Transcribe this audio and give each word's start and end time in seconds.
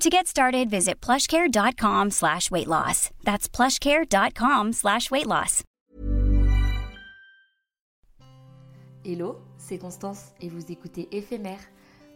To 0.00 0.10
get 0.10 0.26
started, 0.26 0.68
visit 0.70 1.00
plushcare.com 1.00 2.10
slash 2.10 2.50
weight 2.50 2.66
loss. 2.66 3.10
That's 3.24 3.48
plushcare.com 3.48 4.72
slash 4.72 5.10
weight 5.10 5.26
loss. 5.26 5.62
Hello, 9.04 9.36
c'est 9.56 9.78
Constance 9.78 10.32
et 10.40 10.48
vous 10.48 10.70
écoutez 10.70 11.08
Éphémère. 11.12 11.60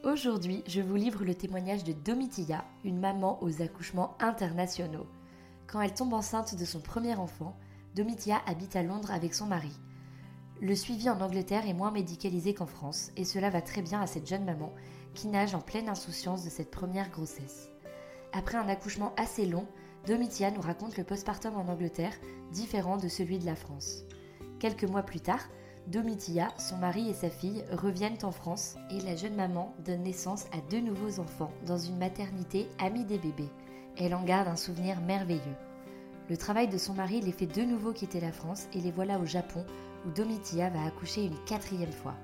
Aujourd'hui, 0.04 0.62
je 0.66 0.80
vous 0.80 0.96
livre 0.96 1.24
le 1.24 1.34
témoignage 1.34 1.84
de 1.84 1.92
Domitilla, 1.92 2.64
une 2.84 2.98
maman 2.98 3.42
aux 3.42 3.62
accouchements 3.62 4.16
internationaux. 4.20 5.06
Quand 5.66 5.80
elle 5.80 5.94
tombe 5.94 6.14
enceinte 6.14 6.54
de 6.54 6.64
son 6.64 6.80
premier 6.80 7.14
enfant, 7.14 7.56
Domitilla 7.94 8.40
habite 8.46 8.76
à 8.76 8.82
Londres 8.82 9.10
avec 9.10 9.34
son 9.34 9.46
mari. 9.46 9.72
Le 10.60 10.74
suivi 10.74 11.08
en 11.08 11.20
Angleterre 11.20 11.68
est 11.68 11.74
moins 11.74 11.90
médicalisé 11.90 12.54
qu'en 12.54 12.66
France 12.66 13.12
et 13.16 13.24
cela 13.24 13.50
va 13.50 13.62
très 13.62 13.82
bien 13.82 14.00
à 14.00 14.06
cette 14.06 14.28
jeune 14.28 14.44
maman 14.44 14.72
qui 15.18 15.26
nage 15.26 15.56
en 15.56 15.60
pleine 15.60 15.88
insouciance 15.88 16.44
de 16.44 16.48
cette 16.48 16.70
première 16.70 17.10
grossesse. 17.10 17.70
Après 18.32 18.56
un 18.56 18.68
accouchement 18.68 19.12
assez 19.16 19.46
long, 19.46 19.66
Domitilla 20.06 20.52
nous 20.52 20.60
raconte 20.60 20.96
le 20.96 21.02
postpartum 21.02 21.56
en 21.56 21.66
Angleterre, 21.66 22.12
différent 22.52 22.98
de 22.98 23.08
celui 23.08 23.40
de 23.40 23.46
la 23.46 23.56
France. 23.56 24.04
Quelques 24.60 24.84
mois 24.84 25.02
plus 25.02 25.18
tard, 25.18 25.40
Domitilla, 25.88 26.52
son 26.56 26.76
mari 26.76 27.10
et 27.10 27.14
sa 27.14 27.30
fille 27.30 27.64
reviennent 27.72 28.18
en 28.22 28.30
France 28.30 28.76
et 28.92 29.00
la 29.00 29.16
jeune 29.16 29.34
maman 29.34 29.74
donne 29.84 30.04
naissance 30.04 30.44
à 30.52 30.60
deux 30.70 30.80
nouveaux 30.80 31.18
enfants 31.18 31.50
dans 31.66 31.78
une 31.78 31.98
maternité 31.98 32.68
amie 32.78 33.04
des 33.04 33.18
bébés. 33.18 33.50
Elle 33.96 34.14
en 34.14 34.22
garde 34.22 34.46
un 34.46 34.56
souvenir 34.56 35.00
merveilleux. 35.00 35.40
Le 36.30 36.36
travail 36.36 36.68
de 36.68 36.78
son 36.78 36.94
mari 36.94 37.20
les 37.22 37.32
fait 37.32 37.46
de 37.46 37.62
nouveau 37.62 37.92
quitter 37.92 38.20
la 38.20 38.32
France 38.32 38.68
et 38.72 38.80
les 38.80 38.92
voilà 38.92 39.18
au 39.18 39.26
Japon 39.26 39.64
où 40.06 40.10
Domitilla 40.10 40.70
va 40.70 40.84
accoucher 40.84 41.24
une 41.24 41.42
quatrième 41.44 41.90
fois. 41.90 42.14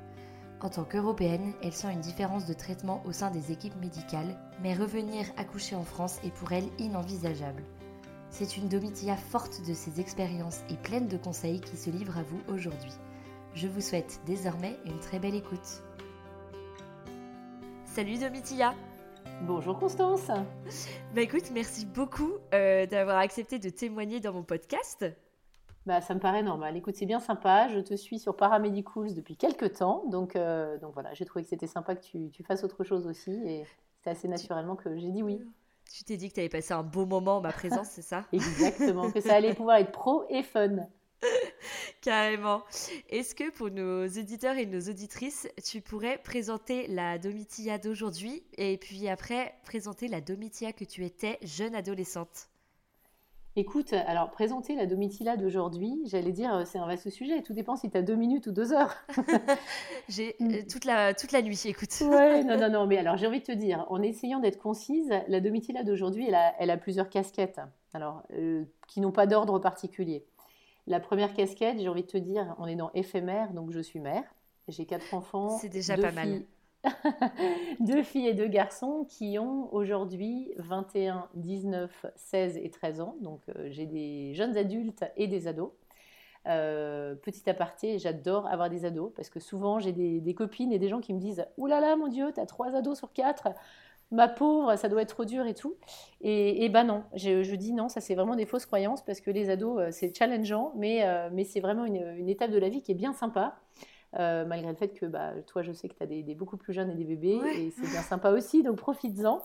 En 0.64 0.70
tant 0.70 0.84
qu'Européenne, 0.84 1.52
elle 1.62 1.74
sent 1.74 1.92
une 1.92 2.00
différence 2.00 2.46
de 2.46 2.54
traitement 2.54 3.02
au 3.04 3.12
sein 3.12 3.30
des 3.30 3.52
équipes 3.52 3.78
médicales, 3.82 4.34
mais 4.62 4.72
revenir 4.72 5.26
accoucher 5.36 5.76
en 5.76 5.84
France 5.84 6.18
est 6.24 6.32
pour 6.32 6.52
elle 6.52 6.70
inenvisageable. 6.78 7.62
C'est 8.30 8.56
une 8.56 8.68
Domitilla 8.68 9.14
forte 9.14 9.60
de 9.68 9.74
ses 9.74 10.00
expériences 10.00 10.60
et 10.70 10.76
pleine 10.76 11.06
de 11.06 11.18
conseils 11.18 11.60
qui 11.60 11.76
se 11.76 11.90
livre 11.90 12.16
à 12.16 12.22
vous 12.22 12.40
aujourd'hui. 12.48 12.94
Je 13.54 13.68
vous 13.68 13.82
souhaite 13.82 14.20
désormais 14.24 14.74
une 14.86 14.98
très 15.00 15.18
belle 15.18 15.34
écoute. 15.34 15.82
Salut 17.84 18.18
Domitilla 18.18 18.74
Bonjour 19.42 19.78
Constance 19.78 20.28
Bah 21.14 21.20
écoute, 21.20 21.50
merci 21.52 21.84
beaucoup 21.84 22.32
euh, 22.54 22.86
d'avoir 22.86 23.18
accepté 23.18 23.58
de 23.58 23.68
témoigner 23.68 24.18
dans 24.18 24.32
mon 24.32 24.42
podcast. 24.42 25.04
Bah, 25.86 26.00
ça 26.00 26.14
me 26.14 26.20
paraît 26.20 26.42
normal. 26.42 26.76
Écoute, 26.76 26.96
c'est 26.96 27.06
bien 27.06 27.20
sympa. 27.20 27.68
Je 27.68 27.80
te 27.80 27.94
suis 27.94 28.18
sur 28.18 28.36
Paramedicals 28.36 29.14
depuis 29.14 29.36
quelques 29.36 29.74
temps. 29.74 30.04
Donc, 30.06 30.34
euh, 30.34 30.78
donc 30.78 30.94
voilà, 30.94 31.12
j'ai 31.12 31.26
trouvé 31.26 31.42
que 31.42 31.50
c'était 31.50 31.66
sympa 31.66 31.94
que 31.94 32.02
tu, 32.02 32.30
tu, 32.30 32.42
fasses 32.42 32.64
autre 32.64 32.84
chose 32.84 33.06
aussi. 33.06 33.32
Et 33.32 33.64
c'est 34.02 34.10
assez 34.10 34.28
naturellement 34.28 34.76
que 34.76 34.96
j'ai 34.96 35.10
dit 35.10 35.22
oui. 35.22 35.40
Tu 35.92 36.04
t'es 36.04 36.16
dit 36.16 36.30
que 36.30 36.34
tu 36.34 36.40
avais 36.40 36.48
passé 36.48 36.72
un 36.72 36.82
beau 36.82 37.04
moment 37.04 37.36
en 37.36 37.40
ma 37.42 37.52
présence, 37.52 37.88
c'est 37.90 38.02
ça? 38.02 38.24
Exactement, 38.32 39.10
que 39.10 39.20
ça 39.20 39.34
allait 39.34 39.54
pouvoir 39.54 39.76
être 39.76 39.92
pro 39.92 40.24
et 40.30 40.42
fun. 40.42 40.88
Carrément. 42.00 42.62
Est-ce 43.10 43.34
que 43.34 43.50
pour 43.50 43.70
nos 43.70 44.06
éditeurs 44.06 44.56
et 44.56 44.66
nos 44.66 44.80
auditrices, 44.80 45.48
tu 45.62 45.80
pourrais 45.82 46.18
présenter 46.18 46.86
la 46.88 47.18
Domitilla 47.18 47.78
d'aujourd'hui 47.78 48.42
et 48.56 48.78
puis 48.78 49.08
après 49.08 49.54
présenter 49.64 50.08
la 50.08 50.20
Domitilla 50.20 50.72
que 50.72 50.84
tu 50.84 51.04
étais 51.04 51.38
jeune 51.42 51.74
adolescente? 51.74 52.48
Écoute, 53.56 53.92
alors 53.92 54.32
présenter 54.32 54.74
la 54.74 54.84
Domitilla 54.84 55.36
d'aujourd'hui, 55.36 56.02
j'allais 56.06 56.32
dire, 56.32 56.52
euh, 56.52 56.62
c'est 56.64 56.78
un 56.78 56.86
vaste 56.86 57.08
sujet. 57.10 57.40
Tout 57.40 57.52
dépend 57.52 57.76
si 57.76 57.88
tu 57.88 57.96
as 57.96 58.02
deux 58.02 58.16
minutes 58.16 58.48
ou 58.48 58.50
deux 58.50 58.72
heures. 58.72 58.96
j'ai 60.08 60.34
euh, 60.40 60.62
toute, 60.68 60.84
la, 60.84 61.14
toute 61.14 61.30
la 61.30 61.40
nuit, 61.40 61.60
écoute. 61.66 61.90
ouais, 62.00 62.42
non, 62.42 62.58
non, 62.58 62.68
non. 62.72 62.86
Mais 62.88 62.98
alors, 62.98 63.16
j'ai 63.16 63.28
envie 63.28 63.38
de 63.38 63.44
te 63.44 63.52
dire, 63.52 63.86
en 63.90 64.02
essayant 64.02 64.40
d'être 64.40 64.58
concise, 64.58 65.08
la 65.28 65.40
Domitilla 65.40 65.84
d'aujourd'hui, 65.84 66.26
elle 66.26 66.34
a, 66.34 66.52
elle 66.58 66.70
a, 66.70 66.76
plusieurs 66.76 67.08
casquettes, 67.08 67.60
alors, 67.92 68.24
euh, 68.32 68.64
qui 68.88 69.00
n'ont 69.00 69.12
pas 69.12 69.28
d'ordre 69.28 69.60
particulier. 69.60 70.26
La 70.88 70.98
première 70.98 71.32
casquette, 71.32 71.78
j'ai 71.78 71.88
envie 71.88 72.02
de 72.02 72.08
te 72.08 72.18
dire, 72.18 72.56
on 72.58 72.66
est 72.66 72.74
dans 72.76 72.90
éphémère, 72.92 73.52
donc 73.52 73.70
je 73.70 73.80
suis 73.80 74.00
mère. 74.00 74.24
J'ai 74.66 74.84
quatre 74.84 75.14
enfants. 75.14 75.58
C'est 75.58 75.68
déjà 75.68 75.96
pas 75.96 76.10
mal. 76.10 76.42
Deux 77.80 78.02
filles 78.02 78.28
et 78.28 78.34
deux 78.34 78.48
garçons 78.48 79.06
qui 79.08 79.38
ont 79.38 79.72
aujourd'hui 79.74 80.52
21, 80.58 81.28
19, 81.34 82.06
16 82.16 82.56
et 82.58 82.70
13 82.70 83.00
ans. 83.00 83.16
Donc 83.20 83.40
euh, 83.48 83.68
j'ai 83.70 83.86
des 83.86 84.34
jeunes 84.34 84.56
adultes 84.56 85.04
et 85.16 85.26
des 85.26 85.46
ados. 85.46 85.72
Euh, 86.46 87.14
petit 87.14 87.48
aparté, 87.48 87.98
j'adore 87.98 88.46
avoir 88.46 88.68
des 88.68 88.84
ados 88.84 89.12
parce 89.16 89.30
que 89.30 89.40
souvent 89.40 89.78
j'ai 89.78 89.92
des, 89.92 90.34
copines 90.34 90.72
et 90.72 90.78
des 90.78 90.88
gens 90.88 91.00
qui 91.00 91.14
me 91.14 91.18
disent 91.18 91.46
Ouh 91.56 91.66
là 91.66 91.80
là, 91.80 91.96
mon 91.96 92.08
Dieu, 92.08 92.32
t'as 92.34 92.44
trois 92.44 92.74
ados 92.74 92.98
sur 92.98 93.12
quatre, 93.12 93.48
ma 94.10 94.28
pauvre, 94.28 94.76
ça 94.76 94.90
doit 94.90 95.00
être 95.00 95.14
trop 95.14 95.24
dur 95.24 95.46
et 95.46 95.54
tout. 95.54 95.76
Et, 96.20 96.68
ben 96.68 96.84
non, 96.84 97.04
je, 97.14 97.54
dis 97.54 97.72
non, 97.72 97.88
ça 97.88 98.02
c'est 98.02 98.14
vraiment 98.14 98.36
des 98.36 98.44
fausses 98.44 98.66
croyances 98.66 99.02
parce 99.02 99.22
que 99.22 99.30
les 99.30 99.48
ados 99.48 99.80
euh, 99.80 99.88
c'est 99.90 100.14
challengeant, 100.14 100.72
mais, 100.76 101.06
c'est 101.44 101.60
vraiment 101.60 101.86
une, 101.86 102.28
étape 102.28 102.50
de 102.50 102.58
la 102.58 102.68
vie 102.68 102.82
qui 102.82 102.92
est 102.92 102.96
bien 102.96 103.14
sympa. 103.14 103.56
Euh, 104.18 104.44
malgré 104.44 104.70
le 104.70 104.76
fait 104.76 104.88
que 104.88 105.06
bah, 105.06 105.32
toi, 105.46 105.62
je 105.62 105.72
sais 105.72 105.88
que 105.88 105.94
tu 105.94 106.02
as 106.02 106.06
des, 106.06 106.22
beaucoup 106.34 106.56
plus 106.56 106.72
jeunes 106.72 106.90
et 106.90 106.94
des 106.94 107.04
bébés, 107.04 107.40
et 107.56 107.70
c'est 107.70 107.90
bien 107.90 108.02
sympa 108.02 108.30
aussi, 108.30 108.62
donc 108.62 108.76
profites-en, 108.76 109.40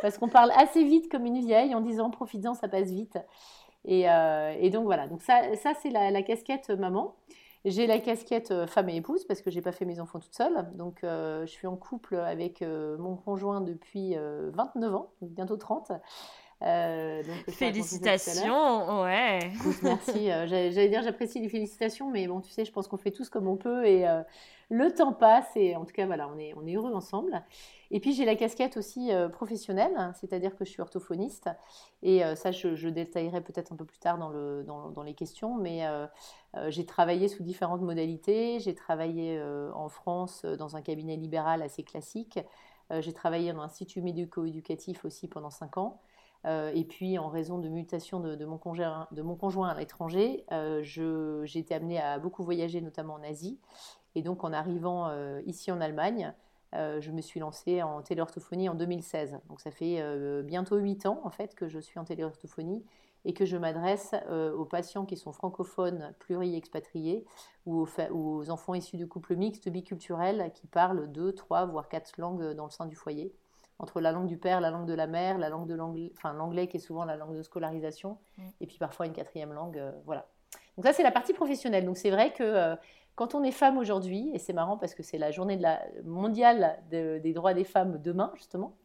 parce 0.00 0.18
qu'on 0.18 0.28
parle 0.28 0.52
assez 0.56 0.84
vite 0.84 1.10
comme 1.10 1.26
une 1.26 1.40
vieille 1.40 1.74
en 1.74 1.80
disant 1.80 2.10
profites-en, 2.10 2.54
ça 2.54 2.68
passe 2.68 2.90
vite. 2.90 3.18
Et, 3.84 4.08
euh, 4.08 4.70
donc 4.70 4.84
voilà, 4.84 5.08
donc 5.08 5.22
ça, 5.22 5.56
ça 5.56 5.72
c'est 5.82 5.90
la, 5.90 6.22
casquette 6.22 6.70
maman. 6.70 7.16
J'ai 7.64 7.86
la 7.86 7.98
casquette 7.98 8.50
euh, 8.50 8.66
femme 8.66 8.88
et 8.88 8.96
épouse 8.96 9.24
parce 9.24 9.40
que 9.40 9.50
j'ai 9.50 9.60
pas 9.60 9.72
fait 9.72 9.84
mes 9.84 10.00
enfants 10.00 10.20
toute 10.20 10.34
seule. 10.34 10.68
Donc 10.74 11.00
je 11.02 11.46
suis 11.46 11.66
en 11.66 11.76
couple 11.76 12.16
avec 12.16 12.62
mon 12.62 13.16
conjoint 13.16 13.60
depuis 13.60 14.14
29 14.14 14.94
ans, 14.94 15.10
bientôt 15.20 15.56
30. 15.56 15.92
Euh, 16.64 17.22
félicitations, 17.48 19.02
ouais. 19.02 19.50
merci. 19.82 20.30
Euh, 20.30 20.46
j'allais 20.46 20.88
dire 20.88 21.02
j'apprécie 21.02 21.40
les 21.40 21.48
félicitations, 21.48 22.10
mais 22.10 22.28
bon, 22.28 22.40
tu 22.40 22.50
sais, 22.50 22.64
je 22.64 22.70
pense 22.70 22.86
qu'on 22.86 22.96
fait 22.96 23.10
tous 23.10 23.28
comme 23.28 23.48
on 23.48 23.56
peut 23.56 23.84
et 23.84 24.06
euh, 24.06 24.22
le 24.70 24.94
temps 24.94 25.12
passe 25.12 25.50
et 25.56 25.74
en 25.74 25.84
tout 25.84 25.92
cas, 25.92 26.06
voilà, 26.06 26.28
on 26.28 26.38
est, 26.38 26.54
on 26.54 26.64
est 26.66 26.74
heureux 26.74 26.94
ensemble. 26.94 27.42
Et 27.90 27.98
puis 27.98 28.12
j'ai 28.14 28.24
la 28.24 28.36
casquette 28.36 28.76
aussi 28.76 29.10
professionnelle, 29.32 30.14
c'est-à-dire 30.18 30.56
que 30.56 30.64
je 30.64 30.70
suis 30.70 30.80
orthophoniste 30.80 31.50
et 32.02 32.22
ça, 32.36 32.50
je, 32.50 32.88
détaillerai 32.88 33.42
peut-être 33.42 33.70
un 33.74 33.76
peu 33.76 33.84
plus 33.84 33.98
tard 33.98 34.16
dans, 34.16 34.30
le, 34.30 34.64
dans, 34.66 34.88
dans 34.88 35.02
les 35.02 35.12
questions, 35.12 35.56
mais 35.56 35.86
j'ai 36.68 36.86
travaillé 36.86 37.28
sous 37.28 37.42
différentes 37.42 37.82
modalités. 37.82 38.60
J'ai 38.60 38.74
travaillé 38.74 39.38
en 39.74 39.90
France 39.90 40.46
dans 40.46 40.74
un 40.74 40.80
cabinet 40.80 41.16
libéral 41.16 41.60
assez 41.60 41.82
classique. 41.82 42.38
j'ai 43.00 43.12
travaillé 43.12 43.52
dans 43.52 43.60
un 43.60 43.64
institut 43.64 44.00
médico-éducatif 44.00 45.04
aussi 45.04 45.28
pendant 45.28 45.50
cinq 45.50 45.76
ans. 45.76 46.00
Et 46.44 46.84
puis, 46.88 47.18
en 47.18 47.28
raison 47.28 47.58
de 47.58 47.68
mutation 47.68 48.20
de, 48.20 48.44
mon, 48.44 48.58
conjoint, 48.58 49.68
à 49.68 49.78
l'étranger, 49.78 50.44
j'ai 50.82 51.58
été 51.58 51.74
amenée 51.74 52.00
à 52.00 52.18
beaucoup 52.18 52.42
voyager, 52.42 52.80
notamment 52.80 53.14
en 53.14 53.22
Asie. 53.22 53.60
Et 54.14 54.22
donc, 54.22 54.44
en 54.44 54.52
arrivant 54.52 55.12
ici 55.46 55.70
en 55.70 55.80
Allemagne, 55.80 56.34
je 56.72 57.10
me 57.12 57.20
suis 57.20 57.38
lancée 57.38 57.82
en 57.82 58.02
téléorthophonie 58.02 58.68
en 58.68 58.74
2016. 58.74 59.38
Donc, 59.48 59.60
ça 59.60 59.70
fait 59.70 60.02
bientôt 60.42 60.76
8 60.76 61.06
ans, 61.06 61.20
en 61.22 61.30
fait, 61.30 61.54
que 61.54 61.68
je 61.68 61.78
suis 61.78 62.00
en 62.00 62.04
téléorthophonie 62.04 62.84
et 63.24 63.34
que 63.34 63.44
je 63.44 63.56
m'adresse 63.56 64.14
euh, 64.28 64.52
aux 64.54 64.64
patients 64.64 65.04
qui 65.04 65.16
sont 65.16 65.32
francophones, 65.32 66.14
pluri-expatriés 66.18 67.24
ou 67.66 67.86
aux, 68.10 68.50
enfants 68.50 68.74
issus 68.74 68.96
de 68.96 69.04
couples 69.04 69.36
mixtes 69.36 69.68
biculturels 69.68 70.50
qui 70.54 70.66
parlent 70.66 71.10
deux, 71.10 71.32
trois, 71.32 71.66
voire 71.66 71.88
quatre 71.88 72.18
langues 72.18 72.52
dans 72.54 72.64
le 72.64 72.70
sein 72.70 72.86
du 72.86 72.96
foyer. 72.96 73.32
Entre 73.82 74.00
la 74.00 74.12
langue 74.12 74.26
du 74.26 74.38
père, 74.38 74.60
la 74.60 74.70
langue 74.70 74.86
de 74.86 74.94
la 74.94 75.06
mère, 75.06 75.36
la 75.38 75.50
langue 75.50 75.66
de 75.66 75.74
l'anglais, 75.74 76.10
enfin 76.16 76.32
l'anglais 76.32 76.68
qui 76.68 76.78
est 76.78 76.80
souvent 76.80 77.04
la 77.04 77.16
langue 77.16 77.36
de 77.36 77.42
scolarisation, 77.42 78.16
mm. 78.38 78.42
et 78.60 78.66
puis 78.66 78.78
parfois 78.78 79.06
une 79.06 79.12
quatrième 79.12 79.52
langue, 79.52 79.78
euh, 79.78 79.92
voilà. 80.06 80.26
Donc 80.76 80.86
ça 80.86 80.92
c'est 80.92 81.02
la 81.02 81.10
partie 81.10 81.34
professionnelle. 81.34 81.84
Donc 81.84 81.98
c'est 81.98 82.10
vrai 82.10 82.32
que 82.32 82.42
euh, 82.42 82.76
quand 83.16 83.34
on 83.34 83.42
est 83.42 83.50
femme 83.50 83.76
aujourd'hui, 83.76 84.30
et 84.32 84.38
c'est 84.38 84.54
marrant 84.54 84.78
parce 84.78 84.94
que 84.94 85.02
c'est 85.02 85.18
la 85.18 85.30
journée 85.30 85.56
de 85.58 85.62
la, 85.62 85.82
mondiale 86.04 86.82
des 86.90 87.32
droits 87.34 87.52
des 87.52 87.64
femmes 87.64 88.00
demain 88.00 88.32
justement, 88.36 88.76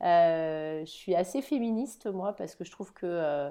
je 0.00 0.84
suis 0.86 1.14
assez 1.14 1.42
féministe 1.42 2.06
moi 2.06 2.32
parce 2.34 2.54
que 2.54 2.64
je 2.64 2.70
trouve 2.70 2.94
que 2.94 3.50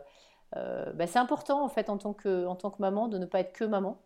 euh, 0.55 0.93
bah, 0.93 1.07
c'est 1.07 1.19
important 1.19 1.63
en 1.63 1.69
fait 1.69 1.89
en 1.89 1.97
tant, 1.97 2.13
que, 2.13 2.45
en 2.45 2.55
tant 2.55 2.71
que 2.71 2.81
maman 2.81 3.07
de 3.07 3.17
ne 3.17 3.25
pas 3.25 3.39
être 3.39 3.53
que 3.53 3.65
maman, 3.65 4.01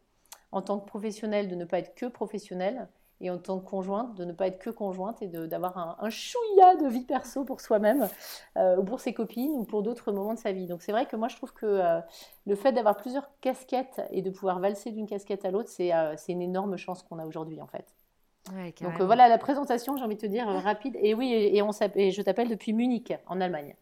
en 0.52 0.62
tant 0.62 0.80
que 0.80 0.86
professionnelle 0.86 1.48
de 1.48 1.56
ne 1.56 1.66
pas 1.66 1.80
être 1.80 1.96
que 1.96 2.06
professionnelle, 2.06 2.88
et 3.22 3.30
en 3.30 3.38
tant 3.38 3.60
que 3.60 3.70
conjointe 3.70 4.16
de 4.16 4.26
ne 4.26 4.32
pas 4.32 4.48
être 4.48 4.60
que 4.60 4.70
conjointe 4.70 5.22
et 5.22 5.28
d'avoir 5.28 5.78
un, 5.78 5.96
un, 6.00 6.10
chouïa 6.10 6.76
de 6.76 6.88
vie 6.88 7.04
perso 7.04 7.44
pour 7.44 7.62
soi-même, 7.62 8.08
euh, 8.58 8.78
ou 8.78 8.84
pour 8.84 9.00
ses 9.00 9.14
copines, 9.14 9.52
ou 9.52 9.64
pour 9.64 9.84
d'autres 9.84 10.12
moments 10.12 10.34
de 10.34 10.40
sa 10.40 10.52
vie. 10.52 10.68
Donc 10.68 10.82
c'est 10.82 10.92
vrai 10.92 11.06
que 11.06 11.16
moi 11.16 11.28
je 11.28 11.36
trouve 11.36 11.54
que 11.54 11.66
euh, 11.66 12.00
le 12.48 12.56
fait 12.56 12.72
d'avoir 12.72 12.98
plusieurs 12.98 13.30
casquettes 13.42 14.02
et 14.12 14.22
de 14.22 14.30
pouvoir 14.30 14.60
valser 14.60 14.92
d'une 14.92 15.08
casquette 15.08 15.46
à 15.46 15.52
l'autre, 15.52 15.70
c'est 15.70 15.92
une 16.30 16.42
énorme 16.42 16.78
chance 16.78 17.04
qu'on 17.04 17.20
a 17.20 17.26
aujourd'hui 17.26 17.62
en 17.62 17.68
fait. 17.68 17.86
Donc 18.82 19.02
voilà 19.02 19.28
la 19.28 19.38
présentation, 19.38 19.98
j'ai 19.98 20.04
envie 20.04 20.16
de 20.16 20.22
te 20.22 20.26
dire 20.26 20.48
rapide. 20.48 20.98
Et 21.02 21.14
oui, 21.14 21.32
et, 21.32 21.62
on 21.62 21.72
et 21.96 22.12
je 22.12 22.22
t'appelle 22.22 22.50
depuis 22.50 22.74
Munich, 22.74 23.14
en 23.28 23.42
Allemagne. 23.42 23.76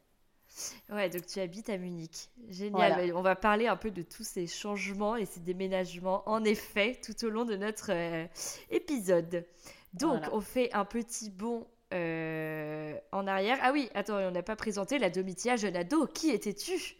Ouais, 0.89 1.09
donc 1.09 1.25
tu 1.25 1.39
habites 1.39 1.69
à 1.69 1.77
Munich. 1.77 2.29
Génial. 2.49 3.13
On 3.15 3.21
va 3.21 3.35
parler 3.35 3.67
un 3.67 3.75
peu 3.75 3.91
de 3.91 4.01
tous 4.01 4.23
ces 4.23 4.47
changements 4.47 5.15
et 5.15 5.25
ces 5.25 5.39
déménagements, 5.39 6.23
en 6.25 6.43
effet, 6.43 6.99
tout 7.03 7.25
au 7.25 7.29
long 7.29 7.45
de 7.45 7.55
notre 7.55 7.91
euh, 7.91 8.25
épisode. 8.71 9.45
Donc, 9.93 10.21
on 10.31 10.41
fait 10.41 10.71
un 10.73 10.85
petit 10.85 11.29
bond 11.29 11.67
euh, 11.93 12.93
en 13.11 13.27
arrière. 13.27 13.57
Ah 13.61 13.71
oui, 13.71 13.89
attends, 13.95 14.17
on 14.17 14.31
n'a 14.31 14.43
pas 14.43 14.55
présenté 14.55 14.99
la 14.99 15.09
Domitia 15.09 15.55
jeune 15.55 15.75
ado. 15.75 16.07
Qui 16.07 16.31
étais-tu? 16.31 16.97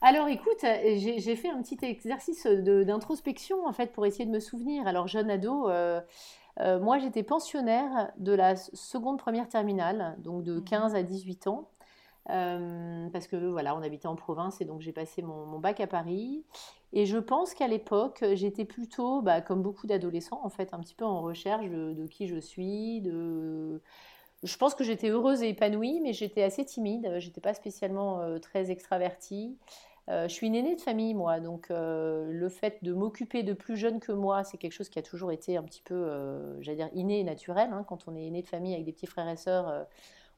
Alors 0.00 0.26
écoute, 0.26 0.64
j'ai 0.64 1.36
fait 1.36 1.48
un 1.48 1.62
petit 1.62 1.78
exercice 1.82 2.44
d'introspection 2.46 3.64
en 3.64 3.72
fait 3.72 3.92
pour 3.92 4.04
essayer 4.04 4.26
de 4.26 4.32
me 4.32 4.40
souvenir. 4.40 4.84
Alors 4.88 5.06
jeune 5.06 5.30
ado, 5.30 5.70
euh, 5.70 6.00
moi 6.80 6.98
j'étais 6.98 7.22
pensionnaire 7.22 8.10
de 8.18 8.32
la 8.32 8.56
seconde 8.56 9.18
première 9.18 9.48
terminale, 9.48 10.16
donc 10.18 10.42
de 10.42 10.58
15 10.58 10.92
mhm. 10.92 10.98
à 10.98 11.02
18 11.04 11.46
ans. 11.46 11.68
Euh, 12.30 13.08
parce 13.10 13.26
que 13.26 13.36
voilà, 13.36 13.74
on 13.74 13.82
habitait 13.82 14.06
en 14.06 14.14
province 14.14 14.60
et 14.60 14.64
donc 14.64 14.80
j'ai 14.80 14.92
passé 14.92 15.22
mon, 15.22 15.58
bac 15.58 15.80
à 15.80 15.86
Paris. 15.86 16.44
Et 16.92 17.06
je 17.06 17.18
pense 17.18 17.54
qu'à 17.54 17.68
l'époque, 17.68 18.24
j'étais 18.34 18.64
plutôt, 18.64 19.22
bah, 19.22 19.40
comme 19.40 19.62
beaucoup 19.62 19.86
d'adolescents, 19.86 20.40
en 20.44 20.50
fait, 20.50 20.74
un 20.74 20.80
petit 20.80 20.94
peu 20.94 21.04
en 21.04 21.22
recherche 21.22 21.68
de, 21.68 22.06
qui 22.06 22.28
je 22.28 22.38
suis. 22.38 23.00
De... 23.00 23.80
Je 24.42 24.56
pense 24.56 24.74
que 24.74 24.84
j'étais 24.84 25.08
heureuse 25.08 25.42
et 25.42 25.48
épanouie, 25.50 26.00
mais 26.00 26.12
j'étais 26.12 26.42
assez 26.42 26.64
timide. 26.64 27.14
J'étais 27.18 27.40
pas 27.40 27.54
spécialement 27.54 28.20
euh, 28.20 28.38
très 28.38 28.70
extravertie. 28.70 29.56
Euh, 30.10 30.28
je 30.28 30.34
suis 30.34 30.48
une 30.48 30.54
aînée 30.56 30.74
de 30.74 30.80
famille, 30.80 31.14
moi, 31.14 31.40
donc 31.40 31.68
le 31.70 32.48
fait 32.50 32.82
de 32.82 32.92
m'occuper 32.92 33.42
de 33.42 33.52
plus 33.54 33.76
jeunes 33.76 34.00
que 34.00 34.12
moi, 34.12 34.44
c'est 34.44 34.58
quelque 34.58 34.72
chose 34.72 34.88
qui 34.88 34.98
a 34.98 35.02
toujours 35.02 35.32
été 35.32 35.56
un 35.56 35.62
petit 35.62 35.82
peu, 35.82 36.60
j'allais 36.60 36.76
dire, 36.76 36.90
inné 36.94 37.20
et 37.20 37.24
naturel. 37.24 37.70
Hein, 37.72 37.84
quand 37.88 38.06
on 38.06 38.16
est 38.16 38.26
aîné 38.26 38.42
de 38.42 38.48
famille 38.48 38.74
avec 38.74 38.84
des 38.84 38.92
petits 38.92 39.06
frères 39.06 39.28
et 39.28 39.36
sœurs, 39.36 39.86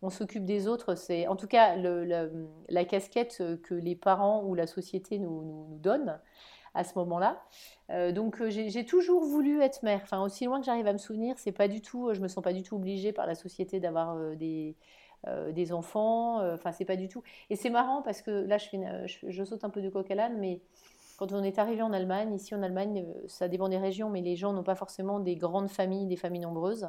on 0.02 0.11
s'occupe 0.11 0.44
des 0.44 0.69
autres. 0.69 0.94
C'est 0.94 1.26
en 1.26 1.37
tout 1.37 1.46
cas 1.46 1.76
la 1.76 2.85
casquette 2.85 3.43
que 3.62 3.75
les 3.75 3.96
parents 3.96 4.44
ou 4.44 4.55
la 4.55 4.67
société 4.67 5.19
nous, 5.19 5.67
donnent 5.81 6.19
à 6.75 6.85
ce 6.85 6.99
moment-là. 6.99 7.41
Euh, 7.91 8.12
donc 8.12 8.41
euh, 8.41 8.50
j'ai 8.50 8.85
toujours 8.85 9.25
voulu 9.25 9.62
être 9.62 9.82
mère. 9.82 10.00
Enfin 10.02 10.23
aussi 10.23 10.44
loin 10.44 10.61
que 10.61 10.67
j'arrive 10.67 10.87
à 10.87 10.93
me 10.93 10.99
souvenir, 10.99 11.38
c'est 11.38 11.52
pas 11.52 11.69
du 11.69 11.81
tout. 11.81 12.12
Je 12.12 12.20
me 12.20 12.29
sens 12.29 12.43
pas 12.43 12.52
du 12.52 12.62
tout 12.62 12.76
obligée 12.76 13.12
par 13.12 13.26
la 13.26 13.35
société 13.35 13.81
d'avoir 13.81 14.17
euh, 14.17 14.35
des 14.35 15.73
enfants. 15.73 16.41
Enfin 16.52 16.73
c'est 16.73 16.85
pas 16.85 16.96
du 16.96 17.08
tout. 17.08 17.23
Et 17.50 17.56
c'est 17.56 17.70
marrant 17.70 18.02
parce 18.02 18.23
que 18.23 18.31
là 18.31 18.58
je, 18.58 18.69
je, 19.06 19.44
saute 19.44 19.64
un 19.64 19.70
peu 19.70 19.81
du 19.81 19.91
coq 19.91 20.11
à 20.11 20.14
l'âne, 20.14 20.38
mais 20.38 20.61
quand 21.17 21.32
on 21.32 21.43
est 21.44 21.58
arrivé 21.58 21.81
en 21.82 21.93
Allemagne, 21.93 22.35
ici 22.35 22.55
en 22.55 22.62
Allemagne, 22.62 23.06
ça 23.29 23.49
dépend 23.49 23.69
des 23.69 23.79
régions, 23.79 24.11
mais 24.11 24.20
les 24.20 24.35
gens 24.35 24.52
n'ont 24.52 24.64
pas 24.64 24.75
forcément 24.75 25.20
des 25.20 25.37
grandes 25.37 25.70
familles, 25.70 26.06
des 26.06 26.17
familles 26.17 26.41
nombreuses. 26.41 26.88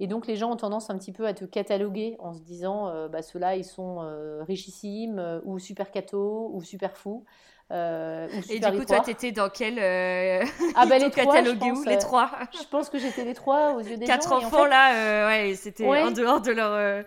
Et 0.00 0.06
donc 0.06 0.26
les 0.26 0.36
gens 0.36 0.52
ont 0.52 0.56
tendance 0.56 0.90
un 0.90 0.98
petit 0.98 1.12
peu 1.12 1.26
à 1.26 1.34
te 1.34 1.44
cataloguer 1.44 2.16
en 2.20 2.32
se 2.32 2.40
disant, 2.40 2.88
euh, 2.88 3.08
bah, 3.08 3.22
ceux-là, 3.22 3.56
ils 3.56 3.64
sont 3.64 3.98
euh, 4.00 4.44
richissimes, 4.44 5.18
euh, 5.18 5.40
ou 5.44 5.58
super 5.58 5.90
cathos, 5.90 6.50
ou 6.52 6.62
super 6.62 6.96
fous. 6.96 7.24
Euh, 7.70 8.28
ou 8.28 8.42
super 8.42 8.68
et 8.68 8.72
du 8.72 8.78
coup, 8.78 8.84
toi, 8.86 9.00
t'étais 9.00 9.32
dans 9.32 9.50
quel 9.50 9.78
ah 10.76 10.86
bah 10.86 10.98
les 10.98 11.10
trois, 11.10 11.40
où 11.42 11.84
les 11.84 11.98
trois 11.98 12.30
Je 12.52 12.66
pense 12.70 12.88
que 12.88 12.98
j'étais 12.98 13.24
les 13.24 13.34
trois 13.34 13.74
aux 13.74 13.80
yeux 13.80 13.96
des 13.96 14.06
Quatre 14.06 14.28
gens. 14.28 14.40
Quatre 14.40 14.46
enfants 14.46 14.64
là, 14.64 15.26
ouais, 15.28 15.54
c'était 15.54 15.86
en 15.86 16.10
dehors 16.12 16.40
de 16.40 16.52
leur. 16.52 17.04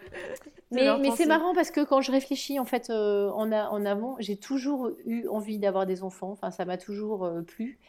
mais, 0.71 0.97
mais 0.99 1.11
c'est 1.11 1.25
marrant 1.25 1.55
parce 1.55 1.71
que 1.71 1.81
quand 1.81 2.01
je 2.01 2.11
réfléchis 2.11 2.59
en 2.59 2.65
fait 2.65 2.91
en, 2.91 3.51
en 3.51 3.85
avant, 3.85 4.17
j'ai 4.19 4.35
toujours 4.35 4.91
eu 5.05 5.27
envie 5.29 5.57
d'avoir 5.57 5.85
des 5.85 6.03
enfants. 6.03 6.31
Enfin, 6.31 6.51
ça 6.51 6.65
m'a 6.65 6.77
toujours 6.77 7.27
plu. 7.47 7.79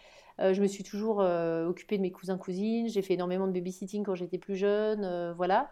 Euh, 0.40 0.54
je 0.54 0.62
me 0.62 0.66
suis 0.66 0.84
toujours 0.84 1.20
euh, 1.20 1.66
occupée 1.66 1.96
de 1.96 2.02
mes 2.02 2.10
cousins 2.10 2.38
cousines. 2.38 2.88
J'ai 2.88 3.02
fait 3.02 3.14
énormément 3.14 3.46
de 3.46 3.52
babysitting 3.52 4.04
quand 4.04 4.14
j'étais 4.14 4.38
plus 4.38 4.56
jeune, 4.56 5.04
euh, 5.04 5.32
voilà. 5.34 5.70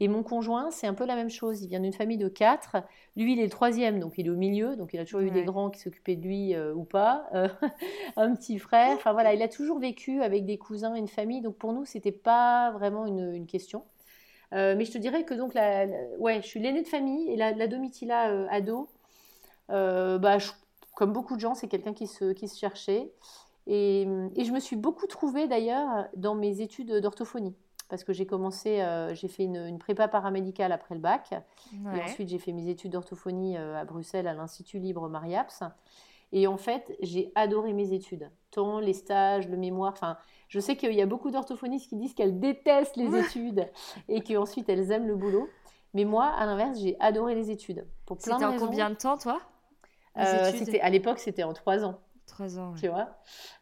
Et 0.00 0.08
mon 0.08 0.22
conjoint, 0.24 0.70
c'est 0.72 0.88
un 0.88 0.94
peu 0.94 1.06
la 1.06 1.14
même 1.14 1.30
chose. 1.30 1.62
Il 1.62 1.68
vient 1.68 1.80
d'une 1.80 1.92
famille 1.92 2.18
de 2.18 2.28
quatre. 2.28 2.76
Lui, 3.16 3.34
il 3.34 3.40
est 3.40 3.44
le 3.44 3.50
troisième, 3.50 4.00
donc 4.00 4.14
il 4.18 4.26
est 4.26 4.30
au 4.30 4.36
milieu. 4.36 4.74
Donc 4.74 4.92
il 4.92 4.98
a 4.98 5.04
toujours 5.04 5.20
eu 5.20 5.30
des 5.30 5.44
grands 5.44 5.70
qui 5.70 5.78
s'occupaient 5.78 6.16
de 6.16 6.22
lui 6.22 6.56
ou 6.74 6.82
pas. 6.82 7.28
un 8.16 8.34
petit 8.34 8.58
frère. 8.58 8.96
Enfin 8.96 9.12
voilà, 9.12 9.34
il 9.34 9.42
a 9.42 9.46
toujours 9.46 9.78
vécu 9.78 10.20
avec 10.20 10.46
des 10.46 10.58
cousins, 10.58 10.96
et 10.96 10.98
une 10.98 11.06
famille. 11.06 11.42
Donc 11.42 11.54
pour 11.58 11.72
nous, 11.72 11.84
c'était 11.84 12.10
pas 12.10 12.72
vraiment 12.72 13.06
une, 13.06 13.46
question. 13.46 13.84
mais 14.50 14.84
je 14.84 14.90
te 14.90 14.98
dirais 14.98 15.22
que 15.22 15.34
donc, 15.34 15.54
la, 15.54 15.86
ouais, 16.18 16.42
je 16.42 16.46
suis 16.48 16.58
l'aînée 16.58 16.82
de 16.82 16.88
famille 16.88 17.30
et 17.30 17.36
la, 17.36 17.52
la 17.52 17.68
Domitila 17.68 18.48
ado, 18.50 18.88
bah, 19.68 20.38
comme 20.94 21.12
beaucoup 21.12 21.36
de 21.36 21.40
gens, 21.40 21.54
c'est 21.54 21.68
quelqu'un 21.68 21.92
qui 21.94 22.08
se, 22.08 22.32
qui 22.32 22.48
se 22.48 22.58
cherchait. 22.58 23.12
Et, 23.66 24.06
je 24.36 24.52
me 24.52 24.60
suis 24.60 24.76
beaucoup 24.76 25.06
trouvée 25.06 25.46
d'ailleurs 25.48 26.06
dans 26.16 26.34
mes 26.34 26.60
études 26.60 26.92
d'orthophonie. 27.00 27.54
Parce 27.88 28.02
que 28.02 28.12
j'ai 28.12 28.26
commencé, 28.26 28.80
euh, 28.80 29.14
j'ai 29.14 29.28
fait 29.28 29.44
une, 29.44 29.78
prépa 29.78 30.08
paramédicale 30.08 30.72
après 30.72 30.94
le 30.94 31.00
bac. 31.00 31.34
Et 31.72 32.02
ensuite, 32.02 32.28
j'ai 32.28 32.38
fait 32.38 32.52
mes 32.52 32.68
études 32.68 32.92
d'orthophonie 32.92 33.56
euh, 33.56 33.76
à 33.76 33.84
Bruxelles, 33.84 34.26
à 34.26 34.34
l'Institut 34.34 34.78
Libre 34.78 35.08
Mariaps. 35.08 35.62
Et 36.32 36.46
en 36.46 36.56
fait, 36.56 36.96
j'ai 37.00 37.30
adoré 37.34 37.72
mes 37.72 37.92
études. 37.92 38.30
Tant 38.50 38.80
les 38.80 38.94
stages, 38.94 39.48
le 39.48 39.56
mémoire. 39.56 39.92
Enfin, 39.92 40.16
je 40.48 40.58
sais 40.60 40.76
qu'il 40.76 40.92
y 40.92 41.02
a 41.02 41.06
beaucoup 41.06 41.30
d'orthophonistes 41.30 41.88
qui 41.88 41.96
disent 41.96 42.14
qu'elles 42.14 42.40
détestent 42.40 42.96
les 42.96 43.16
études 43.16 43.70
et 44.08 44.20
qu'ensuite 44.20 44.68
elles 44.68 44.90
aiment 44.90 45.06
le 45.06 45.16
boulot. 45.16 45.48
Mais 45.92 46.04
moi, 46.04 46.26
à 46.26 46.44
l'inverse, 46.44 46.80
j'ai 46.80 46.96
adoré 46.98 47.36
les 47.36 47.50
études. 47.50 47.86
Pour 48.04 48.18
plein 48.18 48.38
C'était 48.38 48.46
en 48.46 48.58
combien 48.58 48.90
de 48.90 48.96
temps, 48.96 49.16
toi 49.16 49.40
euh, 50.18 50.52
À 50.82 50.90
l'époque, 50.90 51.20
c'était 51.20 51.44
en 51.44 51.52
trois 51.52 51.84
ans. 51.84 52.00
Trois 52.26 52.58
ans. 52.58 52.74
Tu 52.80 52.88
vois? 52.88 53.18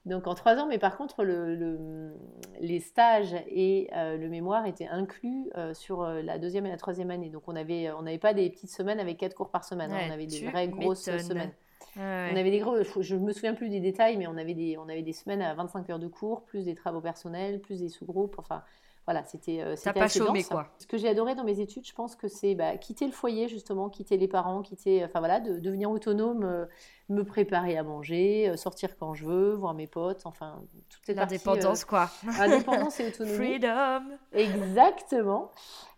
Donc 0.07 0.26
en 0.26 0.35
trois 0.35 0.57
ans, 0.57 0.66
mais 0.66 0.78
par 0.78 0.97
contre, 0.97 1.25
le, 1.25 2.14
les 2.61 2.81
stages 2.81 3.35
et 3.49 3.90
euh, 3.95 4.16
le 4.16 4.28
mémoire 4.28 4.66
étaient 4.66 4.87
inclus 4.87 5.50
euh, 5.57 5.75
sur 5.75 6.02
euh, 6.02 6.23
la 6.23 6.38
deuxième 6.38 6.66
et 6.66 6.71
la 6.71 6.76
troisième 6.76 7.11
année. 7.11 7.28
Donc 7.28 7.42
on 7.49 7.54
n'avait 7.54 7.90
on 7.90 8.07
avait 8.07 8.19
pas 8.19 8.35
des 8.35 8.49
petites 8.50 8.71
semaines 8.71 9.00
avec 9.00 9.19
quatre 9.19 9.35
cours 9.35 9.50
par 9.50 9.64
semaine. 9.64 9.92
Hein. 9.92 10.07
on 10.09 10.12
avait 10.12 10.26
des 10.26 10.47
vraies 10.47 10.69
grosses 10.69 11.11
semaines. 11.19 11.52
On 11.97 12.00
avait 12.00 12.50
des 12.50 12.61
gros, 12.61 12.76
je 13.00 13.16
me 13.16 13.33
souviens 13.33 13.54
plus 13.54 13.69
des 13.69 13.81
détails, 13.81 14.16
mais 14.16 14.26
on 14.26 14.37
avait 14.37 14.54
des, 14.54 14.78
on 14.78 14.88
avait 14.88 15.02
des 15.02 15.12
semaines 15.12 15.42
à 15.42 15.52
25 15.54 15.90
heures 15.90 15.99
de 15.99 16.09
cours, 16.09 16.42
plus 16.45 16.64
des 16.64 16.75
travaux 16.75 17.00
personnels, 17.00 17.61
plus 17.61 17.81
des 17.81 17.88
sous-groupes. 17.88 18.37
Enfin, 18.38 18.62
voilà, 19.04 19.25
c'était 19.25 19.61
euh, 19.61 19.75
pas 19.92 20.06
chômé, 20.06 20.44
quoi. 20.44 20.68
Ce 20.78 20.87
que 20.87 20.97
j'ai 20.97 21.09
adoré 21.09 21.35
dans 21.35 21.42
mes 21.42 21.59
études, 21.59 21.85
je 21.85 21.92
pense 21.92 22.14
que 22.14 22.28
c'est 22.28 22.54
bah, 22.54 22.76
quitter 22.76 23.06
le 23.06 23.12
foyer, 23.12 23.49
justement, 23.49 23.88
quitter 23.88 24.16
les 24.16 24.28
parents, 24.28 24.62
quitter, 24.62 25.04
enfin 25.04 25.18
voilà, 25.18 25.40
de, 25.40 25.59
devenir 25.59 25.90
autonome, 25.90 26.44
euh, 26.44 26.66
me 27.09 27.25
préparer 27.25 27.76
à 27.76 27.82
manger, 27.82 28.49
euh, 28.49 28.56
sortir 28.56 28.97
quand 28.97 29.14
je 29.14 29.26
veux, 29.26 29.54
voir 29.54 29.75
mes 29.75 29.88
potes, 29.88 30.23
enfin, 30.25 30.62
toutes 30.88 31.04
ces 31.04 31.14
L'indépendance, 31.14 31.85
quoi. 31.85 32.11
Indépendance 32.38 33.00
et 33.00 33.09
autonomie. 33.09 33.37
Freedom 33.37 34.02
Exactement. 34.32 35.50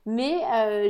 Mais 0.07 0.41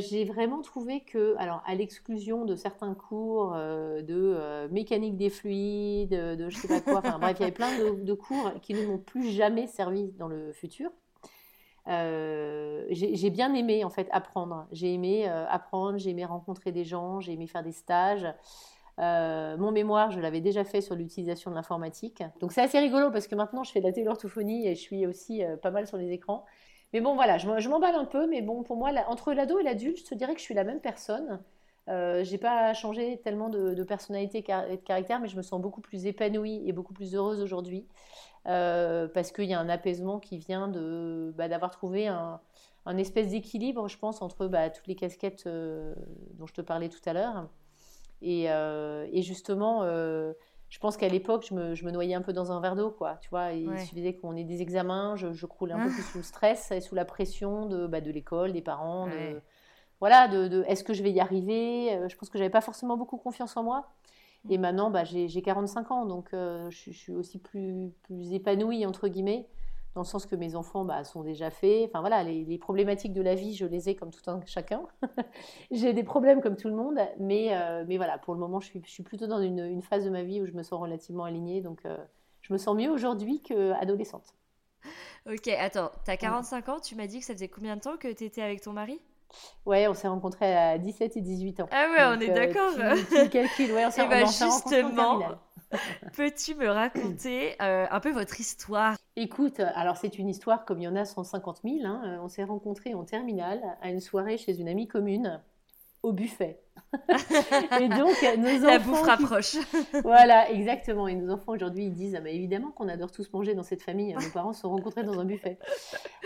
j'ai 0.01 0.25
vraiment 0.25 0.61
trouvé 0.61 1.05
que, 1.05 1.37
alors 1.39 1.63
à 1.67 1.77
l'exclusion 1.77 2.45
de 2.45 2.57
certains 2.57 2.95
cours 2.95 3.53
de 3.55 4.67
mécanique 4.73 5.17
des 5.17 5.31
fluides, 5.31 6.11
de 6.11 6.51
je 6.51 6.57
sais 6.57 6.67
pas 6.67 6.81
quoi, 6.81 6.99
enfin 6.99 7.21
bref, 7.21 7.37
il 7.39 7.43
y 7.43 7.45
avait 7.45 7.53
plein 7.53 7.79
de, 7.79 8.03
de 8.03 8.13
cours 8.13 8.51
qui 8.61 8.75
ne 8.75 8.85
m'ont 8.85 8.99
plus 8.99 9.31
jamais 9.31 9.69
servi 9.69 10.11
dans 10.19 10.27
le 10.27 10.53
futur. 10.53 10.91
J'ai 11.87 13.31
bien 13.31 13.55
aimé 13.55 13.85
en 13.85 13.91
fait 13.91 14.09
apprendre. 14.11 14.67
J'ai 14.73 14.95
aimé 14.95 15.27
apprendre, 15.27 15.99
j'ai 15.99 16.11
aimé 16.11 16.25
rencontrer 16.25 16.73
des 16.73 16.85
gens, 16.85 17.21
j'ai 17.21 17.33
aimé 17.33 17.47
faire 17.47 17.63
des 17.63 17.73
stages. 17.73 18.27
mon 18.99 19.71
mémoire, 19.73 20.11
je 20.11 20.21
l'avais 20.21 20.41
déjà 20.41 20.65
fait 20.65 20.81
sur 20.81 20.95
l'utilisation 20.95 21.51
de 21.51 21.57
l'informatique. 21.57 22.23
Donc 22.41 22.53
c'est 22.53 22.63
assez 22.63 22.79
rigolo 22.79 23.11
parce 23.11 23.27
que 23.27 23.35
maintenant 23.35 23.65
je 23.65 23.73
fais 23.73 23.81
de 23.81 23.87
la 23.87 23.93
téléorthophonie 23.93 24.67
et 24.67 24.75
je 24.75 24.81
suis 24.81 25.07
aussi 25.07 25.43
pas 25.63 25.71
mal 25.71 25.87
sur 25.87 25.97
les 25.97 26.11
écrans. 26.13 26.45
Mais 26.95 27.01
bon, 27.01 27.17
voilà, 27.17 27.39
je 27.39 27.69
m'emballe 27.69 27.97
un 27.97 28.05
peu, 28.05 28.29
mais 28.29 28.41
bon, 28.41 28.63
pour 28.63 28.77
moi, 28.77 28.91
entre 29.09 29.33
l'ado 29.33 29.59
et 29.59 29.65
l'adulte, 29.65 29.99
je 29.99 30.05
te 30.05 30.15
dirais 30.15 30.33
que 30.33 30.39
je 30.39 30.45
suis 30.45 30.55
la 30.55 30.63
même 30.63 30.81
personne. 30.81 31.41
Euh, 31.89 32.25
j'ai 32.25 32.39
pas 32.39 32.73
changé 32.73 33.21
tellement 33.23 33.49
de, 33.49 33.83
personnalité 33.83 34.39
et 34.39 34.77
de 34.77 34.83
caractère, 34.83 35.21
mais 35.21 35.29
je 35.29 35.37
me 35.37 35.43
sens 35.43 35.61
beaucoup 35.61 35.81
plus 35.81 36.07
épanouie 36.07 36.63
et 36.67 36.73
beaucoup 36.73 36.95
plus 36.95 37.15
heureuse 37.15 37.41
aujourd'hui 37.43 37.87
euh, 38.47 39.09
parce 39.09 39.33
qu'il 39.33 39.47
y 39.47 39.55
a 39.55 39.61
un 39.61 39.69
apaisement 39.69 40.21
qui 40.21 40.37
vient 40.39 40.69
de 40.69 41.33
bah, 41.37 41.49
d'avoir 41.49 41.71
trouvé 41.71 42.09
un, 42.09 42.41
espèce 42.99 43.29
d'équilibre, 43.29 43.89
je 43.89 43.99
pense, 43.99 44.21
entre 44.21 44.47
bah, 44.47 44.69
toutes 44.69 44.87
les 44.87 44.97
casquettes 44.97 45.47
euh, 45.47 45.95
dont 46.35 46.47
je 46.47 46.53
te 46.53 46.61
parlais 46.61 46.91
tout 46.91 47.01
à 47.07 47.15
l'heure. 47.15 47.49
Et, 48.21 48.51
euh, 48.51 49.07
et, 49.13 49.23
justement, 49.23 49.83
je 49.85 50.79
pense 50.81 50.97
qu'à 50.97 51.09
l'époque, 51.09 51.47
je 51.49 51.55
me, 51.55 51.75
je 51.75 51.85
me, 51.85 51.91
noyais 51.91 52.15
un 52.15 52.23
peu 52.23 52.33
dans 52.33 52.53
un 52.53 52.61
verre 52.61 52.77
d'eau, 52.77 52.91
quoi. 52.91 53.19
Tu 53.21 53.31
vois, 53.31 53.53
il 53.53 53.79
suffisait 53.81 54.15
qu'on 54.15 54.37
ait 54.37 54.45
des 54.45 54.61
examens, 54.61 55.17
je, 55.17 55.33
je 55.33 55.47
croulais 55.47 55.75
un 55.75 55.85
peu 55.85 55.91
plus 55.91 56.03
sous 56.03 56.19
le 56.19 56.25
stress 56.25 56.71
et 56.71 56.81
sous 56.81 56.95
la 56.95 57.05
pression 57.05 57.67
de, 57.67 57.87
bah, 57.87 58.01
de 58.01 58.11
l'école, 58.11 58.53
des 58.53 58.63
parents. 58.63 59.07
De, 59.07 59.41
voilà, 60.01 60.29
de, 60.29 60.65
est-ce 60.67 60.85
que 60.85 60.93
je 60.93 61.03
vais 61.03 61.13
y 61.13 61.21
arriver? 61.21 61.99
Je 62.09 62.17
pense 62.17 62.29
que 62.29 62.39
j'avais 62.39 62.51
pas 62.51 62.61
forcément 62.61 62.97
beaucoup 62.97 63.17
confiance 63.17 63.57
en 63.57 63.63
moi. 63.63 63.89
Et 64.51 64.59
maintenant, 64.59 64.91
bah, 64.91 65.05
j'ai 65.05 65.43
45 65.43 65.91
ans, 65.91 66.05
donc 66.05 66.35
euh, 66.35 66.69
je, 66.71 66.91
suis 66.91 67.13
aussi 67.13 67.39
plus, 67.39 67.93
plus 68.03 68.33
épanouie, 68.33 68.85
entre 68.85 69.09
guillemets, 69.09 69.49
dans 69.95 70.03
le 70.03 70.07
sens 70.07 70.27
que 70.27 70.37
mes 70.37 70.55
enfants 70.55 70.85
bah, 70.85 71.03
sont 71.05 71.23
déjà 71.23 71.51
faits. 71.51 71.89
Enfin 71.89 72.01
voilà, 72.01 72.23
les, 72.23 72.59
problématiques 72.59 73.15
de 73.15 73.23
la 73.23 73.35
vie, 73.35 73.55
je 73.55 73.65
les 73.65 73.89
ai 73.89 73.97
comme 73.97 74.11
tout 74.11 74.29
un 74.31 74.41
chacun. 74.45 74.83
j'ai 75.71 75.95
des 75.95 76.05
problèmes 76.05 76.43
comme 76.43 76.57
tout 76.57 76.69
le 76.69 76.75
monde, 76.75 76.99
mais, 77.19 77.57
euh, 77.57 77.85
mais 77.89 77.97
voilà, 77.97 78.19
pour 78.19 78.35
le 78.35 78.41
moment, 78.41 78.61
je 78.61 78.67
suis, 78.67 78.83
je 78.85 78.91
suis 78.91 79.03
plutôt 79.03 79.27
dans 79.27 79.41
une, 79.41 79.61
une, 79.61 79.83
phase 79.83 80.05
de 80.05 80.11
ma 80.11 80.23
vie 80.23 80.43
où 80.43 80.47
je 80.47 80.53
me 80.53 80.63
sens 80.63 80.79
relativement 80.79 81.25
alignée, 81.25 81.63
donc 81.63 81.83
je 82.43 82.53
me 82.53 82.59
sens 82.59 82.77
mieux 82.77 82.91
aujourd'hui 82.91 83.41
qu'adolescente. 83.41 84.35
Ok, 85.27 85.49
attends, 85.49 85.91
tu 86.05 86.11
as 86.11 86.19
45 86.19 86.69
ans, 86.69 86.81
tu 86.81 86.97
m'as 86.97 87.07
dit 87.07 87.21
que 87.21 87.25
ça 87.25 87.33
faisait 87.33 87.49
combien 87.49 87.77
de 87.77 87.81
temps 87.81 87.97
que 87.97 88.13
tu 88.13 88.25
étais 88.25 88.43
avec 88.43 88.61
ton 88.61 88.75
mari? 88.75 89.01
Ouais, 89.67 89.89
on 89.89 89.95
s'est 89.95 90.09
rencontrés 90.09 90.57
à 90.57 90.79
17 90.79 91.17
et 91.17 91.21
18 91.21 91.61
ans. 91.61 91.69
Ah 91.71 91.87
ouais, 91.91 92.17
on 92.17 92.21
est 92.21 92.31
euh, 92.31 92.35
d'accord. 92.35 92.73
Tu, 92.75 93.29
calcules, 93.31 93.73
ouais, 93.73 93.87
on 93.87 93.91
s'est 93.91 94.03
eh 94.05 94.09
ben, 94.09 94.27
justement, 94.27 95.31
peux-tu 96.17 96.55
me 96.55 96.69
raconter 96.69 97.57
euh, 97.61 97.87
un 97.91 98.01
peu 98.01 98.13
votre 98.13 98.39
histoire? 98.39 98.97
Écoute, 99.17 99.61
alors 99.61 99.97
c'est 99.97 100.19
une 100.19 100.29
histoire 100.29 100.65
comme 100.65 100.81
il 100.81 100.85
y 100.85 100.89
en 100.89 100.97
a 100.97 101.05
150 101.05 101.61
000. 101.65 101.77
Hein. 101.85 102.21
On 102.23 102.29
s'est 102.29 102.45
rencontrés 102.45 102.95
en 102.95 103.05
terminale 103.05 103.63
à 103.81 103.91
une 103.91 104.01
soirée 104.01 104.37
chez 104.37 104.59
une 104.61 104.69
amie 104.69 104.87
commune 104.87 105.41
au 106.03 106.13
buffet. 106.13 106.64
et 107.81 107.89
donc, 107.89 108.17
nos 108.39 108.67
La 108.67 108.79
bouffe 108.79 109.03
rapproche. 109.03 109.57
voilà, 110.03 110.51
exactement. 110.51 111.09
Et 111.09 111.15
nos 111.15 111.33
enfants 111.33 111.53
aujourd'hui, 111.53 111.85
ils 111.85 111.93
disent 111.93 112.15
ah, 112.17 112.21
bah, 112.21 112.31
évidemment 112.31 112.71
qu'on 112.71 112.89
adore 112.89 113.11
tous 113.11 113.33
manger 113.33 113.55
dans 113.55 113.63
cette 113.63 113.83
famille. 113.83 114.15
Nos 114.15 114.31
parents 114.33 114.53
se 114.53 114.63
sont 114.63 114.71
rencontrés 114.71 115.05
dans 115.05 115.19
un 115.19 115.25
buffet. 115.25 115.59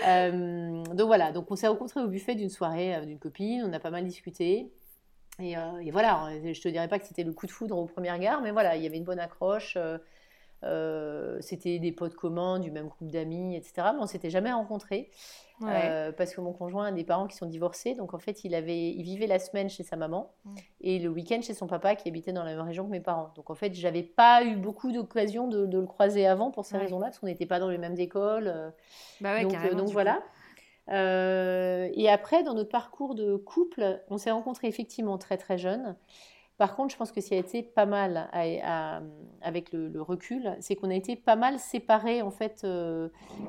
Euh, 0.07 0.85
donc 0.95 1.09
voilà, 1.09 1.33
donc 1.33 1.51
on 1.51 1.57
s'est 1.57 1.67
rencontrés 1.67 2.01
au 2.01 2.07
buffet 2.07 2.37
d'une 2.37 2.49
soirée 2.49 2.95
euh, 2.95 3.05
d'une 3.05 3.19
copine. 3.19 3.65
On 3.67 3.73
a 3.73 3.81
pas 3.81 3.91
mal 3.91 4.05
discuté. 4.05 4.73
Et, 5.41 5.57
euh, 5.57 5.79
et, 5.81 5.91
voilà, 5.91 6.31
je 6.45 6.61
te 6.61 6.69
dirais 6.69 6.87
pas 6.87 7.01
que 7.01 7.07
c'était 7.07 7.25
le 7.25 7.33
coup 7.33 7.47
de 7.47 7.51
foudre 7.51 7.77
au 7.77 7.87
premier 7.87 8.13
regard, 8.13 8.41
mais 8.41 8.53
voilà, 8.53 8.77
il 8.77 8.83
y 8.83 8.87
avait 8.87 8.97
une 8.97 9.05
bonne 9.05 9.19
accroche. 9.19 9.77
C'était 11.41 11.79
des 11.79 11.93
potes 11.93 12.15
communs, 12.15 12.59
du 12.59 12.71
même 12.71 12.89
groupe 12.89 13.11
d'amis, 13.11 13.57
etc. 13.57 13.89
Mais 13.95 14.01
on 14.01 14.07
s'était 14.07 14.31
jamais 14.31 14.53
rencontrés. 14.53 15.11
Euh, 15.65 16.13
parce 16.13 16.35
que 16.35 16.41
mon 16.41 16.53
conjoint 16.53 16.87
a 16.87 16.93
des 16.93 17.05
parents 17.05 17.27
qui 17.27 17.37
sont 17.37 17.47
divorcés, 17.47 17.95
donc 17.95 18.15
en 18.15 18.19
fait 18.19 18.45
il, 18.45 18.55
avait, 18.55 18.91
il 18.91 19.03
vivait 19.03 19.27
la 19.27 19.39
semaine 19.39 19.69
chez 19.69 19.83
sa 19.83 19.97
maman 19.97 20.33
mm. 20.45 20.55
et 20.83 20.99
le 21.01 21.09
week-end 21.09 21.41
chez 21.43 21.55
son 21.55 21.67
papa 21.67 21.97
qui 21.97 22.09
habitait 22.09 22.33
dans 22.33 22.45
la 22.45 22.55
même 22.55 22.65
région 22.65 22.85
que 22.87 22.91
mes 22.91 23.01
parents. 23.01 23.33
Donc 23.35 23.51
en 23.51 23.55
fait 23.55 23.75
j'avais 23.75 24.05
pas 24.05 24.45
eu 24.45 24.55
beaucoup 24.55 24.93
d'occasion 24.93 25.49
de, 25.49 25.67
le 25.67 25.87
croiser 25.87 26.27
avant 26.27 26.51
pour 26.51 26.65
ces 26.65 26.79
raisons-là, 26.79 27.07
parce 27.07 27.19
qu'on 27.19 27.27
n'était 27.27 27.47
pas 27.47 27.59
dans 27.59 27.71
les 27.71 27.79
mêmes 27.79 27.99
écoles. 27.99 28.53
Euh. 28.55 28.71
Bah 29.21 29.43
donc, 29.43 29.55
euh, 29.55 29.75
donc 29.75 29.89
voilà. 29.89 30.23
et 30.89 32.09
après, 32.09 32.45
dans 32.45 32.55
notre 32.55 32.71
parcours 32.71 33.15
de 33.17 33.37
couple, 33.37 34.01
on 34.11 34.19
s'est 34.19 34.31
rencontrés 34.31 34.69
effectivement 34.69 35.19
très 35.19 35.39
très 35.39 35.59
jeunes. 35.59 35.97
Par 36.59 36.77
contre, 36.77 36.93
je 36.93 36.99
pense 36.99 37.13
que 37.13 37.21
ce 37.21 37.29
qui 37.29 37.35
a 37.35 37.39
été 37.39 37.63
pas 37.63 37.87
mal 37.87 38.29
avec 39.41 39.73
le, 39.73 40.03
recul, 40.03 40.57
c'est 40.61 40.77
qu'on 40.77 40.91
a 40.91 40.95
été 40.95 41.17
pas 41.17 41.37
mal 41.37 41.59
séparés 41.59 42.21
en 42.21 42.31
fait 42.33 42.67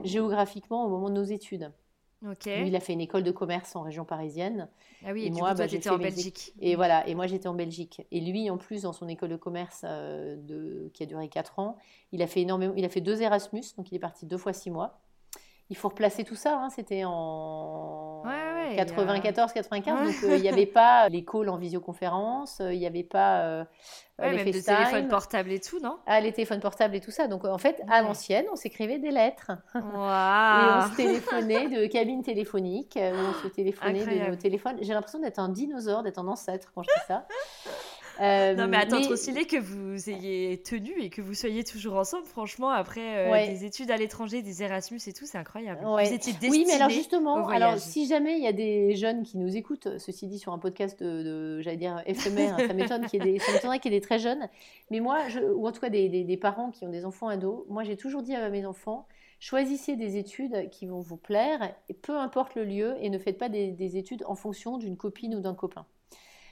géographiquement 0.04 0.86
au 0.86 0.90
moment 0.90 1.10
de 1.10 1.16
nos 1.16 1.24
études. 1.24 1.72
Lui, 2.22 2.68
il 2.68 2.76
a 2.76 2.80
fait 2.82 2.94
une 2.94 3.02
école 3.02 3.24
de 3.24 3.32
commerce 3.32 3.76
en 3.76 3.82
région 3.82 4.04
parisienne. 4.04 4.68
Ah 5.06 5.14
oui, 5.14 5.26
et, 5.26 5.30
moi, 5.30 5.54
bah, 5.54 5.68
j'étais 5.68 5.90
en 5.90 5.98
Belgique. 5.98 6.54
Et 6.60 6.76
voilà, 6.76 7.08
et 7.08 7.16
moi 7.16 7.28
j'étais 7.28 7.48
en 7.48 7.54
Belgique. 7.54 8.06
Et 8.12 8.20
lui, 8.20 8.50
en 8.50 8.58
plus, 8.58 8.82
dans 8.82 8.92
son 8.92 9.08
école 9.08 9.30
de 9.30 9.38
commerce 9.38 9.84
euh, 9.86 10.36
de... 10.38 10.90
qui 10.94 11.04
a 11.04 11.06
duré 11.06 11.30
4 11.30 11.60
ans, 11.60 11.78
il 12.12 12.22
a 12.22 12.28
fait 12.28 12.42
énormément, 12.42 12.74
il 12.76 12.84
a 12.84 12.90
fait 12.90 13.00
deux 13.00 13.22
Erasmus, 13.22 13.64
donc 13.78 13.92
il 13.92 13.96
est 13.96 14.00
parti 14.00 14.26
deux 14.26 14.38
fois 14.38 14.52
six 14.52 14.70
mois 14.70 15.00
il 15.70 15.78
faut 15.78 15.90
replacer 15.90 16.24
tout 16.24 16.36
ça. 16.36 16.60
Hein. 16.60 16.70
C'était 16.70 17.04
en 17.06 18.24
94, 18.76 19.54
95. 19.54 20.06
Donc, 20.06 20.24
euh, 20.24 20.36
il 20.36 20.42
n'y 20.42 20.50
avait 20.50 20.66
pas 20.66 21.10
les 21.10 21.24
calls 21.24 21.50
en 21.50 21.58
visioconférence, 21.58 22.60
euh, 22.62 22.74
il 22.74 22.80
n'y 22.80 22.88
avait 22.88 23.04
pas 23.04 23.42
euh, 23.42 23.64
les 24.20 24.44
même 24.44 24.62
téléphones 24.62 25.08
portables 25.08 25.52
et 25.52 25.60
tout, 25.60 25.80
non? 25.80 25.98
Ah, 26.06 26.20
les 26.20 26.32
téléphones 26.32 26.60
portables 26.60 26.96
et 26.96 27.00
tout 27.00 27.12
ça. 27.12 27.28
Donc, 27.28 27.46
en 27.46 27.58
fait, 27.58 27.82
à 27.90 28.02
l'ancienne, 28.02 28.46
on 28.52 28.56
s'écrivait 28.56 29.00
des 29.00 29.12
lettres. 29.12 29.52
et 29.76 29.80
on 29.80 30.90
se 30.90 30.96
téléphonait 30.96 31.70
de 31.70 31.86
cabines 31.88 32.24
téléphoniques, 32.24 32.98
où 32.98 33.16
on 33.16 33.44
se 33.44 33.48
téléphonait 33.48 34.06
de 34.06 34.30
nos 34.30 34.36
téléphones. 34.36 34.78
J'ai 34.82 34.94
l'impression 34.94 35.20
d'être 35.20 35.40
un 35.40 35.50
dinosaure, 35.50 36.04
d'être 36.04 36.20
un 36.20 36.28
ancêtre 36.28 36.72
quand 36.74 36.84
je 36.84 36.90
dis 36.90 37.06
ça. 37.08 37.26
Euh, 38.20 38.54
non, 38.54 38.68
mais 38.68 38.78
attends, 38.78 39.02
trop 39.02 39.16
stylé 39.16 39.46
que 39.46 39.58
vous 39.58 40.10
ayez 40.10 40.62
tenu 40.62 40.92
et 41.00 41.10
que 41.10 41.22
vous 41.22 41.34
soyez 41.34 41.64
toujours 41.64 41.96
ensemble. 41.96 42.26
Franchement, 42.26 42.70
après 42.70 43.18
euh, 43.18 43.48
des 43.48 43.66
études 43.66 43.92
à 43.92 43.98
l'étranger, 43.98 44.42
des 44.42 44.62
Erasmus 44.62 45.00
et 45.08 45.14
tout, 45.14 45.26
c'est 45.26 45.38
incroyable. 45.38 45.82
Vous 45.84 46.14
étiez 46.14 46.34
Oui, 46.50 46.66
mais 46.68 46.74
alors 46.74 46.90
justement, 46.90 47.48
alors 47.48 47.78
si 47.78 48.08
jamais 48.08 48.38
il 48.38 48.44
y 48.44 48.48
a 48.48 48.54
des 48.54 48.96
jeunes 48.96 49.24
qui 49.24 49.38
nous 49.38 49.56
écoutent, 49.56 49.98
ceci 49.98 50.28
dit 50.28 50.40
sur 50.40 50.52
un 50.52 50.60
podcast 50.60 51.02
de, 51.02 51.62
j'allais 51.62 51.78
dire 51.78 52.04
éphémère, 52.06 52.58
ça 52.60 52.74
m'étonne 52.74 53.06
qu'il 53.06 53.24
y 53.24 53.30
ait 53.30 53.32
des, 53.34 53.90
y 53.90 53.96
ait 53.96 54.02
très 54.02 54.20
jeunes. 54.20 54.50
Mais 54.92 55.00
moi, 55.00 55.28
je, 55.30 55.40
ou 55.40 55.68
en 55.68 55.72
tout 55.72 55.80
cas 55.80 55.90
des, 55.90 56.10
des, 56.10 56.38
parents 56.38 56.72
qui 56.72 56.86
ont 56.86 56.90
des 56.90 57.06
enfants 57.06 57.30
ados, 57.30 57.64
moi 57.70 57.84
j'ai 57.84 57.96
toujours 57.96 58.22
dit 58.22 58.36
à 58.36 58.50
mes 58.50 58.66
enfants, 58.66 59.08
choisissez 59.40 59.96
des 59.96 60.18
études 60.18 60.70
qui 60.70 60.86
vont 60.88 61.00
vous 61.00 61.18
plaire, 61.18 61.74
et 61.88 61.94
peu 61.94 62.18
importe 62.18 62.56
le 62.56 62.66
lieu, 62.66 62.96
et 63.00 63.10
ne 63.10 63.18
faites 63.18 63.38
pas 63.38 63.50
des, 63.50 63.72
des 63.72 63.98
études 63.98 64.24
en 64.28 64.36
fonction 64.36 64.78
d'une 64.78 64.98
copine 64.98 65.36
ou 65.36 65.40
d'un 65.40 65.56
copain. 65.56 65.86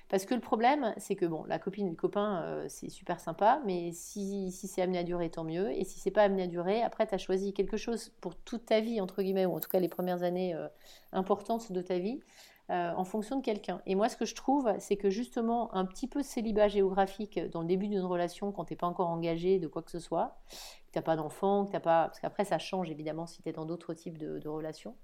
Parce 0.10 0.26
que 0.26 0.34
le 0.34 0.40
problème, 0.40 0.94
c'est 0.98 1.16
que 1.16 1.26
bon, 1.26 1.44
la 1.46 1.60
copine 1.60 1.88
et 1.88 1.90
le 1.90 1.96
copain, 1.96 2.42
euh, 2.44 2.66
c'est 2.70 2.90
super 2.90 3.20
sympa, 3.20 3.62
mais 3.66 3.92
si, 3.92 4.52
c'est 4.52 4.82
amené 4.82 5.00
à 5.00 5.04
durer, 5.04 5.30
tant 5.30 5.44
mieux. 5.44 5.72
Et 5.72 5.84
si 5.84 6.00
c'est 6.00 6.12
pas 6.12 6.24
amené 6.24 6.44
à 6.44 6.48
durer, 6.48 6.82
après, 6.82 7.06
tu 7.06 7.14
as 7.14 7.18
choisi 7.18 7.54
quelque 7.54 7.76
chose 7.76 8.10
pour 8.22 8.36
toute 8.36 8.66
ta 8.66 8.80
vie, 8.80 9.02
entre 9.02 9.22
guillemets, 9.22 9.46
ou 9.46 9.54
en 9.54 9.60
tout 9.60 9.70
cas 9.70 9.80
les 9.80 9.90
premières 9.90 10.24
années 10.24 10.56
euh, 10.56 10.68
importantes 11.12 11.72
de 11.74 11.82
ta 11.82 12.00
vie, 12.00 12.22
euh, 12.70 12.94
en 12.96 13.04
fonction 13.04 13.38
de 13.38 13.42
quelqu'un. 13.44 13.82
Et 13.86 13.96
moi, 13.96 14.08
ce 14.08 14.16
que 14.16 14.26
je 14.26 14.36
trouve, 14.36 14.74
c'est 14.80 14.96
que 14.96 15.10
justement, 15.10 15.74
un 15.76 15.86
petit 15.86 16.08
peu 16.08 16.22
de 16.22 16.26
célibat 16.26 16.70
géographique 16.70 17.40
dans 17.52 17.62
le 17.62 17.68
début 17.68 17.90
d'une 17.90 18.06
relation, 18.06 18.54
quand 18.54 18.64
tu 18.64 18.74
n'es 18.74 18.78
pas 18.78 18.88
encore 18.88 19.10
engagé 19.10 19.60
de 19.60 19.68
quoi 19.68 19.82
que 19.82 19.92
ce 19.92 20.00
soit, 20.00 20.38
que 20.88 20.94
tu 20.94 21.00
n'as 21.00 21.04
pas 21.04 21.18
d'enfant, 21.18 21.66
que 21.66 21.72
tu 21.72 21.80
pas. 21.82 22.06
Parce 22.06 22.22
qu'après, 22.22 22.46
ça 22.46 22.60
change 22.60 22.90
évidemment 22.90 23.26
si 23.26 23.42
tu 23.42 23.50
es 23.50 23.52
dans 23.52 23.66
d'autres 23.66 23.94
types 23.94 24.18
de 24.18 24.48
relations. 24.48 24.96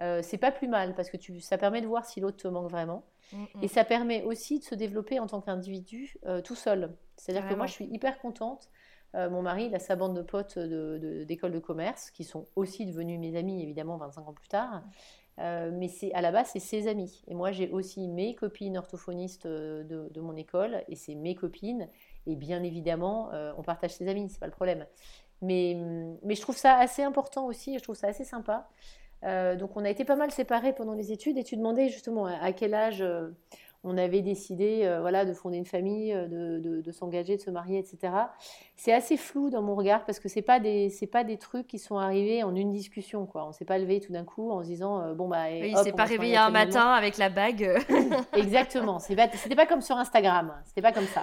Euh, 0.00 0.20
c'est 0.22 0.38
pas 0.38 0.50
plus 0.50 0.68
mal 0.68 0.94
parce 0.94 1.10
que 1.10 1.16
tu, 1.16 1.40
ça 1.40 1.58
permet 1.58 1.80
de 1.80 1.86
voir 1.86 2.04
si 2.04 2.20
l'autre 2.20 2.36
te 2.36 2.48
manque 2.48 2.70
vraiment. 2.70 3.04
Mm. 3.32 3.44
Et 3.62 3.68
ça 3.68 3.84
permet 3.84 4.22
aussi 4.22 4.58
de 4.58 4.64
se 4.64 4.74
développer 4.74 5.20
en 5.20 5.26
tant 5.26 5.40
qu'individu 5.40 6.16
euh, 6.26 6.40
tout 6.40 6.56
seul. 6.56 6.94
C'est-à-dire 7.16 7.48
que 7.48 7.54
moi, 7.54 7.66
je 7.66 7.72
suis 7.72 7.86
hyper 7.86 8.18
contente. 8.18 8.70
Euh, 9.14 9.30
mon 9.30 9.42
mari, 9.42 9.66
il 9.66 9.74
a 9.74 9.78
sa 9.78 9.94
bande 9.94 10.16
de 10.16 10.22
potes 10.22 10.58
d'école 10.58 11.52
de, 11.52 11.58
de, 11.58 11.60
commerce 11.60 12.10
qui 12.10 12.24
sont 12.24 12.46
aussi 12.56 12.84
devenus 12.84 13.20
mes 13.20 13.36
amis, 13.36 13.62
évidemment, 13.62 13.96
25 13.96 14.28
ans 14.28 14.32
plus 14.32 14.48
tard. 14.48 14.82
mais 15.38 15.86
c'est 15.86 16.12
à 16.14 16.20
la 16.20 16.32
base, 16.32 16.50
c'est 16.52 16.58
ses 16.58 16.88
amis. 16.88 17.22
Et 17.28 17.34
moi, 17.34 17.52
j'ai 17.52 17.70
aussi 17.70 18.08
mes 18.08 18.34
copines 18.34 18.76
orthophonistes 18.76 19.46
de, 19.46 20.08
de 20.10 20.20
mon 20.20 20.34
école 20.34 20.82
et 20.88 20.96
c'est 20.96 21.14
mes 21.14 21.36
copines. 21.36 21.88
Et 22.26 22.34
bien 22.34 22.64
évidemment, 22.64 23.30
on 23.56 23.62
partage 23.62 23.92
ses 23.92 24.08
amis, 24.08 24.28
c'est 24.28 24.40
pas 24.40 24.46
le 24.46 24.52
problème. 24.52 24.84
Mais, 25.40 25.76
mais 26.24 26.34
je 26.34 26.40
trouve 26.40 26.56
ça 26.56 26.78
assez 26.78 27.02
important 27.02 27.46
aussi, 27.46 27.78
je 27.78 27.82
trouve 27.84 27.94
ça 27.94 28.08
assez 28.08 28.24
sympa. 28.24 28.68
Euh, 29.24 29.56
donc 29.56 29.76
on 29.76 29.84
a 29.84 29.90
été 29.90 30.04
pas 30.04 30.16
mal 30.16 30.30
séparés 30.30 30.72
pendant 30.72 30.94
les 30.94 31.12
études 31.12 31.38
et 31.38 31.44
tu 31.44 31.56
demandais 31.56 31.88
justement 31.88 32.26
à, 32.26 32.52
quel 32.52 32.74
âge 32.74 33.00
euh, 33.00 33.28
on 33.82 33.96
avait 33.96 34.20
décidé 34.20 34.80
euh, 34.82 35.00
voilà, 35.00 35.24
de 35.24 35.32
fonder 35.32 35.56
une 35.56 35.64
famille, 35.64 36.12
de, 36.12 36.92
s'engager, 36.92 37.36
de 37.36 37.40
se 37.40 37.50
marier, 37.50 37.78
etc. 37.78 38.12
C'est 38.76 38.92
assez 38.92 39.16
flou 39.16 39.50
dans 39.50 39.62
mon 39.62 39.74
regard 39.74 40.04
parce 40.04 40.20
que 40.20 40.28
ce 40.28 40.36
n'est 40.36 40.42
pas, 40.42 40.60
des, 40.60 40.90
pas 41.10 41.24
des 41.24 41.38
trucs 41.38 41.66
qui 41.66 41.78
sont 41.78 41.96
arrivés 41.96 42.42
en 42.42 42.54
une 42.54 42.70
discussion. 42.70 43.26
Quoi. 43.26 43.44
On 43.44 43.48
ne 43.48 43.52
s'est 43.52 43.64
pas 43.64 43.78
levé 43.78 44.00
tout 44.00 44.12
d'un 44.12 44.24
coup 44.24 44.50
en 44.50 44.62
se 44.62 44.68
disant 44.68 45.14
bon 45.14 45.28
bah. 45.28 45.50
il 45.50 45.72
ne 45.74 45.82
s'est 45.82 45.92
pas 45.92 46.04
réveillé 46.04 46.36
un 46.36 46.50
matin 46.50 46.92
avec 46.92 47.16
la 47.16 47.30
bague. 47.30 47.78
Exactement. 48.34 48.98
Ce 48.98 49.12
n'était 49.12 49.56
pas 49.56 49.66
comme 49.66 49.82
sur 49.82 49.96
Instagram. 49.96 50.52
C'était 50.66 50.82
pas 50.82 50.92
comme 50.92 51.06
ça. 51.06 51.22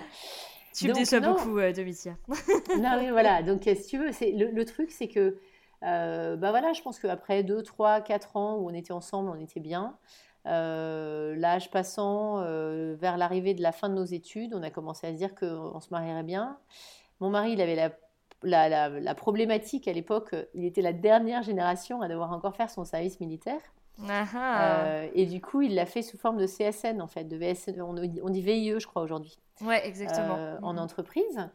Tu 0.74 0.88
me 0.88 0.94
déçois 0.94 1.20
beaucoup, 1.20 1.60
Domitia. 1.76 2.16
non, 2.80 2.98
mais 3.00 3.12
voilà. 3.12 3.44
Donc, 3.44 3.64
si 3.64 3.86
tu 3.86 3.98
veux, 3.98 4.12
le, 4.22 4.52
le 4.52 4.66
truc, 4.66 4.90
c'est 4.90 5.10
que 5.10 5.38
bah 5.82 6.50
voilà, 6.52 6.74
je 6.74 6.82
pense 6.82 7.00
qu'après 7.00 7.44
2, 7.44 7.64
3, 7.64 8.02
4 8.02 8.38
ans 8.38 8.58
où 8.58 8.70
on 8.70 8.74
était 8.74 8.94
ensemble, 8.94 9.30
on 9.30 9.40
était 9.40 9.60
bien. 9.60 9.98
L'âge 10.46 11.72
passant, 11.72 12.42
vers 12.96 13.18
l'arrivée 13.18 13.54
de 13.54 13.62
la 13.62 13.72
fin 13.72 13.90
de 13.90 13.96
nos 13.96 14.06
études, 14.06 14.54
on 14.54 14.64
a 14.64 14.70
commencé 14.70 15.08
à 15.08 15.12
se 15.12 15.18
dire 15.18 15.36
qu'on 15.36 15.80
se 15.80 15.90
marierait 15.92 16.24
bien. 16.24 16.58
Mon 17.20 17.30
mari, 17.30 17.54
il 17.54 17.62
avait 17.62 17.76
la 17.76 17.92
la, 18.44 19.16
problématique 19.16 19.88
à 19.88 19.94
l'époque, 19.94 20.36
il 20.54 20.66
était 20.66 20.82
la 20.82 20.94
dernière 20.94 21.44
génération 21.44 22.02
à 22.02 22.08
devoir 22.08 22.32
encore 22.32 22.56
faire 22.56 22.70
son 22.70 22.86
service 22.86 23.20
militaire. 23.20 23.62
Euh, 24.04 25.08
et 25.14 25.26
du 25.26 25.42
coup, 25.42 25.62
il 25.62 25.76
l'a 25.76 25.86
fait 25.86 26.02
sous 26.02 26.18
forme 26.18 26.38
de 26.38 26.48
CSN, 26.48 27.02
en 27.02 27.08
fait, 27.08 27.26
de 27.26 27.38
VSN, 27.38 27.82
on, 27.82 28.30
dit 28.30 28.42
VIE, 28.42 28.80
je 28.80 28.88
crois, 28.88 29.04
aujourd'hui. 29.04 29.38
Ouais, 29.62 29.86
exactement. 29.86 30.38
Euh, 30.38 30.58
en 30.62 30.74
mhm. 30.74 30.80
entreprise. 30.80 31.50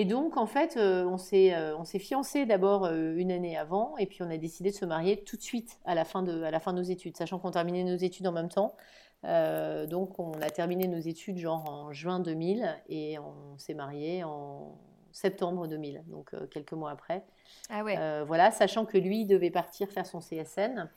Et 0.00 0.04
donc, 0.04 0.36
en 0.36 0.46
fait, 0.46 0.76
euh, 0.76 1.04
on 1.06 1.18
s'est 1.18 1.52
on 1.72 1.82
s'est 1.82 1.98
fiancé 1.98 2.46
d'abord 2.46 2.86
une 2.86 3.32
année 3.32 3.56
avant, 3.56 3.96
et 3.98 4.06
puis 4.06 4.22
on 4.22 4.30
a 4.30 4.36
décidé 4.36 4.70
de 4.70 4.76
se 4.76 4.84
marier 4.84 5.24
tout 5.24 5.36
de 5.36 5.42
suite 5.42 5.80
à 5.84 5.96
la 5.96 6.04
fin 6.04 6.22
de, 6.22 6.44
à 6.44 6.52
la 6.52 6.60
fin 6.60 6.72
de 6.72 6.78
nos 6.78 6.84
études, 6.84 7.16
sachant 7.16 7.40
qu'on 7.40 7.50
terminait 7.50 7.82
nos 7.82 7.96
études 7.96 8.28
en 8.28 8.32
même 8.32 8.48
temps. 8.48 8.76
donc, 9.24 10.20
on 10.20 10.34
a 10.40 10.50
terminé 10.50 10.86
nos 10.86 11.00
études 11.00 11.38
genre 11.38 11.68
en 11.68 11.92
juin 11.92 12.20
2000, 12.20 12.80
et 12.88 13.18
on 13.18 13.58
s'est 13.58 13.74
marié 13.74 14.22
en 14.22 14.78
septembre 15.10 15.66
2000, 15.66 16.04
donc 16.06 16.30
quelques 16.50 16.74
mois 16.74 16.92
après. 16.92 17.24
Ah 17.68 17.82
ouais. 17.82 17.96
voilà, 18.24 18.52
sachant 18.52 18.84
que 18.84 18.98
lui 18.98 19.26
devait 19.26 19.50
partir 19.50 19.90
faire 19.90 20.06
son 20.06 20.20
CSN. 20.20 20.88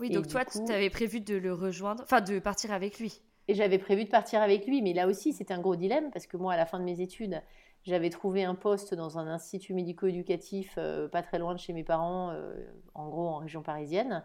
Oui, 0.00 0.10
donc 0.10 0.28
toi, 0.28 0.44
tu 0.44 0.70
avais 0.70 0.90
prévu 0.90 1.20
de 1.20 1.34
le 1.34 1.54
rejoindre, 1.54 2.02
enfin 2.02 2.20
de 2.20 2.38
partir 2.38 2.72
avec 2.72 2.98
lui. 2.98 3.22
Et 3.48 3.54
j'avais 3.54 3.78
prévu 3.78 4.04
de 4.04 4.10
partir 4.10 4.42
avec 4.42 4.66
lui, 4.66 4.80
mais 4.80 4.92
là 4.92 5.08
aussi, 5.08 5.32
c'était 5.32 5.52
un 5.54 5.60
gros 5.60 5.74
dilemme 5.74 6.10
parce 6.12 6.26
que 6.26 6.36
moi, 6.36 6.52
à 6.52 6.56
la 6.56 6.66
fin 6.66 6.78
de 6.78 6.84
mes 6.84 7.00
études, 7.00 7.42
j'avais 7.84 8.10
trouvé 8.10 8.44
un 8.44 8.54
poste 8.54 8.94
dans 8.94 9.18
un 9.18 9.26
institut 9.26 9.72
médico-éducatif 9.72 10.74
euh, 10.76 11.08
pas 11.08 11.22
très 11.22 11.38
loin 11.38 11.54
de 11.54 11.58
chez 11.58 11.72
mes 11.72 11.84
parents, 11.84 12.30
euh, 12.30 12.54
en 12.94 13.08
gros 13.08 13.26
en 13.26 13.38
région 13.38 13.62
parisienne. 13.62 14.22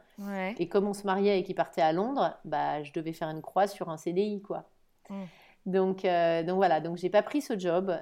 Et 0.57 0.67
comme 0.67 0.87
on 0.87 0.93
se 0.93 1.05
mariait 1.05 1.39
et 1.39 1.43
qu'il 1.43 1.55
partait 1.55 1.81
à 1.81 1.93
Londres, 1.93 2.37
bah, 2.43 2.83
je 2.83 2.91
devais 2.91 3.13
faire 3.13 3.29
une 3.29 3.41
croix 3.41 3.67
sur 3.67 3.89
un 3.89 3.97
CDI, 3.97 4.41
quoi. 4.41 4.65
Mmh. 5.09 5.23
Donc, 5.67 6.05
euh, 6.05 6.43
donc 6.43 6.57
voilà, 6.57 6.79
donc 6.79 6.97
j'ai 6.97 7.09
pas 7.09 7.23
pris 7.23 7.41
ce 7.41 7.57
job, 7.57 7.97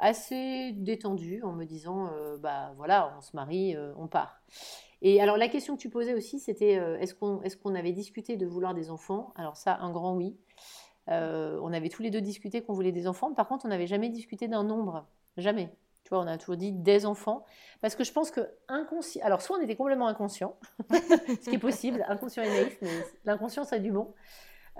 assez 0.00 0.72
détendu 0.72 1.42
en 1.42 1.52
me 1.52 1.64
disant, 1.64 2.10
bah 2.38 2.72
voilà, 2.76 3.14
on 3.18 3.20
se 3.20 3.36
marie, 3.36 3.76
on 3.98 4.06
part. 4.06 4.40
Et 5.02 5.20
alors 5.20 5.36
la 5.36 5.48
question 5.48 5.76
que 5.76 5.82
tu 5.82 5.90
posais 5.90 6.14
aussi, 6.14 6.40
c'était 6.40 6.80
est-ce 7.00 7.14
qu'on 7.14 7.42
est 7.42 7.60
qu'on 7.60 7.74
avait 7.74 7.92
discuté 7.92 8.38
de 8.38 8.46
vouloir 8.46 8.72
des 8.72 8.90
enfants? 8.90 9.34
Alors 9.36 9.58
ça, 9.58 9.76
un 9.82 9.90
grand 9.90 10.14
oui. 10.14 10.34
Euh, 11.10 11.58
on 11.62 11.72
avait 11.72 11.88
tous 11.88 12.02
les 12.02 12.10
deux 12.10 12.20
discuté 12.20 12.62
qu'on 12.62 12.72
voulait 12.72 12.92
des 12.92 13.06
enfants. 13.06 13.32
Par 13.32 13.48
contre, 13.48 13.66
on 13.66 13.68
n'avait 13.68 13.86
jamais 13.86 14.08
discuté 14.08 14.48
d'un 14.48 14.64
nombre. 14.64 15.06
Jamais. 15.36 15.70
Tu 16.04 16.10
vois, 16.10 16.20
on 16.20 16.26
a 16.26 16.36
toujours 16.36 16.56
dit 16.56 16.72
des 16.72 17.06
enfants. 17.06 17.44
Parce 17.80 17.94
que 17.94 18.04
je 18.04 18.12
pense 18.12 18.30
que 18.30 18.48
inconscient. 18.68 19.24
Alors, 19.24 19.42
soit 19.42 19.58
on 19.58 19.60
était 19.60 19.76
complètement 19.76 20.06
inconscient, 20.06 20.56
ce 20.90 21.48
qui 21.48 21.56
est 21.56 21.58
possible, 21.58 22.04
inconscient 22.08 22.42
et 22.42 22.48
naïf, 22.48 22.78
mais 22.82 22.90
l'inconscience 23.24 23.72
a 23.72 23.78
du 23.78 23.90
bon. 23.90 24.14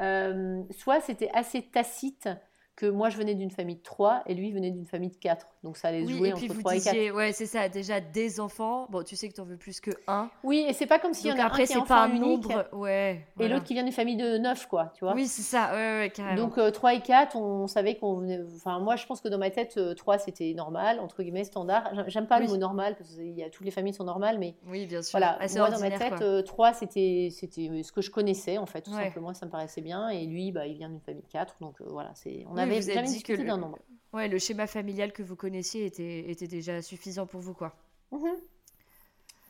Euh, 0.01 0.63
soit 0.71 1.01
c'était 1.01 1.31
assez 1.33 1.63
tacite 1.63 2.29
que 2.77 2.87
moi 2.87 3.09
je 3.09 3.17
venais 3.17 3.35
d'une 3.35 3.51
famille 3.51 3.77
de 3.77 3.83
3 3.83 4.23
et 4.27 4.35
lui 4.35 4.51
venait 4.53 4.71
d'une 4.71 4.87
famille 4.87 5.11
de 5.11 5.17
4. 5.17 5.47
Donc 5.63 5.77
ça 5.77 5.89
allait 5.89 6.05
se 6.05 6.11
jouer 6.11 6.33
entre 6.33 6.59
3 6.59 6.77
et 6.77 6.81
4. 6.81 7.15
Ouais, 7.15 7.33
c'est 7.33 7.47
ça, 7.47 7.69
déjà 7.69 8.01
des 8.01 8.41
enfants. 8.41 8.87
Bon, 8.91 9.03
tu 9.05 9.15
sais 9.17 9.29
que 9.29 9.35
tu 9.35 9.41
en 9.41 9.45
veux 9.45 9.57
plus 9.57 9.81
que 9.81 9.93
un. 10.09 10.29
Oui, 10.43 10.65
et 10.69 10.73
c'est 10.73 10.87
pas 10.87 10.99
comme 10.99 11.15
s'il 11.15 11.31
y 11.31 11.33
en 11.33 11.39
a 11.39 11.45
après, 11.45 11.63
un 11.63 11.67
qui 11.67 11.73
est 11.73 11.87
pas 11.87 12.05
un 12.05 12.11
unique 12.11 12.49
nombre, 12.49 12.67
ouais, 12.73 13.27
et 13.39 13.49
l'autre 13.49 13.65
qui 13.65 13.75
vient 13.75 13.85
d'une 13.85 13.93
famille 13.93 14.17
de 14.17 14.39
9 14.39 14.67
quoi, 14.67 14.93
tu 14.95 15.05
vois. 15.05 15.15
Oui, 15.15 15.27
c'est 15.27 15.43
ça, 15.43 15.73
ouais, 15.73 15.99
ouais, 16.01 16.11
carrément. 16.11 16.49
Donc 16.49 16.73
3 16.73 16.91
euh, 16.91 16.97
et 16.97 17.01
4, 17.01 17.37
on, 17.37 17.67
savait 17.69 17.97
qu'on 17.97 18.17
venait 18.17 18.41
enfin 18.57 18.79
moi 18.81 18.97
je 18.97 19.07
pense 19.07 19.21
que 19.21 19.29
dans 19.29 19.39
ma 19.39 19.51
tête 19.51 19.79
3 19.97 20.15
euh, 20.15 20.19
c'était 20.25 20.53
normal, 20.55 20.99
entre 20.99 21.23
guillemets 21.23 21.45
standard. 21.45 21.91
J'aime 22.09 22.27
pas 22.27 22.41
le 22.41 22.49
mot 22.49 22.57
normal 22.57 22.97
parce 22.97 23.15
que 23.15 23.23
y 23.23 23.43
a, 23.43 23.51
toutes 23.51 23.65
les 23.65 23.71
familles 23.71 23.95
sont 23.95 24.05
normales 24.05 24.39
mais 24.39 24.57
Oui, 24.67 24.87
bien 24.87 25.03
sûr. 25.03 25.19
Voilà, 25.19 25.39
moi 25.57 25.71
dans 25.71 25.81
ma 25.81 25.91
tête 25.91 26.45
3 26.45 26.69
euh, 26.69 26.73
c'était 26.75 27.29
c'était 27.31 27.83
ce 27.83 27.93
que 27.93 28.03
je 28.03 28.11
connaissais 28.11 28.59
en 28.59 28.67
fait, 28.67 28.83
tout 28.83 28.93
simplement, 28.93 29.33
ça 29.33 29.47
me 29.47 29.51
paraissait 29.51 29.81
bien 29.81 30.09
et 30.09 30.27
lui 30.27 30.51
bah 30.51 30.67
il 30.67 30.77
vient 30.77 30.89
d'une 30.89 31.01
famille 31.01 31.23
de 31.23 31.29
4 31.29 31.57
donc 31.61 31.81
voilà, 31.81 32.11
c'est 32.15 32.45
on 32.51 32.64
avait 32.71 32.83
jamais 32.83 33.09
discuté 33.09 33.45
d'un 33.45 33.59
nombre. 33.59 33.79
Ouais, 34.13 34.29
le 34.29 34.39
schéma 34.39 34.67
familial 34.67 35.13
que 35.13 35.23
vous 35.23 35.35
connaissiez 35.35 35.87
était, 35.87 36.31
était 36.31 36.47
déjà 36.47 36.81
suffisant 36.83 37.27
pour 37.27 37.41
vous, 37.41 37.55
quoi. 37.55 37.75
Mhm. 38.13 38.37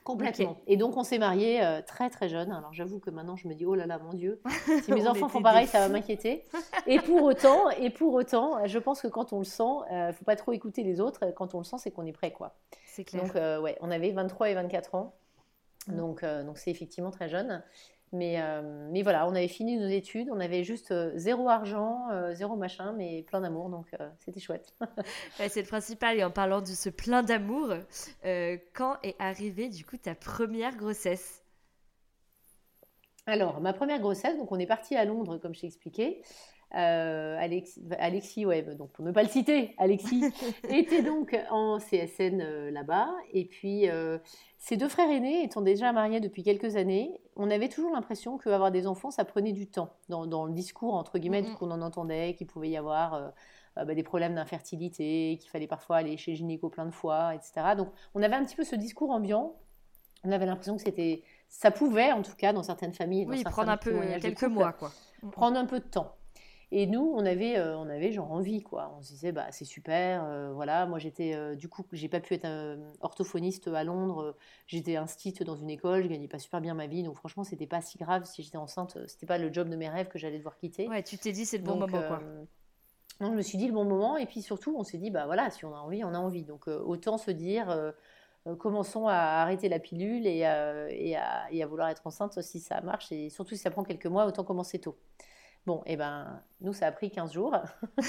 Complètement. 0.04 0.58
Et 0.66 0.76
donc, 0.76 0.98
on 0.98 1.02
s'est 1.02 1.18
mariés 1.18 1.64
euh, 1.64 1.80
très 1.80 2.10
très 2.10 2.28
jeune. 2.28 2.52
Alors, 2.52 2.74
j'avoue 2.74 2.98
que 2.98 3.08
maintenant, 3.08 3.36
je 3.36 3.48
me 3.48 3.54
dis, 3.54 3.64
oh 3.64 3.74
là 3.74 3.86
là, 3.86 3.98
mon 3.98 4.12
Dieu, 4.12 4.40
si 4.82 4.92
mes 4.92 5.08
enfants 5.08 5.30
font 5.30 5.40
pareil, 5.40 5.66
ça 5.66 5.80
va 5.80 5.88
m'inquiéter. 5.88 6.44
Et 6.86 6.98
pour 6.98 7.22
autant, 7.22 7.70
et 7.70 7.88
pour 7.88 8.12
autant, 8.12 8.66
je 8.66 8.78
pense 8.78 9.00
que 9.00 9.08
quand 9.08 9.32
on 9.32 9.38
le 9.38 9.44
sent, 9.44 9.62
il 9.90 9.94
euh, 9.94 10.06
ne 10.08 10.12
faut 10.12 10.26
pas 10.26 10.36
trop 10.36 10.52
écouter 10.52 10.82
les 10.82 11.00
autres. 11.00 11.32
Quand 11.34 11.54
on 11.54 11.58
le 11.58 11.64
sent, 11.64 11.76
c'est 11.78 11.90
qu'on 11.90 12.04
est 12.04 12.12
prêt, 12.12 12.32
quoi. 12.32 12.54
C'est 12.86 13.04
clair. 13.04 13.22
Donc, 13.22 13.34
euh, 13.34 13.60
ouais, 13.60 13.78
on 13.80 13.90
avait 13.90 14.10
23 14.10 14.50
et 14.50 14.54
24 14.54 14.94
ans. 14.94 15.14
Mm. 15.88 15.96
Donc, 15.96 16.24
donc 16.24 16.58
c'est 16.58 16.70
effectivement 16.70 17.10
très 17.10 17.30
jeune. 17.30 17.62
Mais, 18.14 18.40
euh, 18.40 18.62
mais 18.92 19.02
voilà, 19.02 19.26
on 19.26 19.34
avait 19.34 19.48
fini 19.48 19.76
nos 19.76 19.88
études, 19.88 20.28
on 20.30 20.38
avait 20.38 20.62
juste 20.62 20.92
euh, 20.92 21.10
zéro 21.16 21.48
argent, 21.48 22.08
euh, 22.12 22.32
zéro 22.32 22.54
machin, 22.54 22.92
mais 22.92 23.24
plein 23.24 23.40
d'amour, 23.40 23.68
donc 23.70 23.90
c'était 24.20 24.38
chouette. 24.38 24.72
c'est 25.48 25.62
le 25.62 25.66
principal. 25.66 26.16
Et 26.16 26.22
en 26.22 26.30
parlant 26.30 26.60
de 26.60 26.66
ce 26.66 26.88
plein 26.90 27.24
d'amour, 27.24 27.74
quand 28.72 28.96
est 29.02 29.16
arrivée 29.18 29.68
du 29.68 29.84
coup 29.84 29.96
ta 29.96 30.14
première 30.14 30.76
grossesse? 30.76 31.42
Alors, 33.26 33.60
ma 33.60 33.72
première 33.72 33.98
grossesse, 33.98 34.36
donc 34.36 34.52
on 34.52 34.58
est 34.58 34.66
parti 34.66 34.94
à 34.94 35.04
Londres, 35.04 35.38
comme 35.38 35.54
je 35.54 35.62
t'ai 35.62 35.66
expliqué. 35.66 36.22
Alexis, 36.74 37.80
Alexis, 37.98 38.46
ouais, 38.46 38.62
donc 38.62 38.90
pour 38.90 39.04
ne 39.04 39.12
pas 39.12 39.22
le 39.22 39.28
citer, 39.28 39.74
Alexis 39.78 40.24
était 40.68 41.02
donc 41.02 41.36
en 41.50 41.78
CSN 41.78 42.70
là-bas. 42.70 43.08
Et 43.32 43.44
puis, 43.44 43.88
ses 44.64 44.78
deux 44.78 44.88
frères 44.88 45.10
aînés 45.10 45.44
étant 45.44 45.60
déjà 45.60 45.92
mariés 45.92 46.20
depuis 46.20 46.42
quelques 46.42 46.76
années, 46.76 47.20
on 47.36 47.50
avait 47.50 47.68
toujours 47.68 47.92
l'impression 47.92 48.38
qu'avoir 48.38 48.70
des 48.70 48.86
enfants, 48.86 49.10
ça 49.10 49.26
prenait 49.26 49.52
du 49.52 49.66
temps. 49.66 49.90
Dans, 50.08 50.46
le 50.46 50.52
discours, 50.52 50.94
entre 50.94 51.18
guillemets, 51.18 51.44
qu'on 51.58 51.70
en 51.70 51.82
entendait, 51.82 52.34
qu'il 52.34 52.46
pouvait 52.46 52.70
y 52.70 52.76
avoir 52.78 53.12
euh, 53.12 53.28
euh, 53.76 53.84
bah, 53.84 53.94
des 53.94 54.02
problèmes 54.02 54.34
d'infertilité, 54.34 55.36
qu'il 55.38 55.50
fallait 55.50 55.66
parfois 55.66 55.96
aller 55.96 56.16
chez 56.16 56.34
gynéco 56.34 56.70
plein 56.70 56.86
de 56.86 56.92
fois, 56.92 57.34
etc. 57.34 57.74
Donc 57.76 57.88
on 58.14 58.22
avait 58.22 58.36
un 58.36 58.44
petit 58.44 58.56
peu 58.56 58.64
ce 58.64 58.74
discours 58.74 59.10
ambiant. 59.10 59.54
On 60.24 60.32
avait 60.32 60.46
l'impression 60.46 60.76
que 60.76 60.82
c'était, 60.82 61.22
ça 61.50 61.70
pouvait, 61.70 62.12
en 62.12 62.22
tout 62.22 62.34
cas, 62.34 62.54
dans 62.54 62.62
certaines 62.62 62.94
familles, 62.94 63.26
oui, 63.28 63.44
prendre 63.44 63.70
un 63.70 63.76
peu 63.76 64.00
quelques 64.18 64.44
mois, 64.44 64.72
quoi. 64.72 64.90
Prendre 65.32 65.58
un 65.58 65.66
peu 65.66 65.80
de 65.80 65.84
temps. 65.84 66.16
Et 66.76 66.88
nous, 66.88 67.14
on 67.14 67.24
avait, 67.24 67.56
euh, 67.56 67.78
on 67.78 67.88
avait 67.88 68.10
genre 68.10 68.32
envie, 68.32 68.60
quoi. 68.60 68.92
On 68.98 69.00
se 69.00 69.12
disait, 69.12 69.30
bah, 69.30 69.46
c'est 69.52 69.64
super, 69.64 70.24
euh, 70.24 70.50
voilà. 70.52 70.86
Moi, 70.86 70.98
j'étais, 70.98 71.32
euh, 71.32 71.54
du 71.54 71.68
coup, 71.68 71.84
j'ai 71.92 72.08
pas 72.08 72.18
pu 72.18 72.34
être 72.34 72.48
orthophoniste 73.00 73.68
à 73.68 73.84
Londres. 73.84 74.36
J'étais 74.66 74.96
instite 74.96 75.44
dans 75.44 75.54
une 75.54 75.70
école, 75.70 76.02
je 76.02 76.08
gagnais 76.08 76.26
pas 76.26 76.40
super 76.40 76.60
bien 76.60 76.74
ma 76.74 76.88
vie. 76.88 77.04
Donc, 77.04 77.14
franchement, 77.14 77.44
c'était 77.44 77.68
pas 77.68 77.80
si 77.80 77.96
grave 77.96 78.24
si 78.24 78.42
j'étais 78.42 78.56
enceinte. 78.56 78.98
C'était 79.06 79.24
pas 79.24 79.38
le 79.38 79.52
job 79.52 79.68
de 79.68 79.76
mes 79.76 79.88
rêves 79.88 80.08
que 80.08 80.18
j'allais 80.18 80.38
devoir 80.38 80.56
quitter. 80.56 80.88
Ouais, 80.88 81.04
tu 81.04 81.16
t'es 81.16 81.30
dit, 81.30 81.46
c'est 81.46 81.58
le 81.58 81.62
bon 81.62 81.76
moment, 81.76 81.86
quoi. 81.86 82.20
Donc, 83.20 83.30
je 83.30 83.36
me 83.36 83.42
suis 83.42 83.56
dit 83.56 83.68
le 83.68 83.72
bon 83.72 83.84
moment. 83.84 84.16
Et 84.16 84.26
puis, 84.26 84.42
surtout, 84.42 84.74
on 84.76 84.82
s'est 84.82 84.98
dit, 84.98 85.12
bah 85.12 85.26
voilà, 85.26 85.50
si 85.50 85.64
on 85.64 85.76
a 85.76 85.78
envie, 85.78 86.02
on 86.02 86.12
a 86.12 86.18
envie. 86.18 86.42
Donc, 86.42 86.66
autant 86.66 87.18
se 87.18 87.30
dire. 87.30 87.72
commençons 88.58 89.06
à 89.06 89.14
arrêter 89.14 89.68
la 89.68 89.78
pilule 89.78 90.26
et, 90.26 90.38
et, 90.38 90.44
à, 91.16 91.52
et, 91.52 91.62
à, 91.62 91.66
vouloir 91.68 91.88
être 91.90 92.04
enceinte 92.04 92.42
si 92.42 92.58
ça 92.58 92.80
marche 92.80 93.12
et 93.12 93.30
surtout 93.30 93.54
si 93.54 93.60
ça 93.60 93.70
prend 93.70 93.84
quelques 93.84 94.06
mois, 94.06 94.26
autant 94.26 94.42
commencer 94.42 94.80
tôt. 94.80 94.98
Bon, 95.66 95.80
et 95.86 95.94
eh 95.94 95.96
ben, 95.96 96.42
nous, 96.60 96.74
ça 96.74 96.88
a 96.88 96.92
pris 96.92 97.10
15 97.10 97.32
jours. 97.32 97.56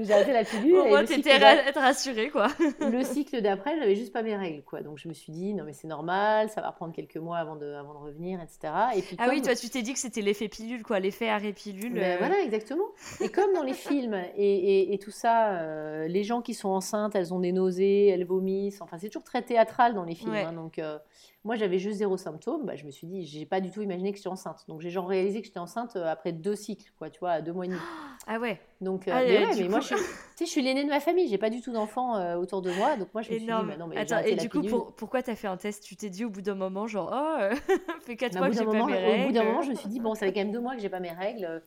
J'ai 0.00 0.10
arrêté 0.10 0.32
la 0.32 0.42
pilule. 0.42 0.78
Au 0.78 0.86
moins, 0.86 1.04
t'étais 1.04 1.36
rassurée, 1.74 2.30
quoi. 2.30 2.48
le 2.80 3.02
cycle 3.02 3.42
d'après, 3.42 3.78
j'avais 3.78 3.94
juste 3.94 4.10
pas 4.10 4.22
mes 4.22 4.34
règles, 4.34 4.62
quoi. 4.62 4.80
Donc, 4.80 4.96
je 4.98 5.06
me 5.06 5.12
suis 5.12 5.32
dit, 5.32 5.52
non, 5.52 5.64
mais 5.64 5.74
c'est 5.74 5.88
normal, 5.88 6.48
ça 6.48 6.62
va 6.62 6.70
reprendre 6.70 6.94
quelques 6.94 7.18
mois 7.18 7.36
avant 7.36 7.56
de, 7.56 7.66
avant 7.74 7.92
de 7.92 7.98
revenir, 7.98 8.40
etc. 8.40 8.72
Et 8.96 9.02
puis, 9.02 9.16
ah 9.18 9.26
oui, 9.28 9.42
toi, 9.42 9.54
tu 9.54 9.68
t'es 9.68 9.82
dit 9.82 9.92
que 9.92 9.98
c'était 9.98 10.22
l'effet 10.22 10.48
pilule, 10.48 10.82
quoi, 10.82 10.98
l'effet 10.98 11.28
arrêt 11.28 11.52
pilule. 11.52 11.92
Ben, 11.92 12.02
euh. 12.02 12.16
Voilà, 12.18 12.40
exactement. 12.40 12.86
Et 13.20 13.28
comme 13.28 13.52
dans 13.52 13.62
les 13.62 13.74
films 13.74 14.18
et, 14.36 14.94
et, 14.94 14.98
tout 14.98 15.10
ça, 15.10 15.52
euh, 15.58 16.08
les 16.08 16.24
gens 16.24 16.40
qui 16.40 16.54
sont 16.54 16.70
enceintes, 16.70 17.14
elles 17.14 17.34
ont 17.34 17.40
des 17.40 17.52
nausées, 17.52 18.06
elles 18.06 18.24
vomissent. 18.24 18.80
Enfin, 18.80 18.96
c'est 18.98 19.08
toujours 19.08 19.24
très 19.24 19.42
théâtral 19.42 19.92
dans 19.92 20.04
les 20.04 20.14
films. 20.14 20.34
Hein, 20.34 20.54
donc, 20.54 20.78
euh, 20.78 20.98
moi, 21.44 21.56
j'avais 21.56 21.78
juste 21.78 21.98
zéro 21.98 22.16
symptôme. 22.16 22.64
Bah, 22.66 22.76
je 22.76 22.84
me 22.84 22.92
suis 22.92 23.06
dit, 23.06 23.26
j'ai 23.26 23.44
pas 23.46 23.60
du 23.60 23.70
tout 23.70 23.82
imaginé 23.82 24.12
que 24.12 24.16
j'étais 24.16 24.28
enceinte. 24.28 24.64
Donc, 24.68 24.80
j'ai 24.80 24.90
genre 24.90 25.08
réalisé 25.08 25.40
que 25.40 25.46
j'étais 25.46 25.58
enceinte 25.58 25.96
euh, 25.96 26.06
après 26.06 26.30
deux 26.30 26.54
cycles, 26.54 26.92
quoi, 26.98 27.10
tu 27.10 27.18
vois, 27.18 27.32
à 27.32 27.40
deux 27.40 27.52
mois 27.52 27.64
et 27.64 27.68
demi. 27.68 27.80
Ah 28.28 28.38
ouais. 28.38 28.60
Donc, 28.80 29.08
euh, 29.08 29.12
ah, 29.12 29.24
mais, 29.24 29.46
ouais, 29.46 29.56
mais 29.56 29.68
moi, 29.68 29.80
je, 29.80 29.96
je 30.38 30.44
suis 30.44 30.62
l'aînée 30.62 30.84
de 30.84 30.88
ma 30.88 31.00
famille. 31.00 31.26
J'ai 31.26 31.38
pas 31.38 31.50
du 31.50 31.60
tout 31.60 31.72
d'enfants 31.72 32.16
euh, 32.16 32.36
autour 32.36 32.62
de 32.62 32.70
moi. 32.70 32.94
Donc, 32.94 33.12
moi, 33.12 33.22
je 33.22 33.32
me 33.32 33.38
suis 33.38 33.46
dit, 33.46 33.52
bah, 33.52 33.76
non, 33.76 33.88
mais 33.88 33.96
Attends, 33.96 34.20
et 34.20 34.36
du 34.36 34.48
coup, 34.48 34.62
pour, 34.62 34.94
pourquoi 34.94 35.24
t'as 35.24 35.34
fait 35.34 35.48
un 35.48 35.56
test? 35.56 35.82
Tu 35.82 35.96
t'es 35.96 36.08
dit 36.08 36.24
au 36.24 36.30
bout 36.30 36.40
d'un 36.40 36.54
moment, 36.54 36.86
genre, 36.86 37.12
oh, 37.12 37.72
fait 38.02 38.14
quatre 38.14 38.38
mois 38.38 38.48
que 38.48 38.56
j'ai 38.56 38.64
pas 38.64 38.72
mes 38.72 38.94
règles. 38.94 39.22
Au 39.22 39.26
bout 39.26 39.32
d'un 39.32 39.44
moment, 39.44 39.62
je 39.62 39.70
me 39.70 39.74
suis 39.74 39.88
dit, 39.88 39.98
bon, 39.98 40.14
ça 40.14 40.26
fait 40.26 40.32
quand 40.32 40.38
même 40.38 40.52
deux 40.52 40.60
mois 40.60 40.76
que 40.76 40.80
j'ai 40.80 40.88
pas 40.88 41.00
mes 41.00 41.10
règles. 41.10 41.64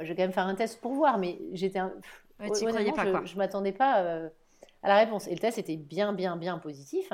je 0.00 0.06
vais 0.06 0.14
quand 0.14 0.22
même 0.22 0.32
faire 0.32 0.46
un 0.46 0.54
test 0.54 0.80
pour 0.80 0.92
voir. 0.92 1.18
Mais 1.18 1.40
j'étais. 1.52 1.80
Un... 1.80 1.92
Ouais, 2.38 2.50
croyais 2.50 2.92
pas, 2.92 3.04
quoi. 3.04 3.22
Je, 3.24 3.32
je 3.32 3.36
m'attendais 3.36 3.72
pas 3.72 4.28
à 4.84 4.88
la 4.88 4.96
réponse. 4.98 5.26
Et 5.26 5.32
le 5.32 5.40
test 5.40 5.58
était 5.58 5.76
bien, 5.76 6.12
bien, 6.12 6.36
bien 6.36 6.58
positif. 6.58 7.10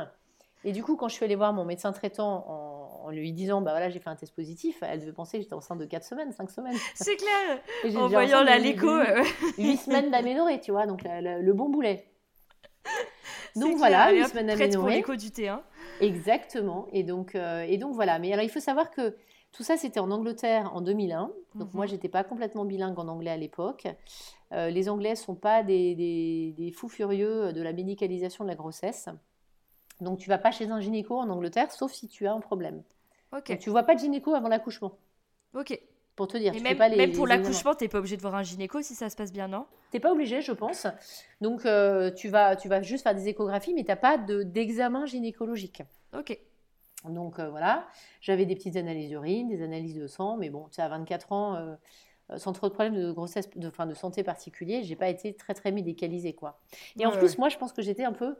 Et 0.64 0.72
du 0.72 0.82
coup, 0.82 0.96
quand 0.96 1.08
je 1.08 1.14
suis 1.14 1.24
allée 1.24 1.34
voir 1.34 1.52
mon 1.52 1.64
médecin 1.64 1.92
traitant 1.92 3.02
en, 3.04 3.10
lui 3.10 3.32
disant, 3.32 3.60
bah 3.60 3.72
voilà, 3.72 3.90
j'ai 3.90 3.98
fait 3.98 4.10
un 4.10 4.16
test 4.16 4.34
positif, 4.34 4.78
elle 4.82 5.00
devait 5.00 5.12
penser 5.12 5.38
que 5.38 5.42
j'étais 5.42 5.54
enceinte 5.54 5.78
de 5.78 5.84
4 5.84 6.04
semaines, 6.04 6.32
5 6.32 6.50
semaines. 6.50 6.76
C'est 6.94 7.16
clair 7.16 7.96
En 7.96 8.06
voyant 8.06 8.42
la 8.42 8.58
léco. 8.58 8.88
8 9.58 9.76
semaines 9.76 10.10
d'aménorrhée, 10.10 10.60
tu 10.60 10.70
vois, 10.70 10.86
donc 10.86 11.02
le 11.04 11.52
bon 11.52 11.68
boulet. 11.68 12.06
donc 13.56 13.76
voilà, 13.76 14.12
une 14.12 14.24
semaine 14.26 14.50
aménorrhée. 14.50 15.02
pour 15.02 15.12
l'écho 15.12 15.16
du 15.16 15.28
T1. 15.28 15.60
Exactement. 16.00 16.86
Et 16.92 17.02
donc, 17.02 17.34
et 17.34 17.76
donc 17.76 17.94
voilà. 17.94 18.18
Mais 18.18 18.32
alors 18.32 18.44
il 18.44 18.50
faut 18.50 18.60
savoir 18.60 18.90
que 18.90 19.16
tout 19.50 19.64
ça, 19.64 19.76
c'était 19.76 20.00
en 20.00 20.10
Angleterre 20.10 20.70
en 20.74 20.80
2001. 20.80 21.30
Donc 21.56 21.74
moi, 21.74 21.84
mhm. 21.84 21.90
j'étais 21.90 22.08
pas 22.08 22.24
complètement 22.24 22.64
bilingue 22.64 22.98
en 22.98 23.08
anglais 23.08 23.32
à 23.32 23.36
l'époque. 23.36 23.88
les 24.52 24.88
Anglais 24.88 25.16
sont 25.16 25.34
pas 25.34 25.64
des, 25.64 25.96
des, 25.96 26.54
des, 26.56 26.70
fous 26.70 26.88
furieux 26.88 27.52
de 27.52 27.62
la 27.62 27.72
médicalisation 27.72 28.44
de 28.44 28.48
la 28.48 28.56
grossesse. 28.56 29.08
Donc 30.02 30.18
tu 30.18 30.28
vas 30.28 30.38
pas 30.38 30.50
chez 30.50 30.70
un 30.70 30.80
gynéco 30.80 31.18
en 31.18 31.28
Angleterre, 31.30 31.70
sauf 31.70 31.92
si 31.92 32.08
tu 32.08 32.26
as 32.26 32.32
un 32.32 32.40
problème. 32.40 32.82
Ok. 33.32 33.48
Donc, 33.48 33.58
tu 33.58 33.70
vois 33.70 33.84
pas 33.84 33.94
de 33.94 34.00
gynéco 34.00 34.34
avant 34.34 34.48
l'accouchement. 34.48 34.98
Ok. 35.54 35.78
Pour 36.16 36.28
te 36.28 36.36
dire. 36.36 36.54
Et 36.54 36.60
même, 36.60 36.76
pas 36.76 36.88
les, 36.88 36.96
même 36.96 37.12
pour 37.12 37.26
l'accouchement, 37.26 37.74
tu 37.74 37.84
n'es 37.84 37.88
pas 37.88 37.98
obligé 37.98 38.16
de 38.16 38.22
voir 38.22 38.34
un 38.34 38.42
gynéco 38.42 38.82
si 38.82 38.94
ça 38.94 39.08
se 39.08 39.16
passe 39.16 39.32
bien, 39.32 39.48
non? 39.48 39.66
Tu 39.90 39.96
n'es 39.96 40.00
pas 40.00 40.12
obligé, 40.12 40.42
je 40.42 40.52
pense. 40.52 40.86
Donc 41.40 41.64
euh, 41.64 42.10
tu, 42.10 42.28
vas, 42.28 42.56
tu 42.56 42.68
vas 42.68 42.82
juste 42.82 43.02
faire 43.02 43.14
des 43.14 43.28
échographies, 43.28 43.72
mais 43.72 43.82
tu 43.82 43.88
n'as 43.88 43.96
pas 43.96 44.18
d'examen 44.18 45.06
gynécologique. 45.06 45.82
Ok. 46.16 46.38
Donc 47.04 47.38
euh, 47.38 47.48
voilà, 47.48 47.88
j'avais 48.20 48.44
des 48.44 48.54
petites 48.54 48.76
analyses 48.76 49.08
d'urine, 49.08 49.48
des 49.48 49.62
analyses 49.62 49.96
de 49.96 50.06
sang, 50.06 50.36
mais 50.36 50.50
bon, 50.50 50.68
tu 50.68 50.76
sais, 50.76 50.82
à 50.82 50.88
24 50.88 51.32
ans, 51.32 51.54
euh, 51.56 51.74
sans 52.36 52.52
trop 52.52 52.68
de 52.68 52.74
problèmes 52.74 52.94
de 52.94 53.10
grossesse, 53.10 53.48
de, 53.50 53.70
fin, 53.70 53.86
de 53.86 53.94
santé 53.94 54.22
particulier, 54.22 54.82
j'ai 54.84 54.96
pas 54.96 55.08
été 55.08 55.34
très 55.34 55.54
très 55.54 55.72
médicalisée 55.72 56.34
quoi. 56.34 56.60
Et 56.98 57.06
en 57.06 57.10
plus, 57.10 57.38
moi, 57.38 57.48
je 57.48 57.56
pense 57.56 57.72
que 57.72 57.82
j'étais 57.82 58.04
un 58.04 58.12
peu 58.12 58.36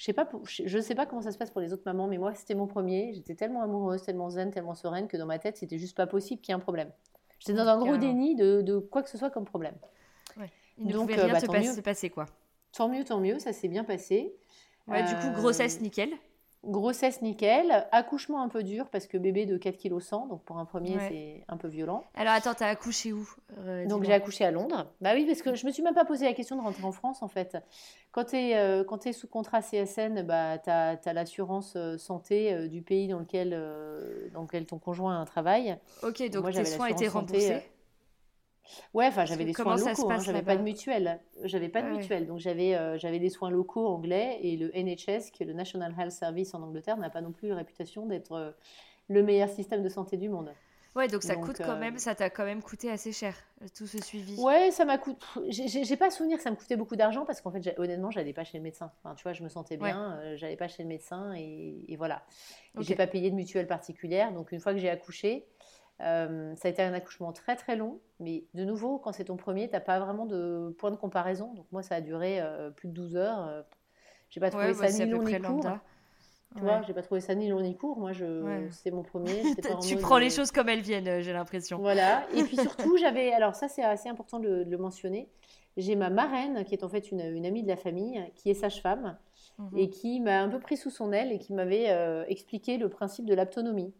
je 0.00 0.06
sais 0.06 0.14
pas, 0.14 0.26
je 0.48 0.80
sais 0.80 0.94
pas 0.94 1.04
comment 1.04 1.20
ça 1.20 1.30
se 1.30 1.36
passe 1.36 1.50
pour 1.50 1.60
les 1.60 1.74
autres 1.74 1.82
mamans, 1.84 2.06
mais 2.06 2.16
moi 2.16 2.32
c'était 2.34 2.54
mon 2.54 2.66
premier. 2.66 3.12
J'étais 3.12 3.34
tellement 3.34 3.60
amoureuse, 3.60 4.02
tellement 4.02 4.30
zen, 4.30 4.50
tellement 4.50 4.74
sereine 4.74 5.08
que 5.08 5.18
dans 5.18 5.26
ma 5.26 5.38
tête 5.38 5.58
c'était 5.58 5.76
juste 5.76 5.94
pas 5.94 6.06
possible 6.06 6.40
qu'il 6.40 6.52
y 6.52 6.56
ait 6.56 6.56
un 6.56 6.58
problème. 6.58 6.90
J'étais 7.38 7.52
dans 7.52 7.66
un 7.66 7.78
gros 7.78 7.98
déni 7.98 8.34
de, 8.34 8.78
quoi 8.78 9.02
que 9.02 9.10
ce 9.10 9.18
soit 9.18 9.28
comme 9.28 9.44
problème. 9.44 9.74
Ouais. 10.38 10.50
Il 10.78 10.86
ne 10.86 10.92
Donc, 10.94 11.10
pouvait 11.10 11.20
rien 11.20 11.28
euh, 11.28 11.32
bah, 11.46 11.74
se 11.74 11.80
passer 11.82 12.08
quoi. 12.08 12.24
Tant 12.72 12.88
mieux, 12.88 13.04
tant 13.04 13.20
mieux, 13.20 13.38
ça 13.40 13.52
s'est 13.52 13.68
bien 13.68 13.84
passé. 13.84 14.34
Ouais, 14.88 15.02
Du 15.02 15.14
coup, 15.16 15.38
grossesse 15.38 15.76
euh, 15.76 15.82
nickel. 15.82 16.08
Grossesse 16.62 17.22
nickel, 17.22 17.86
accouchement 17.90 18.42
un 18.42 18.48
peu 18.48 18.62
dur 18.62 18.90
parce 18.90 19.06
que 19.06 19.16
bébé 19.16 19.46
de 19.46 19.56
4 19.56 19.78
kg 19.78 19.98
100, 19.98 20.26
donc 20.26 20.42
pour 20.44 20.58
un 20.58 20.66
premier 20.66 20.98
c'est 21.08 21.44
un 21.48 21.56
peu 21.56 21.68
violent. 21.68 22.04
Alors 22.14 22.34
attends, 22.34 22.52
t'as 22.52 22.68
accouché 22.68 23.14
où 23.14 23.26
euh, 23.58 23.86
Donc 23.86 24.04
j'ai 24.04 24.12
accouché 24.12 24.44
à 24.44 24.50
Londres. 24.50 24.86
Bah 25.00 25.12
oui, 25.14 25.24
parce 25.24 25.40
que 25.40 25.54
je 25.54 25.64
me 25.66 25.72
suis 25.72 25.82
même 25.82 25.94
pas 25.94 26.04
posé 26.04 26.26
la 26.26 26.34
question 26.34 26.56
de 26.56 26.60
rentrer 26.60 26.84
en 26.84 26.92
France 26.92 27.22
en 27.22 27.28
fait. 27.28 27.56
Quand 28.12 28.24
tu 28.24 28.36
es, 28.36 28.58
euh, 28.58 28.84
es, 29.06 29.12
sous 29.12 29.26
contrat 29.26 29.62
CSN, 29.62 30.22
bah, 30.22 30.58
tu 30.58 30.68
as, 30.68 31.12
l'assurance 31.14 31.74
euh, 31.76 31.96
santé 31.96 32.68
du 32.68 32.82
pays 32.82 33.08
dans 33.08 33.20
lequel, 33.20 33.58
dans 34.34 34.42
lequel 34.42 34.66
ton 34.66 34.78
conjoint 34.78 35.16
a 35.16 35.18
un 35.18 35.24
travail. 35.24 35.78
Ok, 36.02 36.28
donc 36.28 36.52
tes 36.52 36.64
soins 36.66 36.88
étaient 36.88 37.08
remboursés 37.08 37.62
Ouais, 38.94 39.06
enfin 39.06 39.24
j'avais 39.24 39.44
des 39.44 39.52
soins 39.52 39.76
locaux, 39.76 40.10
hein, 40.10 40.18
j'avais 40.20 40.42
pas 40.42 40.56
de 40.56 40.62
mutuelle, 40.62 41.20
j'avais 41.44 41.68
pas 41.68 41.82
de 41.82 41.88
mutuelle, 41.88 42.26
donc 42.26 42.38
j'avais 42.38 42.74
euh, 42.74 42.98
j'avais 42.98 43.18
des 43.18 43.30
soins 43.30 43.50
locaux 43.50 43.86
anglais 43.86 44.38
et 44.42 44.56
le 44.56 44.70
NHS, 44.74 45.30
qui 45.32 45.42
est 45.42 45.46
le 45.46 45.52
National 45.52 45.94
Health 45.98 46.12
Service 46.12 46.54
en 46.54 46.62
Angleterre, 46.62 46.96
n'a 46.96 47.10
pas 47.10 47.20
non 47.20 47.32
plus 47.32 47.52
réputation 47.52 48.06
d'être 48.06 48.32
euh, 48.32 48.50
le 49.08 49.22
meilleur 49.22 49.48
système 49.48 49.82
de 49.82 49.88
santé 49.88 50.16
du 50.16 50.28
monde. 50.28 50.52
Ouais, 50.96 51.06
donc 51.06 51.22
ça 51.22 51.36
coûte 51.36 51.58
quand 51.58 51.76
euh, 51.76 51.78
même, 51.78 51.98
ça 51.98 52.16
t'a 52.16 52.30
quand 52.30 52.44
même 52.44 52.62
coûté 52.62 52.90
assez 52.90 53.12
cher 53.12 53.36
tout 53.76 53.86
ce 53.86 54.02
suivi. 54.02 54.36
Ouais, 54.40 54.72
ça 54.72 54.84
m'a 54.84 54.98
coûté. 54.98 55.24
J'ai 55.48 55.96
pas 55.96 56.10
souvenir 56.10 56.36
que 56.36 56.42
ça 56.42 56.50
me 56.50 56.56
coûtait 56.56 56.76
beaucoup 56.76 56.96
d'argent 56.96 57.24
parce 57.24 57.40
qu'en 57.40 57.52
fait, 57.52 57.78
honnêtement, 57.78 58.10
j'allais 58.10 58.32
pas 58.32 58.42
chez 58.42 58.58
le 58.58 58.64
médecin. 58.64 58.90
Enfin, 58.98 59.14
tu 59.14 59.22
vois, 59.22 59.32
je 59.32 59.44
me 59.44 59.48
sentais 59.48 59.76
bien, 59.76 60.18
j'allais 60.34 60.56
pas 60.56 60.66
chez 60.66 60.82
le 60.82 60.88
médecin 60.88 61.32
et, 61.36 61.94
voilà. 61.96 62.24
Et 62.78 62.82
j'ai 62.82 62.96
pas 62.96 63.06
payé 63.06 63.30
de 63.30 63.36
mutuelle 63.36 63.68
particulière, 63.68 64.32
donc 64.32 64.50
une 64.50 64.58
fois 64.58 64.72
que 64.72 64.80
j'ai 64.80 64.90
accouché, 64.90 65.46
euh, 66.02 66.54
ça 66.56 66.68
a 66.68 66.70
été 66.70 66.82
un 66.82 66.94
accouchement 66.94 67.32
très 67.32 67.56
très 67.56 67.76
long, 67.76 68.00
mais 68.20 68.44
de 68.54 68.64
nouveau, 68.64 68.98
quand 68.98 69.12
c'est 69.12 69.24
ton 69.24 69.36
premier, 69.36 69.68
tu 69.68 69.74
n'as 69.74 69.80
pas 69.80 70.00
vraiment 70.00 70.26
de 70.26 70.74
point 70.78 70.90
de 70.90 70.96
comparaison. 70.96 71.52
Donc 71.54 71.66
moi, 71.72 71.82
ça 71.82 71.96
a 71.96 72.00
duré 72.00 72.40
euh, 72.40 72.70
plus 72.70 72.88
de 72.88 72.94
12 72.94 73.16
heures. 73.16 73.46
Euh, 73.46 73.62
j'ai 74.30 74.40
pas 74.40 74.50
trouvé 74.50 74.72
ça 74.74 74.88
ni 74.88 75.10
long 75.10 75.22
ni 75.22 75.40
court. 75.40 75.66
Tu 76.56 76.62
vois, 76.62 76.82
j'ai 76.82 76.94
pas 76.94 77.02
trouvé 77.02 77.20
ça 77.20 77.34
ni 77.34 77.48
long 77.48 77.60
ni 77.60 77.76
court. 77.76 77.98
Moi, 77.98 78.12
je... 78.12 78.66
c'est 78.70 78.90
mon 78.90 79.02
premier. 79.02 79.42
tu 79.86 79.96
prends 79.96 80.18
les 80.18 80.30
choses 80.30 80.50
comme 80.50 80.68
elles 80.68 80.80
viennent, 80.80 81.20
j'ai 81.20 81.32
l'impression. 81.32 81.78
Voilà. 81.78 82.26
Et 82.34 82.42
puis 82.44 82.56
surtout, 82.60 82.96
j'avais. 82.96 83.32
Alors, 83.32 83.54
ça, 83.54 83.68
c'est 83.68 83.84
assez 83.84 84.08
important 84.08 84.40
de, 84.40 84.64
le 84.68 84.78
mentionner. 84.78 85.28
J'ai 85.76 85.96
ma 85.96 86.10
marraine, 86.10 86.64
qui 86.64 86.74
est 86.74 86.82
en 86.82 86.88
fait 86.88 87.12
une, 87.12 87.20
une 87.20 87.46
amie 87.46 87.62
de 87.62 87.68
la 87.68 87.76
famille, 87.76 88.20
qui 88.34 88.50
est 88.50 88.54
sage-femme, 88.54 89.16
mhm. 89.58 89.78
et 89.78 89.90
qui 89.90 90.20
m'a 90.20 90.40
un 90.40 90.48
peu 90.48 90.58
pris 90.58 90.76
sous 90.76 90.90
son 90.90 91.12
aile 91.12 91.30
et 91.30 91.38
qui 91.38 91.52
m'avait 91.52 92.24
expliqué 92.28 92.78
le 92.78 92.88
principe 92.88 93.26
de 93.26 93.34
l'autonomie. 93.34 93.92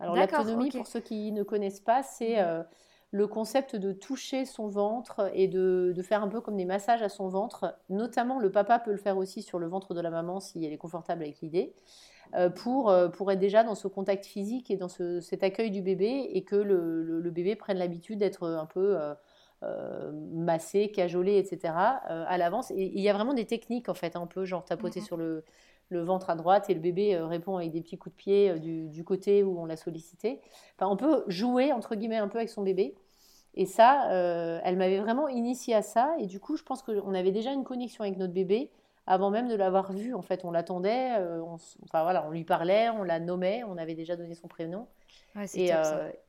Alors 0.00 0.16
l'autonomie, 0.16 0.70
pour 0.70 0.86
ceux 0.86 1.00
qui 1.00 1.32
ne 1.32 1.42
connaissent 1.42 1.80
pas, 1.80 2.02
c'est 2.02 2.36
mhm. 2.36 2.46
euh, 2.46 2.62
le 3.12 3.26
concept 3.26 3.76
de 3.76 3.92
toucher 3.92 4.44
son 4.44 4.68
ventre 4.68 5.30
et 5.34 5.48
de, 5.48 5.94
faire 6.02 6.22
un 6.22 6.28
peu 6.28 6.40
comme 6.40 6.56
des 6.56 6.64
massages 6.64 7.02
à 7.02 7.08
son 7.08 7.28
ventre. 7.28 7.78
Notamment, 7.88 8.38
le 8.38 8.50
papa 8.50 8.78
peut 8.78 8.90
le 8.90 8.98
faire 8.98 9.16
aussi 9.16 9.42
sur 9.42 9.58
le 9.58 9.66
ventre 9.66 9.94
de 9.94 10.00
la 10.00 10.10
maman 10.10 10.40
si 10.40 10.64
elle 10.64 10.72
est 10.72 10.78
confortable 10.78 11.22
avec 11.22 11.40
l'idée. 11.40 11.74
Euh, 12.34 12.50
pour, 12.50 12.90
euh, 12.90 13.08
pour 13.08 13.30
être 13.30 13.38
déjà 13.38 13.62
dans 13.62 13.76
ce 13.76 13.86
contact 13.86 14.26
physique 14.26 14.72
et 14.72 14.76
dans 14.76 14.88
cet 14.88 15.44
accueil 15.44 15.70
du 15.70 15.80
bébé 15.80 16.28
et 16.32 16.42
que 16.42 16.56
le, 16.56 17.30
bébé 17.30 17.54
prenne 17.54 17.78
l'habitude 17.78 18.18
d'être 18.18 18.46
un 18.46 18.66
peu 18.66 18.98
massé, 20.32 20.90
cajolé, 20.90 21.38
etc. 21.38 21.72
à 21.74 22.36
l'avance. 22.36 22.70
Et 22.72 22.92
il 22.94 23.00
y 23.00 23.08
a 23.08 23.14
vraiment 23.14 23.34
des 23.34 23.46
techniques 23.46 23.88
en 23.88 23.94
fait, 23.94 24.16
hein. 24.16 24.20
on 24.22 24.26
peut 24.26 24.44
genre 24.44 24.64
tapoter 24.64 25.00
mhm. 25.00 25.06
sur 25.06 25.16
le, 25.16 25.44
le 25.88 26.02
ventre 26.02 26.30
à 26.30 26.34
droite 26.34 26.68
et 26.68 26.74
le 26.74 26.80
bébé 26.80 27.14
euh, 27.14 27.26
répond 27.26 27.56
avec 27.56 27.70
des 27.70 27.80
petits 27.80 27.98
coups 27.98 28.14
de 28.14 28.16
pied 28.16 28.50
euh, 28.50 28.58
du, 28.58 29.04
côté 29.04 29.42
où 29.42 29.58
on 29.58 29.66
l'a 29.66 29.76
sollicité. 29.76 30.40
Enfin, 30.76 30.90
on 30.90 30.96
peut 30.96 31.24
jouer, 31.28 31.72
entre 31.72 31.94
guillemets, 31.94 32.16
un 32.16 32.28
peu 32.28 32.38
avec 32.38 32.50
son 32.50 32.62
bébé. 32.62 32.94
Et 33.54 33.66
ça, 33.66 34.10
euh, 34.10 34.60
elle 34.64 34.76
m'avait 34.76 34.98
vraiment 34.98 35.28
initié 35.28 35.74
à 35.74 35.82
ça. 35.82 36.14
Et 36.18 36.26
du 36.26 36.40
coup, 36.40 36.56
je 36.56 36.62
pense 36.62 36.82
qu'on 36.82 37.14
avait 37.14 37.30
déjà 37.30 37.52
une 37.52 37.64
connexion 37.64 38.04
avec 38.04 38.18
notre 38.18 38.34
bébé 38.34 38.70
avant 39.06 39.30
même 39.30 39.48
de 39.48 39.54
l'avoir 39.54 39.92
vu. 39.92 40.14
En 40.14 40.22
fait, 40.22 40.44
on 40.44 40.50
l'attendait, 40.50 41.12
on, 41.16 41.54
enfin 41.84 42.02
voilà, 42.02 42.26
on 42.26 42.30
lui 42.32 42.44
parlait, 42.44 42.90
on 42.90 43.04
la 43.04 43.20
nommait, 43.20 43.62
on 43.64 43.78
avait 43.78 43.94
déjà 43.94 44.16
donné 44.16 44.34
son 44.34 44.48
prénom. 44.48 44.88
et, 45.54 45.70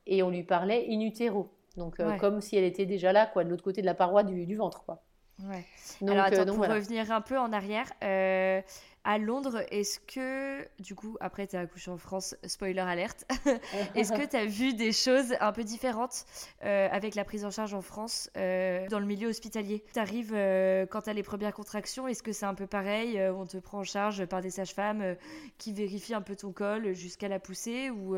et, 0.06 0.22
on 0.22 0.30
lui 0.30 0.44
parlait 0.44 0.86
in 0.88 1.00
utero. 1.00 1.50
Donc, 1.76 2.00
comme 2.18 2.40
si 2.40 2.56
elle 2.56 2.64
était 2.64 2.86
déjà 2.86 3.12
là, 3.12 3.26
quoi, 3.26 3.42
de 3.42 3.50
l'autre 3.50 3.64
côté 3.64 3.80
de 3.80 3.86
la 3.86 3.94
paroi 3.94 4.22
du, 4.22 4.56
ventre, 4.56 4.84
quoi. 4.84 5.02
Ouais. 5.44 5.64
Alors 6.02 6.24
attends, 6.24 6.46
pour 6.46 6.66
revenir 6.66 7.10
un 7.12 7.20
peu 7.20 7.36
en 7.36 7.52
arrière, 7.52 7.86
à 9.08 9.16
Londres, 9.16 9.64
est-ce 9.70 10.00
que, 10.00 10.68
du 10.82 10.94
coup, 10.94 11.16
après 11.20 11.46
tu 11.46 11.56
as 11.56 11.60
accouché 11.60 11.90
en 11.90 11.96
France, 11.96 12.36
spoiler 12.44 12.80
alerte, 12.80 13.24
est-ce 13.94 14.12
que 14.12 14.26
tu 14.28 14.36
as 14.36 14.44
vu 14.44 14.74
des 14.74 14.92
choses 14.92 15.34
un 15.40 15.50
peu 15.50 15.64
différentes 15.64 16.26
euh, 16.62 16.88
avec 16.92 17.14
la 17.14 17.24
prise 17.24 17.46
en 17.46 17.50
charge 17.50 17.72
en 17.72 17.80
France 17.80 18.28
euh, 18.36 18.86
dans 18.88 18.98
le 18.98 19.06
milieu 19.06 19.28
hospitalier? 19.28 19.82
Tu 19.94 19.98
arrives 19.98 20.34
euh, 20.34 20.84
quand 20.84 21.00
tu 21.00 21.08
as 21.08 21.14
les 21.14 21.22
premières 21.22 21.54
contractions, 21.54 22.06
est-ce 22.06 22.22
que 22.22 22.32
c'est 22.32 22.44
un 22.44 22.52
peu 22.52 22.66
pareil 22.66 23.18
On 23.34 23.46
te 23.46 23.56
prend 23.56 23.78
en 23.78 23.84
charge 23.84 24.26
par 24.26 24.42
des 24.42 24.50
sages-femmes 24.50 25.16
qui 25.56 25.72
vérifient 25.72 26.12
un 26.12 26.20
peu 26.20 26.36
ton 26.36 26.52
col 26.52 26.92
jusqu'à 26.92 27.28
la 27.28 27.38
poussée 27.38 27.88
ou, 27.88 28.14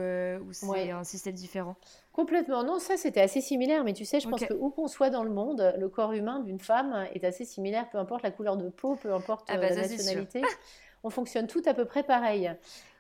c'est 0.50 0.90
un 0.90 1.04
système 1.04 1.34
différent? 1.34 1.76
Complètement. 2.12 2.64
Non, 2.64 2.78
ça 2.78 2.96
c'était 2.96 3.20
assez 3.20 3.40
similaire, 3.40 3.84
mais 3.84 3.92
tu 3.92 4.04
sais, 4.04 4.20
je 4.20 4.28
pense 4.28 4.44
que 4.44 4.54
où 4.54 4.70
qu'on 4.70 4.88
soit 4.88 5.10
dans 5.10 5.22
le 5.22 5.30
monde, 5.30 5.74
le 5.78 5.88
corps 5.88 6.12
humain 6.12 6.40
d'une 6.40 6.58
femme 6.58 7.06
est 7.14 7.24
assez 7.24 7.44
similaire, 7.44 7.88
peu 7.88 7.98
importe 7.98 8.22
la 8.22 8.30
couleur 8.30 8.56
de 8.56 8.68
peau, 8.68 8.96
peu 8.96 9.12
importe 9.12 9.46
ah 9.48 9.56
bah, 9.56 9.68
la 9.68 9.76
nationalité. 9.76 10.42
on 11.04 11.10
fonctionne 11.10 11.46
tout 11.46 11.62
à 11.66 11.74
peu 11.74 11.84
près 11.84 12.02
pareil. 12.02 12.50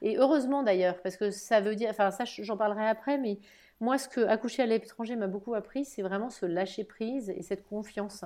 Et 0.00 0.16
heureusement 0.16 0.62
d'ailleurs, 0.62 1.00
parce 1.02 1.16
que 1.16 1.30
ça 1.30 1.60
veut 1.60 1.74
dire, 1.74 1.90
enfin 1.90 2.10
ça 2.10 2.24
j'en 2.24 2.56
parlerai 2.56 2.86
après, 2.86 3.18
mais 3.18 3.38
moi 3.80 3.98
ce 3.98 4.08
que 4.08 4.20
accoucher 4.20 4.62
à 4.62 4.66
l'étranger 4.66 5.16
m'a 5.16 5.26
beaucoup 5.26 5.54
appris, 5.54 5.84
c'est 5.84 6.02
vraiment 6.02 6.30
ce 6.30 6.46
lâcher 6.46 6.84
prise 6.84 7.30
et 7.30 7.42
cette 7.42 7.66
confiance. 7.66 8.24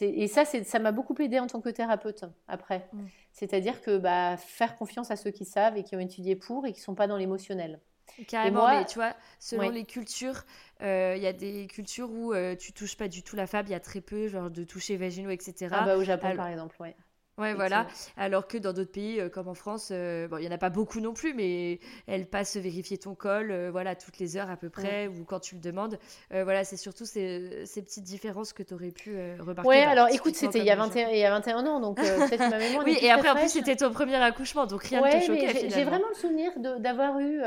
Et 0.00 0.28
ça, 0.28 0.44
ça 0.44 0.78
m'a 0.78 0.92
beaucoup 0.92 1.14
aidé 1.18 1.38
en 1.38 1.46
tant 1.46 1.60
que 1.60 1.70
thérapeute 1.70 2.24
après. 2.46 2.86
Mm. 2.92 3.06
C'est-à-dire 3.32 3.80
que 3.80 3.96
bah, 3.96 4.36
faire 4.36 4.76
confiance 4.76 5.10
à 5.10 5.16
ceux 5.16 5.30
qui 5.30 5.46
savent 5.46 5.78
et 5.78 5.82
qui 5.82 5.96
ont 5.96 6.00
étudié 6.00 6.36
pour 6.36 6.66
et 6.66 6.72
qui 6.72 6.80
ne 6.80 6.84
sont 6.84 6.94
pas 6.94 7.06
dans 7.06 7.16
l'émotionnel. 7.16 7.80
Carrément, 8.26 8.60
moi, 8.60 8.80
mais 8.80 8.86
tu 8.86 8.98
vois, 8.98 9.14
selon 9.38 9.70
les 9.70 9.84
cultures, 9.84 10.44
euh, 10.82 11.14
il 11.16 11.22
y 11.22 11.26
a 11.26 11.32
des 11.32 11.66
cultures 11.66 12.10
où 12.10 12.32
euh, 12.32 12.56
tu 12.56 12.72
touches 12.72 12.96
pas 12.96 13.08
du 13.08 13.22
tout 13.22 13.36
la 13.36 13.46
femme, 13.46 13.66
il 13.66 13.72
y 13.72 13.74
a 13.74 13.80
très 13.80 14.00
peu 14.00 14.28
genre 14.28 14.50
de 14.50 14.64
toucher 14.64 14.96
vaginaux, 14.96 15.30
etc. 15.30 15.68
Ah 15.70 15.84
bah 15.84 15.96
au 15.96 16.04
Japon 16.04 16.34
par 16.36 16.48
exemple, 16.48 16.76
oui. 16.80 16.94
Ouais, 17.38 17.54
voilà. 17.54 17.86
Alors 18.16 18.48
que 18.48 18.58
dans 18.58 18.72
d'autres 18.72 18.90
pays, 18.90 19.20
euh, 19.20 19.28
comme 19.28 19.46
en 19.46 19.54
France, 19.54 19.90
euh, 19.92 20.26
bon, 20.26 20.38
il 20.38 20.42
n'y 20.42 20.48
en 20.48 20.52
a 20.52 20.58
pas 20.58 20.70
beaucoup 20.70 21.00
non 21.00 21.14
plus, 21.14 21.34
mais 21.34 21.78
elle 22.08 22.26
passe 22.26 22.56
vérifier 22.56 22.98
ton 22.98 23.14
col, 23.14 23.52
euh, 23.52 23.70
voilà, 23.70 23.94
toutes 23.94 24.18
les 24.18 24.36
heures 24.36 24.50
à 24.50 24.56
peu 24.56 24.70
près, 24.70 25.06
ou 25.06 25.24
quand 25.24 25.38
tu 25.38 25.54
le 25.54 25.60
demandes. 25.60 25.98
voilà, 26.30 26.64
c'est 26.64 26.76
surtout 26.76 27.04
ces, 27.04 27.64
ces, 27.64 27.82
petites 27.82 28.04
différences 28.04 28.52
que 28.52 28.62
tu 28.62 28.74
aurais 28.74 28.90
pu 28.90 29.16
remarquer. 29.38 29.68
Ouais, 29.68 29.82
alors 29.82 30.08
écoute, 30.08 30.34
c'était 30.34 30.58
il, 30.58 30.64
y 30.64 30.70
a 30.70 30.76
21, 30.76 31.10
il 31.10 31.18
y 31.18 31.24
a 31.24 31.30
21 31.30 31.64
ans, 31.66 31.80
donc 31.80 31.96
peut-être 31.96 32.50
ma 32.50 32.58
mémoire. 32.58 32.84
oui, 32.86 32.98
et 33.00 33.10
après, 33.10 33.30
en 33.30 33.36
plus, 33.36 33.50
c'était 33.50 33.76
ton 33.76 33.92
premier 33.92 34.16
accouchement, 34.16 34.66
donc 34.66 34.82
rien 34.82 35.00
ne 35.00 35.12
te 35.12 35.24
choquait. 35.24 35.70
J'ai 35.70 35.84
vraiment 35.84 36.08
le 36.08 36.14
souvenir 36.14 36.50
d'avoir 36.80 37.20
eu 37.20 37.40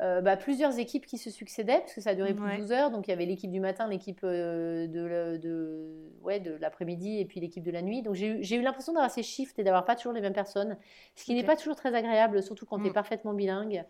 euh, 0.00 0.20
bah, 0.20 0.36
plusieurs 0.36 0.78
équipes 0.80 1.06
qui 1.06 1.18
se 1.18 1.30
succédaient, 1.30 1.78
parce 1.78 1.94
que 1.94 2.00
ça 2.00 2.10
a 2.10 2.14
duré 2.14 2.34
plus 2.34 2.44
de 2.44 2.56
12 2.58 2.72
heures. 2.72 2.90
Donc 2.90 3.06
il 3.06 3.10
y 3.10 3.12
avait 3.12 3.26
l'équipe 3.26 3.50
du 3.50 3.60
matin, 3.60 3.86
l'équipe 3.86 4.20
euh, 4.24 4.88
de, 4.88 5.38
de, 5.38 6.10
ouais, 6.22 6.40
de 6.40 6.56
l'après-midi 6.56 7.20
et 7.20 7.24
puis 7.24 7.38
l'équipe 7.38 7.62
de 7.62 7.70
la 7.70 7.80
nuit. 7.80 8.02
Donc 8.02 8.14
j'ai 8.14 8.56
eu 8.56 8.62
l'impression 8.62 8.92
d'avoir 8.92 9.10
ces 9.10 9.22
shifts 9.22 9.58
et 9.58 9.62
d'avoir 9.62 9.84
pas 9.84 9.94
toujours 9.94 10.12
les 10.12 10.20
mêmes 10.20 10.32
personnes, 10.32 10.76
ce 11.14 11.24
qui 11.24 11.34
n'est 11.34 11.44
pas 11.44 11.56
toujours 11.56 11.76
très 11.76 11.94
agréable, 11.94 12.42
surtout 12.42 12.66
quand 12.66 12.80
tu 12.80 12.86
es 12.86 12.90
mm. 12.90 12.94
parfaitement 12.94 13.34
bilingue. 13.34 13.84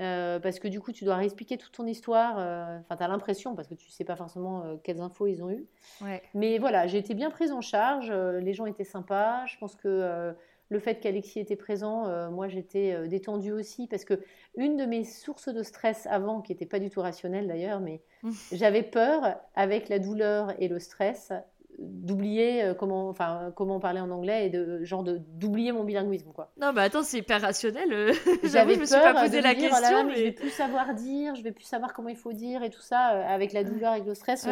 Euh, 0.00 0.40
parce 0.40 0.58
que 0.58 0.66
du 0.66 0.80
coup, 0.80 0.90
tu 0.90 1.04
dois 1.04 1.14
réexpliquer 1.14 1.58
toute 1.58 1.70
ton 1.72 1.86
histoire. 1.86 2.38
Enfin, 2.80 2.96
tu 2.96 3.02
as 3.02 3.08
l'impression, 3.08 3.54
parce 3.54 3.68
que 3.68 3.74
tu 3.74 3.90
sais 3.90 4.04
pas 4.04 4.16
forcément 4.16 4.78
quelles 4.82 5.00
infos 5.00 5.26
ils 5.26 5.44
ont 5.44 5.50
eu. 5.50 5.66
Mais 6.32 6.56
voilà, 6.56 6.86
j'ai 6.86 6.98
été 6.98 7.12
bien 7.12 7.30
prise 7.30 7.52
en 7.52 7.60
charge. 7.60 8.10
les 8.10 8.54
gens 8.54 8.64
étaient 8.64 8.84
sympas. 8.84 9.44
Je 9.46 9.58
pense 9.58 9.76
que 9.76 10.34
le 10.68 10.78
fait 10.78 11.00
qu'Alexis 11.00 11.38
était 11.38 11.56
présent, 11.56 12.06
euh, 12.06 12.30
moi 12.30 12.48
j'étais 12.48 12.92
euh, 12.92 13.06
détendue 13.06 13.52
aussi 13.52 13.86
parce 13.86 14.04
que 14.04 14.20
une 14.56 14.76
de 14.76 14.84
mes 14.84 15.04
sources 15.04 15.48
de 15.48 15.62
stress 15.62 16.06
avant, 16.06 16.40
qui 16.40 16.52
n'était 16.52 16.66
pas 16.66 16.78
du 16.78 16.90
tout 16.90 17.00
rationnelle 17.00 17.46
d'ailleurs, 17.46 17.80
mais 17.80 18.02
j'avais 18.52 18.82
peur 18.82 19.36
avec 19.54 19.88
la 19.88 19.98
douleur 19.98 20.54
et 20.60 20.68
le 20.68 20.78
stress 20.80 21.32
d'oublier 21.78 22.62
euh, 22.62 22.74
comment, 22.74 23.08
enfin, 23.08 23.52
comment 23.54 23.80
parler 23.80 24.00
en 24.00 24.10
anglais 24.10 24.46
et 24.46 24.50
de 24.50 24.82
genre 24.84 25.02
de 25.02 25.20
d'oublier 25.34 25.72
mon 25.72 25.84
bilinguisme 25.84 26.32
quoi. 26.32 26.50
Non 26.58 26.72
mais 26.72 26.82
attends 26.82 27.02
c'est 27.02 27.18
hyper 27.18 27.40
rationnel. 27.40 28.12
J'avais 28.44 28.74
je 28.74 28.80
me 28.80 28.84
suis 28.86 28.94
pas 28.94 29.14
posé 29.14 29.40
la 29.40 29.54
dire, 29.54 29.70
oh 29.72 29.78
question. 29.78 30.04
mais... 30.04 30.16
Je 30.16 30.22
vais 30.22 30.32
plus 30.32 30.50
savoir 30.50 30.94
dire, 30.94 31.34
je 31.34 31.42
vais 31.42 31.52
plus 31.52 31.64
savoir 31.64 31.92
comment 31.92 32.08
il 32.08 32.16
faut 32.16 32.32
dire 32.32 32.62
et 32.62 32.70
tout 32.70 32.80
ça 32.80 32.98
avec 32.98 33.52
la 33.52 33.64
douleur 33.64 33.94
et 33.94 34.00
le 34.00 34.14
stress. 34.14 34.46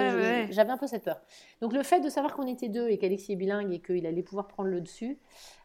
J'avais 0.51 0.71
un 0.71 0.79
peu 0.79 0.87
cette 0.87 1.05
peur. 1.05 1.21
Donc 1.61 1.73
le 1.73 1.83
fait 1.83 2.01
de 2.01 2.09
savoir 2.09 2.35
qu'on 2.35 2.47
était 2.47 2.69
deux 2.69 2.89
et 2.89 2.99
qu'Alexis 2.99 3.33
est 3.33 3.37
bilingue 3.37 3.73
et 3.73 3.81
qu'il 3.81 4.07
allait 4.07 4.23
pouvoir 4.23 4.47
prendre 4.47 4.69
le 4.69 4.81
dessus, 4.81 5.19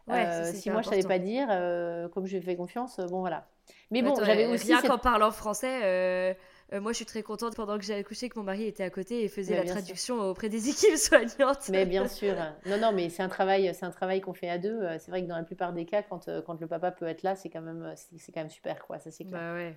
euh, 0.10 0.52
si 0.54 0.70
moi 0.70 0.82
je 0.82 0.90
savais 0.90 1.04
pas 1.04 1.20
dire, 1.20 1.48
euh, 1.50 2.08
comme 2.10 2.26
je 2.26 2.32
lui 2.32 2.38
ai 2.38 2.42
fait 2.42 2.56
confiance, 2.56 3.00
euh, 3.00 3.08
bon 3.08 3.20
voilà. 3.20 3.48
Mais 3.92 4.02
bon, 4.02 4.16
j'avais 4.24 4.48
aussi. 4.48 4.74
Rien 4.74 4.82
qu'en 4.82 4.98
parlant 4.98 5.32
français, 5.32 6.36
moi 6.74 6.92
je 6.92 6.98
suis 6.98 7.06
très 7.06 7.24
contente 7.24 7.56
pendant 7.56 7.78
que 7.78 7.84
j'ai 7.84 7.96
accouché 7.96 8.30
que 8.30 8.38
mon 8.38 8.46
mari 8.46 8.66
était 8.66 8.84
à 8.84 8.90
côté 8.90 9.24
et 9.24 9.28
faisait 9.28 9.56
la 9.56 9.66
traduction 9.66 10.20
auprès 10.20 10.50
des 10.50 10.70
équipes 10.70 10.98
soignantes. 10.98 11.70
Mais 11.70 11.86
bien 11.86 12.08
sûr. 12.08 12.36
Non, 12.66 12.78
non, 12.80 12.92
mais 12.92 13.10
c'est 13.10 13.24
un 13.24 13.30
travail, 13.30 13.74
c'est 13.74 13.86
un 13.86 13.92
travail 13.92 14.22
qu'on 14.22 14.34
fait 14.34 14.50
à 14.50 14.58
deux. 14.58 14.82
C'est 15.00 15.10
vrai 15.10 15.24
que 15.24 15.28
dans 15.28 15.38
la 15.38 15.44
plupart 15.44 15.74
des 15.74 15.86
cas, 15.86 16.04
quand, 16.04 16.30
quand 16.46 16.60
le 16.60 16.68
papa 16.68 16.92
peut 16.92 17.08
être 17.08 17.24
là, 17.24 17.36
c'est 17.36 17.50
quand 17.50 17.62
même, 17.62 17.94
c'est 17.96 18.32
quand 18.32 18.42
même 18.42 18.50
super, 18.50 18.86
quoi. 18.86 19.00
Ça 19.00 19.12
c'est 19.12 19.24
clair. 19.26 19.40
Bah 19.40 19.54
ouais. 19.56 19.76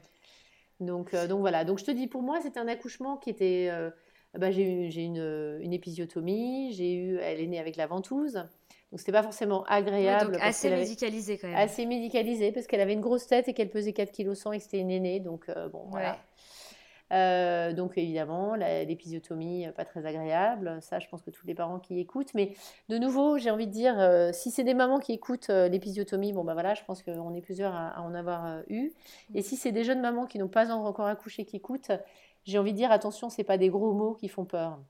Donc, 0.81 1.14
donc 1.14 1.40
voilà. 1.40 1.64
Donc 1.64 1.78
je 1.78 1.85
te 1.85 1.90
dis, 1.90 2.09
pour 2.09 2.22
moi, 2.22 2.40
c'était 2.42 2.61
un 2.61 2.68
accouchement 2.68 3.16
qui 3.16 3.31
était. 3.31 3.70
bah, 4.37 4.50
j'ai 4.50 4.70
eu, 4.70 4.90
j'ai 4.90 5.02
une, 5.02 5.59
une 5.62 5.72
épisiotomie. 5.72 6.72
J'ai 6.72 6.94
eu, 6.94 7.18
elle 7.18 7.40
est 7.40 7.46
née 7.46 7.59
avec 7.59 7.76
la 7.76 7.87
ventouse. 7.87 8.44
Donc 8.92 8.98
c'était 8.98 9.12
pas 9.12 9.22
forcément 9.22 9.64
agréable. 9.64 10.37
assez 10.42 10.68
médicalisé 10.68 11.38
quand 11.38 11.48
même. 11.48 11.57
Assez 11.57 11.87
médicalisé 11.87 12.52
parce 12.52 12.66
qu'elle 12.66 12.83
avait 12.83 12.92
une 12.92 13.00
grosse 13.00 13.26
tête 13.26 13.48
et 13.48 13.55
qu'elle 13.55 13.70
pesait 13.70 13.94
4 13.94 14.12
kg 14.12 14.35
100 14.35 14.52
et 14.52 14.59
que 14.59 14.64
c'était 14.64 14.81
une 14.81 14.90
aînée. 14.90 15.18
Donc 15.18 15.48
euh, 15.48 15.70
bon, 15.70 15.87
voilà. 15.88 16.18
Euh, 17.12 17.72
donc 17.72 17.98
évidemment, 17.98 18.55
l'épisiotomie, 18.55 19.66
euh, 19.66 19.72
pas 19.72 19.85
très 19.85 20.07
agréable. 20.07 20.79
Ça, 20.81 20.98
je 20.98 21.09
pense 21.09 21.22
que 21.22 21.31
tous 21.31 21.46
les 21.46 21.55
parents 21.55 21.79
qui 21.79 21.98
écoutent. 22.01 22.33
Mais 22.35 22.55
de 22.88 22.98
nouveau, 22.98 23.38
j'ai 23.38 23.51
envie 23.51 23.66
de 23.66 23.72
dire, 23.72 23.96
si 24.33 24.51
c'est 24.51 24.64
des 24.64 24.75
mamans 24.75 24.98
qui 24.98 25.12
écoutent 25.12 25.48
l'épisiotomie, 25.48 26.33
bon 26.33 26.44
ben 26.44 26.55
voilà, 26.55 26.75
je 26.75 26.83
pense 26.85 27.03
qu'on 27.03 27.35
est 27.35 27.42
plusieurs 27.42 27.75
à, 27.75 27.88
à 27.88 28.01
en 28.01 28.14
avoir 28.14 28.62
eu. 28.68 28.92
Et 29.35 29.42
si 29.42 29.57
c'est 29.57 29.72
des 29.72 29.85
jeunes 29.85 30.01
mamans 30.01 30.27
qui 30.27 30.38
n'ont 30.38 30.48
pas 30.48 30.70
encore 30.70 31.07
accouché 31.07 31.44
qui 31.44 31.57
écoutent, 31.57 31.92
j'ai 32.44 32.59
envie 32.59 32.72
de 32.72 32.77
dire 32.77 32.90
attention, 32.90 33.31
c'est 33.31 33.44
pas 33.44 33.59
des 33.59 33.68
gros 33.68 33.92
mots 33.92 34.14
qui 34.14 34.29
font 34.29 34.44
peur. 34.44 34.81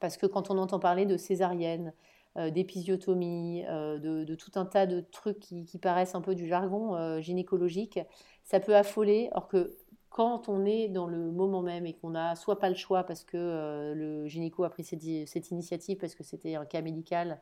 Parce 0.00 0.16
que 0.16 0.26
quand 0.26 0.50
on 0.50 0.58
entend 0.58 0.78
parler 0.78 1.06
de 1.06 1.16
césarienne, 1.16 1.92
euh, 2.36 2.50
d'épisiotomie, 2.50 3.64
euh, 3.66 3.98
de, 3.98 4.34
tout 4.34 4.50
un 4.56 4.66
tas 4.66 4.86
de 4.86 5.00
trucs 5.00 5.38
qui, 5.38 5.78
paraissent 5.80 6.14
un 6.14 6.20
peu 6.20 6.34
du 6.34 6.46
jargon 6.46 6.94
euh, 6.94 7.18
gynécologique, 7.20 7.98
ça 8.44 8.60
peut 8.60 8.76
affoler, 8.76 9.30
or 9.32 9.48
que 9.48 9.74
quand 10.16 10.48
on 10.48 10.64
est 10.64 10.88
dans 10.88 11.06
le 11.06 11.30
moment 11.30 11.60
même 11.60 11.84
et 11.84 11.92
qu'on 11.92 12.08
n'a 12.08 12.34
soit 12.36 12.58
pas 12.58 12.70
le 12.70 12.74
choix 12.74 13.04
parce 13.04 13.22
que 13.22 13.92
le 13.94 14.26
gynéco 14.26 14.64
a 14.64 14.70
pris 14.70 14.82
cette, 14.82 15.50
initiative 15.50 15.98
parce 15.98 16.14
que 16.14 16.24
c'était 16.24 16.54
un 16.54 16.64
cas 16.64 16.80
médical 16.80 17.38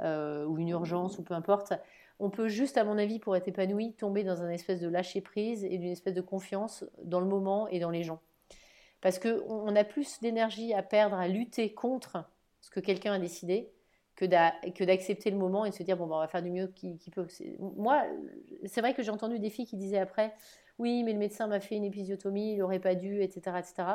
ou 0.00 0.58
une 0.58 0.68
urgence 0.70 1.18
ou 1.18 1.22
peu 1.22 1.34
importe, 1.34 1.74
on 2.18 2.30
peut 2.30 2.48
juste, 2.48 2.78
à 2.78 2.84
mon 2.84 2.96
avis, 2.96 3.18
pour 3.18 3.36
être 3.36 3.48
épanoui, 3.48 3.92
tomber 3.92 4.24
dans 4.24 4.42
un 4.42 4.48
espèce 4.48 4.80
de 4.80 4.88
lâcher 4.88 5.20
prise 5.20 5.64
et 5.64 5.76
d'une 5.76 5.90
espèce 5.90 6.14
de 6.14 6.22
confiance 6.22 6.84
dans 7.04 7.20
le 7.20 7.26
moment 7.26 7.68
et 7.68 7.78
dans 7.80 7.90
les 7.90 8.02
gens. 8.02 8.20
Parce 9.02 9.18
qu'on 9.18 9.76
a 9.76 9.84
plus 9.84 10.20
d'énergie 10.20 10.72
à 10.72 10.82
perdre 10.82 11.16
à 11.16 11.28
lutter 11.28 11.74
contre 11.74 12.24
ce 12.62 12.70
que 12.70 12.80
quelqu'un 12.80 13.12
a 13.12 13.18
décidé 13.18 13.70
que 14.16 14.24
d'accepter 14.24 15.30
le 15.30 15.36
moment 15.36 15.66
et 15.66 15.70
de 15.70 15.74
se 15.74 15.82
dire 15.82 15.98
bon 15.98 16.06
bah, 16.06 16.16
on 16.16 16.20
va 16.20 16.28
faire 16.28 16.42
du 16.42 16.50
mieux 16.50 16.68
qui, 16.68 16.98
peut. 17.14 17.26
Moi, 17.58 18.02
c'est 18.64 18.80
vrai 18.80 18.94
que 18.94 19.02
j'ai 19.02 19.10
entendu 19.10 19.38
des 19.38 19.50
filles 19.50 19.66
qui 19.66 19.76
disaient 19.76 19.98
après 19.98 20.34
oui 20.78 21.02
mais 21.02 21.12
le 21.12 21.18
médecin 21.18 21.46
m'a 21.46 21.60
fait 21.60 21.76
une 21.76 21.84
épisiotomie, 21.84 22.52
il 22.52 22.58
n'aurait 22.58 22.80
pas 22.80 22.94
dû, 22.94 23.22
etc. 23.22 23.56
etc. 23.58 23.88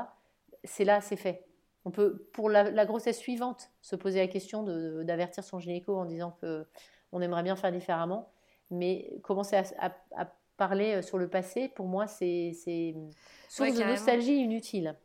C'est 0.63 0.85
là, 0.85 1.01
c'est 1.01 1.15
fait. 1.15 1.45
On 1.85 1.91
peut 1.91 2.27
pour 2.33 2.49
la, 2.49 2.85
grossesse 2.85 3.17
suivante 3.17 3.71
se 3.81 3.95
poser 3.95 4.19
la 4.19 4.27
question 4.27 4.63
d'avertir 5.03 5.43
son 5.43 5.59
gynéco 5.59 5.95
en 5.97 6.05
disant 6.05 6.31
que 6.41 6.67
on 7.11 7.21
aimerait 7.21 7.43
bien 7.43 7.55
faire 7.55 7.71
différemment, 7.71 8.31
mais 8.69 9.11
commencer 9.23 9.55
à, 9.55 9.91
parler 10.57 10.97
euh, 10.97 11.01
sur 11.01 11.17
le 11.17 11.27
passé, 11.27 11.69
pour 11.69 11.87
moi, 11.87 12.05
c'est 12.05 12.51
source 13.49 13.75
de 13.75 13.83
nostalgie 13.83 14.35
inutile. 14.35 14.95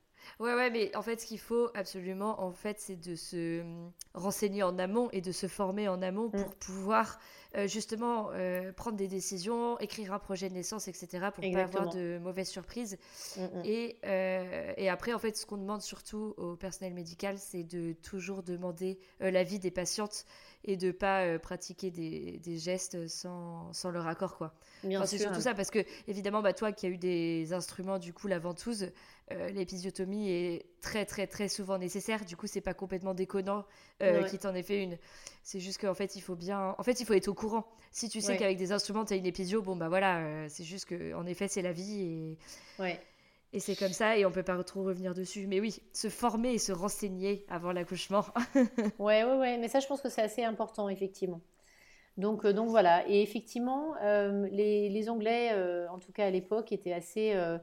Ouais, 0.41 0.55
ouais, 0.55 0.71
mais 0.71 0.95
en 0.97 1.03
fait, 1.03 1.21
ce 1.21 1.27
qu'il 1.27 1.39
faut 1.39 1.71
absolument, 1.75 2.41
en 2.43 2.53
fait, 2.53 2.79
c'est 2.81 2.97
de 2.97 3.15
se 3.15 3.61
hum, 3.61 3.93
renseigner 4.15 4.63
en 4.63 4.79
amont 4.79 5.09
et 5.13 5.21
de 5.21 5.33
se 5.33 5.47
former 5.47 5.89
en 5.89 6.03
amont 6.03 6.31
pour 6.31 6.49
mm. 6.49 6.55
pouvoir 6.61 7.19
euh, 7.57 7.67
justement 7.67 8.31
euh, 8.33 8.71
prendre 8.73 8.99
des 8.99 9.09
décisions, 9.09 9.79
écrire 9.79 10.13
un 10.13 10.19
projet 10.19 10.51
de 10.51 10.55
naissance, 10.55 10.89
etc., 10.89 11.29
pour 11.35 11.43
ne 11.43 11.55
pas 11.55 11.63
avoir 11.63 11.95
de 11.95 12.19
mauvaises 12.19 12.51
surprises. 12.51 12.99
Mm, 13.37 13.41
mm. 13.41 13.63
Et, 13.65 13.97
euh, 14.05 14.73
et, 14.77 14.91
après, 14.91 15.15
en 15.15 15.19
fait, 15.19 15.37
ce 15.37 15.47
qu'on 15.47 15.57
demande 15.57 15.81
surtout 15.81 16.35
au 16.37 16.57
personnel 16.57 16.93
médical, 16.93 17.39
c'est 17.39 17.65
de 17.65 17.95
toujours 17.95 18.43
demander 18.43 18.99
l'avis 19.21 19.59
des 19.59 19.71
patientes 19.71 20.27
et 20.65 20.77
de 20.77 20.91
pas 20.91 21.39
pratiquer 21.39 21.91
des, 21.91 22.39
des, 22.39 22.59
gestes 22.59 23.07
sans, 23.09 23.73
sans 23.73 23.91
leur 23.91 24.07
accord, 24.07 24.37
quoi. 24.37 24.53
c'est 25.05 25.19
surtout 25.19 25.41
ça, 25.41 25.55
parce 25.55 25.71
que 25.71 25.79
évidemment, 26.09 26.43
bah, 26.43 26.53
toi 26.53 26.73
qui 26.73 26.87
as 26.87 26.89
eu 26.89 26.99
des 26.99 27.53
instruments, 27.53 27.99
du 27.99 28.13
coup, 28.13 28.27
la 28.27 28.39
ventouse, 28.39 28.91
euh, 29.33 29.51
l'épisiotomie 29.51 30.31
est 30.31 30.67
très 30.81 31.05
très 31.05 31.27
très 31.27 31.49
souvent 31.49 31.79
nécessaire. 31.79 32.25
Du 32.25 32.37
coup, 32.37 32.47
c'est 32.47 32.61
pas 32.61 32.75
complètement 32.75 33.13
déconnant 33.13 33.65
euh, 34.01 34.23
qu'il 34.23 34.39
t'en 34.39 34.55
ait 34.55 34.63
fait 34.63 34.83
une. 34.83 34.97
C'est 35.43 35.59
juste 35.59 35.81
qu'en 35.81 35.95
fait, 35.95 36.15
il 36.15 36.21
faut 36.21 36.37
bien. 36.37 36.77
En 36.79 36.83
fait, 36.85 37.01
il 37.01 37.07
faut 37.07 37.15
être 37.15 37.27
au 37.27 37.35
courant. 37.35 37.67
Si 37.91 38.09
tu 38.09 38.21
sais 38.21 38.37
qu'avec 38.37 38.57
des 38.57 38.71
instruments, 38.71 39.05
tu 39.05 39.15
as 39.15 39.17
une 39.17 39.27
épisio, 39.27 39.63
bon 39.63 39.75
bah 39.75 39.89
voilà, 39.89 40.19
euh, 40.19 40.47
c'est 40.49 40.63
juste 40.63 40.85
que 40.85 41.13
en 41.15 41.27
effet, 41.27 41.49
c'est 41.49 41.63
la 41.63 41.73
vie 41.73 42.03
et. 42.03 42.39
Ouais. 42.83 43.01
Et 43.53 43.61
c'est 43.61 43.77
comme 43.77 43.93
ça, 43.93 44.19
et 44.19 44.27
on 44.27 44.33
peut 44.33 44.43
pas 44.43 44.63
trop 44.65 44.83
revenir 44.83 45.15
dessus. 45.15 45.47
Mais 45.47 45.61
oui, 45.61 45.81
se 45.93 46.09
former 46.09 46.53
et 46.53 46.59
se 46.59 46.73
renseigner 46.73 47.47
avant 47.49 47.73
l'accouchement. 47.73 48.25
ouais, 48.99 49.25
ouais, 49.25 49.37
ouais. 49.37 49.57
Mais 49.57 49.69
ça, 49.69 49.81
je 49.81 49.87
pense 49.87 50.03
que 50.03 50.11
c'est 50.11 50.21
assez 50.21 50.45
important, 50.45 50.89
effectivement. 50.89 51.41
Donc, 52.19 52.47
donc 52.47 52.69
voilà. 52.69 53.09
Et 53.09 53.23
effectivement, 53.23 53.95
les, 54.03 54.89
les, 54.91 55.09
Anglais, 55.09 55.53
en 55.89 55.99
tout 55.99 56.13
cas 56.13 56.27
à 56.27 56.31
l'époque, 56.31 56.73
étaient 56.73 56.93
assez 56.93 57.33
euh, 57.35 57.57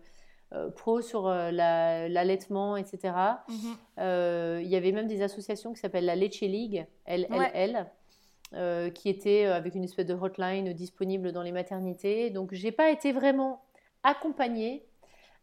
pro 0.75 1.01
sur 1.01 1.27
euh, 1.27 1.51
l'allaitement, 1.51 2.77
etc. 2.77 3.13
Mhm. 3.47 3.55
Euh, 3.99 4.61
il 4.63 4.69
y 4.69 4.75
avait 4.75 4.91
même 4.91 5.07
des 5.07 5.21
associations 5.21 5.73
qui 5.73 5.79
s'appellent 5.79 6.05
la 6.05 6.15
Leche 6.15 6.41
League, 6.41 6.85
LLL. 7.07 7.87
qui 8.93 9.09
était 9.09 9.45
avec 9.45 9.73
une 9.73 9.83
espèce 9.83 10.05
de 10.05 10.13
hotline 10.13 10.73
disponible 10.73 11.31
dans 11.31 11.41
les 11.41 11.51
maternités. 11.51 12.29
Donc, 12.29 12.53
j'ai 12.53 12.71
pas 12.71 12.91
été 12.91 13.11
vraiment 13.11 13.63
accompagnée. 14.03 14.85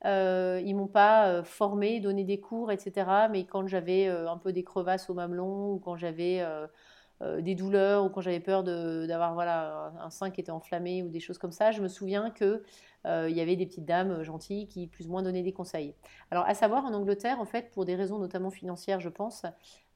Euh, 0.04 0.62
ils 0.64 0.74
m'ont 0.74 0.86
pas 0.86 1.42
formée, 1.42 1.98
donné 1.98 2.22
des 2.24 2.38
cours, 2.38 2.70
etc. 2.70 3.10
Mais 3.30 3.44
quand 3.44 3.66
j'avais 3.66 4.06
un 4.06 4.38
peu 4.38 4.52
des 4.52 4.62
crevasses 4.62 5.10
au 5.10 5.14
mamelon 5.14 5.72
ou 5.72 5.78
quand 5.80 5.96
j'avais 5.96 6.40
des 7.20 7.54
douleurs 7.54 8.04
ou 8.04 8.08
quand 8.08 8.20
j'avais 8.22 8.40
peur 8.40 8.64
d'avoir 8.64 9.34
voilà, 9.34 9.92
un 10.00 10.10
sein 10.10 10.30
qui 10.30 10.40
était 10.40 10.50
enflammé 10.50 11.02
ou 11.02 11.08
des 11.08 11.20
choses 11.20 11.38
comme 11.38 11.52
ça, 11.52 11.70
je 11.70 11.82
me 11.82 11.88
souviens 11.88 12.30
que 12.30 12.62
euh, 13.06 13.30
y 13.30 13.40
avait 13.40 13.56
des 13.56 13.64
petites 13.64 13.86
dames 13.86 14.10
euh, 14.10 14.24
gentilles 14.24 14.66
qui 14.66 14.86
plus 14.86 15.06
ou 15.06 15.10
moins 15.10 15.22
donnaient 15.22 15.42
des 15.42 15.52
conseils. 15.52 15.94
Alors, 16.30 16.44
à 16.46 16.52
savoir, 16.52 16.84
en 16.84 16.92
Angleterre, 16.92 17.40
en 17.40 17.46
fait, 17.46 17.70
pour 17.70 17.86
des 17.86 17.94
raisons 17.94 18.18
notamment 18.18 18.50
financières, 18.50 19.00
je 19.00 19.08
pense, 19.08 19.46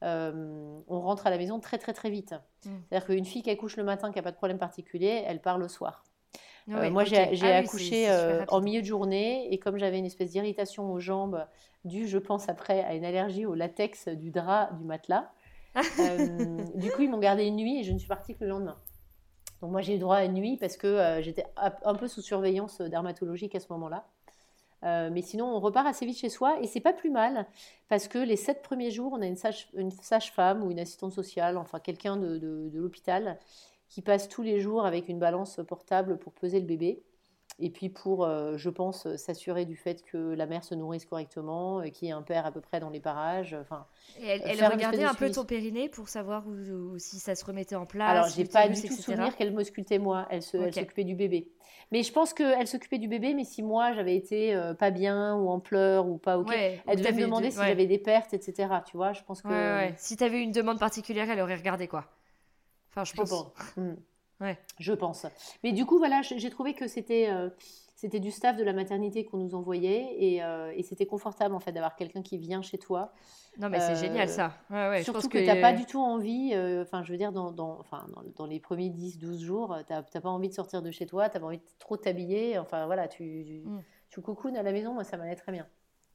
euh, 0.03 0.79
on 0.87 1.01
rentre 1.01 1.27
à 1.27 1.29
la 1.29 1.37
maison 1.37 1.59
très 1.59 1.77
très 1.77 1.93
très 1.93 2.09
vite. 2.09 2.33
Mm. 2.65 2.69
C'est-à-dire 2.89 3.07
qu'une 3.07 3.25
fille 3.25 3.43
qui 3.43 3.51
accouche 3.51 3.77
le 3.77 3.83
matin, 3.83 4.11
qui 4.11 4.17
n'a 4.17 4.23
pas 4.23 4.31
de 4.31 4.37
problème 4.37 4.57
particulier, 4.57 5.23
elle 5.27 5.39
part 5.39 5.59
le 5.59 5.67
soir. 5.67 6.03
moi, 6.65 7.03
j'ai 7.03 7.19
ah 7.43 7.57
accouché 7.57 8.09
en 8.47 8.59
milieu 8.59 8.81
de 8.81 8.87
journée 8.87 9.53
et 9.53 9.59
comme 9.59 9.77
j'avais 9.77 9.99
une 9.99 10.05
espèce 10.05 10.31
d'irritation 10.31 10.91
aux 10.91 10.99
jambes, 10.99 11.45
due, 11.83 12.07
je 12.07 12.17
pense, 12.17 12.49
après 12.49 12.83
à 12.83 12.95
une 12.95 13.05
allergie 13.05 13.45
au 13.45 13.53
latex 13.53 14.07
du 14.07 14.31
drap 14.31 14.71
du 14.73 14.83
matelas, 14.83 15.31
du 16.75 16.91
coup, 16.91 17.01
ils 17.01 17.09
m'ont 17.09 17.19
gardé 17.19 17.45
une 17.45 17.55
nuit 17.55 17.79
et 17.79 17.83
je 17.83 17.91
ne 17.91 17.97
suis 17.97 18.07
partie 18.07 18.35
que 18.35 18.43
le 18.43 18.49
lendemain. 18.49 18.77
Donc 19.61 19.71
moi 19.71 19.81
j'ai 19.81 19.95
eu 19.95 19.97
droit 19.97 20.17
à 20.17 20.25
une 20.25 20.33
nuit 20.33 20.57
parce 20.57 20.77
que 20.77 20.87
euh, 20.87 21.21
j'étais 21.21 21.45
un 21.57 21.95
peu 21.95 22.07
sous 22.07 22.21
surveillance 22.21 22.81
dermatologique 22.81 23.55
à 23.55 23.59
ce 23.59 23.67
moment-là. 23.71 24.05
Euh, 24.83 25.09
mais 25.11 25.21
sinon, 25.21 25.47
on 25.47 25.59
repart 25.59 25.87
assez 25.87 26.05
vite 26.05 26.17
chez 26.17 26.29
soi 26.29 26.59
et 26.61 26.67
c'est 26.67 26.81
pas 26.81 26.93
plus 26.93 27.09
mal 27.09 27.47
parce 27.89 28.07
que 28.07 28.19
les 28.19 28.35
sept 28.35 28.61
premiers 28.61 28.91
jours, 28.91 29.13
on 29.13 29.21
a 29.21 29.25
une 29.25 29.91
sage-femme 29.91 30.63
ou 30.63 30.71
une 30.71 30.79
assistante 30.79 31.13
sociale, 31.13 31.57
enfin 31.57 31.79
quelqu'un 31.79 32.17
de 32.17 32.69
l'hôpital, 32.73 33.39
qui 33.89 34.01
passe 34.01 34.29
tous 34.29 34.43
les 34.43 34.59
jours 34.59 34.85
avec 34.85 35.09
une 35.09 35.19
balance 35.19 35.59
portable 35.67 36.17
pour 36.17 36.33
peser 36.33 36.59
le 36.59 36.65
bébé. 36.65 37.01
Et 37.57 37.69
puis 37.69 37.87
pour, 37.87 38.25
euh, 38.25 38.57
je 38.57 38.69
pense, 38.69 39.07
s'assurer 39.15 39.63
du 39.63 39.77
fait 39.77 40.03
que 40.03 40.17
la 40.17 40.45
mère 40.45 40.65
se 40.65 40.75
nourrisse 40.75 41.05
correctement, 41.05 41.79
euh, 41.79 41.87
qu'il 41.87 42.09
y 42.09 42.11
ait 42.11 42.13
un 42.13 42.21
père 42.21 42.45
à 42.45 42.51
peu 42.51 42.59
près 42.59 42.81
dans 42.81 42.89
les 42.89 42.99
parages. 42.99 43.55
Enfin, 43.61 43.85
et 44.19 44.27
elle, 44.27 44.41
elle 44.45 44.65
regardait 44.65 45.05
un 45.05 45.13
peu 45.13 45.31
ton 45.31 45.45
périnée 45.45 45.87
pour 45.87 46.09
savoir 46.09 46.45
où, 46.47 46.97
si 46.97 47.17
ça 47.17 47.33
se 47.33 47.45
remettait 47.45 47.75
en 47.75 47.85
place. 47.85 48.09
Alors, 48.09 48.27
j'ai 48.27 48.43
pas 48.43 48.67
du 48.67 48.81
tout 48.81 48.93
souvenir 48.93 49.35
qu'elle 49.37 49.53
m'auscultait 49.53 49.99
moi. 49.99 50.27
Elle 50.29 50.41
s'occupait 50.41 51.05
du 51.05 51.15
bébé. 51.15 51.47
Mais 51.91 52.03
je 52.03 52.11
pense 52.11 52.33
qu'elle 52.33 52.67
s'occupait 52.67 52.97
du 52.97 53.07
bébé, 53.07 53.33
mais 53.33 53.43
si 53.43 53.61
moi 53.61 53.93
j'avais 53.93 54.15
été 54.15 54.55
euh, 54.55 54.73
pas 54.73 54.89
bien 54.89 55.35
ou 55.35 55.49
en 55.49 55.59
pleurs 55.59 56.07
ou 56.07 56.17
pas 56.17 56.39
ok, 56.39 56.51
elle 56.51 56.97
devait 56.97 57.11
me 57.11 57.21
demander 57.21 57.51
si 57.51 57.57
j'avais 57.57 57.85
des 57.85 57.99
pertes, 57.99 58.33
etc. 58.33 58.69
Tu 58.85 58.97
vois, 58.97 59.13
je 59.13 59.23
pense 59.23 59.41
que. 59.41 59.89
Si 59.97 60.17
tu 60.17 60.23
avais 60.23 60.41
une 60.41 60.51
demande 60.51 60.79
particulière, 60.79 61.29
elle 61.29 61.39
aurait 61.39 61.55
regardé 61.55 61.87
quoi. 61.87 62.05
Enfin, 62.89 63.05
je 63.05 63.13
pense. 63.13 63.31
Hmm. 63.77 63.95
Ouais. 64.41 64.57
Je 64.79 64.93
pense. 64.93 65.25
Mais 65.63 65.71
du 65.71 65.85
coup, 65.85 65.97
voilà, 65.97 66.21
j'ai 66.21 66.49
trouvé 66.49 66.73
que 66.73 66.87
c'était 66.87 67.29
c'était 67.95 68.19
du 68.19 68.29
staff 68.29 68.57
de 68.57 68.63
la 68.63 68.73
maternité 68.73 69.23
qu'on 69.23 69.37
nous 69.37 69.55
envoyait 69.55 70.13
et, 70.19 70.41
et 70.75 70.83
c'était 70.83 71.05
confortable 71.05 71.55
en 71.55 71.61
fait 71.61 71.71
d'avoir 71.71 71.95
quelqu'un 71.95 72.21
qui 72.21 72.37
vient 72.37 72.61
chez 72.61 72.77
toi. 72.77 73.13
Non, 73.57 73.69
mais 73.69 73.79
c'est 73.79 73.95
génial 73.95 74.27
ça. 74.27 74.51
surtout 75.03 75.29
que, 75.29 75.37
tu 75.37 75.45
n'as 75.45 75.61
pas 75.61 75.71
du 75.71 75.85
tout 75.85 76.01
envie, 76.01 76.53
enfin, 76.81 77.03
je 77.03 77.11
veux 77.13 77.17
dire, 77.17 77.31
dans, 77.31 77.51
dans, 77.51 77.83
dans, 78.35 78.45
les 78.45 78.59
premiers 78.59 78.89
10-12 78.89 79.39
jours, 79.39 79.77
tu 79.87 79.93
n'as 79.93 80.21
pas 80.21 80.29
envie 80.29 80.49
de 80.49 80.53
sortir 80.53 80.81
de 80.81 80.91
chez 80.91 81.05
toi, 81.05 81.29
tu 81.29 81.35
n'as 81.35 81.39
pas 81.39 81.47
envie 81.47 81.59
de 81.59 81.63
trop 81.79 81.95
t'habiller. 81.95 82.59
Enfin, 82.59 82.85
voilà, 82.85 83.07
tu, 83.07 83.45
tu, 83.45 83.61
mm. 83.65 83.81
tu 84.09 84.21
coucounes 84.21 84.57
à 84.57 84.63
la 84.63 84.73
maison, 84.73 84.93
moi, 84.93 85.05
ça 85.05 85.15
m'allait 85.15 85.35
très 85.35 85.53
bien. 85.53 85.65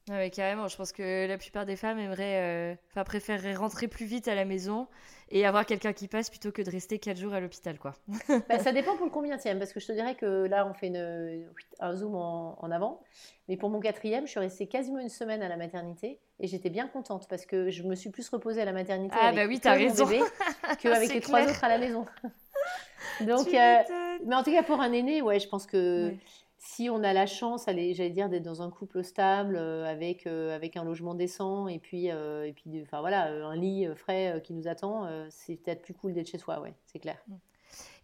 Oui, 0.09 0.31
carrément. 0.31 0.67
Je 0.67 0.75
pense 0.75 0.91
que 0.91 1.27
la 1.27 1.37
plupart 1.37 1.65
des 1.65 1.75
femmes 1.75 1.99
aimeraient, 1.99 2.71
euh, 2.71 2.75
enfin, 2.91 3.03
préféreraient 3.03 3.53
rentrer 3.53 3.87
plus 3.87 4.05
vite 4.05 4.27
à 4.27 4.35
la 4.35 4.45
maison 4.45 4.87
et 5.29 5.45
avoir 5.45 5.65
quelqu'un 5.65 5.93
qui 5.93 6.07
passe 6.07 6.29
plutôt 6.29 6.51
que 6.51 6.61
de 6.61 6.69
rester 6.69 6.97
4 6.97 7.17
jours 7.17 7.33
à 7.33 7.39
l'hôpital, 7.39 7.77
quoi. 7.77 7.93
Bah, 8.49 8.59
ça 8.59 8.71
dépend 8.71 8.97
pour 8.97 9.05
le 9.05 9.11
combien 9.11 9.37
parce 9.37 9.73
que 9.73 9.79
je 9.79 9.87
te 9.87 9.91
dirais 9.91 10.15
que 10.15 10.45
là, 10.45 10.67
on 10.67 10.73
fait 10.73 10.87
une, 10.87 11.47
un 11.79 11.95
zoom 11.95 12.15
en, 12.15 12.71
avant. 12.71 13.01
Mais 13.47 13.57
pour 13.57 13.69
mon 13.69 13.79
quatrième, 13.79 14.25
je 14.25 14.31
suis 14.31 14.39
restée 14.39 14.67
quasiment 14.67 14.99
une 14.99 15.09
semaine 15.09 15.43
à 15.43 15.49
la 15.49 15.57
maternité 15.57 16.19
et 16.39 16.47
j'étais 16.47 16.69
bien 16.69 16.87
contente 16.87 17.27
parce 17.29 17.45
que 17.45 17.69
je 17.69 17.83
me 17.83 17.95
suis 17.95 18.09
plus 18.09 18.27
reposée 18.29 18.61
à 18.61 18.65
la 18.65 18.73
maternité 18.73 19.15
ah, 19.19 19.31
bah 19.31 19.45
oui, 19.47 19.59
as 19.63 19.73
raison. 19.73 20.07
qu'avec 20.81 21.13
les 21.13 21.21
trois 21.21 21.43
autres 21.43 21.63
à 21.63 21.69
la 21.69 21.77
maison. 21.77 22.05
Donc, 23.21 23.53
euh, 23.53 23.77
mais 24.25 24.35
en 24.35 24.43
tout 24.43 24.51
cas, 24.51 24.63
pour 24.63 24.81
un 24.81 24.91
aîné, 24.91 25.21
ouais, 25.21 25.39
je 25.39 25.47
pense 25.47 25.65
que 25.65 26.13
si 26.63 26.91
on 26.91 27.03
a 27.03 27.11
la 27.11 27.25
chance, 27.25 27.65
j'allais 27.65 28.09
dire, 28.11 28.29
d'être 28.29 28.43
dans 28.43 28.61
un 28.61 28.69
couple 28.69 29.03
stable 29.03 29.55
euh, 29.55 29.83
avec, 29.85 30.27
euh, 30.27 30.55
avec 30.55 30.77
un 30.77 30.83
logement 30.83 31.15
décent 31.15 31.67
et 31.67 31.79
puis, 31.79 32.11
euh, 32.11 32.45
et 32.45 32.53
puis 32.53 32.83
enfin, 32.83 32.99
voilà, 32.99 33.23
un 33.47 33.55
lit 33.55 33.87
frais 33.95 34.39
qui 34.43 34.53
nous 34.53 34.67
attend, 34.67 35.09
c'est 35.31 35.55
peut-être 35.55 35.81
plus 35.81 35.95
cool 35.95 36.13
d'être 36.13 36.29
chez 36.29 36.37
soi, 36.37 36.59
ouais, 36.59 36.75
c'est 36.85 36.99
clair. 36.99 37.17
Mm. 37.27 37.33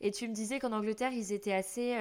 Et 0.02 0.12
tu 0.12 0.28
me 0.28 0.34
disais 0.34 0.60
qu'en 0.60 0.72
Angleterre, 0.72 1.12
ils 1.12 1.34
étaient 1.34 1.54
assez 1.54 1.96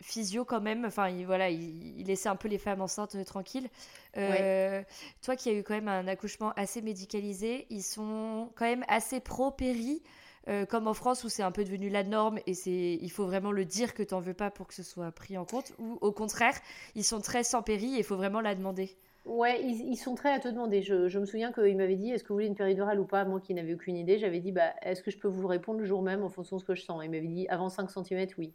physio 0.00 0.44
quand 0.44 0.60
même. 0.60 0.84
Enfin, 0.84 1.08
ils, 1.08 1.26
voilà, 1.26 1.50
ils, 1.50 2.04
laissaient 2.04 2.28
un 2.28 2.36
peu 2.36 2.46
les 2.46 2.58
femmes 2.58 2.80
enceintes 2.80 3.16
tranquilles. 3.24 3.68
Toi 4.14 5.36
qui 5.36 5.48
as 5.48 5.52
eu 5.52 5.62
quand 5.62 5.74
même 5.74 5.88
un 5.88 6.06
accouchement 6.06 6.52
assez 6.56 6.80
médicalisé, 6.80 7.66
ils 7.70 7.82
sont 7.82 8.50
quand 8.54 8.66
même 8.66 8.84
assez 8.86 9.18
pro-péri. 9.20 10.02
Euh, 10.48 10.64
comme 10.64 10.86
en 10.86 10.94
France 10.94 11.24
où 11.24 11.28
c'est 11.28 11.42
un 11.42 11.50
peu 11.52 11.64
devenu 11.64 11.90
la 11.90 12.04
norme 12.04 12.38
et 12.46 12.54
c'est 12.54 12.98
il 13.00 13.10
faut 13.10 13.26
vraiment 13.26 13.52
le 13.52 13.64
dire 13.66 13.92
que 13.92 14.02
tu 14.02 14.14
n'en 14.14 14.20
veux 14.20 14.34
pas 14.34 14.50
pour 14.50 14.66
que 14.66 14.74
ce 14.74 14.82
soit 14.82 15.12
pris 15.12 15.36
en 15.36 15.44
compte 15.44 15.72
ou 15.78 15.98
au 16.00 16.10
contraire 16.10 16.54
ils 16.94 17.04
sont 17.04 17.20
très 17.20 17.44
sans 17.44 17.62
péri 17.62 17.96
et 17.96 17.98
il 17.98 18.04
faut 18.04 18.16
vraiment 18.16 18.40
la 18.40 18.54
demander 18.54 18.96
Ouais, 19.28 19.62
ils, 19.62 19.96
sont 19.96 20.14
très 20.14 20.32
à 20.32 20.38
te 20.38 20.48
demander. 20.48 20.80
Je, 20.80 21.18
me 21.18 21.26
souviens 21.26 21.52
qu'il 21.52 21.76
m'avait 21.76 21.96
dit 21.96 22.10
est-ce 22.10 22.24
que 22.24 22.28
vous 22.28 22.36
voulez 22.36 22.46
une 22.46 22.54
péridurale 22.54 22.98
ou 22.98 23.04
pas? 23.04 23.26
Moi 23.26 23.40
qui 23.40 23.52
n'avais 23.52 23.74
aucune 23.74 23.96
idée, 23.96 24.18
j'avais 24.18 24.40
dit 24.40 24.52
bah, 24.52 24.72
est-ce 24.80 25.02
que 25.02 25.10
je 25.10 25.18
peux 25.18 25.28
vous 25.28 25.46
répondre 25.46 25.80
le 25.80 25.84
jour 25.84 26.00
même 26.00 26.22
en 26.22 26.30
fonction 26.30 26.56
de 26.56 26.62
ce 26.62 26.66
que 26.66 26.74
je 26.74 26.80
sens? 26.80 27.02
Il 27.04 27.10
m'avait 27.10 27.26
dit 27.26 27.46
avant 27.48 27.68
5 27.68 27.90
cm, 27.90 28.26
oui. 28.38 28.54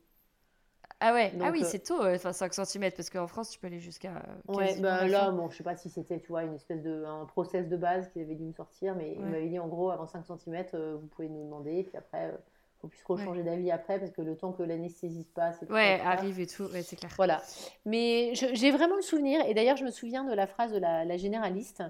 Ah 1.06 1.14
ouais, 1.14 1.34
ah 1.42 1.50
oui, 1.52 1.66
c'est 1.66 1.84
tôt, 1.84 2.02
enfin 2.02 2.32
5 2.32 2.54
cm, 2.54 2.92
parce 2.92 3.10
qu'en 3.10 3.28
France, 3.28 3.50
tu 3.50 3.60
peux 3.60 3.68
aller 3.68 3.82
jusqu'à. 3.82 4.24
Ouais, 4.48 4.80
bah 4.80 5.06
là, 5.06 5.32
bon, 5.32 5.50
je 5.50 5.58
sais 5.58 5.64
pas 5.64 5.76
si 5.76 5.90
c'était, 5.90 6.18
tu 6.22 6.30
vois, 6.30 6.44
une 6.44 6.54
espèce 6.54 6.82
de 6.82 7.04
un 7.04 7.26
process 7.26 7.68
de 7.68 7.76
base 7.76 8.10
qui 8.14 8.22
avait 8.22 8.36
dû 8.36 8.46
me 8.46 8.54
sortir, 8.54 8.96
mais 8.96 9.16
il 9.20 9.26
m'avait 9.26 9.50
dit 9.50 9.60
en 9.60 9.68
gros, 9.68 9.92
avant 9.92 10.08
5 10.08 10.24
cm, 10.26 10.66
euh, 10.74 10.96
vous 10.96 11.08
pouvez 11.08 11.28
nous 11.28 11.44
demander, 11.44 11.80
et 11.80 11.84
puis 11.84 11.98
après, 11.98 12.30
euh, 12.32 12.38
faut 12.80 12.88
plus 12.88 13.02
trop 13.02 13.18
changer 13.18 13.44
d'avis 13.44 13.70
après, 13.70 14.00
parce 14.00 14.12
que 14.12 14.22
le 14.22 14.38
temps 14.38 14.54
que 14.54 14.64
l'anesthésie 14.64 15.24
se 15.24 15.34
passe. 15.34 15.62
Et 15.64 15.74
ouais, 15.74 16.00
arrive 16.06 16.40
et 16.40 16.48
tout, 16.48 16.64
ouais, 16.72 16.84
c'est 16.84 16.96
clair. 16.96 17.12
Voilà. 17.18 17.42
Mais 17.86 18.32
j'ai 18.34 18.72
vraiment 18.72 18.96
le 18.96 19.02
souvenir, 19.02 19.46
et 19.46 19.54
d'ailleurs, 19.54 19.76
je 19.76 19.84
me 19.84 19.92
souviens 19.92 20.24
de 20.24 20.34
la 20.34 20.48
phrase 20.48 20.72
de 20.72 20.80
la, 20.80 21.04
la 21.04 21.18
généraliste 21.18 21.84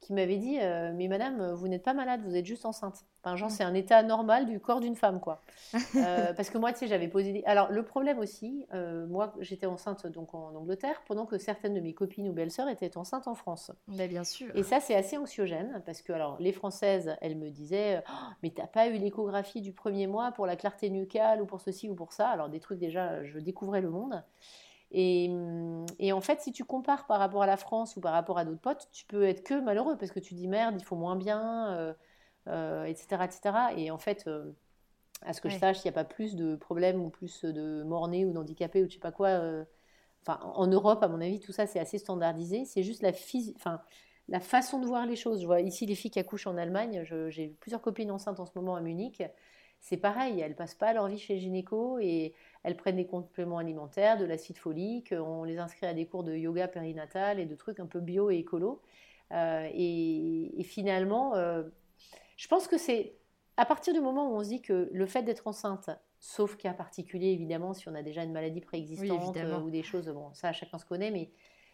qui 0.00 0.12
m'avait 0.12 0.36
dit 0.36 0.58
euh, 0.60 0.92
Mais 0.94 1.08
madame, 1.08 1.52
vous 1.52 1.68
n'êtes 1.68 1.82
pas 1.82 1.94
malade, 1.94 2.20
vous 2.24 2.36
êtes 2.36 2.46
juste 2.46 2.64
enceinte. 2.64 3.04
Enfin, 3.22 3.36
genre, 3.36 3.50
c'est 3.50 3.64
un 3.64 3.74
état 3.74 4.02
normal 4.02 4.46
du 4.46 4.60
corps 4.60 4.80
d'une 4.80 4.96
femme, 4.96 5.20
quoi. 5.20 5.42
Euh, 5.96 6.32
parce 6.32 6.50
que 6.50 6.58
moi, 6.58 6.72
tu 6.72 6.78
sais, 6.78 6.86
j'avais 6.86 7.08
posé. 7.08 7.42
Alors, 7.44 7.70
le 7.70 7.82
problème 7.82 8.18
aussi, 8.18 8.66
euh, 8.72 9.06
moi, 9.06 9.34
j'étais 9.40 9.66
enceinte 9.66 10.06
donc 10.06 10.34
en 10.34 10.54
Angleterre, 10.54 11.02
pendant 11.06 11.26
que 11.26 11.38
certaines 11.38 11.74
de 11.74 11.80
mes 11.80 11.92
copines 11.92 12.28
ou 12.28 12.32
belles-sœurs 12.32 12.68
étaient 12.68 12.96
enceintes 12.96 13.26
en 13.26 13.34
France. 13.34 13.72
Mais 13.88 14.06
bien 14.06 14.22
sûr. 14.22 14.54
Et 14.54 14.62
ça, 14.62 14.80
c'est 14.80 14.94
assez 14.94 15.16
anxiogène, 15.16 15.82
parce 15.84 16.02
que, 16.02 16.12
alors, 16.12 16.36
les 16.40 16.52
Françaises, 16.52 17.16
elles 17.20 17.36
me 17.36 17.50
disaient 17.50 18.02
oh, 18.08 18.12
Mais 18.42 18.50
t'as 18.50 18.66
pas 18.66 18.88
eu 18.88 18.98
l'échographie 18.98 19.60
du 19.60 19.72
premier 19.72 20.06
mois 20.06 20.30
pour 20.32 20.46
la 20.46 20.56
clarté 20.56 20.88
nucale 20.88 21.42
ou 21.42 21.46
pour 21.46 21.60
ceci 21.60 21.88
ou 21.88 21.94
pour 21.94 22.12
ça? 22.12 22.28
Alors, 22.28 22.48
des 22.48 22.60
trucs, 22.60 22.78
déjà, 22.78 23.24
je 23.24 23.38
découvrais 23.38 23.80
le 23.80 23.90
monde. 23.90 24.22
Hum, 24.94 25.84
et, 25.98 26.12
en 26.12 26.20
fait, 26.20 26.40
si 26.40 26.52
tu 26.52 26.64
compares 26.64 27.06
par 27.06 27.18
rapport 27.18 27.42
à 27.42 27.46
la 27.46 27.56
France 27.56 27.96
ou 27.96 28.00
par 28.00 28.12
rapport 28.12 28.38
à 28.38 28.44
d'autres 28.44 28.60
potes, 28.60 28.88
tu 28.92 29.04
peux 29.06 29.24
être 29.24 29.44
que 29.44 29.60
malheureux 29.60 29.96
parce 29.98 30.12
que 30.12 30.20
tu 30.20 30.34
dis 30.34 30.48
merde, 30.48 30.76
il 30.78 30.84
faut 30.84 30.96
moins 30.96 31.16
bien, 31.16 31.94
etc., 32.46 32.48
euh, 32.48 32.84
etc. 32.84 33.40
Euh, 33.72 33.76
et 33.76 33.90
en 33.90 33.98
fait, 33.98 34.26
euh, 34.26 34.52
à 35.22 35.32
ce 35.32 35.40
que 35.40 35.48
je 35.50 35.58
sache, 35.58 35.84
il 35.84 35.86
n'y 35.86 35.90
a 35.90 35.92
pas 35.92 36.04
plus 36.04 36.36
de 36.36 36.56
problèmes 36.56 37.00
ou 37.02 37.10
plus 37.10 37.44
de 37.44 37.82
morts-nés 37.82 38.24
ou 38.24 38.32
d'handicapés 38.32 38.82
ou 38.82 38.88
je 38.88 38.94
sais 38.94 39.00
pas 39.00 39.12
quoi. 39.12 39.40
Enfin, 40.22 40.40
en 40.42 40.66
Europe, 40.66 41.02
à 41.02 41.08
mon 41.08 41.20
avis, 41.20 41.40
tout 41.40 41.52
ça, 41.52 41.66
c'est 41.66 41.80
assez 41.80 41.98
standardisé. 41.98 42.64
C'est 42.64 42.82
juste 42.82 43.02
la, 43.02 43.12
enfin, 43.56 43.80
la 44.28 44.40
façon 44.40 44.78
de 44.80 44.86
voir 44.86 45.06
les 45.06 45.16
choses. 45.16 45.42
Je 45.42 45.46
vois 45.46 45.60
ici 45.60 45.86
les 45.86 45.94
filles 45.94 46.10
qui 46.10 46.18
accouchent 46.20 46.46
en 46.46 46.56
Allemagne. 46.56 47.02
J'ai 47.30 47.48
plusieurs 47.60 47.82
copines 47.82 48.10
enceintes 48.10 48.40
en 48.40 48.46
ce 48.46 48.52
moment 48.56 48.76
à 48.76 48.80
Munich 48.80 49.22
c'est 49.80 49.96
pareil, 49.96 50.40
elles 50.40 50.56
passent 50.56 50.74
pas 50.74 50.92
leur 50.92 51.08
vie 51.08 51.18
chez 51.18 51.34
le 51.34 51.40
gynéco 51.40 51.98
et 51.98 52.34
elles 52.62 52.76
prennent 52.76 52.96
des 52.96 53.06
compléments 53.06 53.58
alimentaires, 53.58 54.18
de 54.18 54.24
l'acide 54.24 54.58
folique, 54.58 55.12
on 55.12 55.44
les 55.44 55.58
inscrit 55.58 55.86
à 55.86 55.94
des 55.94 56.06
cours 56.06 56.24
de 56.24 56.34
yoga 56.34 56.68
périnatal 56.68 57.38
et 57.38 57.46
de 57.46 57.54
trucs 57.54 57.80
un 57.80 57.86
peu 57.86 58.00
bio 58.00 58.30
et 58.30 58.36
écolo. 58.36 58.82
Euh, 59.32 59.68
et, 59.72 60.62
finalement, 60.64 61.34
euh, 61.34 61.62
je 62.36 62.48
pense 62.48 62.66
que 62.66 62.78
c'est 62.78 63.14
à 63.56 63.66
partir 63.66 63.92
du 63.92 64.00
moment 64.00 64.30
où 64.30 64.36
on 64.36 64.44
se 64.44 64.48
dit 64.48 64.62
que 64.62 64.88
le 64.92 65.06
fait 65.06 65.22
d'être 65.22 65.46
enceinte, 65.46 65.90
sauf 66.20 66.56
cas 66.56 66.72
particulier 66.72 67.28
évidemment, 67.28 67.74
si 67.74 67.88
on 67.88 67.94
a 67.94 68.02
déjà 68.02 68.22
une 68.22 68.32
maladie 68.32 68.60
préexistante 68.60 69.36
euh, 69.36 69.58
ou 69.60 69.70
des 69.70 69.82
choses, 69.82 70.08
bon, 70.08 70.32
ça 70.32 70.52
chacun 70.52 70.78
se 70.78 70.84
connaît, 70.84 71.10
mais 71.10 71.30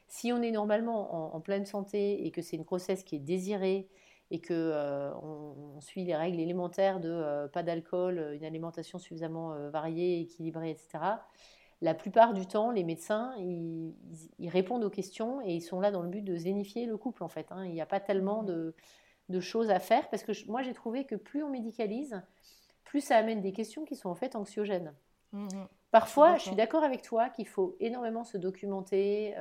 si 0.07 0.33
on 0.33 0.43
est 0.43 0.51
normalement 0.51 1.35
en 1.35 1.41
pleine 1.41 1.65
santé 1.65 2.27
et 2.27 2.31
que 2.31 2.43
c'est 2.43 2.57
une 2.57 2.63
grossesse 2.63 3.05
qui 3.05 3.17
est 3.17 3.21
désirée, 3.21 3.89
et 4.31 4.41
que 4.41 4.53
euh, 4.53 5.13
on, 5.23 5.81
suit 5.81 6.05
les 6.05 6.17
règles 6.17 6.41
élémentaires 6.41 7.01
de 7.01 7.11
euh, 7.11 7.49
pas 7.49 7.63
d'alcool, 7.63 8.19
euh, 8.19 8.35
une 8.35 8.45
alimentation 8.45 8.99
suffisamment 8.99 9.55
variée, 9.71 10.21
équilibrée, 10.21 10.71
etc. 10.71 10.99
La 11.83 11.95
plupart 11.95 12.33
du 12.33 12.47
temps, 12.47 12.71
les 12.71 12.85
médecins, 12.85 13.35
ils, 13.39 13.95
répondent 14.49 14.85
aux 14.85 14.91
questions 14.91 15.43
et 15.43 15.55
ils 15.55 15.61
sont 15.61 15.81
là 15.81 15.91
dans 15.91 16.03
le 16.03 16.09
but 16.09 16.23
de 16.23 16.37
zénifier 16.37 16.87
le 16.87 16.97
couple, 16.97 17.23
en 17.23 17.29
fait. 17.29 17.47
Hein. 17.51 17.67
Il 17.67 17.73
n'y 17.73 17.81
a 17.81 17.87
pas 17.87 18.01
tellement 18.01 18.43
mmh. 18.43 18.73
de, 19.29 19.41
choses 19.41 19.71
à 19.71 19.81
faire 19.81 20.09
parce 20.09 20.23
que 20.23 20.33
moi, 20.49 20.63
j'ai 20.63 20.73
trouvé 20.73 21.05
que 21.05 21.17
plus 21.17 21.43
on 21.43 21.51
médicalise, 21.51 22.23
plus 22.85 23.03
ça 23.03 23.17
amène 23.17 23.41
des 23.41 23.53
questions 23.53 23.85
qui 23.85 23.97
sont 23.97 24.09
en 24.09 24.15
fait 24.15 24.37
anxiogènes. 24.37 24.95
Mmh, 25.33 25.45
mmh. 25.45 25.69
Parfois, 25.91 26.37
je 26.37 26.45
suis 26.45 26.57
d'accord 26.57 26.85
avec 26.85 27.03
toi 27.03 27.29
qu'il 27.29 27.47
faut 27.47 27.77
énormément 27.81 28.25
se 28.25 28.39
documenter, 28.39 29.35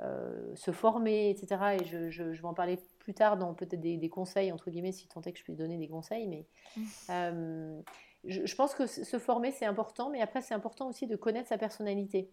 se 0.00 0.70
former, 0.72 1.30
etc. 1.30 1.78
Et 1.80 1.84
je, 1.84 2.10
je, 2.10 2.24
vais 2.24 2.44
en 2.44 2.54
parler 2.54 2.78
plus 3.08 3.14
tard 3.14 3.38
dans 3.38 3.54
peut-être 3.54 3.80
des, 3.80 4.08
conseils, 4.10 4.52
entre 4.52 4.70
guillemets, 4.70 4.92
si 4.92 5.08
tant 5.08 5.22
est 5.22 5.32
que 5.32 5.38
je 5.38 5.42
puisse 5.42 5.56
donner 5.56 5.78
des 5.78 5.88
conseils. 5.88 6.26
Mais 6.26 6.44
euh, 7.10 7.80
je, 8.26 8.54
pense 8.54 8.74
que 8.74 8.86
se 8.86 9.18
former, 9.18 9.50
c'est 9.50 9.64
important, 9.64 10.10
mais 10.10 10.20
après, 10.20 10.42
c'est 10.42 10.52
important 10.52 10.86
aussi 10.88 11.06
de 11.06 11.16
connaître 11.16 11.48
sa 11.48 11.56
personnalité. 11.56 12.30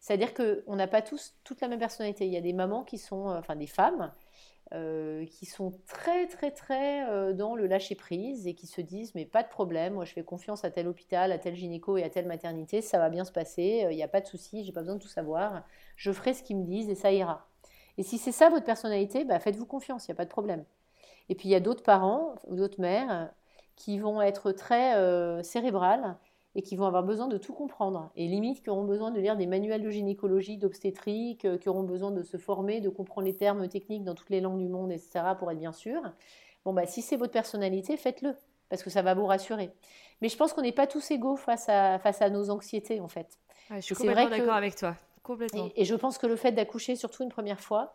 C'est-à-dire 0.00 0.32
qu'on 0.32 0.76
n'a 0.76 0.86
pas 0.86 1.02
tous 1.02 1.34
toute 1.44 1.60
la 1.60 1.68
même 1.68 1.78
personnalité. 1.78 2.24
Il 2.24 2.32
y 2.32 2.38
a 2.38 2.40
des 2.40 2.54
mamans 2.54 2.84
qui 2.84 2.96
sont, 2.96 3.28
euh, 3.28 3.38
enfin 3.38 3.54
des 3.54 3.66
femmes, 3.66 4.10
euh, 4.72 5.26
qui 5.26 5.44
sont 5.44 5.78
très 5.86 6.26
très 6.26 6.52
très 6.52 7.34
dans 7.34 7.54
le 7.54 7.66
lâcher 7.66 7.94
prise 7.94 8.46
et 8.46 8.54
qui 8.54 8.66
se 8.66 8.80
disent 8.80 9.14
mais 9.14 9.26
pas 9.26 9.42
de 9.42 9.48
problème, 9.48 9.94
moi 9.94 10.06
je 10.06 10.12
fais 10.14 10.24
confiance 10.24 10.64
à 10.64 10.70
tel 10.70 10.88
hôpital, 10.88 11.32
à 11.32 11.38
tel 11.38 11.54
gynéco 11.54 11.98
et 11.98 12.02
à 12.02 12.08
telle 12.08 12.26
maternité, 12.26 12.80
ça 12.80 12.98
va 12.98 13.10
bien 13.10 13.24
se 13.26 13.32
passer, 13.32 13.86
il 13.90 13.96
n'y 13.96 14.02
a 14.02 14.08
pas 14.08 14.22
de 14.22 14.26
souci, 14.26 14.64
j'ai 14.64 14.72
pas 14.72 14.80
besoin 14.80 14.96
de 14.96 15.02
tout 15.02 15.08
savoir, 15.08 15.64
je 15.96 16.12
ferai 16.12 16.32
ce 16.32 16.42
qu'ils 16.42 16.56
me 16.56 16.64
disent 16.64 16.88
et 16.88 16.94
ça 16.94 17.12
ira. 17.12 17.48
Et 17.98 18.04
si 18.04 18.16
c'est 18.16 18.32
ça 18.32 18.48
votre 18.48 18.64
personnalité, 18.64 19.24
bah, 19.24 19.40
faites-vous 19.40 19.66
confiance, 19.66 20.06
il 20.06 20.12
n'y 20.12 20.14
a 20.14 20.16
pas 20.16 20.24
de 20.24 20.30
problème. 20.30 20.64
Et 21.28 21.34
puis 21.34 21.48
il 21.48 21.52
y 21.52 21.56
a 21.56 21.60
d'autres 21.60 21.82
parents 21.82 22.36
ou 22.46 22.56
d'autres 22.56 22.80
mères 22.80 23.30
qui 23.76 23.98
vont 23.98 24.22
être 24.22 24.52
très 24.52 24.96
euh, 24.96 25.42
cérébrales 25.42 26.16
et 26.54 26.62
qui 26.62 26.76
vont 26.76 26.86
avoir 26.86 27.02
besoin 27.02 27.28
de 27.28 27.38
tout 27.38 27.52
comprendre. 27.52 28.10
Et 28.16 28.26
limite, 28.26 28.62
qui 28.62 28.70
auront 28.70 28.84
besoin 28.84 29.10
de 29.10 29.20
lire 29.20 29.36
des 29.36 29.46
manuels 29.46 29.82
de 29.82 29.90
gynécologie, 29.90 30.56
d'obstétrique, 30.56 31.44
euh, 31.44 31.58
qui 31.58 31.68
auront 31.68 31.82
besoin 31.82 32.10
de 32.10 32.22
se 32.22 32.36
former, 32.36 32.80
de 32.80 32.88
comprendre 32.88 33.26
les 33.26 33.36
termes 33.36 33.68
techniques 33.68 34.04
dans 34.04 34.14
toutes 34.14 34.30
les 34.30 34.40
langues 34.40 34.58
du 34.58 34.68
monde, 34.68 34.90
etc., 34.90 35.20
pour 35.38 35.50
être 35.50 35.58
bien 35.58 35.72
sûr. 35.72 36.00
Bon, 36.64 36.72
bah, 36.72 36.86
si 36.86 37.02
c'est 37.02 37.16
votre 37.16 37.32
personnalité, 37.32 37.96
faites-le, 37.96 38.34
parce 38.70 38.82
que 38.82 38.90
ça 38.90 39.02
va 39.02 39.14
vous 39.14 39.26
rassurer. 39.26 39.70
Mais 40.20 40.28
je 40.28 40.36
pense 40.36 40.52
qu'on 40.52 40.62
n'est 40.62 40.72
pas 40.72 40.86
tous 40.86 41.10
égaux 41.10 41.36
face 41.36 41.68
à, 41.68 41.98
face 41.98 42.22
à 42.22 42.30
nos 42.30 42.50
anxiétés, 42.50 43.00
en 43.00 43.08
fait. 43.08 43.38
je 43.70 43.80
suis 43.80 43.94
complètement 43.94 44.30
d'accord 44.30 44.54
avec 44.54 44.74
toi. 44.74 44.96
Et, 45.76 45.84
je 45.84 45.94
pense 45.94 46.18
que 46.18 46.26
le 46.26 46.36
fait 46.36 46.52
d'accoucher, 46.52 46.96
surtout 46.96 47.22
une 47.22 47.28
première 47.28 47.60
fois, 47.60 47.94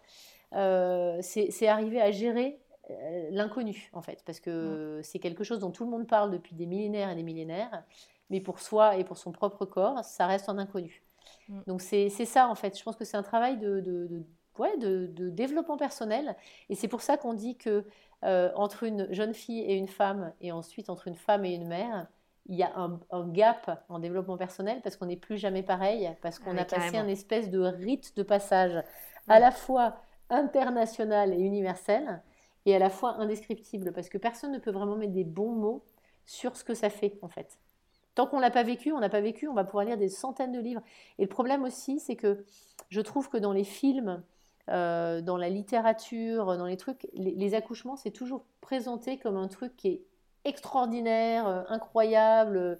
euh, 0.54 1.20
c'est 1.22 1.68
arriver 1.68 2.02
à 2.02 2.12
gérer 2.12 2.60
euh, 2.90 3.30
l'inconnu, 3.32 3.90
en 3.94 4.02
fait, 4.02 4.24
parce 4.26 4.40
que 4.40 5.00
c'est 5.04 5.20
quelque 5.20 5.44
chose 5.44 5.60
dont 5.60 5.72
tout 5.72 5.86
le 5.86 5.90
monde 5.90 6.08
parle 6.08 6.32
depuis 6.32 6.56
des 6.56 6.66
millénaires 6.66 7.10
et 7.10 7.16
des 7.16 7.24
millénaires, 7.24 7.84
mais 8.30 8.42
pour 8.42 8.60
soi 8.60 8.98
et 8.98 9.04
pour 9.04 9.18
son 9.18 9.32
propre 9.32 9.66
corps, 9.66 10.04
ça 10.04 10.28
reste 10.28 10.50
en 10.50 10.58
inconnu. 10.58 11.04
Mm. 11.48 11.62
Donc 11.68 11.82
c'est 11.82 12.10
ça, 12.10 12.50
en 12.50 12.56
fait. 12.56 12.78
Je 12.78 12.84
pense 12.84 12.96
que 12.96 13.06
c'est 13.06 13.18
un 13.18 13.24
travail 13.24 13.58
de, 13.58 13.80
de, 13.80 14.24
ouais, 14.60 14.78
de, 14.78 15.30
développement 15.30 15.78
personnel, 15.78 16.36
et 16.70 16.76
c'est 16.76 16.88
pour 16.88 17.02
ça 17.02 17.18
qu'on 17.18 17.34
dit 17.34 17.56
que 17.56 17.86
euh, 18.24 18.52
entre 18.56 18.84
une 18.84 19.12
jeune 19.14 19.34
fille 19.34 19.62
et 19.62 19.76
une 19.76 19.88
femme, 19.88 20.34
et 20.42 20.52
ensuite 20.52 20.90
entre 20.90 21.08
une 21.08 21.16
femme 21.16 21.46
et 21.46 21.54
une 21.54 21.68
mère, 21.68 22.08
il 22.48 22.56
y 22.56 22.64
a 22.64 22.72
un, 22.76 23.28
gap 23.30 23.84
en 23.90 24.00
développement 24.00 24.38
personnel 24.38 24.82
parce 24.84 24.98
qu'on 24.98 25.06
n'est 25.06 25.18
plus 25.18 25.38
jamais 25.38 25.64
pareil, 25.64 26.10
parce 26.22 26.40
qu'on 26.40 26.58
a 26.58 26.66
passé 26.66 26.98
un 26.98 27.08
espèce 27.08 27.50
de 27.50 27.60
rite 27.60 28.18
de 28.18 28.24
passage 28.24 28.84
à 29.28 29.40
la 29.40 29.52
fois 29.52 29.96
international 30.30 31.34
et 31.34 31.40
universel 31.40 32.22
et 32.66 32.76
à 32.76 32.80
la 32.80 32.90
fois 32.90 33.16
indescriptible 33.16 33.94
parce 33.94 34.10
que 34.10 34.18
personne 34.18 34.52
ne 34.52 34.60
peut 34.60 34.72
vraiment 34.72 34.96
mettre 34.96 35.14
des 35.14 35.24
bons 35.24 35.54
mots 35.54 35.86
sur 36.26 36.56
ce 36.56 36.64
que 36.64 36.74
ça 36.74 36.90
fait 36.90 37.18
en 37.22 37.30
fait. 37.30 37.60
Tant 38.16 38.28
qu'on 38.28 38.40
l'a 38.40 38.52
pas 38.52 38.64
vécu, 38.64 38.92
on 38.92 39.00
n'a 39.00 39.10
pas 39.10 39.22
vécu, 39.22 39.48
on 39.48 39.54
va 39.54 39.64
pouvoir 39.64 39.86
lire 39.86 39.98
des 39.98 40.10
centaines 40.10 40.52
de 40.52 40.60
livres. 40.60 40.82
Et 41.18 41.24
le 41.24 41.30
problème 41.30 41.64
aussi, 41.64 42.00
c'est 42.00 42.16
que 42.16 42.46
je 42.90 43.02
trouve 43.02 43.30
que 43.30 43.38
dans 43.38 43.54
les 43.54 43.64
films, 43.64 44.22
euh, 44.70 45.22
dans 45.22 45.38
la 45.38 45.50
littérature, 45.50 46.58
dans 46.58 46.68
les 46.68 46.78
trucs, 46.78 47.08
les, 47.14 47.56
accouchements, 47.56 47.96
c'est 47.96 48.12
toujours 48.12 48.46
présenté 48.62 49.18
comme 49.18 49.36
un 49.36 49.48
truc 49.48 49.76
qui 49.76 49.88
est 49.88 50.02
extraordinaire, 50.46 51.48
euh, 51.48 51.64
incroyable, 51.70 52.80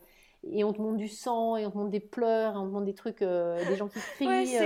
et 0.52 0.64
on 0.64 0.74
te 0.74 0.82
montre 0.82 0.98
du 0.98 1.08
sang, 1.08 1.56
et 1.56 1.66
on 1.66 1.72
te 1.72 1.78
montre 1.78 1.90
des 1.90 2.00
pleurs, 2.00 2.56
et 2.56 2.58
on 2.58 2.68
te 2.68 2.72
montre 2.72 2.86
des 2.86 2.94
trucs, 2.94 3.22
euh, 3.22 3.64
des 3.66 3.76
gens 3.76 3.88
qui 3.88 4.00
crient, 4.00 4.58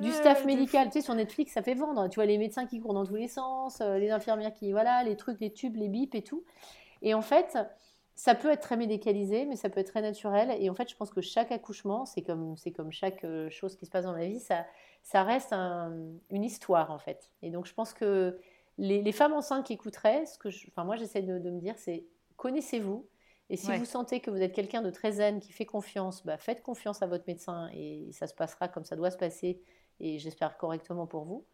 du 0.00 0.10
staff 0.10 0.44
médical. 0.44 0.86
Tu 0.86 0.94
sais, 0.94 1.00
sur 1.02 1.14
Netflix, 1.14 1.52
ça 1.52 1.62
fait 1.62 1.74
vendre. 1.74 2.08
Tu 2.08 2.16
vois, 2.16 2.26
les 2.26 2.38
médecins 2.38 2.66
qui 2.66 2.80
courent 2.80 2.94
dans 2.94 3.04
tous 3.04 3.16
les 3.16 3.28
sens, 3.28 3.80
les 3.80 4.10
infirmières 4.10 4.54
qui, 4.54 4.72
voilà, 4.72 5.04
les 5.04 5.16
trucs, 5.16 5.40
les 5.40 5.52
tubes, 5.52 5.76
les 5.76 5.88
bips 5.88 6.14
et 6.14 6.22
tout. 6.22 6.44
Et 7.02 7.14
en 7.14 7.22
fait, 7.22 7.58
ça 8.18 8.34
peut 8.34 8.50
être 8.50 8.62
très 8.62 8.76
médicalisé, 8.76 9.46
mais 9.46 9.54
ça 9.54 9.70
peut 9.70 9.78
être 9.78 9.92
très 9.92 10.02
naturel. 10.02 10.50
Et 10.58 10.68
en 10.68 10.74
fait, 10.74 10.90
je 10.90 10.96
pense 10.96 11.10
que 11.10 11.20
chaque 11.20 11.52
accouchement, 11.52 12.04
c'est 12.04 12.22
comme, 12.22 12.56
c'est 12.56 12.72
comme 12.72 12.90
chaque 12.90 13.22
euh, 13.22 13.48
chose 13.48 13.76
qui 13.76 13.86
se 13.86 13.92
passe 13.92 14.06
dans 14.06 14.12
la 14.12 14.26
vie, 14.26 14.40
ça, 14.40 14.66
ça 15.04 15.22
reste 15.22 15.52
une 15.52 16.44
histoire, 16.44 16.90
en 16.90 16.98
fait. 16.98 17.30
Et 17.42 17.50
donc, 17.50 17.66
je 17.66 17.74
pense 17.74 17.94
que 17.94 18.40
les, 18.76 19.12
femmes 19.12 19.34
enceintes 19.34 19.64
qui 19.64 19.72
écouteraient, 19.72 20.26
ce 20.26 20.36
que 20.36 20.48
enfin, 20.66 20.82
moi, 20.82 20.96
j'essaie 20.96 21.22
de, 21.22 21.38
me 21.38 21.60
dire, 21.60 21.74
c'est 21.78 22.06
connaissez-vous. 22.38 23.06
Et 23.50 23.56
si 23.56 23.74
vous 23.76 23.84
sentez 23.84 24.20
que 24.20 24.30
vous 24.30 24.42
êtes 24.42 24.52
quelqu'un 24.52 24.82
de 24.82 24.90
très 24.90 25.12
zen, 25.12 25.40
qui 25.40 25.52
fait 25.52 25.64
confiance, 25.64 26.24
bah, 26.24 26.36
faites 26.36 26.62
confiance 26.62 27.02
à 27.02 27.06
votre 27.06 27.24
médecin 27.26 27.70
et 27.74 28.10
ça 28.12 28.26
se 28.26 28.34
passera 28.34 28.68
comme 28.68 28.84
ça 28.84 28.94
doit 28.94 29.10
se 29.10 29.16
passer, 29.16 29.62
et 30.00 30.18
j'espère 30.18 30.58
correctement 30.58 31.06
pour 31.06 31.24
vous. 31.24 31.46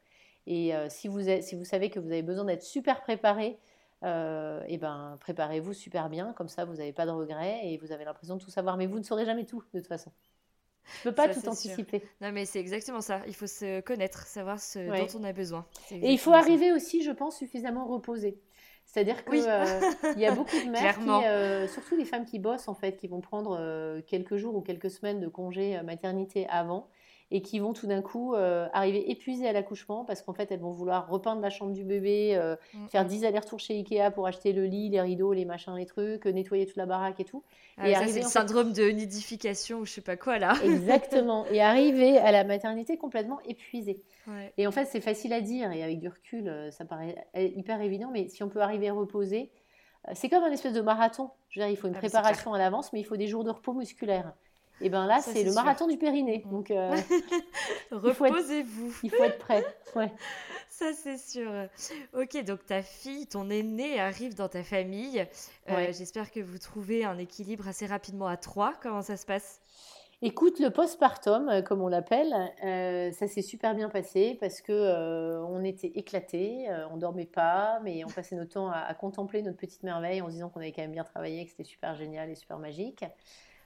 Et 0.47 0.75
euh, 0.75 0.89
si, 0.91 1.09
vous 1.09 1.21
si 1.41 1.55
vous 1.55 1.65
savez 1.65 1.91
que 1.91 2.01
vous 2.01 2.11
avez 2.11 2.23
besoin 2.23 2.45
d'être 2.45 2.63
super 2.63 3.01
préparé, 3.01 3.47
et 3.47 3.59
euh, 4.07 4.63
eh 4.67 4.77
ben, 4.77 5.17
préparez-vous 5.21 5.73
super 5.73 6.11
bien, 6.11 6.33
comme 6.35 6.49
ça 6.49 6.65
vous 6.65 6.75
n'avez 6.75 6.93
pas 6.93 7.07
de 7.07 7.11
regrets 7.11 7.61
et 7.65 7.79
vous 7.79 7.91
avez 7.91 8.05
l'impression 8.05 8.37
de 8.37 8.43
tout 8.43 8.51
savoir. 8.51 8.77
Mais 8.77 8.87
vous 8.87 8.99
ne 8.99 9.05
saurez 9.05 9.25
jamais 9.25 9.47
tout, 9.47 9.63
de 9.73 9.79
toute 9.79 9.89
façon. 9.89 10.13
Je 10.85 11.09
ne 11.09 11.13
peux 11.13 11.15
pas 11.15 11.29
tout 11.29 11.49
anticiper. 11.49 12.03
Non, 12.21 12.31
mais 12.33 12.45
c'est 12.45 12.61
exactement 12.61 13.01
ça. 13.01 13.23
Il 13.27 13.35
faut 13.35 13.47
se 13.47 13.81
connaître, 13.81 14.27
savoir 14.27 14.61
ce 14.61 14.79
dont 14.81 15.19
on 15.19 15.25
a 15.25 15.33
besoin. 15.33 15.65
Et 15.91 16.13
il 16.13 16.19
faut 16.19 16.33
arriver 16.33 16.73
aussi, 16.73 17.03
je 17.03 17.13
pense, 17.13 17.39
suffisamment 17.39 17.87
reposé. 17.87 18.39
C'est-à-dire 18.87 19.25
qu'il 19.25 19.45
euh, 19.49 19.81
il 20.15 20.21
y 20.21 20.27
a 20.27 20.35
beaucoup 20.35 20.57
de 20.57 20.71
mères, 20.71 20.99
qui, 20.99 21.09
euh, 21.09 21.67
surtout 21.69 21.97
les 21.97 22.05
femmes 22.05 22.25
qui 22.25 22.39
bossent, 22.39 22.69
en 22.69 22.75
fait, 22.75 22.97
qui 22.97 23.09
vont 23.09 23.21
prendre 23.21 24.01
quelques 24.07 24.37
jours 24.37 24.55
ou 24.55 24.61
quelques 24.61 24.91
semaines 24.91 25.21
de 25.21 25.29
congé 25.29 25.81
maternité 25.83 26.47
avant 26.49 26.89
et 27.35 27.43
qui 27.43 27.59
vont 27.59 27.73
tout 27.73 27.89
d'un 27.89 28.01
coup 28.01 28.37
euh, 28.37 28.69
arriver 28.73 29.11
épuisées 29.11 29.49
à 29.49 29.53
l'accouchement 29.53 30.05
parce 30.05 30.23
qu'en 30.23 30.33
fait 30.33 30.53
elles 30.53 30.61
vont 30.61 30.71
vouloir 30.71 31.09
repeindre 31.09 31.43
la 31.43 31.51
chambre 31.51 31.73
du 31.73 31.83
bébé, 31.83 32.37
euh, 32.37 32.55
mm. 32.75 32.87
faire 32.87 33.05
10 33.05 33.25
allers-retours 33.25 33.59
chez 33.59 33.75
Ikea 33.75 34.13
pour 34.15 34.29
acheter 34.29 34.53
le 34.53 34.67
lit, 34.67 34.89
les 34.89 35.01
rideaux, 35.01 35.33
les 35.33 35.45
machins, 35.45 35.75
les 35.75 35.85
trucs, 35.85 36.27
nettoyer 36.27 36.65
toute 36.65 36.77
la 36.77 36.87
baraque 36.87 37.19
et 37.19 37.25
tout. 37.25 37.43
Ah, 37.77 37.89
et 37.89 37.95
ça 37.95 38.07
c'est 38.07 38.21
le 38.21 38.27
syndrome 38.27 38.73
de 38.73 38.85
nidification 38.85 39.81
ou 39.81 39.85
je 39.85 39.91
sais 39.91 40.01
pas 40.01 40.17
quoi 40.17 40.39
là. 40.39 40.55
Exactement. 40.63 41.45
Et 41.51 41.61
arriver 41.61 42.19
à 42.19 42.31
la 42.31 42.45
maternité 42.45 42.97
complètement 42.99 43.41
épuisée. 43.49 44.01
Et 44.57 44.69
en 44.69 44.71
fait 44.71 44.85
c'est 44.85 45.01
facile 45.01 45.33
à 45.33 45.41
dire 45.41 45.73
et 45.73 45.83
avec 45.83 45.99
du 45.99 46.09
recul 46.09 46.49
euh, 46.49 46.71
ça 46.71 46.85
paraît 46.85 47.27
hyper 47.35 47.81
évident, 47.81 48.11
mais 48.13 48.29
si 48.29 48.45
on 48.45 48.49
peut 48.49 48.61
arriver 48.61 48.89
à 48.89 48.93
reposer, 48.93 49.51
c'est 50.13 50.29
comme 50.29 50.45
un 50.45 50.53
espèce 50.53 50.73
de 50.73 50.83
marathon. 50.83 51.31
Je 51.49 51.59
veux 51.59 51.67
dire, 51.67 51.73
il 51.73 51.77
faut 51.77 51.89
une 51.89 51.97
ah, 51.97 51.99
préparation 51.99 52.55
à 52.55 52.59
l'avance, 52.59 52.93
mais 52.93 53.01
il 53.01 53.05
faut 53.05 53.17
des 53.17 53.27
jours 53.27 53.43
de 53.43 53.51
repos 53.51 53.73
musculaire. 53.73 54.35
Et 54.81 54.89
bien 54.89 55.07
là, 55.07 55.21
c'est 55.21 55.45
le 55.45 55.53
marathon 55.53 55.87
du 55.87 55.97
périnée. 55.97 56.45
Donc, 56.51 56.71
euh, 56.71 56.97
reposez-vous. 57.93 58.93
Il, 59.03 59.11
faut 59.11 59.23
être 59.23 59.39
prêt. 59.39 59.65
Ouais. 59.95 60.13
Ça, 60.69 60.93
c'est 60.93 61.19
sûr. 61.19 61.51
Ok, 62.13 62.43
donc 62.45 62.67
ta 62.67 62.83
fille, 62.83 63.27
ton 63.27 63.49
aînée 63.51 64.01
arrive 64.01 64.35
dans 64.35 64.49
ta 64.49 64.65
famille. 64.65 65.25
Euh, 65.71 65.87
j'espère 65.93 66.33
que 66.33 66.41
vous 66.41 66.59
trouvez 66.59 67.05
un 67.05 67.19
équilibre 67.19 67.69
assez 67.69 67.87
rapidement 67.87 68.27
à 68.27 68.37
trois. 68.37 68.75
Comment 68.83 69.03
ça 69.03 69.17
se 69.17 69.25
passe? 69.25 69.61
Écoute, 70.23 70.59
le 70.59 70.71
postpartum, 70.71 71.49
euh, 71.49 71.63
comme 71.63 71.83
on 71.83 71.89
l'appelle, 71.89 72.33
ça 73.13 73.29
s'est 73.29 73.43
super 73.43 73.75
bien 73.75 73.89
passé 73.89 74.37
parce 74.41 74.61
que 74.61 75.41
on 75.45 75.63
était 75.63 75.93
éclatés, 75.95 76.67
on 76.91 76.97
dormait 76.97 77.27
pas, 77.27 77.79
mais 77.85 78.05
on 78.05 78.09
passait 78.09 78.35
notre 78.35 78.55
temps 78.55 78.71
à, 78.71 78.79
à, 78.79 78.95
contempler 78.95 79.43
notre 79.43 79.59
petite 79.59 79.83
merveille 79.83 80.21
en 80.23 80.27
se 80.27 80.33
disant 80.33 80.49
qu'on 80.49 80.61
avait 80.61 80.73
quand 80.73 80.83
même 80.83 80.93
bien 80.93 81.05
travaillé, 81.05 81.45
que 81.45 81.51
c'était 81.51 81.65
super 81.65 81.95
génial 81.95 82.31
et 82.31 82.35
super 82.35 82.59
magique. 82.59 83.05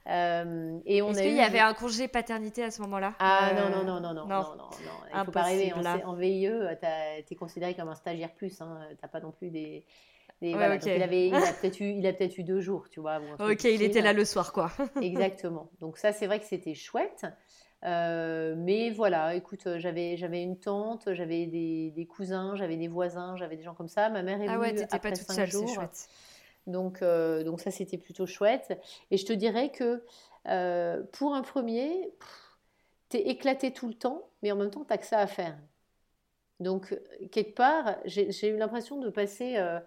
Euh, 0.09 0.79
et 0.87 1.03
on 1.03 1.11
Est-ce 1.11 1.21
qu'il 1.21 1.35
y 1.35 1.41
avait 1.41 1.61
un 1.61 1.75
congé 1.75 2.09
paternité 2.09 2.63
à 2.65 2.71
ce 2.71 2.81
moment-là? 2.83 3.15
Ah 3.19 3.53
non, 3.55 3.69
non, 3.69 3.85
non, 3.85 4.01
non, 4.01 4.15
non, 4.15 4.27
non, 4.27 4.57
non, 4.57 4.71
Il 5.15 5.25
faut 5.25 5.31
pas 5.33 5.43
rêver. 5.43 5.73
En, 6.05 6.15
VIE, 6.15 6.49
tu 7.27 7.35
es 7.35 7.37
considéré 7.37 7.75
comme 7.75 7.89
un 7.89 7.95
stagiaire 7.95 8.33
plus. 8.35 8.61
Hein. 8.61 8.79
Tu 8.91 8.97
n'as 9.03 9.09
pas 9.09 9.21
non 9.21 9.33
plus 9.33 9.51
des. 9.51 9.85
il, 10.41 10.55
avait, 10.55 11.29
il, 11.29 11.35
a 11.35 11.53
peut-être 11.61 11.81
eu, 11.81 12.01
peut-être 12.01 12.39
eu 12.39 12.43
deux 12.43 12.61
jours, 12.61 12.89
tu 12.89 13.01
vois. 13.01 13.21
ok, 13.39 13.65
il 13.65 13.83
était 13.83 14.01
là 14.01 14.13
le 14.15 14.25
soir, 14.25 14.53
quoi. 14.53 14.71
Exactement. 15.03 15.71
Donc 15.81 15.99
ça, 15.99 16.13
c'est 16.13 16.27
vrai 16.27 16.39
que 16.41 16.47
c'était 16.47 16.75
chouette. 16.75 17.27
Euh, 17.85 18.55
mais 18.57 18.91
voilà, 18.91 19.35
écoute, 19.35 19.69
j'avais, 19.77 20.17
j'avais 20.17 20.43
une 20.43 20.59
tante, 20.59 21.13
j'avais 21.13 21.47
des, 21.47 21.93
des 21.95 22.07
cousins, 22.07 22.57
j'avais 22.57 22.77
des 22.77 22.89
voisins, 22.89 23.37
j'avais 23.37 23.57
des 23.57 23.63
gens 23.63 23.75
comme 23.75 23.89
ça. 23.89 24.09
Ma 24.09 24.23
mère 24.23 24.41
est 24.41 24.47
venue 24.47 24.53
ah 24.53 24.59
ouais, 24.59 24.83
après 24.91 25.11
pas 25.11 25.17
toute 25.17 25.31
seule, 25.31 25.51
jours. 25.51 25.71
Donc, 26.69 27.03
euh, 27.03 27.43
donc 27.43 27.61
ça, 27.61 27.71
c'était 27.71 27.99
plutôt 27.99 28.27
chouette. 28.27 28.79
Et 29.11 29.17
je 29.17 29.27
te 29.27 29.33
dirais 29.33 29.71
que 29.71 30.05
euh, 30.47 31.03
pour 31.13 31.35
un 31.35 31.43
premier, 31.43 32.13
tu 33.09 33.17
es 33.17 33.29
éclaté 33.29 33.73
tout 33.73 33.89
le 33.89 33.95
temps, 33.95 34.29
mais 34.43 34.53
en 34.53 34.57
même 34.57 34.71
temps, 34.71 34.85
tu 34.85 34.91
n'as 34.91 34.99
que 34.99 35.07
ça 35.07 35.19
à 35.19 35.27
faire. 35.27 35.59
Donc, 36.61 36.99
quelque 37.33 37.55
part, 37.55 37.97
j'ai 38.05 38.49
eu 38.49 38.57
l'impression 38.57 38.99
de 38.99 39.09
passer 39.11 39.57
euh, 39.57 39.81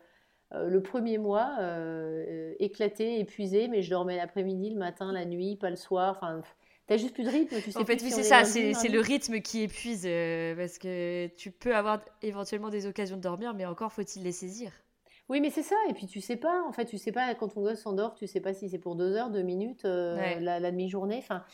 le 0.52 0.82
premier 0.82 1.18
mois 1.18 1.58
éclaté, 2.60 3.20
épuisé, 3.20 3.68
mais 3.68 3.82
je 3.82 3.90
dormais 3.90 4.18
l'après-midi, 4.18 4.72
le 4.72 4.80
matin, 4.80 5.12
la 5.12 5.26
nuit, 5.26 5.56
pas 5.56 5.70
le 5.70 5.76
soir. 5.76 6.18
Enfin, 6.18 6.42
T'as 6.88 6.98
juste 6.98 7.14
plus 7.14 7.24
de 7.24 7.30
rythme. 7.30 7.62
Tu 7.62 7.72
sais 7.72 7.78
en 7.78 7.86
fait, 7.86 8.00
c'est 8.00 8.24
ça, 8.24 8.44
c'est 8.44 8.90
le 8.90 9.00
rythme 9.00 9.40
qui 9.40 9.62
épuise 9.62 10.02
parce 10.58 10.78
que 10.78 11.28
tu 11.38 11.52
peux 11.52 11.76
avoir 11.76 12.04
éventuellement 12.22 12.70
des 12.70 12.88
occasions 12.88 13.18
de 13.18 13.22
dormir, 13.22 13.54
mais 13.54 13.66
encore 13.66 13.94
faut-il 13.94 14.24
les 14.24 14.32
saisir. 14.32 14.72
Oui, 15.30 15.40
mais 15.40 15.50
c'est 15.50 15.64
ça. 15.64 15.76
Et 15.90 15.94
puis 15.94 16.08
tu 16.08 16.22
sais 16.22 16.36
pas, 16.36 16.62
en 16.64 16.72
fait, 16.72 16.86
tu 16.86 16.98
sais 16.98 17.12
pas 17.12 17.34
quand 17.36 17.50
ton 17.50 17.62
gosse 17.62 17.82
s'endort, 17.82 18.16
tu 18.16 18.28
sais 18.28 18.42
pas 18.42 18.54
si 18.54 18.70
c'est 18.70 18.80
pour 18.80 18.96
deux 18.96 19.16
heures, 19.16 19.30
deux 19.30 19.44
minutes, 19.44 19.86
euh, 19.86 20.40
la, 20.40 20.72
demi-journée. 20.72 21.20
Enfin, 21.20 21.46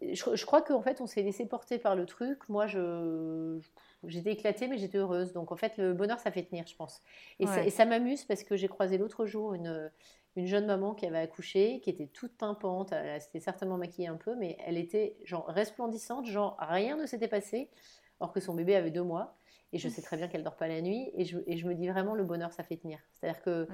je, 0.00 0.44
crois 0.44 0.62
qu'en 0.62 0.82
fait, 0.82 1.00
on 1.00 1.06
s'est 1.06 1.22
laissé 1.22 1.46
porter 1.46 1.78
par 1.78 1.96
le 1.96 2.06
truc. 2.06 2.48
Moi, 2.48 2.66
je, 2.66 3.58
j'étais 4.04 4.32
éclatée, 4.32 4.68
mais 4.68 4.78
j'étais 4.78 4.98
heureuse. 4.98 5.32
Donc 5.32 5.52
en 5.52 5.56
fait, 5.56 5.76
le 5.78 5.92
bonheur, 5.92 6.20
ça 6.20 6.30
fait 6.30 6.44
tenir, 6.44 6.66
je 6.66 6.76
pense. 6.76 7.00
Et 7.40 7.70
ça, 7.70 7.84
m'amuse 7.84 8.24
parce 8.24 8.44
que 8.44 8.56
j'ai 8.56 8.68
croisé 8.68 8.98
l'autre 8.98 9.26
jour 9.26 9.54
une, 9.54 9.90
une 10.36 10.46
jeune 10.46 10.66
maman 10.66 10.94
qui 10.94 11.06
avait 11.06 11.18
accouché, 11.18 11.80
qui 11.80 11.90
était 11.90 12.06
toute 12.06 12.36
pimpante. 12.36 12.92
Elle 12.92 13.20
s'était 13.20 13.40
certainement 13.40 13.78
maquillée 13.78 14.08
un 14.08 14.16
peu, 14.16 14.34
mais 14.36 14.56
elle 14.64 14.76
était 14.76 15.16
genre 15.24 15.46
resplendissante, 15.48 16.26
genre 16.26 16.56
rien 16.60 16.96
ne 16.96 17.06
s'était 17.06 17.28
passé, 17.28 17.70
alors 18.20 18.32
que 18.32 18.40
son 18.40 18.54
bébé 18.54 18.76
avait 18.76 18.90
deux 18.90 19.02
mois. 19.02 19.36
Et 19.72 19.78
je 19.78 19.88
sais 19.88 20.02
très 20.02 20.16
bien 20.16 20.28
qu'elle 20.28 20.42
dort 20.42 20.56
pas 20.56 20.68
la 20.68 20.80
nuit. 20.80 21.10
Et 21.14 21.24
je, 21.24 21.38
et 21.46 21.56
je, 21.56 21.66
me 21.66 21.74
dis 21.74 21.88
vraiment, 21.88 22.14
le 22.14 22.24
bonheur, 22.24 22.52
ça 22.52 22.62
fait 22.62 22.76
tenir. 22.76 22.98
C'est-à-dire 23.12 23.42
que 23.42 23.68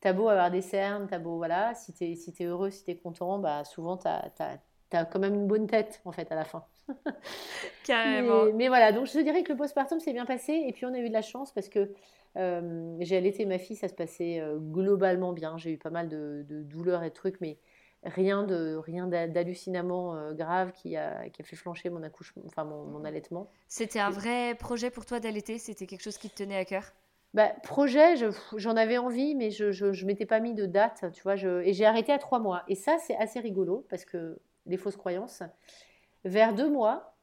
tu 0.00 0.08
as 0.08 0.12
beau 0.12 0.28
avoir 0.28 0.50
des 0.50 0.62
cernes, 0.62 1.08
as 1.10 1.18
beau, 1.18 1.36
voilà, 1.36 1.74
si 1.74 1.92
tu 1.92 2.04
es, 2.04 2.14
si 2.16 2.34
es 2.38 2.44
heureux, 2.44 2.70
si 2.70 2.84
tu 2.84 2.90
es 2.90 2.96
content, 2.96 3.38
bah, 3.38 3.64
souvent 3.64 3.96
tu 3.96 4.08
as, 4.08 4.32
as, 4.92 5.04
quand 5.06 5.20
même 5.20 5.34
une 5.34 5.46
bonne 5.46 5.66
tête, 5.66 6.02
en 6.04 6.12
fait, 6.12 6.30
à 6.32 6.34
la 6.34 6.44
fin. 6.44 6.64
Carrément. 7.84 8.52
Mais, 8.54 8.68
voilà, 8.68 8.92
donc 8.92 9.06
je 9.06 9.12
te 9.12 9.18
dirais 9.18 9.42
que 9.42 9.52
le 9.52 9.56
postpartum 9.58 10.00
s'est 10.00 10.12
bien 10.12 10.26
passé. 10.26 10.64
Et 10.66 10.72
puis 10.72 10.86
on 10.86 10.92
a 10.92 10.98
eu 10.98 11.08
de 11.08 11.14
la 11.14 11.22
chance 11.22 11.52
parce 11.52 11.68
que 11.68 11.92
euh, 12.36 12.96
j'ai 13.00 13.16
allaité 13.16 13.44
ma 13.46 13.58
fille, 13.58 13.76
ça 13.76 13.88
se 13.88 13.94
passait 13.94 14.40
euh, 14.40 14.58
globalement 14.58 15.32
bien. 15.32 15.56
J'ai 15.58 15.72
eu 15.72 15.78
pas 15.78 15.90
mal 15.90 16.08
de, 16.08 16.44
de, 16.48 16.62
douleurs 16.62 17.02
et 17.02 17.10
de 17.10 17.14
trucs, 17.14 17.40
mais 17.40 17.58
rien 18.04 18.42
de 18.42 18.76
rien 18.76 19.06
d'hallucinamment 19.06 20.16
euh, 20.16 20.32
grave 20.32 20.72
qui 20.72 20.96
a, 20.96 21.28
qui 21.28 21.42
a 21.42 21.44
fait 21.44 21.56
flancher 21.56 21.90
mon 21.90 22.02
accouchement, 22.02 22.42
enfin 22.46 22.64
mon, 22.64 22.84
mon 22.84 23.04
allaitement. 23.04 23.48
C'était 23.68 24.00
un 24.00 24.10
vrai 24.10 24.54
projet 24.54 24.90
pour 24.90 25.06
toi 25.06 25.20
d'allaiter? 25.20 25.58
C'était 25.58 25.86
quelque 25.86 26.02
chose 26.02 26.18
qui 26.18 26.28
te 26.28 26.36
tenait 26.36 26.56
à 26.56 26.64
cœur? 26.64 26.92
Bah, 27.34 27.48
projet, 27.62 28.14
j'en 28.56 28.76
avais 28.76 28.98
envie, 28.98 29.34
mais 29.34 29.50
je 29.50 29.64
ne 29.64 30.06
m'étais 30.06 30.26
pas 30.26 30.40
mis 30.40 30.52
de 30.52 30.66
date, 30.66 31.06
tu 31.12 31.22
vois. 31.22 31.34
Je, 31.34 31.62
et 31.62 31.72
j'ai 31.72 31.86
arrêté 31.86 32.12
à 32.12 32.18
trois 32.18 32.40
mois. 32.40 32.62
Et 32.68 32.74
ça, 32.74 32.98
c'est 32.98 33.16
assez 33.16 33.40
rigolo 33.40 33.86
parce 33.88 34.04
que 34.04 34.38
les 34.66 34.76
fausses 34.76 34.96
croyances. 34.96 35.42
Vers 36.24 36.54
deux 36.54 36.68
mois, 36.68 37.14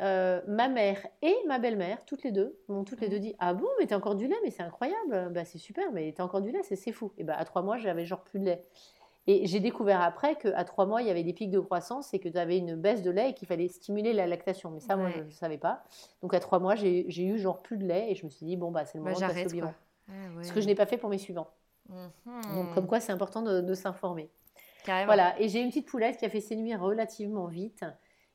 euh, 0.00 0.42
ma 0.46 0.68
mère 0.68 1.06
et 1.22 1.34
ma 1.46 1.58
belle-mère, 1.58 2.04
toutes 2.04 2.22
les 2.22 2.32
deux, 2.32 2.58
m'ont 2.68 2.84
toutes 2.84 3.00
les 3.00 3.08
deux 3.08 3.18
dit 3.18 3.34
Ah 3.38 3.54
bon, 3.54 3.66
mais 3.78 3.86
t'as 3.86 3.96
encore 3.96 4.14
du 4.14 4.28
lait, 4.28 4.36
mais 4.44 4.50
c'est 4.50 4.62
incroyable, 4.62 5.32
bah, 5.32 5.46
c'est 5.46 5.58
super, 5.58 5.90
mais 5.90 6.12
t'as 6.14 6.24
encore 6.24 6.42
du 6.42 6.52
lait, 6.52 6.62
c'est 6.62 6.92
fou. 6.92 7.12
Et 7.16 7.24
bah, 7.24 7.34
à 7.36 7.44
trois 7.46 7.62
mois, 7.62 7.78
j'avais 7.78 8.04
genre 8.04 8.22
plus 8.22 8.38
de 8.38 8.44
lait. 8.44 8.66
Et 9.28 9.46
j'ai 9.46 9.58
découvert 9.58 10.02
après 10.02 10.36
qu'à 10.36 10.62
trois 10.64 10.86
mois, 10.86 11.02
il 11.02 11.08
y 11.08 11.10
avait 11.10 11.24
des 11.24 11.32
pics 11.32 11.50
de 11.50 11.58
croissance 11.58 12.14
et 12.14 12.20
que 12.20 12.28
tu 12.28 12.38
avais 12.38 12.58
une 12.58 12.76
baisse 12.76 13.02
de 13.02 13.10
lait 13.10 13.30
et 13.30 13.34
qu'il 13.34 13.48
fallait 13.48 13.68
stimuler 13.68 14.12
la 14.12 14.26
lactation. 14.26 14.70
Mais 14.70 14.80
ça, 14.80 14.96
moi, 14.96 15.10
je 15.10 15.20
ne 15.20 15.30
savais 15.30 15.58
pas. 15.58 15.82
Donc 16.22 16.32
à 16.32 16.40
trois 16.40 16.60
mois, 16.60 16.76
j'ai 16.76 17.24
eu 17.24 17.38
genre 17.38 17.60
plus 17.60 17.76
de 17.76 17.84
lait 17.84 18.10
et 18.10 18.14
je 18.14 18.24
me 18.24 18.30
suis 18.30 18.46
dit, 18.46 18.56
bon, 18.56 18.70
bah, 18.70 18.84
c'est 18.84 18.98
le 18.98 19.04
bah, 19.04 19.10
moment 19.10 19.26
de 19.26 19.32
passer 19.32 19.46
au 19.46 19.50
bilan. 19.50 19.74
Ce 20.42 20.52
que 20.52 20.60
je 20.60 20.66
n'ai 20.66 20.74
pas 20.74 20.86
fait 20.86 20.96
pour 20.96 21.10
mes 21.10 21.18
suivants. 21.18 21.50
Mhm. 21.88 22.54
Donc 22.54 22.74
comme 22.74 22.86
quoi, 22.86 23.00
c'est 23.00 23.12
important 23.12 23.42
de, 23.42 23.74
s'informer. 23.74 24.30
Voilà, 24.86 25.38
et 25.40 25.48
j'ai 25.48 25.60
une 25.60 25.68
petite 25.68 25.88
poulette 25.88 26.16
qui 26.16 26.24
a 26.24 26.30
fait 26.30 26.40
ses 26.40 26.54
nuits 26.54 26.74
relativement 26.76 27.46
vite. 27.46 27.84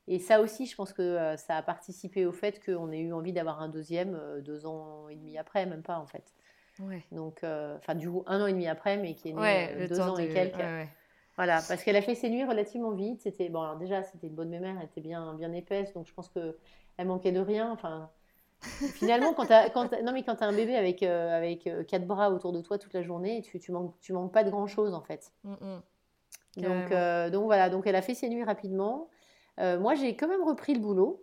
Et 0.08 0.18
ça 0.18 0.40
aussi, 0.40 0.66
je 0.66 0.74
pense 0.74 0.92
que 0.92 1.00
euh, 1.00 1.36
ça 1.36 1.56
a 1.56 1.62
participé 1.62 2.26
au 2.26 2.32
fait 2.32 2.62
qu'on 2.64 2.90
ait 2.90 2.98
eu 2.98 3.12
envie 3.12 3.32
d'avoir 3.32 3.62
un 3.62 3.68
deuxième 3.68 4.16
euh, 4.16 4.40
deux 4.40 4.66
ans 4.66 5.08
et 5.08 5.14
demi 5.14 5.38
après, 5.38 5.64
même 5.64 5.82
pas 5.82 5.98
en 5.98 6.06
fait. 6.06 6.34
Ouais. 6.80 7.02
Donc, 7.12 7.44
euh, 7.44 7.76
enfin, 7.78 7.94
du 7.94 8.10
coup, 8.10 8.22
un 8.26 8.40
an 8.42 8.46
et 8.46 8.52
demi 8.52 8.66
après, 8.66 8.96
mais 8.96 9.14
qui 9.14 9.28
est 9.30 9.32
né 9.32 9.40
Ouais, 9.40 9.74
euh, 9.76 9.88
deux 9.88 10.00
ans 10.00 10.16
et 10.16 10.28
quelques. 10.28 10.56
ouais. 10.58 10.88
Voilà, 11.36 11.62
parce 11.66 11.82
qu'elle 11.82 11.96
a 11.96 12.02
fait 12.02 12.14
ses 12.14 12.28
nuits 12.28 12.44
relativement 12.44 12.90
vite. 12.90 13.22
C'était 13.22 13.48
bon, 13.48 13.62
alors 13.62 13.76
déjà, 13.76 14.02
c'était 14.02 14.26
une 14.26 14.34
bonne 14.34 14.50
mémère, 14.50 14.76
elle 14.78 14.86
était 14.86 15.00
bien, 15.00 15.34
bien 15.34 15.52
épaisse, 15.52 15.92
donc 15.94 16.06
je 16.06 16.12
pense 16.12 16.28
que 16.28 16.58
elle 16.98 17.06
manquait 17.06 17.32
de 17.32 17.40
rien. 17.40 17.70
Enfin, 17.72 18.10
finalement, 18.60 19.32
quand 19.32 19.46
t'as, 19.46 19.70
quand 19.70 19.88
t'as- 19.88 20.02
non 20.02 20.12
mais 20.12 20.24
quand 20.24 20.36
t'as 20.36 20.46
un 20.46 20.52
bébé 20.52 20.76
avec 20.76 21.02
euh, 21.02 21.34
avec 21.34 21.68
quatre 21.88 22.06
bras 22.06 22.30
autour 22.30 22.52
de 22.52 22.60
toi 22.60 22.76
toute 22.78 22.92
la 22.92 23.02
journée, 23.02 23.40
tu, 23.40 23.58
tu 23.58 23.72
manques, 23.72 23.98
tu 24.00 24.12
manques 24.12 24.32
pas 24.32 24.44
de 24.44 24.50
grand 24.50 24.66
chose 24.66 24.92
en 24.92 25.00
fait. 25.00 25.32
Mm, 25.44 25.52
mm. 25.52 25.82
Donc, 26.58 26.92
euh, 26.92 27.30
donc 27.30 27.44
voilà, 27.44 27.70
donc 27.70 27.86
elle 27.86 27.96
a 27.96 28.02
fait 28.02 28.14
ses 28.14 28.28
nuits 28.28 28.44
rapidement. 28.44 29.08
Euh, 29.58 29.78
moi, 29.78 29.94
j'ai 29.94 30.16
quand 30.16 30.28
même 30.28 30.42
repris 30.42 30.74
le 30.74 30.80
boulot. 30.80 31.22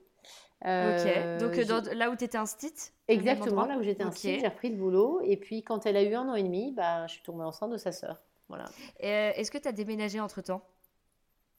Euh, 0.66 1.36
Ok, 1.36 1.40
donc 1.40 1.52
euh, 1.52 1.56
j'ai- 1.56 1.66
dans- 1.66 1.98
là 1.98 2.10
où 2.10 2.16
tu 2.16 2.26
étais 2.26 2.38
instit 2.38 2.74
Exactement, 3.08 3.66
là 3.66 3.78
où 3.78 3.82
j'étais 3.84 4.04
ainsi, 4.04 4.40
j'ai 4.40 4.48
repris 4.48 4.70
le 4.70 4.76
boulot. 4.76 5.22
Et 5.24 5.38
puis, 5.38 5.64
quand 5.64 5.86
elle 5.86 5.96
a 5.98 6.04
eu 6.04 6.14
un 6.16 6.28
an 6.28 6.36
et 6.36 6.44
demi, 6.44 6.74
bah, 6.74 7.08
je 7.08 7.14
suis 7.14 7.24
tombée 7.24 7.44
enceinte 7.44 7.72
de 7.72 7.78
sa 7.78 7.92
sœur. 7.92 8.18
Voilà. 8.50 8.66
Euh, 9.04 9.32
Est-ce 9.36 9.52
que 9.52 9.58
tu 9.58 9.68
as 9.68 9.72
déménagé 9.72 10.20
entre-temps 10.20 10.62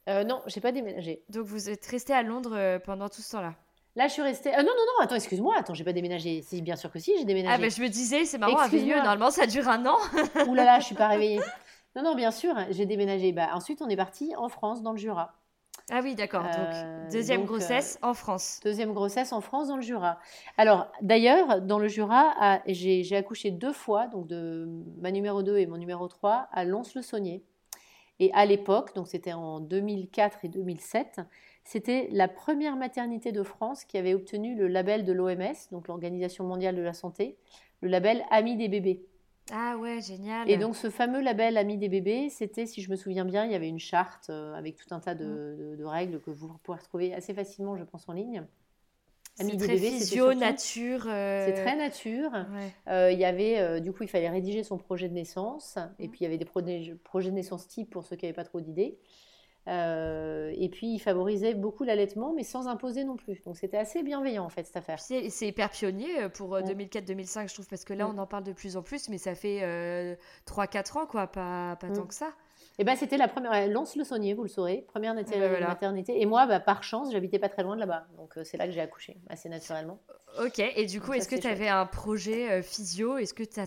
Euh, 0.08 0.24
non, 0.24 0.42
j'ai 0.46 0.60
pas 0.60 0.72
déménagé. 0.72 1.22
Donc 1.28 1.46
vous 1.46 1.68
êtes 1.70 1.84
resté 1.86 2.12
à 2.12 2.22
Londres 2.22 2.54
euh, 2.54 2.78
pendant 2.78 3.08
tout 3.08 3.22
ce 3.22 3.32
temps-là? 3.32 3.54
Là, 3.96 4.06
je 4.06 4.12
suis 4.12 4.22
restée. 4.22 4.50
Ah 4.54 4.62
non, 4.62 4.68
non, 4.68 4.84
non, 4.98 5.04
attends, 5.04 5.14
excuse-moi, 5.16 5.54
attends, 5.58 5.74
j'ai 5.74 5.84
pas 5.84 5.92
déménagé. 5.92 6.42
Si, 6.42 6.62
bien 6.62 6.76
sûr 6.76 6.90
que 6.92 6.98
si, 6.98 7.12
j'ai 7.16 7.22
Ah 7.22 7.24
déménagé. 7.24 7.62
bah 7.62 7.68
je 7.68 7.82
me 7.82 7.88
disais, 7.88 8.24
c'est 8.24 8.38
marrant, 8.38 8.52
Excuse-moi. 8.62 8.80
Villiers, 8.80 8.96
normalement 8.96 9.30
ça 9.30 9.46
dure 9.46 9.68
un 9.68 9.84
an. 9.86 9.96
Ouh 10.46 10.54
là 10.54 10.64
là, 10.64 10.80
je 10.80 10.86
suis 10.86 10.94
pas 10.94 11.08
réveillée. 11.08 11.40
Non, 11.96 12.02
non, 12.02 12.14
bien 12.14 12.30
sûr, 12.30 12.54
j'ai 12.70 12.86
déménagé. 12.86 13.32
Bah, 13.32 13.48
ensuite, 13.52 13.82
on 13.82 13.88
est 13.88 13.96
parti 13.96 14.32
en 14.36 14.48
France, 14.48 14.82
dans 14.82 14.92
le 14.92 14.98
Jura. 14.98 15.34
Ah 15.90 16.00
oui, 16.02 16.14
d'accord. 16.14 16.44
Euh, 16.44 17.02
donc 17.02 17.12
deuxième 17.12 17.40
donc, 17.40 17.48
grossesse 17.48 17.98
en 18.02 18.14
France. 18.14 18.60
Deuxième 18.64 18.92
grossesse 18.92 19.32
en 19.32 19.40
France, 19.40 19.68
dans 19.68 19.76
le 19.76 19.82
Jura. 19.82 20.18
Alors, 20.56 20.86
d'ailleurs, 21.02 21.60
dans 21.60 21.78
le 21.78 21.88
Jura, 21.88 22.60
j'ai 22.66 23.16
accouché 23.16 23.50
deux 23.50 23.72
fois, 23.72 24.06
donc 24.06 24.26
de 24.26 24.68
ma 24.98 25.10
numéro 25.10 25.42
2 25.42 25.58
et 25.58 25.66
mon 25.66 25.76
numéro 25.76 26.06
3, 26.08 26.48
à 26.52 26.64
Lons-le-Saunier. 26.64 27.42
Et 28.20 28.30
à 28.34 28.44
l'époque, 28.44 28.94
donc 28.94 29.08
c'était 29.08 29.32
en 29.32 29.60
2004 29.60 30.44
et 30.44 30.48
2007, 30.48 31.20
c'était 31.64 32.08
la 32.12 32.28
première 32.28 32.76
maternité 32.76 33.32
de 33.32 33.42
France 33.42 33.84
qui 33.84 33.96
avait 33.96 34.14
obtenu 34.14 34.54
le 34.54 34.68
label 34.68 35.04
de 35.04 35.12
l'OMS, 35.12 35.54
donc 35.72 35.88
l'Organisation 35.88 36.44
mondiale 36.44 36.76
de 36.76 36.82
la 36.82 36.92
santé, 36.92 37.38
le 37.80 37.88
label 37.88 38.22
Ami 38.30 38.56
des 38.56 38.68
bébés. 38.68 39.06
Ah 39.52 39.76
ouais, 39.78 40.00
génial. 40.00 40.48
Et 40.50 40.56
donc 40.56 40.76
ce 40.76 40.90
fameux 40.90 41.20
label 41.20 41.56
Ami 41.56 41.76
des 41.78 41.88
bébés, 41.88 42.28
c'était, 42.30 42.66
si 42.66 42.82
je 42.82 42.90
me 42.90 42.96
souviens 42.96 43.24
bien, 43.24 43.44
il 43.44 43.52
y 43.52 43.54
avait 43.54 43.68
une 43.68 43.78
charte 43.78 44.30
euh, 44.30 44.54
avec 44.54 44.76
tout 44.76 44.92
un 44.94 45.00
tas 45.00 45.14
de, 45.14 45.56
de- 45.58 45.76
de 45.76 45.84
règles 45.84 46.20
que 46.20 46.30
vous 46.30 46.56
pouvez 46.62 46.78
retrouver 46.78 47.14
assez 47.14 47.34
facilement, 47.34 47.76
je 47.76 47.84
pense, 47.84 48.08
en 48.08 48.12
ligne. 48.12 48.44
Ami 49.38 49.52
des 49.56 49.64
très 49.64 49.74
bébés, 49.76 49.90
physio, 49.92 50.24
surtout- 50.32 50.38
nature. 50.38 51.04
euh, 51.06 51.46
C'est 51.46 51.62
très 51.62 51.76
nature. 51.76 52.30
ouais. 52.32 52.72
Euh, 52.88 53.10
il 53.12 53.18
y 53.18 53.24
avait, 53.24 53.58
euh, 53.58 53.80
du 53.80 53.92
coup, 53.92 54.02
il 54.02 54.08
fallait 54.08 54.28
rédiger 54.28 54.62
son 54.64 54.76
projet 54.76 55.08
de 55.08 55.14
naissance. 55.14 55.78
Et 55.98 56.06
Mhm. 56.06 56.10
puis, 56.10 56.20
il 56.20 56.24
y 56.24 56.26
avait 56.26 56.36
des 56.38 56.44
projets, 56.44 56.94
projets 57.04 57.30
de 57.30 57.34
naissance 57.36 57.66
type 57.66 57.88
pour 57.90 58.04
ceux 58.04 58.16
qui 58.16 58.26
n'avaient 58.26 58.34
pas 58.36 58.44
trop 58.44 58.60
d'idées. 58.60 58.98
Euh, 59.70 60.52
et 60.56 60.68
puis, 60.68 60.92
il 60.94 60.98
favorisait 60.98 61.54
beaucoup 61.54 61.84
l'allaitement, 61.84 62.32
mais 62.34 62.42
sans 62.42 62.66
imposer 62.66 63.04
non 63.04 63.16
plus. 63.16 63.40
Donc, 63.44 63.56
c'était 63.56 63.76
assez 63.76 64.02
bienveillant, 64.02 64.44
en 64.44 64.48
fait, 64.48 64.64
cette 64.66 64.76
affaire. 64.76 64.98
C'est 64.98 65.28
hyper 65.46 65.70
pionnier 65.70 66.22
euh, 66.24 66.28
pour 66.28 66.54
euh, 66.56 66.60
Ouais. 66.62 66.74
2004-2005, 66.74 67.48
je 67.48 67.54
trouve, 67.54 67.68
parce 67.68 67.84
que 67.84 67.92
là, 67.94 68.06
Mm. 68.06 68.14
on 68.16 68.18
en 68.18 68.26
parle 68.26 68.44
de 68.44 68.52
plus 68.52 68.76
en 68.76 68.82
plus, 68.82 69.08
mais 69.08 69.18
ça 69.18 69.34
fait 69.34 69.60
euh, 69.62 70.16
3-4 70.46 70.96
ans, 70.98 71.06
quoi, 71.06 71.26
pas, 71.28 71.76
pas 71.76 71.86
Mm. 71.88 71.92
tant 71.94 72.06
que 72.06 72.14
ça. 72.14 72.32
Et 72.78 72.84
ben, 72.84 72.96
c'était 72.96 73.16
la 73.18 73.28
première. 73.28 73.50
ouais, 73.52 73.68
Lance-le-Saunier, 73.68 74.34
vous 74.34 74.42
le 74.42 74.48
saurez. 74.48 74.86
Première 74.88 75.14
nat- 75.14 75.22
Eh 75.32 75.38
voilà. 75.38 75.68
maternité. 75.68 76.20
Et 76.20 76.26
moi, 76.26 76.46
bah, 76.46 76.60
par 76.60 76.82
chance, 76.82 77.12
j'habitais 77.12 77.38
pas 77.38 77.48
très 77.48 77.62
loin 77.62 77.74
de 77.74 77.80
là-bas. 77.80 78.06
Donc, 78.16 78.38
euh, 78.38 78.44
c'est 78.44 78.56
là 78.56 78.66
que 78.66 78.72
j'ai 78.72 78.80
accouché, 78.80 79.18
assez 79.28 79.48
naturellement. 79.48 79.98
Ok, 80.42 80.58
et 80.60 80.86
du 80.86 81.00
coup, 81.00 81.12
est-ce 81.12 81.28
que 81.28 81.36
tu 81.36 81.46
avais 81.46 81.68
un 81.68 81.84
projet 81.86 82.50
euh, 82.50 82.62
physio? 82.62 83.18
Est-ce 83.18 83.34
que 83.34 83.42
tu 83.44 83.60
as, 83.60 83.66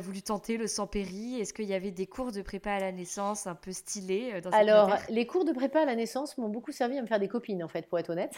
voulu 0.00 0.22
tenter 0.22 0.56
le 0.56 0.66
sans 0.66 0.86
péri 0.86 1.40
Est-ce 1.40 1.52
qu'il 1.52 1.66
y 1.66 1.74
avait 1.74 1.90
des 1.90 2.06
cours 2.06 2.32
de 2.32 2.40
prépa 2.42 2.72
à 2.72 2.80
la 2.80 2.92
naissance 2.92 3.46
un 3.46 3.54
peu 3.54 3.72
stylés 3.72 4.32
euh, 4.34 4.40
dans 4.40 4.50
Alors, 4.50 4.90
les 5.10 5.26
cours 5.26 5.44
de 5.44 5.52
prépa 5.52 5.80
à 5.80 5.84
la 5.84 5.94
naissance 5.94 6.38
m'ont 6.38 6.48
beaucoup 6.48 6.72
servi 6.72 6.98
à 6.98 7.02
me 7.02 7.06
faire 7.06 7.20
des 7.20 7.28
copines, 7.28 7.62
en 7.62 7.68
fait, 7.68 7.86
pour 7.86 7.98
être 7.98 8.10
honnête. 8.10 8.34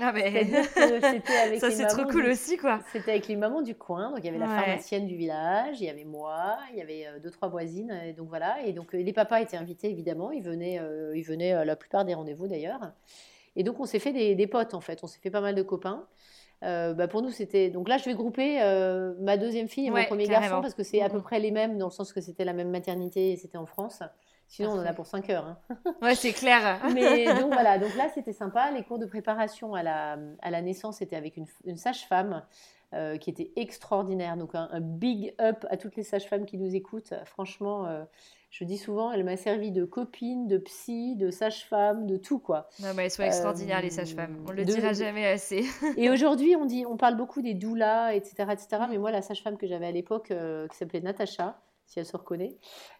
Ah, 0.00 0.12
mais 0.12 0.44
c'était 0.74 1.36
avec 1.36 1.60
ça, 1.60 1.70
c'est 1.70 1.86
trop 1.86 2.04
cool 2.04 2.24
du- 2.24 2.30
aussi, 2.30 2.56
quoi. 2.56 2.80
C'était 2.92 3.12
avec 3.12 3.28
les 3.28 3.36
mamans 3.36 3.62
du 3.62 3.74
coin, 3.74 4.10
donc 4.10 4.20
il 4.20 4.26
y 4.26 4.28
avait 4.28 4.38
la 4.38 4.46
pharmacienne 4.46 5.06
du 5.06 5.16
village, 5.16 5.80
il 5.80 5.86
y 5.86 5.90
avait 5.90 6.04
moi, 6.04 6.58
il 6.72 6.78
y 6.78 6.82
avait 6.82 7.06
euh, 7.06 7.18
deux 7.18 7.30
trois 7.30 7.48
voisines, 7.48 7.90
et 8.04 8.12
donc 8.12 8.28
voilà. 8.28 8.62
Et 8.64 8.72
donc 8.72 8.94
euh, 8.94 9.02
les 9.02 9.12
papas 9.12 9.40
étaient 9.40 9.56
invités 9.56 9.90
évidemment, 9.90 10.30
ils 10.30 10.42
venaient, 10.42 10.78
euh, 10.80 11.16
ils 11.16 11.24
venaient 11.24 11.52
à 11.52 11.64
la 11.64 11.76
plupart 11.76 12.04
des 12.04 12.14
rendez-vous 12.14 12.46
d'ailleurs. 12.46 12.92
Et 13.56 13.64
donc 13.64 13.80
on 13.80 13.84
s'est 13.84 13.98
fait 13.98 14.12
des, 14.12 14.36
des 14.36 14.46
potes 14.46 14.74
en 14.74 14.80
fait, 14.80 15.00
on 15.02 15.08
s'est 15.08 15.18
fait 15.20 15.30
pas 15.30 15.40
mal 15.40 15.56
de 15.56 15.62
copains. 15.62 16.06
Euh, 16.62 16.92
bah, 16.92 17.08
pour 17.08 17.22
nous 17.22 17.30
c'était 17.30 17.70
donc 17.70 17.88
là 17.88 17.96
je 17.96 18.04
vais 18.04 18.12
grouper 18.14 18.60
euh, 18.60 19.14
ma 19.18 19.38
deuxième 19.38 19.66
fille 19.66 19.86
et 19.86 19.90
Ouais, 19.90 20.02
mon 20.02 20.06
premier 20.08 20.26
carrément. 20.26 20.46
garçon 20.56 20.60
parce 20.60 20.74
que 20.74 20.82
c'est 20.82 21.00
à 21.00 21.08
peu 21.08 21.20
près 21.22 21.38
les 21.40 21.50
mêmes 21.50 21.78
dans 21.78 21.86
le 21.86 21.90
sens 21.90 22.12
que 22.12 22.20
c'était 22.20 22.44
la 22.44 22.52
même 22.52 22.68
maternité 22.70 23.32
et 23.32 23.36
c'était 23.36 23.56
en 23.56 23.64
France. 23.64 24.02
Sinon 24.46 24.72
on 24.72 24.80
en 24.80 24.84
a 24.84 24.92
pour 24.92 25.06
5 25.06 25.30
heures. 25.30 25.46
hein. 25.46 25.58
Ouais, 26.02 26.14
c'est 26.14 26.32
clair. 26.32 26.80
Mais 26.94 27.24
donc 27.26 27.52
voilà, 27.52 27.78
donc 27.78 27.94
là 27.96 28.08
c'était 28.14 28.32
sympa. 28.34 28.70
Les 28.72 28.82
cours 28.82 28.98
de 28.98 29.06
préparation 29.06 29.74
à 29.74 29.82
la, 29.82 30.18
à 30.42 30.50
la 30.50 30.60
naissance 30.60 31.00
étaient 31.00 31.16
avec 31.16 31.36
une, 31.38 31.46
une 31.64 31.76
sage-femme 31.78 32.42
euh, 32.94 33.16
qui 33.18 33.30
était 33.30 33.50
extraordinaire. 33.56 34.36
Donc 34.36 34.54
un, 34.54 34.68
un 34.72 34.80
big 34.80 35.34
up 35.40 35.64
à 35.70 35.76
toutes 35.76 35.96
les 35.96 36.02
sages-femmes 36.02 36.44
qui 36.46 36.58
nous 36.58 36.74
écoutent. 36.74 37.14
Franchement, 37.24 37.86
euh, 37.86 38.02
je 38.50 38.64
dis 38.64 38.78
souvent, 38.78 39.12
elle 39.12 39.22
m'a 39.24 39.36
servi 39.36 39.70
de 39.70 39.84
copine, 39.84 40.48
de 40.48 40.58
psy, 40.58 41.14
de 41.16 41.30
sage-femme, 41.30 42.06
de 42.06 42.16
tout 42.16 42.40
quoi. 42.40 42.68
Non, 42.80 42.88
mais 42.96 43.04
elles 43.04 43.10
sont 43.12 43.22
extraordinaires, 43.22 43.80
les 43.80 43.88
Euh, 43.92 44.04
sages-femmes. 44.04 44.44
On 44.48 44.52
le 44.52 44.64
de- 44.64 44.72
dira 44.72 44.92
jamais 44.92 45.26
assez. 45.26 45.62
Et 45.96 46.10
aujourd'hui, 46.10 46.56
on 46.56 46.64
dit, 46.64 46.84
on 46.86 46.96
parle 46.96 47.16
beaucoup 47.16 47.42
des 47.42 47.54
doulas, 47.54 48.12
etc., 48.14 48.34
etc. 48.52 48.82
Mais 48.90 48.98
moi, 48.98 49.12
la 49.12 49.22
sage-femme 49.22 49.56
que 49.56 49.66
j'avais 49.68 49.86
à 49.86 49.92
l'époque, 49.92 50.30
euh, 50.32 50.66
qui 50.68 50.76
s'appelait 50.76 51.00
Natacha, 51.00 51.60
si 51.86 51.98
elle 52.00 52.06
se 52.06 52.16
reconnaît, 52.16 52.56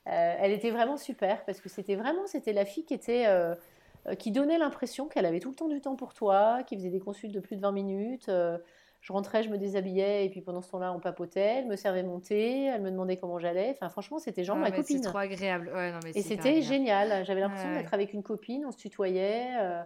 euh, 0.09 0.34
elle 0.38 0.53
était 0.53 0.70
vraiment 0.70 0.97
super 0.97 1.45
parce 1.45 1.61
que 1.61 1.68
c'était 1.68 1.95
vraiment, 1.97 2.26
c'était 2.26 2.53
la 2.53 2.64
fille 2.64 2.84
qui 2.84 2.95
était, 2.95 3.26
euh, 3.26 3.55
euh, 4.09 4.14
qui 4.14 4.30
donnait 4.32 4.59
l'impression 4.59 5.07
qu'elle 5.07 5.26
avait 5.26 5.38
tout 5.41 5.51
le 5.51 5.55
temps 5.57 5.68
du 5.68 5.80
temps 5.80 5.95
pour 5.97 6.12
toi, 6.14 6.62
qui 6.64 6.76
faisait 6.76 6.91
des 6.91 6.99
consultes 7.01 7.32
de 7.34 7.41
plus 7.41 7.57
de 7.57 7.61
20 7.61 7.72
minutes. 7.72 8.28
euh, 8.28 8.59
je 9.01 9.13
rentrais, 9.13 9.43
je 9.43 9.49
me 9.49 9.57
déshabillais 9.59 10.27
et 10.27 10.31
puis 10.31 10.41
pendant 10.43 10.61
ce 10.61 10.71
temps-là, 10.71 10.93
on 10.93 11.01
papotait. 11.01 11.59
Elle 11.61 11.67
me 11.69 11.77
servait 11.77 12.03
mon 12.03 12.21
thé, 12.21 12.65
elle 12.65 12.83
me 12.83 12.91
demandait 12.91 13.17
comment 13.17 13.39
j'allais. 13.39 13.71
Enfin, 13.71 13.89
franchement, 13.89 14.19
c'était 14.19 14.45
genre 14.45 14.57
Ah, 14.59 14.63
ma 14.63 14.71
copine. 14.71 15.03
C'est 15.03 15.09
trop 15.09 15.19
agréable. 15.19 15.71
Ouais, 15.75 15.91
non, 15.93 15.99
mais 16.05 16.11
Et 16.15 16.23
c'était 16.23 16.61
génial. 16.63 17.25
J'avais 17.25 17.41
l'impression 17.41 17.71
ouais. 17.71 17.79
d'être 17.79 17.95
avec 17.95 18.13
une 18.13 18.23
copine, 18.23 18.65
on 18.67 18.71
se 18.73 18.77
tutoyait. 18.79 19.49
euh, 19.59 19.83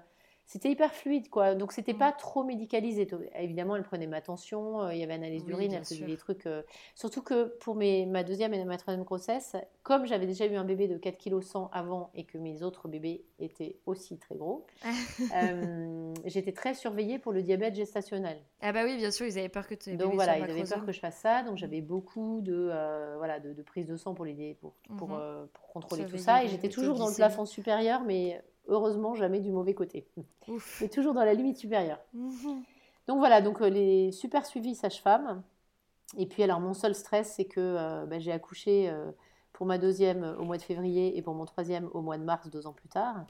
c'était 0.47 0.70
hyper 0.70 0.92
fluide, 0.95 1.30
quoi. 1.30 1.55
Donc, 1.55 1.72
c'était 1.72 1.95
Mm. 1.95 1.99
pas 1.99 2.12
trop 2.12 2.45
médicalisé. 2.45 3.09
Évidemment, 3.38 3.76
elle 3.76 3.82
prenait 3.82 4.07
ma 4.07 4.20
tension, 4.20 4.82
euh, 4.82 4.92
il 4.95 5.01
y 5.01 5.03
avait 5.03 5.14
analyse 5.14 5.40
Oui, 5.42 5.47
d'urine, 5.47 5.72
elle 5.72 5.84
faisait 5.84 5.95
sûr. 5.97 6.07
des 6.07 6.16
trucs. 6.16 6.47
euh, 6.47 6.62
Surtout 6.95 7.22
que 7.22 7.45
pour 7.61 7.74
mes, 7.74 8.05
ma 8.07 8.22
deuxième 8.24 8.53
et 8.55 8.64
ma 8.64 8.76
troisième 8.76 9.05
grossesse, 9.05 9.57
comme 9.82 10.07
j'avais 10.07 10.26
déjà 10.26 10.47
eu 10.47 10.55
un 10.57 10.64
bébé 10.64 10.86
de 10.88 10.99
4 10.99 11.16
kg 11.18 11.40
100 11.42 11.70
avant 11.72 12.11
et 12.14 12.24
que 12.24 12.36
mes 12.38 12.62
autres 12.62 12.88
bébés 12.88 13.24
étaient 13.38 13.76
aussi 13.86 14.18
très 14.18 14.34
gros, 14.36 14.66
euh, 15.34 16.14
j'étais 16.24 16.53
très 16.53 16.74
surveillée 16.74 17.18
pour 17.18 17.32
le 17.32 17.42
diabète 17.42 17.74
gestationnel. 17.74 18.38
Ah 18.61 18.72
bah 18.72 18.80
oui, 18.84 18.97
bien 18.97 19.11
sûr, 19.11 19.26
ils 19.26 19.38
avaient 19.38 19.49
peur 19.49 19.66
que 19.66 19.74
tu 19.74 19.97
Donc 19.97 20.14
voilà, 20.14 20.38
ils 20.38 20.42
avaient 20.51 20.64
peur 20.64 20.84
que 20.84 20.92
je 20.92 21.01
fasse 21.01 21.16
ça. 21.16 21.42
Donc 21.42 21.57
j'avais 21.57 21.80
beaucoup 21.80 22.40
de, 22.42 22.70
voilà, 23.18 23.40
de, 23.40 23.53
de 23.53 23.62
prise 23.62 23.86
de 23.86 23.97
sang 23.97 24.14
pour, 24.14 24.24
les, 24.24 24.55
pour, 24.61 24.74
pour, 24.97 25.09
pour 25.09 25.68
contrôler 25.72 26.07
tout 26.07 26.18
ça. 26.18 26.45
Et 26.45 26.49
j'étais 26.49 26.68
toujours 26.68 26.97
dans 26.99 27.09
le 27.09 27.14
plafond 27.14 27.45
supérieur, 27.47 28.03
mais 28.05 28.42
heureusement 28.69 29.15
jamais 29.15 29.41
du 29.41 29.51
mauvais 29.51 29.75
côté. 29.75 30.07
Ouf. 30.49 30.81
Mais 30.81 30.89
toujours 30.89 31.15
dans 31.15 31.25
la 31.25 31.35
limite 31.35 31.57
supérieure. 31.57 32.01
Mhm. 32.12 32.62
Donc 33.07 33.19
voilà, 33.19 33.43
donc 33.43 33.61
euh, 33.61 33.69
les 33.69 34.12
super 34.12 34.47
suivis 34.47 34.75
sage-femme. 34.75 35.43
Et 36.17 36.27
puis 36.27 36.43
alors 36.43 36.61
mon 36.61 36.75
seul 36.75 36.95
stress, 36.95 37.35
c'est 37.37 37.45
que 37.45 37.61
euh, 37.61 38.07
bah, 38.07 38.19
j'ai 38.19 38.33
accouché 38.33 38.89
euh, 38.89 39.11
pour 39.55 39.64
ma 39.66 39.78
deuxième 39.78 40.22
euh, 40.24 40.36
au 40.36 40.44
mois 40.44 40.59
de 40.59 40.62
février 40.62 41.16
et 41.16 41.22
pour 41.22 41.32
mon 41.34 41.46
troisième 41.46 41.88
au 41.94 42.02
mois 42.02 42.18
de 42.18 42.24
mars, 42.24 42.50
deux 42.50 42.66
ans 42.66 42.72
plus 42.74 42.88
tard. 42.88 43.24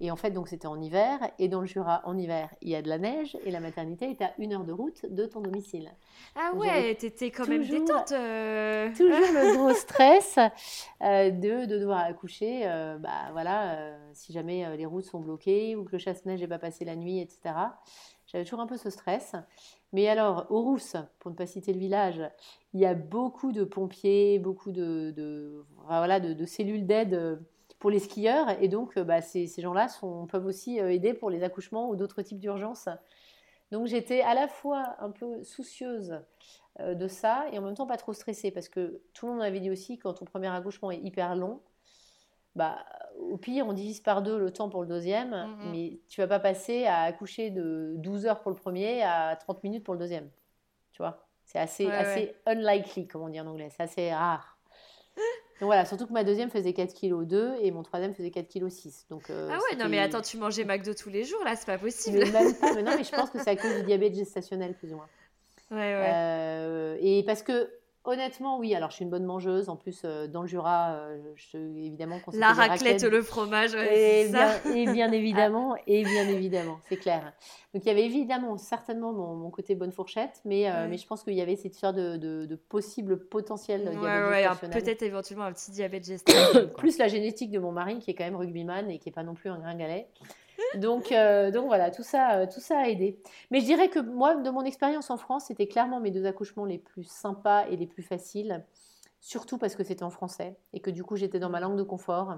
Et 0.00 0.10
en 0.10 0.16
fait, 0.16 0.30
donc 0.32 0.48
c'était 0.48 0.66
en 0.66 0.80
hiver. 0.80 1.18
Et 1.38 1.48
dans 1.48 1.60
le 1.60 1.66
Jura, 1.66 2.02
en 2.04 2.18
hiver, 2.18 2.48
il 2.60 2.70
y 2.70 2.74
a 2.76 2.82
de 2.82 2.88
la 2.88 2.98
neige 2.98 3.36
et 3.44 3.50
la 3.52 3.60
maternité 3.60 4.10
est 4.10 4.20
à 4.22 4.32
une 4.38 4.52
heure 4.52 4.64
de 4.64 4.72
route 4.72 5.06
de 5.06 5.26
ton 5.26 5.40
domicile. 5.40 5.92
Ah 6.34 6.50
Donc, 6.52 6.62
ouais, 6.62 6.94
t'étais 6.96 7.30
quand 7.30 7.46
même 7.46 7.62
toujours- 7.62 7.80
détente. 7.86 8.12
euh. 8.12 8.88
toujours 8.96 9.10
le 9.12 9.56
gros 9.56 9.72
stress 9.74 10.38
euh, 11.02 11.30
de, 11.30 11.66
de 11.66 11.78
devoir 11.78 12.00
accoucher. 12.00 12.62
euh, 12.66 12.98
bah, 12.98 13.30
voilà, 13.32 13.94
si 14.12 14.32
jamais 14.32 14.76
les 14.76 14.86
routes 14.86 15.04
sont 15.04 15.20
bloquées 15.20 15.76
ou 15.76 15.84
que 15.84 15.92
le 15.92 15.98
chasse-neige 15.98 16.40
n'est 16.40 16.48
pas 16.48 16.58
passé 16.58 16.84
la 16.84 16.96
nuit, 16.96 17.20
etc. 17.20 17.54
J'avais 18.32 18.44
toujours 18.44 18.60
un 18.60 18.66
peu 18.66 18.76
ce 18.76 18.90
stress. 18.90 19.34
Mais 19.92 20.08
alors, 20.08 20.46
aux 20.50 20.62
Rousses, 20.62 20.96
pour 21.18 21.30
ne 21.30 21.36
pas 21.36 21.46
citer 21.46 21.72
le 21.72 21.78
village, 21.78 22.22
il 22.72 22.80
y 22.80 22.86
a 22.86 22.94
beaucoup 22.94 23.52
de 23.52 23.64
pompiers, 23.64 24.38
beaucoup 24.38 24.72
de, 24.72 25.64
voilà, 25.86 26.18
de, 26.18 26.46
cellules 26.46 26.86
d'aide 26.86 27.14
euh, 27.14 27.36
pour 27.78 27.90
les 27.90 27.98
skieurs. 27.98 28.48
Et 28.62 28.68
donc, 28.68 28.96
euh, 28.96 29.04
bah, 29.04 29.20
ces, 29.20 29.46
ces 29.46 29.60
gens-là 29.60 29.88
peuvent 30.30 30.46
aussi 30.46 30.80
euh, 30.80 30.90
aider 30.90 31.12
pour 31.12 31.28
les 31.28 31.42
accouchements 31.42 31.90
ou 31.90 31.96
d'autres 31.96 32.22
types 32.22 32.38
d'urgences. 32.38 32.88
Donc, 33.70 33.86
j'étais 33.86 34.22
à 34.22 34.34
la 34.34 34.48
fois 34.48 34.96
un 34.98 35.10
peu 35.10 35.42
soucieuse 35.44 36.20
de 36.78 37.06
ça 37.06 37.44
et 37.52 37.58
en 37.58 37.62
même 37.62 37.74
temps 37.74 37.86
pas 37.86 37.98
trop 37.98 38.14
stressée 38.14 38.50
parce 38.50 38.70
que 38.70 39.02
tout 39.12 39.26
le 39.26 39.32
monde 39.32 39.40
m'avait 39.40 39.60
dit 39.60 39.70
aussi 39.70 39.98
quand 39.98 40.14
ton 40.14 40.24
premier 40.24 40.48
accouchement 40.48 40.90
est 40.90 40.98
hyper 40.98 41.36
long, 41.36 41.60
bah, 42.54 42.84
au 43.18 43.36
pire, 43.36 43.66
on 43.66 43.72
divise 43.72 44.00
par 44.00 44.22
deux 44.22 44.38
le 44.38 44.52
temps 44.52 44.68
pour 44.68 44.82
le 44.82 44.88
deuxième, 44.88 45.30
Mhm. 45.30 45.70
mais 45.70 46.00
tu 46.08 46.20
vas 46.20 46.26
pas 46.28 46.40
passer 46.40 46.86
à 46.86 47.02
accoucher 47.02 47.50
de 47.50 47.94
12 47.96 48.26
heures 48.26 48.40
pour 48.40 48.50
le 48.50 48.56
premier 48.56 49.02
à 49.02 49.36
30 49.36 49.62
minutes 49.64 49.84
pour 49.84 49.94
le 49.94 50.00
deuxième. 50.00 50.30
Tu 50.92 50.98
vois? 51.02 51.26
C'est 51.44 51.58
assez, 51.58 51.86
Ouais, 51.86 51.92
assez 51.96 52.34
unlikely, 52.46 53.06
comme 53.08 53.22
on 53.22 53.28
dit 53.28 53.40
en 53.40 53.46
anglais. 53.46 53.68
C'est 53.76 53.82
assez 53.82 54.12
rare. 54.12 54.58
Donc 55.60 55.66
voilà, 55.66 55.84
surtout 55.84 56.06
que 56.06 56.12
ma 56.12 56.24
deuxième 56.24 56.50
faisait 56.50 56.72
4 56.72 56.92
kg 56.94 57.24
2 57.24 57.54
et 57.60 57.70
mon 57.70 57.82
troisième 57.82 58.14
faisait 58.14 58.30
4 58.30 58.48
kg 58.48 58.68
6. 58.68 59.06
Donc, 59.10 59.30
euh, 59.30 59.48
Ah 59.52 59.58
ouais, 59.70 59.76
non 59.76 59.88
mais 59.88 59.98
attends, 59.98 60.22
tu 60.22 60.36
mangeais 60.36 60.64
McDo 60.64 60.92
tous 60.94 61.10
les 61.10 61.24
jours 61.24 61.42
là, 61.44 61.54
c'est 61.56 61.66
pas 61.66 61.78
possible. 61.78 62.18
Mais 62.18 62.30
même 62.32 62.54
pas, 62.54 62.74
mais 62.74 62.82
non, 62.82 62.96
mais 62.96 63.04
je 63.04 63.10
pense 63.12 63.30
que 63.30 63.38
c'est 63.38 63.50
à 63.50 63.56
cause 63.56 63.76
du 63.76 63.82
diabète 63.84 64.14
gestationnel, 64.14 64.74
plus 64.74 64.92
ou 64.92 64.96
moins. 64.96 65.08
Ouais, 65.70 65.76
ouais. 65.76 66.12
Euh, 66.14 66.96
et 67.00 67.22
parce 67.24 67.42
que, 67.42 67.70
honnêtement, 68.04 68.58
oui, 68.58 68.74
alors 68.74 68.90
je 68.90 68.96
suis 68.96 69.04
une 69.04 69.10
bonne 69.10 69.24
mangeuse. 69.24 69.68
En 69.68 69.76
plus, 69.76 70.02
euh, 70.04 70.26
dans 70.26 70.42
le 70.42 70.48
Jura, 70.48 70.92
euh, 70.94 71.20
je, 71.36 71.56
évidemment, 71.56 72.18
La 72.32 72.52
raclette, 72.52 73.02
le 73.04 73.22
fromage, 73.22 73.74
ouais, 73.74 74.22
et 74.22 74.28
ça. 74.28 74.58
bien, 74.64 74.74
et 74.74 74.92
bien 74.92 75.12
évidemment, 75.12 75.74
et 75.86 76.02
bien 76.04 76.28
évidemment, 76.28 76.78
c'est 76.88 76.96
clair. 76.96 77.32
Donc 77.74 77.84
il 77.84 77.88
y 77.88 77.90
avait 77.90 78.04
évidemment 78.04 78.58
certainement 78.58 79.12
mon, 79.12 79.34
mon 79.34 79.50
côté 79.50 79.74
bonne 79.74 79.92
fourchette, 79.92 80.40
mais, 80.44 80.68
euh, 80.68 80.72
Ouais. 80.82 80.88
mais 80.88 80.96
je 80.98 81.06
pense 81.06 81.22
qu'il 81.22 81.34
y 81.34 81.40
avait 81.40 81.56
cette 81.56 81.74
histoire 81.74 81.94
de, 81.94 82.16
de, 82.16 82.44
de 82.46 82.54
possible 82.56 83.18
potentiel 83.28 83.82
Ouais, 84.02 84.46
peut-être 84.70 85.02
éventuellement 85.02 85.44
un 85.44 85.52
petit 85.52 85.70
diabète 85.70 86.04
gestationnel. 86.04 86.68
quoi. 86.70 86.76
Plus 86.82 86.98
la 86.98 87.08
génétique 87.08 87.50
de 87.50 87.58
mon 87.58 87.72
mari 87.72 87.98
qui 88.00 88.10
est 88.10 88.14
quand 88.14 88.24
même 88.24 88.36
rugbyman 88.36 88.90
et 88.90 88.98
qui 88.98 89.08
est 89.08 89.12
pas 89.12 89.22
non 89.22 89.34
plus 89.34 89.48
un 89.50 89.58
gringalet. 89.58 90.08
Donc, 90.74 91.12
euh, 91.12 91.50
donc 91.50 91.66
voilà, 91.66 91.90
tout 91.90 92.02
ça, 92.02 92.38
euh, 92.38 92.46
tout 92.52 92.60
ça 92.60 92.78
a 92.80 92.88
aidé. 92.88 93.18
Mais 93.50 93.60
je 93.60 93.64
dirais 93.66 93.88
que 93.88 93.98
moi, 93.98 94.36
de 94.36 94.50
mon 94.50 94.62
expérience 94.64 95.10
en 95.10 95.16
France, 95.16 95.44
c'était 95.46 95.66
clairement 95.66 96.00
mes 96.00 96.10
deux 96.10 96.26
accouchements 96.26 96.64
les 96.64 96.78
plus 96.78 97.04
sympas 97.04 97.66
et 97.68 97.76
les 97.76 97.86
plus 97.86 98.02
faciles, 98.02 98.64
surtout 99.20 99.58
parce 99.58 99.74
que 99.76 99.84
c'était 99.84 100.02
en 100.04 100.10
français 100.10 100.56
et 100.72 100.80
que 100.80 100.90
du 100.90 101.04
coup 101.04 101.16
j'étais 101.16 101.38
dans 101.38 101.50
ma 101.50 101.60
langue 101.60 101.76
de 101.76 101.82
confort. 101.82 102.36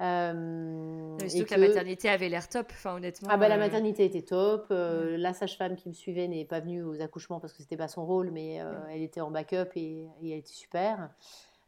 Euh, 0.00 1.16
Mais 1.20 1.26
et 1.26 1.28
Surtout 1.30 1.44
que 1.44 1.54
que- 1.56 1.60
la 1.60 1.66
maternité 1.68 2.08
avait 2.08 2.28
l'air 2.28 2.48
top, 2.48 2.66
enfin 2.70 2.94
honnêtement. 2.94 3.28
Ah 3.32 3.36
bah 3.36 3.48
la 3.48 3.56
euh, 3.56 3.58
maternité 3.58 4.04
était 4.04 4.22
top. 4.22 4.66
euh, 4.70 5.16
La 5.16 5.32
sage-femme 5.34 5.74
qui 5.76 5.88
me 5.88 5.94
suivait 5.94 6.28
n'est 6.28 6.44
pas 6.44 6.60
venue 6.60 6.82
aux 6.84 7.00
accouchements 7.02 7.40
parce 7.40 7.52
que 7.52 7.62
c'était 7.62 7.76
pas 7.76 7.88
son 7.88 8.06
rôle, 8.06 8.30
mais 8.30 8.60
elle 8.92 9.02
était 9.02 9.20
en 9.20 9.30
backup 9.30 9.70
et, 9.74 10.06
et 10.22 10.30
elle 10.30 10.38
était 10.38 10.52
super. 10.52 11.10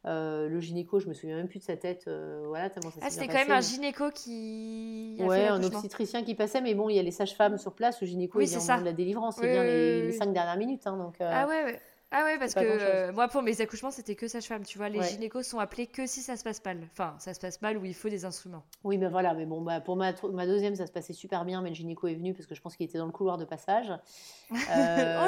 Euh, 0.07 0.49
le 0.49 0.61
gynéco, 0.61 0.99
je 0.99 1.09
me 1.09 1.13
souviens 1.13 1.37
même 1.37 1.49
plus 1.49 1.59
de 1.59 1.65
sa 1.65 1.77
tête. 1.77 2.05
euh, 2.09 2.45
voilà 2.49 2.71
tellement 2.71 2.91
ça 2.91 3.01
Ah, 3.03 3.11
c'était 3.11 3.27
quand 3.27 3.35
même 3.35 3.51
un 3.51 3.57
passé. 3.57 3.75
gynéco 3.75 4.11
qui 4.11 5.15
a 5.19 5.23
fait 5.25 5.27
Ouais, 5.29 5.47
un 5.47 5.63
obstétricien 5.63 6.23
qui 6.23 6.35
passait, 6.35 6.63
mais 6.63 6.75
bon, 6.75 6.89
il 6.89 6.97
y 6.97 6.99
a 6.99 7.03
les 7.03 7.11
sages-femmes 7.11 7.59
sur 7.59 7.75
place. 7.75 8.01
Le 8.01 8.07
gynéco, 8.07 8.39
Oui, 8.39 8.47
il 8.51 8.57
au 8.57 8.61
moment 8.61 8.81
de 8.81 8.85
la 8.87 8.93
délivrance, 8.95 9.37
il 9.39 9.45
Oui, 9.45 9.51
vient 9.51 9.61
oui, 9.63 9.67
les, 9.69 10.13
cinq 10.13 10.33
dernières 10.33 10.57
minutes. 10.57 10.87
hein, 10.87 10.97
donc, 10.97 11.21
euh, 11.21 11.29
Ah 11.31 11.47
ouais, 11.47 11.65
ouais. 11.65 11.81
Ah 12.13 12.25
ouais, 12.25 12.39
parce 12.41 12.55
que 12.55 12.61
euh, 12.61 13.13
moi, 13.13 13.29
pour 13.29 13.41
mes 13.43 13.61
accouchements, 13.61 13.93
c'était 13.93 14.17
que 14.17 14.27
sage-femme. 14.27 14.65
Tu 14.65 14.79
vois, 14.79 14.89
les 14.89 14.99
Ouais. 14.99 15.09
gynécos 15.09 15.47
sont 15.47 15.61
appelés 15.61 15.87
que 15.87 16.07
si 16.09 16.23
ça 16.23 16.37
se 16.37 16.43
passe 16.43 16.61
mal. 16.65 16.79
Enfin, 16.93 17.15
ça 17.21 17.35
se 17.35 17.39
passe 17.41 17.63
mal 17.63 17.77
où 17.79 17.85
il 17.85 17.95
faut 17.95 18.09
des 18.09 18.25
instruments. 18.25 18.65
Oui, 18.83 18.99
mais 18.99 19.09
voilà, 19.09 19.33
mais 19.33 19.47
bon, 19.47 19.61
bah, 19.63 19.81
pour 19.81 19.95
ma, 19.95 20.13
ma 20.33 20.45
deuxième, 20.47 20.75
ça 20.75 20.89
se 20.89 20.93
passait 20.93 21.13
super 21.13 21.45
bien, 21.45 21.63
mais 21.63 21.69
le 21.69 21.75
gynéco 21.77 22.09
est 22.09 22.15
venu 22.15 22.35
parce 22.35 22.47
que 22.47 22.57
je 22.57 22.61
pense 22.61 22.77
qu'il 22.77 22.85
était 22.87 22.99
dans 22.99 23.07
le 23.07 23.13
couloir 23.13 23.39
de 23.39 23.45
passage. 23.45 23.93
oh, 24.51 24.55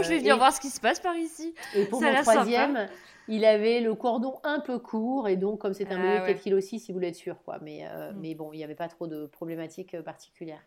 je 0.03 0.09
vais 0.09 0.17
Euh, 0.17 0.19
venir 0.19 0.35
et- 0.35 0.39
voir 0.39 0.53
ce 0.53 0.61
qui 0.61 0.71
se 0.71 0.81
passe 0.81 0.99
par 0.99 1.15
ici. 1.17 1.55
Et 1.75 1.85
pour 1.85 2.01
Ça 2.01 2.07
mon 2.07 2.17
sympa. 2.17 2.33
troisième, 2.33 2.89
il 3.29 3.45
avait 3.45 3.79
le 3.81 3.95
cordon 3.95 4.41
un 4.43 4.59
peu 4.59 4.81
court, 4.81 5.29
et 5.29 5.37
donc 5.37 5.61
comme 5.61 5.75
c'est 5.75 5.87
un 5.93 6.01
Ah 6.01 6.03
bébé 6.03 6.17
de 6.19 6.23
ouais. 6.23 6.35
4 6.35 6.43
kg 6.43 6.55
aussi, 6.55 6.77
il 6.89 6.93
voulait 6.93 7.11
être 7.11 7.15
sûr, 7.15 7.37
quoi. 7.45 7.59
Mais, 7.63 7.87
euh, 7.87 8.11
Mm. 8.11 8.17
mais 8.21 8.35
bon, 8.35 8.53
il 8.53 8.57
n'y 8.57 8.65
avait 8.65 8.75
pas 8.75 8.89
trop 8.89 9.07
de 9.07 9.27
problématiques 9.27 9.95
euh, 9.95 10.03
particulières. 10.03 10.63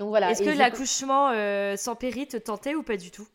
Donc 0.00 0.08
voilà. 0.08 0.32
Est-ce 0.32 0.42
que 0.42 0.50
l'accouchement 0.50 1.30
euh, 1.30 1.76
sans 1.76 1.94
péri 1.94 2.26
te 2.26 2.36
tentait 2.36 2.74
ou 2.74 2.82
pas 2.82 2.96
du 2.96 3.12
tout? 3.12 3.26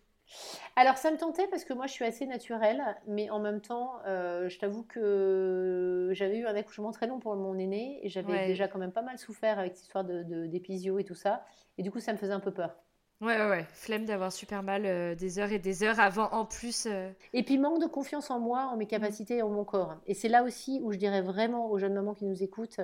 Alors 0.76 0.98
ça 0.98 1.12
me 1.12 1.18
tentait 1.18 1.48
parce 1.48 1.64
que 1.66 1.74
moi 1.74 1.88
je 1.88 1.92
suis 1.94 2.06
assez 2.06 2.26
naturelle, 2.26 2.84
mais 3.08 3.30
en 3.30 3.40
même 3.40 3.62
temps, 3.62 3.94
euh, 4.08 4.50
je 4.50 4.60
t'avoue 4.60 4.84
que 4.84 6.10
j'avais 6.14 6.38
eu 6.40 6.46
un 6.48 6.56
accouchement 6.56 6.92
très 6.92 7.08
long 7.08 7.20
pour 7.20 7.36
mon 7.36 7.58
aîné, 7.58 8.00
et 8.04 8.10
j'avais 8.10 8.34
Ouais. 8.34 8.48
déjà 8.48 8.68
quand 8.68 8.80
même 8.80 8.92
pas 8.92 9.02
mal 9.02 9.18
souffert 9.18 9.60
avec 9.60 9.74
cette 9.76 9.84
histoire 9.86 10.04
de, 10.04 10.24
de- 10.24 10.46
d'épisio 10.48 11.00
et 11.00 11.04
tout 11.04 11.16
ça, 11.16 11.46
et 11.78 11.84
du 11.84 11.92
coup 11.92 12.00
ça 12.00 12.14
me 12.14 12.18
faisait 12.18 12.34
un 12.34 12.40
peu 12.40 12.52
peur. 12.52 12.76
Ouais, 13.22 13.38
ouais, 13.40 13.50
ouais. 13.50 13.66
Flemme 13.74 14.06
d'avoir 14.06 14.32
super 14.32 14.62
mal 14.62 14.86
euh, 14.86 15.16
des 15.16 15.40
heures 15.40 15.52
et 15.52 15.58
des 15.60 15.82
heures 15.84 16.00
avant 16.00 16.30
en 16.32 16.46
plus. 16.46 16.86
euh, 16.86 17.12
Et 17.34 17.44
puis 17.44 17.58
manque 17.58 17.82
de 17.82 17.88
confiance 17.88 18.30
en 18.32 18.40
moi, 18.40 18.68
en 18.72 18.78
mes 18.78 18.88
capacités 18.88 19.38
et 19.38 19.42
en 19.42 19.50
mon 19.50 19.66
corps. 19.66 19.96
Et 20.06 20.14
c'est 20.14 20.30
là 20.30 20.44
aussi 20.44 20.80
où 20.84 20.92
je 20.92 20.98
dirais 20.98 21.22
vraiment 21.22 21.70
aux 21.70 21.78
jeunes 21.78 21.94
mamans 21.94 22.14
qui 22.14 22.26
nous 22.26 22.44
écoutent, 22.44 22.80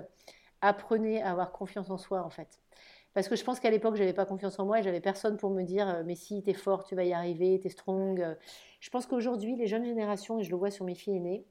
apprenez 0.62 1.22
à 1.24 1.32
avoir 1.32 1.52
confiance 1.52 1.90
en 1.90 1.98
soi 1.98 2.24
en 2.24 2.30
fait. 2.30 2.60
Parce 3.14 3.28
que 3.28 3.36
je 3.36 3.44
pense 3.44 3.60
qu'à 3.60 3.70
l'époque, 3.72 3.96
j'avais 3.96 4.14
pas 4.14 4.26
confiance 4.26 4.60
en 4.60 4.66
moi 4.66 4.80
et 4.80 4.84
j'avais 4.84 5.02
personne 5.02 5.38
pour 5.38 5.50
me 5.50 5.64
dire 5.64 5.88
euh, 5.90 6.04
mais 6.06 6.16
si 6.16 6.42
t'es 6.44 6.54
fort, 6.54 6.84
tu 6.84 6.96
vas 6.96 7.04
y 7.04 7.14
arriver, 7.14 7.60
t'es 7.60 7.70
strong. 7.70 8.22
Euh, 8.22 8.36
Je 8.80 8.90
pense 8.90 9.06
qu'aujourd'hui, 9.08 9.56
les 9.56 9.68
jeunes 9.68 9.86
générations, 9.86 10.40
et 10.40 10.44
je 10.44 10.52
le 10.52 10.58
vois 10.58 10.72
sur 10.72 10.86
mes 10.86 10.96
filles 10.96 11.18
aînées, 11.18 11.46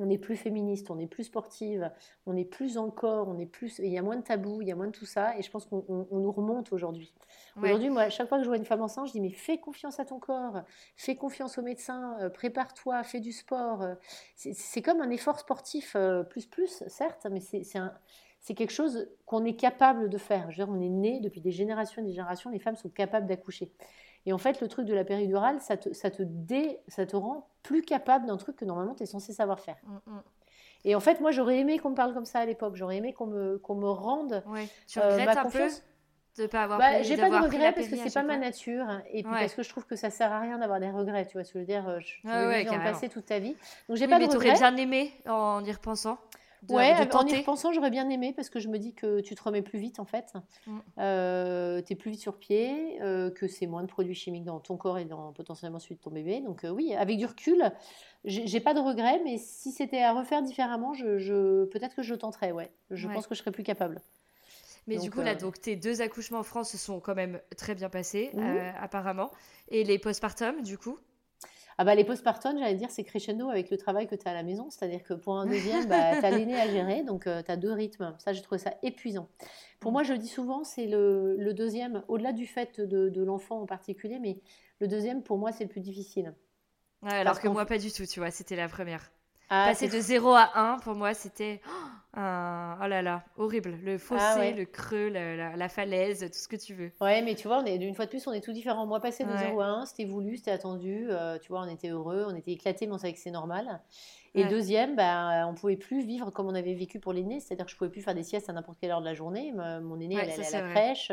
on 0.00 0.08
est 0.10 0.18
plus 0.18 0.36
féministe, 0.36 0.90
on 0.90 0.98
est 1.00 1.08
plus 1.08 1.24
sportive, 1.24 1.90
on 2.24 2.36
est 2.36 2.44
plus 2.44 2.78
encore, 2.78 3.26
on 3.28 3.36
est 3.38 3.46
plus, 3.46 3.80
il 3.80 3.88
y 3.92 3.98
a 3.98 4.02
moins 4.02 4.14
de 4.16 4.22
tabous, 4.22 4.62
il 4.62 4.68
y 4.68 4.72
a 4.72 4.76
moins 4.76 4.86
de 4.86 4.92
tout 4.92 5.06
ça, 5.06 5.36
et 5.36 5.42
je 5.42 5.50
pense 5.50 5.66
qu'on 5.66 5.84
on- 5.88 6.06
on 6.12 6.18
nous 6.20 6.30
remonte 6.30 6.72
aujourd'hui. 6.72 7.12
ouais. 7.56 7.64
Aujourd'hui, 7.64 7.90
moi, 7.90 8.08
chaque 8.08 8.28
fois 8.28 8.38
que 8.38 8.44
je 8.44 8.48
vois 8.48 8.58
une 8.58 8.64
femme 8.64 8.80
enceinte, 8.80 9.08
je 9.08 9.12
dis 9.12 9.20
mais 9.20 9.32
fais 9.32 9.58
confiance 9.58 9.98
à 9.98 10.04
ton 10.04 10.20
corps, 10.20 10.62
fais 10.96 11.16
confiance 11.16 11.58
au 11.58 11.62
médecin, 11.62 12.16
euh, 12.20 12.30
prépare-toi, 12.30 13.02
fais 13.02 13.18
du 13.18 13.32
sport. 13.32 13.84
C'est- 14.36 14.52
C'est 14.54 14.82
comme 14.82 15.00
un 15.00 15.10
effort 15.10 15.40
sportif 15.40 15.94
euh, 15.96 16.22
plus 16.22 16.46
plus, 16.46 16.84
certes, 16.86 17.26
mais 17.30 17.40
c'est 17.40 17.64
c'est 17.64 17.78
un- 17.78 17.92
c'est 18.48 18.54
quelque 18.54 18.72
chose 18.72 19.06
qu'on 19.26 19.44
est 19.44 19.56
capable 19.56 20.08
de 20.08 20.16
faire. 20.16 20.50
Je 20.50 20.58
veux 20.58 20.64
dire, 20.64 20.74
on 20.74 20.80
est 20.80 20.88
né 20.88 21.20
depuis 21.20 21.42
des 21.42 21.50
générations 21.50 22.00
et 22.00 22.04
des 22.06 22.12
générations, 22.12 22.48
les 22.48 22.58
femmes 22.58 22.76
sont 22.76 22.88
capables 22.88 23.26
d'accoucher. 23.26 23.70
Et 24.24 24.32
en 24.32 24.38
fait, 24.38 24.62
le 24.62 24.68
truc 24.68 24.86
de 24.86 24.94
la 24.94 25.04
péridurale, 25.04 25.60
ça 25.60 25.76
te, 25.76 25.92
ça 25.92 26.10
te, 26.10 26.22
dé, 26.22 26.78
ça 26.88 27.04
te 27.04 27.14
rend 27.14 27.46
plus 27.62 27.82
capable 27.82 28.24
d'un 28.26 28.38
truc 28.38 28.56
que 28.56 28.64
normalement 28.64 28.94
tu 28.94 29.02
es 29.02 29.06
censé 29.06 29.34
savoir 29.34 29.60
faire. 29.60 29.76
Mm, 29.84 29.96
mm. 30.12 30.22
Et 30.86 30.94
en 30.94 31.00
fait, 31.00 31.20
moi, 31.20 31.30
j'aurais 31.30 31.58
aimé 31.58 31.78
qu'on 31.78 31.90
me 31.90 31.94
parle 31.94 32.14
comme 32.14 32.24
ça 32.24 32.38
à 32.38 32.46
l'époque. 32.46 32.74
J'aurais 32.74 32.96
aimé 32.96 33.12
qu'on 33.12 33.26
me, 33.26 33.58
qu'on 33.58 33.74
me 33.74 33.88
rende 33.90 34.42
Ouais. 34.46 34.66
Tu 34.86 34.98
euh, 34.98 35.22
ma 35.26 35.32
un 35.32 35.42
confiance. 35.42 35.80
peu 36.36 36.42
de 36.44 36.46
pas 36.46 36.62
avoir 36.62 36.78
Bah, 36.78 37.02
j'ai 37.02 37.18
pas 37.18 37.28
de 37.28 37.36
regrets 37.36 37.74
parce 37.74 37.88
que 37.88 37.96
c'est 37.96 38.14
pas 38.14 38.22
ma 38.22 38.38
nature 38.38 38.84
hein, 38.88 39.02
et 39.10 39.24
puis 39.24 39.30
Ouais. 39.32 39.40
parce 39.40 39.54
que 39.54 39.62
je 39.62 39.68
trouve 39.68 39.84
que 39.84 39.96
ça 39.96 40.08
sert 40.08 40.32
à 40.32 40.40
rien 40.40 40.56
d'avoir 40.58 40.80
des 40.80 40.90
regrets, 40.90 41.26
tu 41.26 41.34
vois 41.34 41.44
ce 41.44 41.52
que 41.52 41.58
je 41.58 41.64
veux 41.64 41.66
dire, 41.66 41.86
euh, 41.86 41.98
je, 42.00 42.14
tu 42.22 42.26
Ouais, 42.28 42.66
en 42.70 42.78
passé 42.78 43.10
toute 43.10 43.26
ta 43.26 43.40
vie. 43.40 43.56
Donc 43.88 43.98
j'ai 43.98 44.04
Oui, 44.06 44.10
pas 44.10 44.18
mais 44.20 44.26
de 44.28 44.32
t'aurais 44.32 44.52
regrets. 44.52 44.70
bien 44.70 44.76
aimé 44.76 45.12
en 45.28 45.62
y 45.64 45.72
repensant? 45.72 46.16
De, 46.62 46.74
Ouais, 46.74 47.06
de 47.06 47.12
en 47.14 47.26
y 47.26 47.36
repensant, 47.36 47.72
j'aurais 47.72 47.90
bien 47.90 48.08
aimé 48.10 48.32
parce 48.34 48.50
que 48.50 48.58
je 48.58 48.68
me 48.68 48.78
dis 48.78 48.92
que 48.94 49.20
tu 49.20 49.34
te 49.34 49.42
remets 49.42 49.62
plus 49.62 49.78
vite 49.78 50.00
en 50.00 50.04
fait. 50.04 50.32
Mm. 50.66 50.78
Euh, 50.98 51.80
tu 51.82 51.92
es 51.92 51.96
plus 51.96 52.10
vite 52.10 52.20
sur 52.20 52.36
pied, 52.38 53.00
euh, 53.00 53.30
que 53.30 53.46
c'est 53.46 53.66
moins 53.66 53.82
de 53.82 53.88
produits 53.88 54.14
chimiques 54.14 54.44
dans 54.44 54.58
ton 54.58 54.76
corps 54.76 54.98
et 54.98 55.04
dans 55.04 55.32
potentiellement 55.32 55.78
celui 55.78 55.94
de 55.94 56.00
ton 56.00 56.10
bébé. 56.10 56.40
Donc 56.40 56.64
euh, 56.64 56.70
oui, 56.70 56.94
avec 56.94 57.16
du 57.18 57.26
recul, 57.26 57.70
j'ai 58.24 58.60
pas 58.60 58.74
de 58.74 58.80
regrets, 58.80 59.20
mais 59.24 59.38
si 59.38 59.70
c'était 59.70 60.02
à 60.02 60.12
refaire 60.12 60.42
différemment, 60.42 60.94
je, 60.94 61.18
je- 61.18 61.64
peut-être 61.66 61.94
que 61.94 62.02
je 62.02 62.14
tenterais, 62.14 62.50
ouais. 62.52 62.72
Je 62.90 63.06
Ouais. 63.06 63.14
pense 63.14 63.26
que 63.28 63.34
je 63.34 63.40
serais 63.40 63.52
plus 63.52 63.62
capable. 63.62 64.00
Mais 64.88 64.96
du 64.96 65.10
coup, 65.10 65.20
là, 65.20 65.32
euh, 65.32 65.34
donc, 65.38 65.60
tes 65.60 65.76
deux 65.76 66.00
accouchements 66.00 66.38
en 66.38 66.42
France 66.42 66.70
se 66.70 66.78
sont 66.78 66.98
quand 66.98 67.14
même 67.14 67.40
très 67.58 67.74
bien 67.74 67.90
passés, 67.90 68.30
Mhm. 68.34 68.72
apparemment. 68.80 69.30
Et 69.68 69.84
les 69.84 69.98
postpartum, 69.98 70.62
du 70.62 70.78
coup 70.78 70.98
Ah 71.78 71.84
bah 71.84 71.94
les 71.94 72.04
postpartum, 72.04 72.58
j'allais 72.58 72.74
dire, 72.74 72.90
c'est 72.90 73.04
crescendo 73.04 73.48
avec 73.48 73.70
le 73.70 73.78
travail 73.78 74.08
que 74.08 74.16
tu 74.16 74.26
as 74.26 74.32
à 74.32 74.34
la 74.34 74.42
maison. 74.42 74.68
C'est-à-dire 74.68 75.02
que 75.04 75.14
pour 75.14 75.38
un 75.38 75.46
deuxième, 75.46 75.86
bah, 75.86 76.16
tu 76.20 76.24
as 76.26 76.30
l'aîné 76.30 76.60
à 76.60 76.68
gérer, 76.68 77.04
donc 77.04 77.24
tu 77.24 77.30
as 77.30 77.56
deux 77.56 77.72
rythmes. 77.72 78.14
Ça, 78.18 78.32
j'ai 78.32 78.42
trouvé 78.42 78.58
ça 78.58 78.74
épuisant. 78.82 79.28
Pour 79.78 79.92
moi, 79.92 80.02
je 80.02 80.12
le 80.12 80.18
dis 80.18 80.28
souvent, 80.28 80.64
c'est 80.64 80.86
le, 80.86 81.36
le 81.36 81.54
deuxième, 81.54 82.02
au-delà 82.08 82.32
du 82.32 82.46
fait 82.46 82.80
de, 82.80 83.08
de 83.08 83.22
l'enfant 83.22 83.60
en 83.60 83.66
particulier, 83.66 84.18
mais 84.18 84.40
le 84.80 84.88
deuxième, 84.88 85.22
pour 85.22 85.38
moi, 85.38 85.52
c'est 85.52 85.64
le 85.64 85.70
plus 85.70 85.80
difficile. 85.80 86.34
Ouais, 87.02 87.12
alors 87.12 87.34
Parce 87.34 87.38
que 87.38 87.48
moi, 87.48 87.64
pas 87.64 87.78
du 87.78 87.92
tout, 87.92 88.06
tu 88.06 88.20
vois, 88.20 88.30
c'était 88.30 88.56
la 88.56 88.68
première. 88.68 89.10
Ah, 89.50 89.66
Passer 89.68 89.88
de 89.88 89.98
0 89.98 90.34
à 90.34 90.58
1, 90.58 90.78
pour 90.78 90.94
moi, 90.94 91.14
c'était 91.14 91.60
oh, 91.66 92.07
un... 92.18 92.76
oh 92.82 92.86
là 92.86 93.00
là, 93.02 93.24
horrible. 93.36 93.78
Le 93.82 93.96
fossé, 93.98 94.22
Ah 94.26 94.38
ouais. 94.38 94.52
le 94.52 94.64
creux, 94.64 95.08
la, 95.08 95.36
la- 95.36 95.56
la 95.56 95.68
falaise, 95.68 96.20
tout 96.30 96.38
ce 96.38 96.48
que 96.48 96.56
tu 96.56 96.74
veux. 96.74 96.90
Ouais, 97.00 97.22
mais 97.22 97.34
tu 97.34 97.46
vois, 97.48 97.58
on 97.60 97.64
est, 97.64 97.76
une 97.76 97.94
fois 97.94 98.04
de 98.06 98.10
plus, 98.10 98.26
on 98.26 98.32
est 98.32 98.40
tout 98.40 98.52
différent. 98.52 98.86
Moi, 98.86 99.00
passer 99.00 99.24
de 99.24 99.30
Ouais. 99.30 99.38
0 99.38 99.60
à 99.60 99.66
1, 99.66 99.86
c'était 99.86 100.04
voulu, 100.04 100.36
c'était 100.36 100.50
attendu. 100.50 101.06
euh, 101.10 101.38
tu 101.38 101.48
vois, 101.48 101.60
on 101.62 101.68
était 101.68 101.88
heureux, 101.88 102.26
on 102.28 102.34
était 102.34 102.52
éclatés, 102.52 102.86
mais 102.86 102.92
on 102.94 102.98
savait 102.98 103.12
que 103.12 103.18
c'est 103.20 103.30
normal. 103.30 103.80
Et 104.34 104.42
Ouais. 104.42 104.48
deuxième, 104.50 104.94
bah, 104.94 105.46
on 105.48 105.54
pouvait 105.54 105.76
plus 105.76 106.02
vivre 106.04 106.30
comme 106.30 106.46
on 106.46 106.54
avait 106.54 106.74
vécu 106.74 107.00
pour 107.00 107.12
l'aîné, 107.12 107.40
c'est-à-dire 107.40 107.64
que 107.64 107.72
je 107.72 107.76
pouvais 107.76 107.90
plus 107.90 108.02
faire 108.02 108.14
des 108.14 108.22
siestes 108.22 108.50
à 108.50 108.52
n'importe 108.52 108.78
quelle 108.80 108.90
heure 108.90 109.00
de 109.00 109.06
la 109.06 109.14
journée. 109.14 109.52
Mon 109.52 109.98
aîné, 110.00 110.16
elle 110.16 110.30
allait 110.30 110.54
à 110.54 110.60
la 110.62 110.70
crèche. 110.70 111.10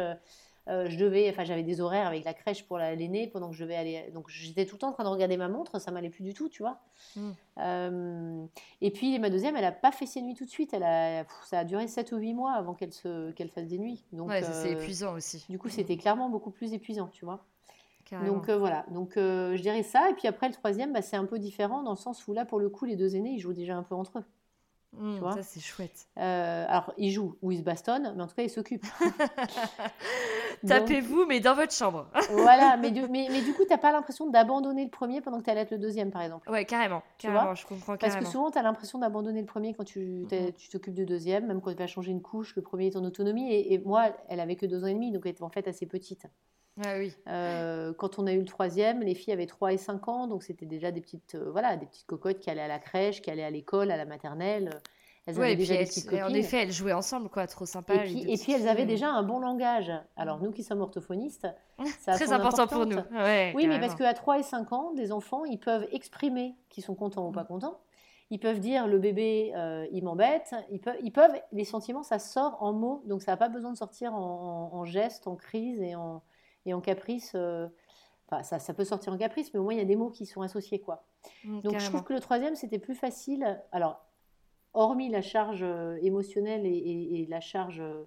Euh, 0.67 0.89
je 0.89 0.97
devais, 0.97 1.29
enfin, 1.29 1.43
j'avais 1.43 1.63
des 1.63 1.81
horaires 1.81 2.07
avec 2.07 2.23
la 2.25 2.33
crèche 2.33 2.63
pour 2.65 2.77
la- 2.77 2.95
l'aîné 2.95 3.27
pendant 3.27 3.49
que 3.49 3.55
je 3.55 3.63
devais 3.63 3.75
aller. 3.75 4.09
Donc, 4.13 4.29
j'étais 4.29 4.65
tout 4.65 4.75
le 4.75 4.79
temps 4.79 4.89
en 4.89 4.93
train 4.93 5.03
de 5.03 5.09
regarder 5.09 5.37
ma 5.37 5.47
montre, 5.47 5.79
ça 5.79 5.91
m'allait 5.91 6.09
plus 6.09 6.23
du 6.23 6.33
tout, 6.33 6.49
tu 6.49 6.63
vois. 6.63 6.79
Mm. 7.15 7.31
Euh, 7.59 8.45
et 8.81 8.91
puis, 8.91 9.17
ma 9.19 9.29
deuxième, 9.29 9.55
elle 9.55 9.65
a 9.65 9.71
pas 9.71 9.91
fait 9.91 10.05
ses 10.05 10.21
nuits 10.21 10.35
tout 10.35 10.45
de 10.45 10.49
suite. 10.49 10.73
Elle 10.73 10.83
a, 10.83 11.23
pff, 11.23 11.35
ça 11.45 11.59
a 11.59 11.63
duré 11.65 11.87
7 11.87 12.11
ou 12.11 12.17
8 12.17 12.33
mois 12.33 12.53
avant 12.53 12.73
qu'elle 12.73 12.93
se, 12.93 13.31
qu'elle 13.31 13.49
fasse 13.49 13.67
des 13.67 13.77
nuits. 13.77 14.03
Donc, 14.11 14.29
ouais, 14.29 14.41
c'est 14.41 14.69
euh, 14.69 14.79
épuisant 14.79 15.13
aussi. 15.15 15.45
du 15.49 15.59
coup, 15.59 15.69
c'était 15.69 15.97
clairement 15.97 16.29
beaucoup 16.29 16.51
plus 16.51 16.73
épuisant, 16.73 17.07
tu 17.11 17.25
vois. 17.25 17.45
Carrément. 18.05 18.35
Donc 18.35 18.49
euh, 18.49 18.57
voilà, 18.59 18.85
donc 18.91 19.17
euh, 19.17 19.55
je 19.55 19.61
dirais 19.63 19.81
ça. 19.81 20.11
Et 20.11 20.13
puis 20.13 20.27
après, 20.27 20.47
le 20.47 20.53
troisième, 20.53 20.93
bah, 20.93 21.01
c'est 21.01 21.15
un 21.15 21.25
peu 21.25 21.39
différent 21.39 21.81
dans 21.81 21.91
le 21.93 21.97
sens 21.97 22.27
où 22.27 22.33
là, 22.33 22.45
pour 22.45 22.59
le 22.59 22.69
coup, 22.69 22.85
les 22.85 22.95
deux 22.95 23.15
aînés, 23.15 23.31
ils 23.31 23.39
jouent 23.39 23.53
déjà 23.53 23.75
un 23.75 23.81
peu 23.81 23.95
entre 23.95 24.19
eux. 24.19 24.23
Mm, 24.97 25.17
vois. 25.19 25.33
ça, 25.33 25.43
c'est 25.43 25.59
chouette. 25.59 26.07
Euh, 26.17 26.65
alors, 26.67 26.93
ils 26.97 27.11
jouent 27.11 27.35
ou 27.41 27.51
ils 27.51 27.59
se 27.59 27.63
bastonnent, 27.63 28.13
mais 28.15 28.23
en 28.23 28.27
tout 28.27 28.35
cas, 28.35 28.43
ils 28.43 28.49
s'occupent. 28.49 28.85
Tapez-vous, 30.67 31.25
mais 31.25 31.39
dans 31.39 31.55
votre 31.55 31.73
chambre. 31.73 32.07
voilà, 32.31 32.77
mais 32.77 32.91
du, 32.91 33.01
mais, 33.09 33.27
mais 33.29 33.41
du 33.41 33.53
coup, 33.53 33.63
tu 33.63 33.69
n'as 33.69 33.77
pas 33.77 33.91
l'impression 33.91 34.29
d'abandonner 34.29 34.83
le 34.83 34.89
premier 34.89 35.21
pendant 35.21 35.39
que 35.39 35.43
tu 35.43 35.49
allaites 35.49 35.71
le 35.71 35.77
deuxième, 35.77 36.11
par 36.11 36.21
exemple? 36.21 36.49
Ouais, 36.49 36.65
carrément. 36.65 37.03
Tu 37.17 37.29
vois? 37.29 37.53
je 37.53 37.65
comprends 37.65 37.97
Parce 37.97 38.15
que 38.15 38.25
souvent, 38.25 38.51
tu 38.51 38.57
as 38.57 38.63
l'impression 38.63 38.99
d'abandonner 38.99 39.41
le 39.41 39.47
premier 39.47 39.73
quand 39.73 39.83
tu 39.83 40.25
t'occupes 40.71 40.93
du 40.93 41.05
deuxième, 41.05 41.47
même 41.47 41.61
quand 41.61 41.71
tu 41.71 41.77
vas 41.77 41.87
changer 41.87 42.11
une 42.11 42.21
couche, 42.21 42.55
le 42.55 42.61
premier 42.61 42.87
est 42.87 42.95
en 42.95 43.03
autonomie. 43.03 43.53
Et, 43.53 43.79
moi, 43.79 44.09
elle 44.29 44.39
avait 44.39 44.55
que 44.55 44.65
deux 44.65 44.83
ans 44.83 44.87
et 44.87 44.93
demi, 44.93 45.11
donc 45.11 45.23
elle 45.25 45.31
était 45.31 45.43
en 45.43 45.49
fait 45.49 45.67
assez 45.67 45.85
petite. 45.85 46.25
Ah 46.83 46.95
oui. 46.97 47.13
Euh, 47.27 47.93
quand 47.93 48.19
on 48.19 48.27
a 48.27 48.33
eu 48.33 48.39
le 48.39 48.45
troisième, 48.45 49.01
les 49.01 49.15
filles 49.15 49.33
avaient 49.33 49.45
3 49.45 49.73
et 49.73 49.77
5 49.77 50.07
ans, 50.07 50.27
donc 50.27 50.43
c'était 50.43 50.65
déjà 50.65 50.91
des 50.91 50.99
petites, 50.99 51.35
euh, 51.35 51.49
voilà, 51.51 51.77
des 51.77 51.85
petites 51.85 52.05
cocottes 52.05 52.39
qui 52.39 52.49
allaient 52.49 52.61
à 52.61 52.67
la 52.67 52.79
crèche, 52.79 53.21
qui 53.21 53.31
allaient 53.31 53.45
à 53.45 53.49
l'école, 53.49 53.91
à 53.91 53.97
la 53.97 54.05
maternelle. 54.05 54.69
Elles 55.25 55.41
avaient 55.41 55.55
déjà 55.55 55.77
des 55.77 55.85
petites 55.85 56.05
copines. 56.05 56.23
En 56.23 56.33
effet, 56.33 56.63
elles 56.63 56.71
jouaient 56.71 56.93
ensemble, 56.93 57.29
quoi, 57.29 57.47
trop 57.47 57.65
sympa. 57.65 57.95
Et 57.95 57.99
puis, 57.99 58.31
et 58.31 58.37
puis 58.37 58.51
elles 58.51 58.67
avaient 58.67 58.85
déjà 58.85 59.09
un 59.09 59.23
bon 59.23 59.39
langage. 59.39 59.91
Alors 60.17 60.39
nous 60.39 60.51
qui 60.51 60.63
sommes 60.63 60.81
orthophonistes, 60.81 61.47
c'est 61.99 62.11
très 62.11 62.33
important 62.33 62.67
pour 62.67 62.85
nous. 62.85 62.99
oui, 63.55 63.67
mais 63.67 63.79
parce 63.79 63.95
qu'à 63.95 64.13
3 64.13 64.39
et 64.39 64.43
5 64.43 64.73
ans, 64.73 64.93
des 64.93 65.11
enfants, 65.11 65.45
ils 65.45 65.59
peuvent 65.59 65.87
exprimer 65.91 66.55
qu'ils 66.69 66.83
sont 66.83 66.95
contents 66.95 67.27
ou 67.27 67.31
pas 67.31 67.43
mm. 67.43 67.47
contents. 67.47 67.79
Ils 68.31 68.39
peuvent 68.39 68.59
dire 68.59 68.87
le 68.87 68.97
bébé, 68.97 69.53
euh, 69.55 69.85
il 69.91 70.03
m'embête. 70.03 70.55
Ils 70.71 70.79
peuvent, 70.79 70.97
ils 71.03 71.11
peuvent, 71.11 71.39
les 71.51 71.63
sentiments, 71.63 72.01
ça 72.01 72.17
sort 72.17 72.57
en 72.59 72.73
mots, 72.73 73.03
donc 73.05 73.21
ça 73.21 73.31
n'a 73.31 73.37
pas 73.37 73.49
besoin 73.49 73.71
de 73.71 73.77
sortir 73.77 74.15
en, 74.15 74.71
en, 74.73 74.83
gestes, 74.83 75.27
en 75.27 75.35
crise 75.35 75.79
et 75.81 75.95
en, 75.95 76.23
et 76.65 76.73
en 76.73 76.81
caprice. 76.81 77.33
Euh, 77.35 77.67
enfin, 78.27 78.43
ça, 78.43 78.59
ça, 78.59 78.73
peut 78.73 78.85
sortir 78.85 79.13
en 79.13 79.17
caprice, 79.17 79.53
mais 79.53 79.59
au 79.59 79.63
moins 79.63 79.73
il 79.73 79.77
y 79.77 79.81
a 79.81 79.85
des 79.85 79.95
mots 79.95 80.09
qui 80.09 80.25
sont 80.25 80.41
associés, 80.41 80.79
quoi. 80.79 81.05
Mm, 81.43 81.61
donc 81.61 81.79
je 81.79 81.85
trouve 81.87 82.03
que 82.03 82.13
le 82.13 82.19
troisième, 82.19 82.55
c'était 82.55 82.79
plus 82.79 82.95
facile. 82.95 83.61
Alors, 83.71 84.05
hormis 84.73 85.09
la 85.09 85.21
charge 85.21 85.63
euh, 85.63 85.97
émotionnelle 86.01 86.65
et, 86.65 87.25
la, 87.29 87.39
charge, 87.39 87.79
euh, 87.79 88.03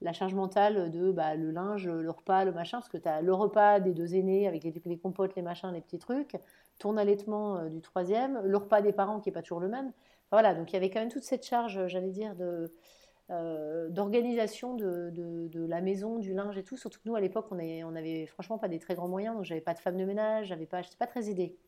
la 0.00 0.12
charge 0.12 0.34
mentale 0.34 0.90
de 0.90 1.12
bah, 1.12 1.34
le 1.34 1.50
linge, 1.50 1.88
le 1.88 2.10
repas, 2.10 2.44
le 2.44 2.52
machin, 2.52 2.78
parce 2.78 2.88
que 2.88 2.98
tu 2.98 3.08
as 3.08 3.22
le 3.22 3.34
repas 3.34 3.80
des 3.80 3.92
deux 3.92 4.14
aînés 4.14 4.48
avec 4.48 4.64
les, 4.64 4.98
compotes, 4.98 5.36
les 5.36 5.42
machins, 5.42 5.70
les 5.72 5.80
petits 5.80 5.98
trucs, 5.98 6.36
ton 6.78 6.96
allaitement 6.96 7.66
du 7.66 7.80
troisième, 7.80 8.40
le 8.44 8.56
repas 8.56 8.82
des 8.82 8.92
parents 8.92 9.20
qui 9.20 9.28
n'est 9.28 9.34
pas 9.34 9.42
toujours 9.42 9.60
le 9.60 9.68
même. 9.68 9.92
voilà, 10.30 10.54
donc 10.54 10.70
il 10.70 10.74
y 10.74 10.76
avait 10.76 10.90
quand 10.90 11.00
même 11.00 11.10
toute 11.10 11.24
cette 11.24 11.44
charge, 11.44 11.86
j'allais 11.88 12.10
dire, 12.10 12.36
de, 12.36 12.72
d'organisation 13.28 14.74
de, 14.74 15.10
de, 15.10 15.66
la 15.66 15.80
maison, 15.80 16.18
du 16.18 16.32
linge 16.32 16.56
et 16.56 16.64
tout. 16.64 16.76
Surtout 16.76 16.98
que 16.98 17.08
nous, 17.08 17.14
à 17.14 17.20
l'époque, 17.20 17.46
on, 17.50 17.58
on 17.58 17.96
avait 17.96 18.26
franchement 18.26 18.58
pas 18.58 18.68
des 18.68 18.78
très 18.78 18.94
grands 18.94 19.08
moyens, 19.08 19.34
donc 19.36 19.44
j'avais 19.44 19.60
pas 19.60 19.74
de 19.74 19.78
femme 19.78 19.96
de 19.96 20.04
ménage, 20.04 20.46
j'avais 20.46 20.66
pas, 20.66 20.82
j'étais 20.82 20.96
pas 20.96 21.06
très 21.06 21.28
aidée. 21.28 21.58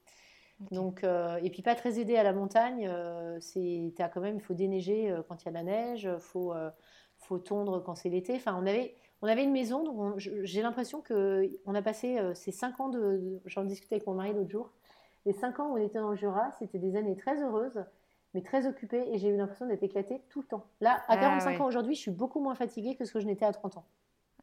Donc, 0.70 1.04
euh, 1.04 1.38
et 1.42 1.50
puis 1.50 1.62
pas 1.62 1.74
très 1.74 1.98
aidé 1.98 2.16
à 2.16 2.22
la 2.22 2.32
montagne, 2.34 2.86
euh, 2.86 3.38
c'est 3.40 3.94
quand 4.12 4.20
même, 4.20 4.36
il 4.36 4.42
faut 4.42 4.54
déneiger 4.54 5.10
euh, 5.10 5.22
quand 5.26 5.42
il 5.42 5.46
y 5.46 5.48
a 5.48 5.52
de 5.52 5.56
la 5.56 5.62
neige, 5.62 6.04
il 6.12 6.20
faut, 6.20 6.52
faut 7.16 7.38
tondre 7.38 7.82
quand 7.82 7.94
c'est 7.94 8.10
l'été. 8.10 8.34
Enfin, 8.34 8.54
on 8.60 8.66
avait, 8.66 8.94
on 9.22 9.26
avait 9.26 9.44
une 9.44 9.52
maison, 9.52 9.84
donc 9.84 10.18
j'ai 10.18 10.62
l'impression 10.62 11.02
qu'on 11.02 11.74
a 11.74 11.82
passé 11.82 12.18
ces 12.34 12.52
cinq 12.52 12.78
ans 12.80 12.88
de. 12.90 13.40
J'en 13.46 13.64
discutais 13.64 13.96
avec 13.96 14.06
mon 14.06 14.14
mari 14.14 14.34
l'autre 14.34 14.50
jour. 14.50 14.70
Les 15.26 15.32
cinq 15.32 15.60
ans 15.60 15.70
où 15.70 15.74
on 15.74 15.76
était 15.76 15.98
dans 15.98 16.10
le 16.10 16.16
Jura, 16.16 16.50
c'était 16.58 16.78
des 16.78 16.96
années 16.96 17.16
très 17.16 17.42
heureuses, 17.42 17.84
mais 18.34 18.42
très 18.42 18.66
occupées, 18.66 19.04
et 19.12 19.18
j'ai 19.18 19.28
eu 19.28 19.36
l'impression 19.36 19.66
d'être 19.66 19.82
éclatée 19.82 20.20
tout 20.28 20.40
le 20.40 20.46
temps. 20.46 20.64
Là, 20.80 21.02
à 21.08 21.16
45 21.16 21.56
ah 21.58 21.62
ans 21.62 21.66
aujourd'hui, 21.66 21.94
je 21.94 22.00
suis 22.00 22.10
beaucoup 22.10 22.40
moins 22.40 22.54
fatiguée 22.54 22.94
que 22.94 23.04
ce 23.04 23.12
que 23.12 23.20
je 23.20 23.26
n'étais 23.26 23.44
à 23.44 23.52
30 23.52 23.78
ans. 23.78 23.84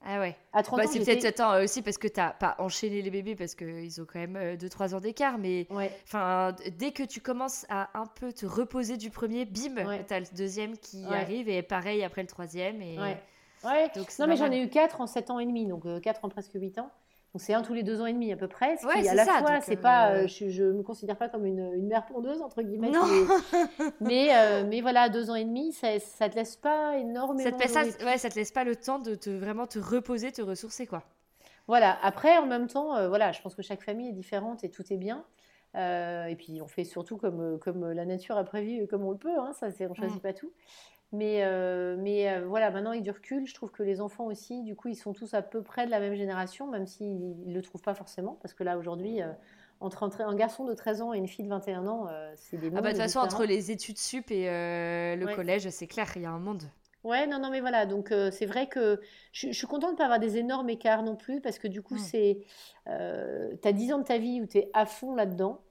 Ah 0.06 0.20
ouais. 0.20 0.36
À 0.54 0.64
30 0.64 0.80
bah, 0.80 0.86
C'est 0.88 1.00
peut-être 1.00 1.42
euh, 1.42 1.64
aussi 1.64 1.82
parce 1.82 1.98
que 1.98 2.08
tu 2.08 2.20
n'as 2.20 2.32
pas 2.32 2.56
enchaîné 2.60 3.02
les 3.02 3.10
bébés 3.10 3.36
parce 3.36 3.56
qu'ils 3.56 4.02
ont 4.02 4.06
quand 4.06 4.20
même 4.20 4.56
2-3 4.56 4.94
euh, 4.94 4.98
ans 4.98 5.00
d'écart. 5.00 5.38
Mais 5.38 5.68
enfin, 6.04 6.56
dès 6.78 6.92
que 6.92 7.04
tu 7.04 7.20
commences 7.20 7.66
à 7.70 7.90
un 8.00 8.06
peu 8.06 8.32
te 8.32 8.46
reposer 8.46 8.98
du 8.98 9.10
premier, 9.10 9.46
bim, 9.46 9.76
tu 10.08 10.14
as 10.14 10.20
le 10.20 10.36
deuxième 10.36 10.78
qui 10.78 11.06
arrive 11.06 11.50
et 11.50 11.62
pareil 11.62 12.04
après 12.04 12.22
le 12.22 12.28
troisième. 12.28 12.82
Et... 12.82 12.98
Ouais. 13.00 13.18
non, 14.20 14.28
mais 14.28 14.38
j'en 14.38 14.52
ai 14.52 14.62
eu 14.62 14.70
4 14.70 15.02
en 15.02 15.08
7 15.08 15.32
ans 15.32 15.40
et 15.40 15.46
demi, 15.46 15.66
donc 15.66 15.84
4 16.02 16.18
euh, 16.18 16.28
en 16.28 16.30
presque 16.30 16.52
8 16.54 16.80
ans. 16.80 16.92
Donc 17.38 17.44
c'est 17.44 17.54
un 17.54 17.62
tous 17.62 17.76
les 17.76 17.84
deux 17.84 18.02
ans 18.02 18.08
et 18.08 18.14
demi 18.14 18.34
à 18.34 18.36
peu 18.36 18.48
près. 18.48 18.78
Ce 18.78 19.00
qui, 19.00 19.08
à 19.08 19.14
la 19.14 19.24
fois, 19.24 19.62
c'est 19.62 19.76
pas, 19.76 20.10
euh, 20.10 20.28
je, 20.28 20.64
ne 20.64 20.72
me 20.72 20.82
considère 20.82 21.16
pas 21.18 21.30
comme 21.30 21.46
une, 21.46 21.72
une 21.76 21.86
mère 21.86 22.04
pondeuse 22.08 22.42
entre 22.42 22.64
guillemets. 22.64 22.90
Mais, 24.02 24.36
euh, 24.36 24.64
mais, 24.68 24.82
voilà, 24.82 25.08
deux 25.08 25.30
ans 25.30 25.36
et 25.36 25.46
demi, 25.46 25.72
ça, 25.72 26.00
ça 26.00 26.30
te 26.30 26.36
laisse 26.36 26.56
pas 26.56 26.98
énormément. 26.98 27.48
Ça 27.48 27.52
te, 27.52 27.68
ça, 27.68 28.06
ouais, 28.06 28.18
ça 28.18 28.32
te 28.32 28.36
laisse 28.36 28.52
pas 28.52 28.64
le 28.64 28.76
temps 28.76 28.98
de 28.98 29.14
te 29.14 29.30
vraiment 29.30 29.68
te 29.68 29.78
reposer, 29.78 30.32
te 30.32 30.42
ressourcer 30.42 30.88
quoi. 30.88 31.04
Voilà. 31.68 32.00
Après, 32.02 32.40
en 32.40 32.48
même 32.48 32.66
temps, 32.66 32.96
euh, 32.96 33.08
voilà, 33.08 33.32
je 33.32 33.42
pense 33.44 33.54
que 33.54 33.62
chaque 33.62 33.84
famille 33.84 34.10
est 34.10 34.14
différente 34.14 34.64
et 34.64 34.72
tout 34.72 34.92
est 34.92 34.98
bien. 34.98 35.24
et 35.76 36.36
puis 36.40 36.60
on 36.64 36.68
fait 36.68 36.86
surtout 36.86 37.18
comme, 37.18 37.60
comme 37.60 37.92
la 37.92 38.06
nature 38.06 38.36
a 38.36 38.44
prévu, 38.46 38.88
comme 38.88 39.04
on 39.04 39.12
le 39.12 39.18
peut. 39.18 39.38
Hein, 39.38 39.54
ça, 39.54 39.68
on 39.88 39.94
choisit 39.94 40.18
mm. 40.18 40.22
pas 40.22 40.34
tout. 40.34 40.52
Mais, 41.14 41.44
euh, 41.44 41.96
mais 41.98 42.30
euh, 42.30 42.46
voilà, 42.46 42.70
maintenant 42.70 42.92
avec 42.92 43.04
du 43.04 43.12
recul, 43.12 43.48
je 43.48 43.54
trouve 43.54 43.72
que 43.72 43.82
les 43.82 44.02
enfants 44.02 44.26
aussi, 44.26 44.64
du 44.64 44.76
coup, 44.76 44.90
ils 44.90 44.96
sont 44.96 45.14
tous 45.14 45.34
à 45.34 45.42
peu 45.42 45.62
près 45.62 45.86
de 45.86 45.92
la 45.92 46.02
même 46.02 46.16
génération, 46.16 46.68
même 46.68 46.86
s'ils 46.86 47.46
ne 47.46 47.54
le 47.54 47.62
trouvent 47.62 47.82
pas 47.82 47.94
forcément. 47.94 48.38
Parce 48.42 48.54
que 48.54 48.64
là, 48.66 48.78
aujourd'hui, 48.78 49.22
euh, 49.22 49.32
entre 49.80 50.04
un, 50.04 50.36
garçon 50.36 50.66
de 50.66 50.74
13 50.74 51.02
ans 51.02 51.14
et 51.14 51.18
une 51.18 51.28
fille 51.28 51.46
de 51.46 51.50
21 51.50 51.88
ans, 51.88 52.08
c'est 52.36 52.58
des 52.58 52.70
mondes. 52.70 52.80
Ah 52.80 52.82
bah, 52.82 52.90
de 52.90 52.96
toute 52.96 53.04
façon, 53.04 53.20
entre 53.20 53.46
les 53.46 53.72
études 53.72 53.98
sup 53.98 54.32
et 54.32 54.46
le 55.16 55.36
collège, 55.36 55.70
c'est 55.70 55.88
clair, 55.88 56.12
il 56.16 56.24
y 56.24 56.26
a 56.26 56.32
un 56.32 56.40
monde. 56.40 56.64
Ouais, 57.04 57.26
non, 57.26 57.40
non, 57.40 57.52
mais 57.52 57.62
voilà, 57.62 57.86
donc 57.86 58.12
c'est 58.32 58.48
vrai 58.48 58.68
que 58.68 59.00
je, 59.32 59.52
suis 59.52 59.68
contente 59.68 59.92
de 59.92 59.94
ne 59.94 59.98
pas 59.98 60.06
avoir 60.06 60.20
des 60.20 60.38
énormes 60.38 60.70
écarts 60.70 61.04
non 61.04 61.16
plus, 61.16 61.42
parce 61.42 61.60
que 61.60 61.68
du 61.68 61.84
coup, 61.84 61.98
c'est. 61.98 62.40
tu 62.86 62.92
as 62.92 63.72
10 63.72 63.94
ans 63.94 64.00
de 64.00 64.04
ta 64.04 64.18
vie 64.18 64.42
où 64.42 64.48
tu 64.48 64.58
es 64.58 64.70
à 64.74 64.86
fond 64.86 65.16
là-dedans. 65.16 65.62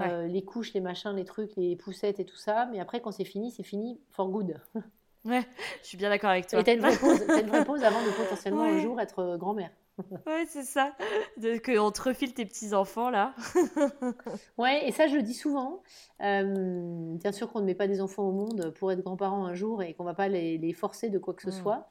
Euh, 0.00 0.26
les 0.26 0.44
couches, 0.44 0.72
les 0.74 0.80
machins, 0.80 1.14
les 1.14 1.24
trucs, 1.24 1.54
les 1.56 1.76
poussettes 1.76 2.18
et 2.18 2.24
tout 2.24 2.36
ça. 2.36 2.66
Mais 2.66 2.80
après, 2.80 3.00
quand 3.00 3.12
c'est 3.12 3.24
fini, 3.24 3.50
c'est 3.50 3.62
fini 3.62 4.00
for 4.10 4.28
good. 4.28 4.60
Ouais, 5.26 5.40
je 5.80 5.88
suis 5.88 5.96
bien 5.96 6.10
d'accord 6.10 6.28
avec 6.28 6.46
toi. 6.48 6.60
Et 6.60 6.64
t'as 6.64 6.74
une, 6.74 6.80
vraie 6.80 6.98
pause, 6.98 7.82
avant 7.82 8.04
de 8.04 8.10
potentiellement 8.14 8.64
un 8.64 8.78
jour 8.78 9.00
être 9.00 9.20
euh, 9.20 9.36
grand-mère. 9.38 9.70
ouais, 10.26 10.44
c'est 10.46 10.64
ça. 10.64 10.92
De, 11.38 11.56
qu'on 11.56 11.90
te 11.90 12.02
refile 12.02 12.34
tes 12.34 12.44
petits-enfants, 12.44 13.08
là. 13.08 13.34
ouais, 14.58 14.86
et 14.86 14.92
ça, 14.92 15.06
je 15.06 15.16
le 15.16 15.22
dis 15.22 15.32
souvent. 15.32 15.82
Euh, 16.20 17.14
bien 17.14 17.32
sûr 17.32 17.50
qu'on 17.50 17.60
ne 17.60 17.64
met 17.64 17.74
pas 17.74 17.86
des 17.86 18.02
enfants 18.02 18.24
au 18.24 18.32
monde 18.32 18.74
pour 18.78 18.92
être 18.92 19.00
grands-parents 19.00 19.46
un 19.46 19.54
jour 19.54 19.82
et 19.82 19.94
qu'on 19.94 20.02
ne 20.02 20.10
va 20.10 20.14
pas 20.14 20.28
les, 20.28 20.74
forcer 20.74 21.08
de 21.08 21.18
quoi 21.18 21.32
que 21.32 21.40
ce 21.40 21.56
mm. 21.56 21.62
soit. 21.62 21.88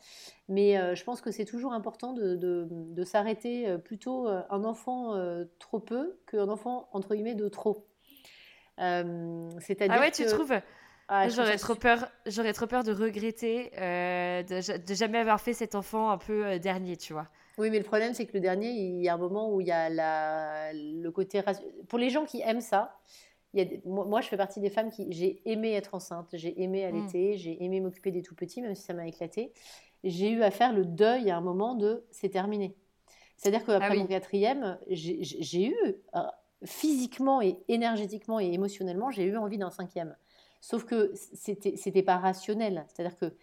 Mais 0.48 0.96
je 0.96 1.04
pense 1.04 1.20
que 1.20 1.32
c'est 1.32 1.46
toujours 1.46 1.74
important 1.74 2.14
de, 2.14 2.36
de 2.36 3.04
s'arrêter 3.04 3.80
plutôt 3.80 4.28
un 4.28 4.64
enfant 4.64 5.16
trop 5.58 5.80
peu 5.80 6.20
qu'un 6.30 6.50
enfant, 6.50 6.88
entre 6.92 7.16
guillemets, 7.16 7.34
de 7.34 7.48
trop. 7.48 7.88
Euh, 8.80 9.50
c'est-à-dire 9.60 9.96
ah 9.98 10.02
ouais, 10.02 10.12
tu 10.12 10.26
trouves? 10.26 10.54
Ah, 11.10 11.28
j'aurais 11.30 11.58
trop 11.58 11.76
peur, 11.76 12.08
j'aurais 12.26 12.54
trop 12.54 12.66
peur 12.66 12.84
de 12.84 12.92
regretter 12.94 13.72
euh, 13.78 14.42
de, 14.42 14.94
jamais 14.94 15.18
avoir 15.18 15.42
fait 15.42 15.54
cet 15.54 15.76
enfant 15.76 16.10
un 16.10 16.18
peu 16.18 16.46
euh, 16.46 16.60
dernier, 16.60 16.98
tu 16.98 17.14
vois. 17.14 17.28
Oui, 17.58 17.70
mais 17.70 17.78
le 17.78 17.84
problème 17.84 18.14
c'est 18.14 18.26
que 18.26 18.34
le 18.34 18.40
dernier, 18.40 18.72
il 18.72 19.02
y 19.04 19.10
a 19.10 19.14
un 19.14 19.18
moment 19.18 19.54
où 19.54 19.62
il 19.62 19.68
y 19.68 19.72
a 19.72 19.90
la, 19.90 20.74
le 20.74 21.10
côté 21.12 21.44
pour 21.88 22.00
les 22.00 22.10
gens 22.10 22.26
qui 22.26 22.42
aiment 22.42 22.62
ça. 22.62 22.98
Il 23.54 23.62
y 23.62 23.76
a 23.76 23.80
moi, 23.86 24.22
je 24.22 24.28
fais 24.28 24.38
partie 24.38 24.60
des 24.60 24.70
femmes 24.70 24.90
qui 24.90 25.12
j'ai 25.12 25.42
aimé 25.46 25.74
être 25.74 25.94
enceinte, 25.94 26.30
j'ai 26.34 26.60
aimé 26.64 26.84
hmm. 26.84 26.96
allaiter, 26.96 27.38
j'ai 27.38 27.64
aimé 27.64 27.80
m'occuper 27.82 28.10
des 28.10 28.24
tout 28.24 28.34
petits, 28.34 28.62
même 28.62 28.74
si 28.74 28.84
ça 28.84 28.94
m'a 28.94 29.06
éclaté. 29.06 29.54
J'ai 30.04 30.32
eu 30.32 30.42
à 30.42 30.52
faire 30.52 30.74
le 30.74 30.86
deuil 30.86 31.30
à 31.30 31.38
un 31.38 31.42
moment 31.42 31.76
de 31.76 32.06
c'est 32.12 32.30
terminé. 32.30 32.76
C'est-à-dire 33.38 33.66
qu'après 33.66 33.90
ah 33.92 33.96
mon 33.96 34.08
quatrième, 34.08 34.80
j'ai 34.90 35.66
eu 35.66 35.76
physiquement 36.66 37.42
et 37.42 37.58
énergétiquement 37.68 38.40
et 38.40 38.52
émotionnellement, 38.54 39.12
j'ai 39.12 39.24
eu 39.24 39.38
envie 39.38 39.58
d'un 39.58 39.70
cinquième. 39.70 40.16
Sauf 40.62 40.86
que 40.86 41.12
c'était, 41.34 41.76
c'était 41.76 42.04
pas 42.04 42.18
rationnel. 42.18 42.86
C'est-à-dire 42.88 43.18
que. 43.18 43.34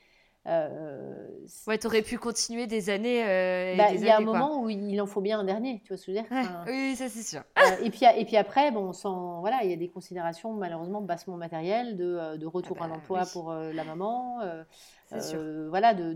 Euh, 0.47 1.29
ouais, 1.67 1.77
t'aurais 1.77 2.01
pu 2.01 2.17
continuer 2.17 2.67
des 2.67 2.89
années. 2.89 3.23
Euh, 3.29 3.77
bah, 3.77 3.93
il 3.93 4.01
y 4.01 4.09
a 4.09 4.17
un 4.17 4.21
moment 4.21 4.63
où 4.63 4.71
il 4.71 4.99
en 5.03 5.07
faut 5.07 5.21
bien 5.21 5.39
un 5.39 5.45
dernier, 5.45 5.83
tu 5.85 5.89
vois 5.89 5.99
ce 5.99 6.07
que 6.07 6.13
je 6.13 6.19
veux 6.19 6.25
dire? 6.25 6.65
Oui, 6.67 6.97
ça 6.97 7.11
c'est 7.11 7.23
sûr. 7.23 7.43
Euh, 7.59 7.85
et, 7.85 7.91
puis, 7.91 8.07
et 8.17 8.25
puis 8.25 8.39
après, 8.39 8.71
bon, 8.71 8.95
sans, 8.95 9.41
voilà, 9.41 9.59
il 9.65 9.71
y 9.71 9.75
a 9.75 9.77
des 9.77 9.89
considérations 9.89 10.55
malheureusement 10.55 11.03
bassement 11.03 11.37
matérielles 11.37 11.99
de, 11.99 12.07
euh, 12.07 12.37
de 12.39 12.47
retour 12.47 12.79
ah 12.81 12.85
à 12.85 12.89
bah 12.89 12.95
l'emploi 12.95 13.25
pour 13.31 13.53
la 13.53 13.85
maman. 13.85 14.39
Euh, 15.13 15.69
voilà, 15.69 15.95
de, 15.95 16.13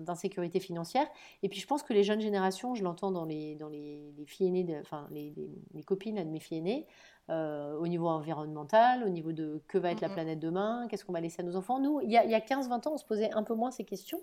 d'insécurité 0.00 0.60
financière. 0.60 1.06
Et 1.42 1.48
puis 1.48 1.60
je 1.60 1.66
pense 1.66 1.82
que 1.82 1.92
les 1.92 2.02
jeunes 2.02 2.20
générations, 2.20 2.74
je 2.74 2.84
l'entends 2.84 3.10
dans 3.10 3.24
les, 3.24 3.54
dans 3.56 3.68
les, 3.68 4.12
filles 4.26 4.48
aînées, 4.48 4.78
enfin 4.80 5.06
les, 5.10 5.34
les, 5.72 5.82
copines 5.82 6.16
de 6.16 6.28
mes 6.28 6.40
filles 6.40 6.58
aînées, 6.58 6.86
euh, 7.30 7.76
au 7.76 7.86
niveau 7.86 8.08
environnemental, 8.08 9.04
au 9.04 9.08
niveau 9.08 9.32
de 9.32 9.62
que 9.68 9.78
va 9.78 9.92
être 9.92 10.00
la 10.00 10.08
planète 10.08 10.40
demain, 10.40 10.86
qu'est-ce 10.88 11.04
qu'on 11.04 11.12
va 11.12 11.20
laisser 11.20 11.40
à 11.40 11.44
nos 11.44 11.56
enfants. 11.56 11.80
Nous, 11.80 12.00
il 12.02 12.10
y 12.10 12.16
a, 12.16 12.20
a 12.20 12.40
15-20 12.40 12.88
ans, 12.88 12.92
on 12.94 12.98
se 12.98 13.04
posait 13.04 13.32
un 13.32 13.42
peu 13.42 13.54
moins 13.54 13.70
ces 13.70 13.84
questions. 13.84 14.20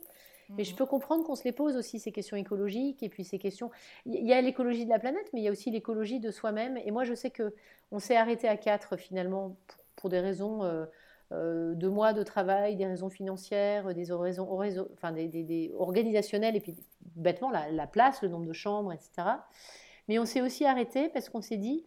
Mais 0.57 0.63
je 0.63 0.73
peux 0.73 0.87
comprendre 0.87 1.23
qu'on 1.23 1.35
se 1.35 1.43
les 1.43 1.51
pose 1.51 1.75
aussi, 1.75 1.99
ces 1.99 2.11
questions 2.11 2.35
écologiques, 2.35 3.03
et 3.03 3.09
puis 3.09 3.23
ces 3.23 3.37
questions... 3.37 3.69
Il 4.07 4.25
y 4.25 4.33
a 4.33 4.41
l'écologie 4.41 4.83
de 4.83 4.89
la 4.89 4.97
planète, 4.97 5.29
mais 5.31 5.41
il 5.41 5.43
y 5.43 5.47
a 5.47 5.51
aussi 5.51 5.69
l'écologie 5.69 6.19
de 6.19 6.31
soi-même. 6.31 6.75
Et 6.77 6.89
moi, 6.89 7.03
je 7.03 7.13
sais 7.13 7.29
que 7.29 7.53
on 7.91 7.99
s'est 7.99 8.15
arrêté 8.15 8.47
à 8.47 8.57
quatre, 8.57 8.97
finalement, 8.97 9.55
pour, 9.95 10.09
des 10.09 10.19
raisons... 10.19 10.63
Euh, 10.63 10.87
de 11.31 11.87
mois 11.87 12.13
de 12.13 12.23
travail, 12.23 12.75
des 12.75 12.85
raisons 12.85 13.09
financières, 13.09 13.93
des 13.93 14.11
raisons 14.11 14.49
enfin, 14.93 15.11
des, 15.11 15.71
organisationnelles, 15.77 16.55
et 16.55 16.59
puis 16.59 16.75
bêtement 17.15 17.51
la, 17.51 17.87
place, 17.87 18.21
le 18.21 18.29
nombre 18.29 18.45
de 18.45 18.53
chambres, 18.53 18.91
etc. 18.93 19.11
Mais 20.07 20.17
on 20.17 20.25
s'est 20.25 20.41
aussi 20.41 20.65
arrêté 20.65 21.09
parce 21.09 21.29
qu'on 21.29 21.41
s'est 21.41 21.57
dit 21.57 21.85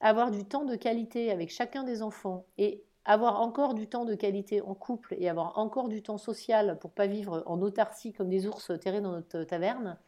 avoir 0.00 0.30
du 0.30 0.44
temps 0.44 0.64
de 0.64 0.76
qualité 0.76 1.30
avec 1.30 1.50
chacun 1.50 1.82
des 1.82 2.02
enfants 2.02 2.44
et 2.58 2.84
avoir 3.04 3.40
encore 3.40 3.74
du 3.74 3.86
temps 3.86 4.04
de 4.04 4.14
qualité 4.14 4.60
en 4.62 4.74
couple 4.74 5.14
et 5.18 5.28
avoir 5.28 5.58
encore 5.58 5.88
du 5.88 6.02
temps 6.02 6.18
social 6.18 6.78
pour 6.78 6.90
pas 6.90 7.06
vivre 7.06 7.42
en 7.46 7.60
autarcie 7.60 8.12
comme 8.12 8.28
des 8.28 8.46
ours 8.46 8.72
terrés 8.80 9.00
dans 9.00 9.12
notre 9.12 9.44
taverne, 9.44 9.98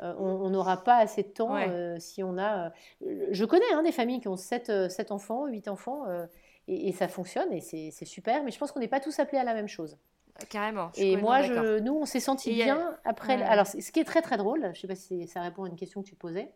euh, 0.00 0.14
on 0.18 0.50
n'aura 0.50 0.76
pas 0.84 0.96
assez 0.96 1.22
de 1.22 1.28
temps 1.28 1.56
euh, 1.56 1.96
si 1.98 2.22
on 2.22 2.38
a. 2.38 2.72
Euh, 3.04 3.26
je 3.30 3.44
connais 3.44 3.70
hein, 3.72 3.82
des 3.82 3.92
familles 3.92 4.20
qui 4.20 4.28
ont 4.28 4.36
7, 4.36 4.70
enfants, 5.10 5.46
8 5.46 5.68
enfants, 5.68 6.04
et, 6.68 6.92
ça 6.92 7.08
fonctionne 7.08 7.52
et 7.52 7.60
c'est 7.60 8.04
super, 8.04 8.44
mais 8.44 8.50
je 8.50 8.58
pense 8.58 8.72
qu'on 8.72 8.80
n'est 8.80 8.88
pas 8.88 9.00
tous 9.00 9.18
appelés 9.18 9.38
à 9.38 9.44
la 9.44 9.54
même 9.54 9.68
chose. 9.68 9.96
Carrément. 10.50 10.90
Et 10.94 11.16
moi, 11.16 11.42
je, 11.42 11.80
nous, 11.80 11.94
on 11.94 12.04
s'est 12.04 12.20
senti 12.20 12.52
bien 12.54 12.96
après. 13.04 13.42
Alors, 13.42 13.66
ce 13.66 13.90
qui 13.90 13.98
est 13.98 14.04
très 14.04 14.22
très 14.22 14.36
drôle, 14.36 14.60
je 14.62 14.68
ne 14.68 14.74
sais 14.74 14.86
pas 14.86 14.94
si 14.94 15.26
ça 15.26 15.40
répond 15.40 15.64
à 15.64 15.68
une 15.68 15.76
question 15.76 16.02
que 16.02 16.08
tu 16.08 16.14
posais. 16.14 16.52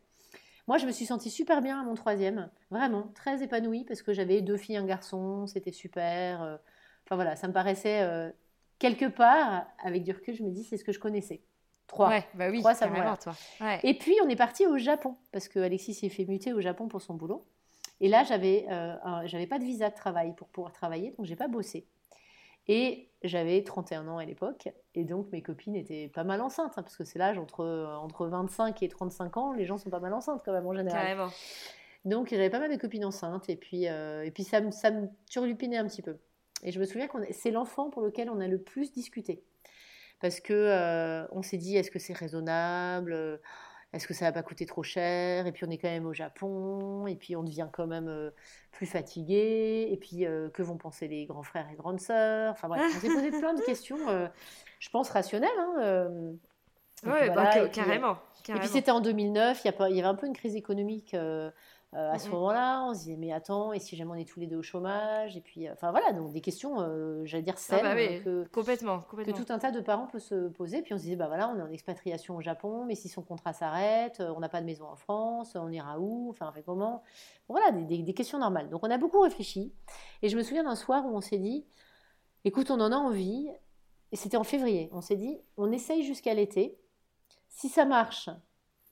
Moi, 0.68 0.78
je 0.78 0.86
me 0.86 0.92
suis 0.92 1.06
sentie 1.06 1.30
super 1.30 1.60
bien 1.60 1.80
à 1.80 1.82
mon 1.82 1.94
troisième, 1.94 2.48
vraiment 2.70 3.10
très 3.14 3.42
épanouie 3.42 3.84
parce 3.84 4.02
que 4.02 4.12
j'avais 4.12 4.40
deux 4.40 4.56
filles, 4.56 4.76
un 4.76 4.86
garçon, 4.86 5.48
c'était 5.48 5.72
super. 5.72 6.60
Enfin 7.04 7.16
voilà, 7.16 7.34
ça 7.34 7.48
me 7.48 7.52
paraissait 7.52 8.32
quelque 8.82 9.06
part, 9.06 9.66
avec 9.82 10.02
du 10.02 10.10
recul, 10.10 10.34
je 10.34 10.42
me 10.42 10.50
dis 10.50 10.64
c'est 10.64 10.76
ce 10.76 10.84
que 10.84 10.92
je 10.92 10.98
connaissais. 10.98 11.40
Trois. 11.86 12.08
Ouais, 12.08 12.24
bah 12.34 12.48
oui, 12.50 12.60
Trois, 12.60 12.74
ça 12.74 12.88
toi. 12.88 13.34
Et 13.82 13.96
puis, 13.96 14.16
on 14.24 14.28
est 14.28 14.36
parti 14.36 14.66
au 14.66 14.76
Japon, 14.76 15.16
parce 15.30 15.48
que 15.48 15.60
Alexis 15.60 15.94
s'est 15.94 16.08
fait 16.08 16.24
muter 16.24 16.52
au 16.52 16.60
Japon 16.60 16.88
pour 16.88 17.00
son 17.00 17.14
boulot. 17.14 17.44
Et 18.02 18.08
là, 18.08 18.24
j'avais 18.24 18.66
euh, 18.68 18.96
j'avais 19.24 19.46
pas 19.46 19.58
de 19.58 19.64
visa 19.64 19.88
de 19.88 19.94
travail 19.94 20.34
pour 20.34 20.48
pouvoir 20.48 20.72
travailler, 20.72 21.14
donc 21.16 21.24
j'ai 21.24 21.36
pas 21.36 21.48
bossé. 21.48 21.86
Et 22.68 23.10
j'avais 23.22 23.64
31 23.64 24.06
ans 24.08 24.18
à 24.18 24.24
l'époque, 24.24 24.68
et 24.94 25.04
donc 25.04 25.32
mes 25.32 25.40
copines 25.40 25.74
étaient 25.74 26.08
pas 26.08 26.22
mal 26.22 26.40
enceintes, 26.42 26.74
hein, 26.76 26.82
parce 26.82 26.96
que 26.96 27.04
c'est 27.04 27.18
l'âge 27.18 27.38
entre, 27.38 27.64
entre 28.00 28.26
25 28.26 28.82
et 28.82 28.88
35 28.88 29.36
ans, 29.36 29.52
les 29.52 29.64
gens 29.64 29.78
sont 29.78 29.90
pas 29.90 29.98
mal 29.98 30.12
enceintes 30.12 30.42
quand 30.44 30.52
même 30.52 30.66
en 30.66 30.74
général. 30.74 31.00
Carrément. 31.00 31.30
Donc 32.04 32.28
j'avais 32.28 32.50
pas 32.50 32.58
mal 32.58 32.70
de 32.70 32.76
copines 32.76 33.04
enceintes, 33.04 33.48
et 33.48 33.56
puis, 33.56 33.88
euh, 33.88 34.24
et 34.24 34.30
puis 34.30 34.44
ça, 34.44 34.60
me, 34.60 34.70
ça 34.70 34.90
me 34.90 35.08
turlupinait 35.30 35.78
un 35.78 35.86
petit 35.86 36.02
peu. 36.02 36.18
Et 36.62 36.70
je 36.70 36.78
me 36.78 36.84
souviens 36.84 37.08
que 37.08 37.18
c'est 37.30 37.50
l'enfant 37.50 37.90
pour 37.90 38.02
lequel 38.02 38.30
on 38.30 38.40
a 38.40 38.46
le 38.46 38.60
plus 38.60 38.92
discuté 38.92 39.42
parce 40.22 40.38
que 40.38 40.52
euh, 40.52 41.26
on 41.32 41.42
s'est 41.42 41.58
dit 41.58 41.76
est-ce 41.76 41.90
que 41.90 41.98
c'est 41.98 42.16
raisonnable? 42.16 43.40
Est-ce 43.92 44.06
que 44.06 44.14
ça 44.14 44.26
va 44.26 44.32
pas 44.32 44.42
coûter 44.42 44.66
trop 44.66 44.82
cher? 44.82 45.46
Et 45.46 45.52
puis 45.52 45.64
on 45.66 45.70
est 45.70 45.78
quand 45.78 45.88
même 45.88 46.06
au 46.06 46.12
Japon, 46.12 47.06
et 47.06 47.16
puis 47.16 47.36
on 47.36 47.42
devient 47.42 47.68
quand 47.72 47.86
même 47.86 48.08
euh, 48.08 48.30
plus 48.70 48.86
fatigué, 48.86 49.88
et 49.90 49.96
puis 49.96 50.26
euh, 50.26 50.48
que 50.50 50.62
vont 50.62 50.76
penser 50.76 51.08
les 51.08 51.26
grands 51.26 51.42
frères 51.42 51.68
et 51.70 51.76
grandes 51.76 52.00
sœurs? 52.00 52.52
Enfin 52.52 52.68
bref, 52.68 52.82
on 52.84 53.00
s'est 53.00 53.08
posé 53.08 53.30
plein 53.38 53.54
de 53.54 53.62
questions, 53.62 53.98
je 54.78 54.90
pense 54.90 55.10
rationnelles. 55.10 55.50
Hein, 55.58 56.34
oui, 57.04 57.30
bah, 57.34 57.68
carrément, 57.68 58.18
Et 58.48 58.52
puis 58.52 58.68
c'était 58.68 58.92
en 58.92 59.00
2009, 59.00 59.64
il 59.64 59.72
y, 59.96 59.98
avait 59.98 60.02
un 60.02 60.14
peu 60.14 60.26
une 60.26 60.36
crise 60.36 60.54
économique 60.54 61.14
euh, 61.14 61.50
à 61.94 62.18
ce 62.18 62.30
moment-là, 62.30 62.84
on 62.84 62.94
se 62.94 63.00
disait 63.00 63.16
mais 63.16 63.32
attends, 63.32 63.72
et 63.74 63.78
si 63.78 63.96
jamais 63.96 64.12
on 64.12 64.14
est 64.14 64.24
tous 64.24 64.40
les 64.40 64.46
deux 64.46 64.56
au 64.56 64.62
chômage 64.62 65.36
Et 65.36 65.42
puis, 65.42 65.68
euh, 65.68 65.72
enfin 65.74 65.90
voilà, 65.90 66.12
donc 66.12 66.32
des 66.32 66.40
questions, 66.40 66.80
euh, 66.80 67.22
j'allais 67.26 67.42
dire 67.42 67.58
saines, 67.58 67.80
ah 67.84 67.94
bah 67.94 68.18
que, 68.20 68.48
complètement, 68.48 69.00
complètement, 69.00 69.34
que 69.34 69.42
tout 69.42 69.52
un 69.52 69.58
tas 69.58 69.70
de 69.70 69.80
parents 69.80 70.06
peuvent 70.06 70.22
se 70.22 70.48
poser. 70.48 70.80
Puis 70.80 70.94
on 70.94 70.98
se 70.98 71.02
disait 71.02 71.16
bah 71.16 71.26
voilà, 71.26 71.50
on 71.50 71.58
est 71.58 71.62
en 71.62 71.70
expatriation 71.70 72.36
au 72.36 72.40
Japon, 72.40 72.84
mais 72.86 72.94
si 72.94 73.10
son 73.10 73.22
contrat 73.22 73.52
s'arrête, 73.52 74.20
on 74.20 74.40
n'a 74.40 74.48
pas 74.48 74.60
de 74.60 74.66
maison 74.66 74.86
en 74.86 74.96
France, 74.96 75.54
on 75.54 75.70
ira 75.70 76.00
où 76.00 76.30
Enfin, 76.30 76.48
on 76.48 76.52
fait 76.52 76.62
comment? 76.62 77.02
Voilà, 77.48 77.70
des, 77.72 78.14
questions 78.14 78.38
normales. 78.38 78.70
Donc 78.70 78.84
on 78.84 78.90
a 78.90 78.96
beaucoup 78.96 79.20
réfléchi. 79.20 79.74
Et 80.22 80.30
je 80.30 80.36
me 80.36 80.42
souviens 80.42 80.64
d'un 80.64 80.76
soir 80.76 81.04
où 81.04 81.14
on 81.14 81.20
s'est 81.20 81.38
dit, 81.38 81.66
écoute, 82.44 82.70
on 82.70 82.80
en 82.80 82.92
a 82.92 82.96
envie. 82.96 83.48
Et 84.12 84.16
c'était 84.16 84.36
en 84.36 84.44
février. 84.44 84.88
On 84.92 85.00
s'est 85.00 85.16
dit, 85.16 85.38
on 85.56 85.72
essaye 85.72 86.04
jusqu'à 86.04 86.34
l'été. 86.34 86.78
Si 87.48 87.68
ça 87.68 87.84
marche, 87.84 88.30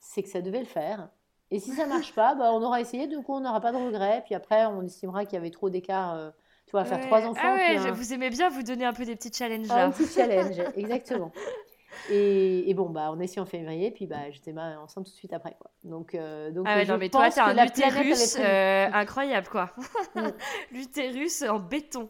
c'est 0.00 0.22
que 0.22 0.28
ça 0.28 0.42
devait 0.42 0.60
le 0.60 0.66
faire. 0.66 1.10
Et 1.50 1.58
si 1.58 1.72
ça 1.72 1.86
marche 1.86 2.14
pas, 2.14 2.34
bah, 2.34 2.52
on 2.52 2.62
aura 2.62 2.80
essayé, 2.80 3.06
du 3.06 3.16
coup 3.18 3.34
on 3.34 3.40
n'aura 3.40 3.60
pas 3.60 3.72
de 3.72 3.76
regrets. 3.76 4.22
Puis 4.24 4.34
après, 4.34 4.66
on 4.66 4.82
estimera 4.82 5.24
qu'il 5.24 5.34
y 5.34 5.36
avait 5.38 5.50
trop 5.50 5.70
d'écart. 5.70 6.14
Euh, 6.14 6.30
tu 6.66 6.72
vois, 6.72 6.84
faire 6.84 7.00
trois 7.00 7.26
enfants. 7.26 7.40
Ah 7.42 7.54
ouais, 7.54 7.90
vous 7.90 8.12
aimez 8.12 8.30
bien 8.30 8.48
vous 8.48 8.62
donner 8.62 8.84
un 8.84 8.92
peu 8.92 9.04
des 9.04 9.16
petits 9.16 9.32
challenges 9.32 9.66
là. 9.66 9.86
un 9.86 9.90
petit 9.90 10.06
challenge, 10.06 10.56
exactement. 10.76 11.32
Et, 12.10 12.72
bon, 12.74 12.88
bah, 12.88 13.10
on 13.12 13.20
est 13.20 13.24
ici 13.24 13.40
en 13.40 13.46
février, 13.46 13.90
puis 13.90 14.06
bah, 14.06 14.30
j'étais 14.30 14.52
enceinte 14.56 15.06
tout 15.06 15.12
de 15.12 15.16
suite 15.16 15.32
après. 15.32 15.56
Quoi. 15.58 15.70
Donc, 15.84 16.14
euh, 16.14 16.50
donc 16.50 16.66
ah 16.68 16.76
ouais, 16.76 16.86
non, 16.86 16.98
mais 16.98 17.08
toi, 17.08 17.30
t'as 17.30 17.46
un 17.46 17.66
utérus 17.66 18.36
euh, 18.38 18.88
incroyable, 18.92 19.48
quoi. 19.48 19.72
Mm. 20.14 20.28
L'utérus 20.72 21.42
en 21.42 21.58
béton. 21.58 22.08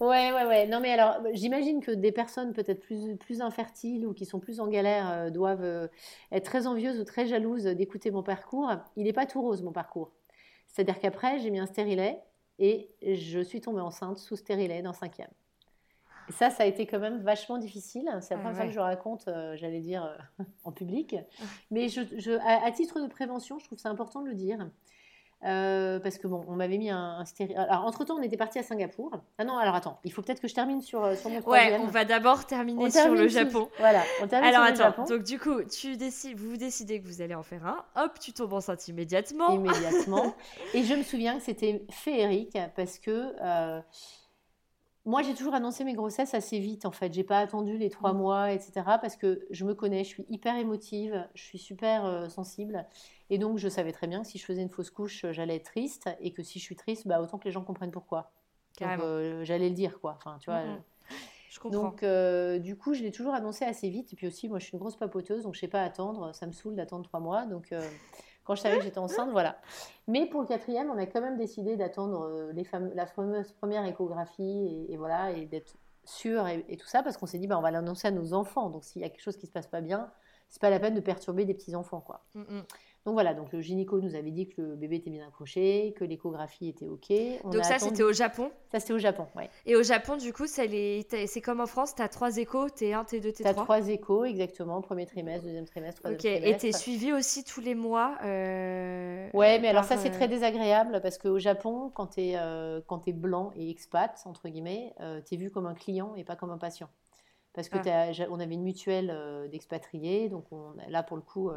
Ouais, 0.00 0.32
ouais, 0.32 0.44
ouais. 0.46 0.66
Non, 0.66 0.80
mais 0.80 0.92
alors, 0.92 1.18
j'imagine 1.32 1.80
que 1.80 1.90
des 1.90 2.12
personnes 2.12 2.52
peut-être 2.52 2.80
plus, 2.80 3.16
plus 3.16 3.40
infertiles 3.40 4.06
ou 4.06 4.14
qui 4.14 4.26
sont 4.26 4.40
plus 4.40 4.60
en 4.60 4.68
galère 4.68 5.10
euh, 5.10 5.30
doivent 5.30 5.88
être 6.32 6.44
très 6.44 6.66
envieuses 6.66 7.00
ou 7.00 7.04
très 7.04 7.26
jalouses 7.26 7.64
d'écouter 7.64 8.10
mon 8.10 8.22
parcours. 8.22 8.70
Il 8.96 9.04
n'est 9.04 9.12
pas 9.12 9.26
tout 9.26 9.40
rose, 9.40 9.62
mon 9.62 9.72
parcours. 9.72 10.12
C'est-à-dire 10.68 11.00
qu'après, 11.00 11.38
j'ai 11.40 11.50
mis 11.50 11.58
un 11.58 11.66
stérilet 11.66 12.20
et 12.58 12.90
je 13.02 13.40
suis 13.40 13.60
tombée 13.60 13.80
enceinte 13.80 14.18
sous 14.18 14.36
stérilet 14.36 14.82
dans 14.82 14.92
cinquième 14.92 15.28
ça, 16.30 16.50
ça 16.50 16.62
a 16.62 16.66
été 16.66 16.86
quand 16.86 16.98
même 16.98 17.22
vachement 17.22 17.58
difficile. 17.58 18.08
C'est 18.20 18.34
la 18.34 18.40
première 18.40 18.56
fois 18.56 18.66
que 18.66 18.72
je 18.72 18.80
raconte, 18.80 19.28
euh, 19.28 19.56
j'allais 19.56 19.80
dire, 19.80 20.04
euh, 20.04 20.44
en 20.64 20.72
public. 20.72 21.16
Mais 21.70 21.88
je, 21.88 22.38
à, 22.46 22.70
titre 22.72 23.00
de 23.00 23.06
prévention, 23.06 23.58
je 23.58 23.64
trouve 23.66 23.78
ça 23.78 23.90
important 23.90 24.22
de 24.22 24.28
le 24.28 24.34
dire. 24.34 24.70
Euh, 25.44 26.00
parce 26.00 26.16
que 26.16 26.26
bon, 26.26 26.42
on 26.48 26.56
m'avait 26.56 26.78
mis 26.78 26.88
un, 26.88 27.18
un 27.20 27.54
Alors, 27.68 27.84
entre-temps, 27.84 28.14
on 28.14 28.22
était 28.22 28.38
parti 28.38 28.58
à 28.58 28.62
Singapour. 28.62 29.10
Ah 29.36 29.44
non, 29.44 29.58
alors 29.58 29.74
attends, 29.74 29.98
il 30.02 30.10
faut 30.10 30.22
peut-être 30.22 30.40
que 30.40 30.48
je 30.48 30.54
termine 30.54 30.80
sur, 30.80 31.14
sur 31.18 31.28
mon 31.28 31.42
troisième. 31.42 31.80
Ouais, 31.82 31.86
on 31.86 31.90
va 31.90 32.06
d'abord 32.06 32.46
terminer 32.46 32.88
sur 32.88 33.14
le 33.14 33.28
Japon. 33.28 33.68
Voilà, 33.78 34.02
on 34.22 34.26
termine 34.26 34.48
alors, 34.48 34.64
sur 34.74 34.86
attends, 34.86 35.02
le 35.02 35.08
Japon. 35.08 35.16
donc 35.16 35.22
du 35.22 35.38
coup, 35.38 35.62
tu 35.64 35.98
décides, 35.98 36.38
vous 36.38 36.56
décidez 36.56 36.98
que 36.98 37.06
vous 37.06 37.20
allez 37.20 37.34
en 37.34 37.42
faire 37.42 37.66
un. 37.66 37.84
Hop, 38.02 38.18
tu 38.18 38.32
tombes 38.32 38.54
enceinte 38.54 38.88
immédiatement. 38.88 39.50
Immédiatement. 39.50 40.34
Et 40.72 40.82
je 40.82 40.94
me 40.94 41.02
souviens 41.02 41.36
que 41.36 41.42
c'était 41.42 41.84
féerique 41.90 42.56
parce 42.74 42.98
que 42.98 43.34
moi, 45.06 45.22
j'ai 45.22 45.34
toujours 45.34 45.54
annoncé 45.54 45.84
mes 45.84 45.92
grossesses 45.92 46.32
assez 46.32 46.58
vite, 46.58 46.86
en 46.86 46.90
fait. 46.90 47.12
J'ai 47.12 47.24
pas 47.24 47.38
attendu 47.38 47.76
les 47.76 47.90
trois 47.90 48.14
mmh. 48.14 48.18
mois, 48.18 48.52
etc. 48.52 48.72
Parce 49.00 49.16
que 49.16 49.46
je 49.50 49.64
me 49.66 49.74
connais, 49.74 50.02
je 50.02 50.08
suis 50.08 50.24
hyper 50.30 50.56
émotive, 50.56 51.28
je 51.34 51.42
suis 51.42 51.58
super 51.58 52.06
euh, 52.06 52.28
sensible. 52.30 52.86
Et 53.28 53.36
donc, 53.36 53.58
je 53.58 53.68
savais 53.68 53.92
très 53.92 54.06
bien 54.06 54.22
que 54.22 54.28
si 54.28 54.38
je 54.38 54.44
faisais 54.44 54.62
une 54.62 54.70
fausse 54.70 54.90
couche, 54.90 55.26
j'allais 55.30 55.56
être 55.56 55.66
triste. 55.66 56.08
Et 56.20 56.32
que 56.32 56.42
si 56.42 56.58
je 56.58 56.64
suis 56.64 56.76
triste, 56.76 57.06
bah, 57.06 57.20
autant 57.20 57.38
que 57.38 57.44
les 57.44 57.50
gens 57.50 57.62
comprennent 57.62 57.90
pourquoi. 57.90 58.32
Euh, 58.80 59.44
j'allais 59.44 59.68
le 59.68 59.74
dire, 59.74 60.00
quoi. 60.00 60.14
Enfin, 60.16 60.38
tu 60.40 60.50
vois. 60.50 60.64
Mmh, 60.64 60.70
mmh. 60.70 60.82
Je 61.50 61.60
comprends. 61.60 61.82
Donc, 61.82 62.02
euh, 62.02 62.58
du 62.58 62.76
coup, 62.76 62.94
je 62.94 63.02
l'ai 63.02 63.12
toujours 63.12 63.34
annoncé 63.34 63.66
assez 63.66 63.90
vite. 63.90 64.10
Et 64.14 64.16
puis 64.16 64.26
aussi, 64.26 64.48
moi, 64.48 64.58
je 64.58 64.64
suis 64.64 64.72
une 64.72 64.80
grosse 64.80 64.96
papoteuse, 64.96 65.42
donc 65.42 65.54
je 65.54 65.60
sais 65.60 65.68
pas 65.68 65.82
attendre. 65.82 66.34
Ça 66.34 66.46
me 66.46 66.52
saoule 66.52 66.76
d'attendre 66.76 67.04
trois 67.04 67.20
mois. 67.20 67.44
Donc, 67.44 67.74
quand 68.44 68.54
je 68.54 68.62
savais 68.62 68.78
que 68.78 68.84
j'étais 68.84 68.98
enceinte, 68.98 69.30
voilà. 69.30 69.56
Mais 70.06 70.26
pour 70.26 70.42
le 70.42 70.46
quatrième, 70.46 70.90
on 70.90 70.98
a 70.98 71.06
quand 71.06 71.20
même 71.20 71.36
décidé 71.36 71.76
d'attendre 71.76 72.28
euh, 72.28 72.52
la 72.94 73.06
fameuse 73.06 73.52
première 73.52 73.84
échographie 73.86 74.86
et, 74.88 74.96
voilà, 74.96 75.32
et 75.32 75.46
d'être 75.46 75.74
sûr 76.04 76.46
et, 76.46 76.76
tout 76.76 76.86
ça, 76.86 77.02
parce 77.02 77.16
qu'on 77.16 77.26
s'est 77.26 77.38
dit, 77.38 77.46
bah, 77.46 77.58
on 77.58 77.62
va 77.62 77.70
l'annoncer 77.70 78.08
à 78.08 78.10
nos 78.10 78.34
enfants. 78.34 78.68
Donc 78.68 78.84
s'il 78.84 79.00
y 79.00 79.04
a 79.04 79.08
quelque 79.08 79.22
chose 79.22 79.36
qui 79.36 79.46
se 79.46 79.52
passe 79.52 79.66
pas 79.66 79.80
bien, 79.80 80.10
c'est 80.50 80.60
pas 80.60 80.70
la 80.70 80.78
peine 80.78 80.94
de 80.94 81.00
perturber 81.00 81.44
des 81.44 81.54
petits 81.54 81.74
enfants, 81.74 82.00
quoi. 82.00 82.24
Mm, 82.34 82.40
mm. 82.40 82.62
Donc 83.04 83.12
voilà, 83.14 83.34
donc 83.34 83.52
le 83.52 83.60
gynéco 83.60 84.00
nous 84.00 84.14
avait 84.14 84.30
dit 84.30 84.48
que 84.48 84.62
le 84.62 84.76
bébé 84.76 84.96
était 84.96 85.10
bien 85.10 85.26
accroché, 85.26 85.94
que 85.98 86.04
l'échographie 86.04 86.68
était 86.68 86.88
OK. 86.88 87.12
donc 87.44 87.62
ça, 87.62 87.78
c'était 87.78 88.02
au 88.02 88.12
Japon? 88.12 88.50
Ça, 88.72 88.80
c'était 88.80 88.94
au 88.94 88.98
Japon, 88.98 89.26
oui. 89.36 89.44
Et 89.66 89.76
au 89.76 89.82
Japon, 89.82 90.16
du 90.16 90.32
coup, 90.32 90.46
c'est 90.46 91.40
comme 91.44 91.60
en 91.60 91.66
France, 91.66 91.94
tu 91.94 92.00
as 92.00 92.08
trois 92.08 92.38
échos, 92.38 92.68
T1, 92.68 93.06
T2, 93.06 93.30
T3 93.30 93.34
Tu 93.34 93.46
as 93.46 93.52
trois? 93.52 93.88
échos, 93.88 94.24
exactement, 94.24 94.80
premier 94.80 95.04
trimestre, 95.04 95.44
deuxième 95.44 95.66
trimestre, 95.66 96.00
troisième 96.00 96.18
trimestre. 96.18 96.46
Ok, 96.46 96.54
et 96.54 96.56
tu 96.58 96.66
es 96.68 96.72
suivi 96.72 97.12
aussi 97.12 97.44
tous 97.44 97.60
les 97.60 97.74
mois 97.74 98.16
euh... 98.24 99.28
Ouais, 99.34 99.58
mais 99.58 99.68
alors 99.68 99.84
ça, 99.84 99.98
c'est 99.98 100.10
très 100.10 100.24
euh, 100.24 100.28
désagréable 100.28 101.00
parce 101.02 101.18
qu'au 101.18 101.38
Japon, 101.38 101.90
quand 101.94 102.06
tu 102.06 102.22
es, 102.22 102.36
euh, 102.36 102.80
es, 103.06 103.12
blanc 103.12 103.52
et 103.54 103.68
expat, 103.68 104.18
entre 104.24 104.48
guillemets, 104.48 104.94
euh, 105.00 105.20
tu 105.26 105.34
es 105.34 105.36
vu 105.36 105.50
comme 105.50 105.66
un 105.66 105.74
client 105.74 106.14
et 106.14 106.24
pas 106.24 106.36
comme 106.36 106.50
un 106.50 106.58
patient 106.58 106.88
parce 107.52 107.68
que 107.68 107.78
ah. 107.86 108.26
on 108.30 108.40
avait 108.40 108.54
une 108.54 108.64
mutuelle 108.64 109.16
d'expatriés, 109.48 110.28
donc 110.28 110.44
on, 110.50 110.74
là 110.88 111.04
pour 111.04 111.16
le 111.16 111.22
coup, 111.22 111.52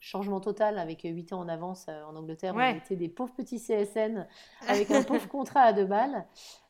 changement 0.00 0.40
total 0.40 0.78
avec 0.78 1.02
8 1.02 1.32
ans 1.32 1.40
en 1.40 1.48
avance 1.48 1.86
euh, 1.88 2.04
en 2.04 2.16
Angleterre. 2.16 2.54
On 2.56 2.60
était 2.60 2.96
des 2.96 3.08
pauvres 3.08 3.32
petits 3.34 3.58
CSN 3.58 4.26
avec 4.68 4.90
un 4.90 5.02
pauvre 5.02 5.28
contrat 5.28 5.60
à 5.60 5.72
deux 5.72 5.84
balles. 5.84 6.26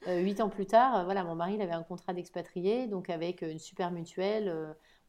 Euh, 0.07 0.21
huit 0.21 0.41
ans 0.41 0.49
plus 0.49 0.67
tard, 0.67 0.99
euh, 0.99 1.05
voilà, 1.05 1.25
mon 1.25 1.35
mari 1.35 1.55
il 1.55 1.63
avait 1.63 1.73
un 1.73 1.83
contrat 1.83 2.13
d'expatrié, 2.15 2.87
donc 2.87 3.11
avec 3.11 3.43
une 3.43 3.59
super 3.59 3.91
mutuelle. 3.91 4.55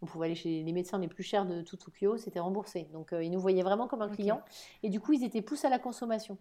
on 0.02 0.06
pouvait 0.06 0.28
aller 0.28 0.36
chez 0.36 0.64
les 0.64 0.74
médecins 0.74 1.00
les 1.00 1.08
plus 1.08 1.24
chers 1.24 1.46
de 1.46 1.62
tout 1.62 1.78
Tokyo, 1.78 2.18
c'était 2.18 2.40
remboursé. 2.40 2.88
Donc 2.94 3.14
ils 3.14 3.32
nous 3.32 3.40
voyaient 3.40 3.64
vraiment 3.64 3.88
comme 3.88 4.02
un 4.02 4.10
client. 4.10 4.42
Et 4.84 4.90
du 4.90 5.00
coup, 5.00 5.14
ils 5.14 5.24
étaient 5.24 5.42
poussés 5.42 5.68
à 5.68 5.70
la 5.70 5.80
consommation 5.80 6.38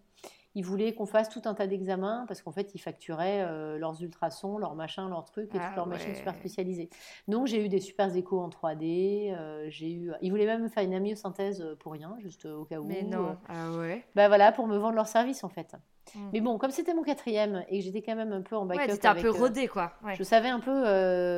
ils 0.58 0.64
voulaient 0.64 0.92
qu'on 0.92 1.06
fasse 1.06 1.28
tout 1.28 1.42
un 1.44 1.54
tas 1.54 1.68
d'examens 1.68 2.24
parce 2.26 2.42
qu'en 2.42 2.50
fait, 2.50 2.74
ils 2.74 2.80
facturaient 2.80 3.44
euh, 3.46 3.78
leurs 3.78 4.02
ultrasons, 4.02 4.58
leurs 4.58 4.74
machins, 4.74 5.08
leurs 5.08 5.24
trucs 5.24 5.50
et 5.50 5.58
toutes 5.58 5.60
ah 5.62 5.76
leurs 5.76 5.86
machines 5.86 6.16
super 6.16 6.34
spécialisées. 6.34 6.90
Donc, 7.28 7.46
j'ai 7.46 7.64
eu 7.64 7.68
des 7.68 7.78
super 7.78 8.14
échos 8.16 8.40
en 8.40 8.48
3D. 8.48 9.32
Euh, 9.32 9.66
j'ai 9.68 9.92
eu... 9.92 10.10
Ils 10.20 10.30
voulaient 10.30 10.46
même 10.46 10.68
faire 10.68 10.82
une 10.82 10.94
amyosynthèse 10.94 11.64
pour 11.78 11.92
rien, 11.92 12.16
juste 12.18 12.44
au 12.46 12.64
cas 12.64 12.80
où. 12.80 12.84
Mais 12.86 13.04
non, 13.04 13.36
ah 13.48 13.70
ouais. 13.70 14.04
Bah 14.16 14.26
voilà, 14.26 14.50
pour 14.50 14.66
me 14.66 14.76
vendre 14.76 14.96
leur 14.96 15.06
service 15.06 15.44
en 15.44 15.48
fait. 15.48 15.76
Mmh. 16.12 16.18
Mais 16.32 16.40
bon, 16.40 16.58
comme 16.58 16.72
c'était 16.72 16.94
mon 16.94 17.04
quatrième 17.04 17.64
et 17.68 17.78
que 17.78 17.84
j'étais 17.84 18.02
quand 18.02 18.16
même 18.16 18.32
un 18.32 18.42
peu 18.42 18.56
en 18.56 18.66
backup. 18.66 18.80
Ouais, 18.80 18.90
c'était 18.90 19.06
un 19.06 19.14
peu 19.14 19.30
rodé 19.30 19.68
quoi. 19.68 19.92
Je 20.12 20.24
savais 20.24 20.48
un 20.48 20.58
peu, 20.58 20.72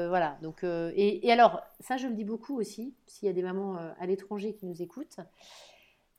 voilà. 0.09 0.39
Donc, 0.41 0.64
et, 0.64 1.27
et, 1.27 1.31
alors, 1.31 1.61
ça, 1.81 1.99
je 1.99 2.07
le 2.07 2.14
dis 2.14 2.25
beaucoup 2.25 2.59
aussi, 2.59 2.95
s'il 3.05 3.27
y 3.27 3.31
a 3.31 3.35
des 3.35 3.43
mamans 3.43 3.77
à 3.99 4.07
l'étranger 4.07 4.55
qui 4.55 4.64
nous 4.64 4.81
écoutent. 4.81 5.21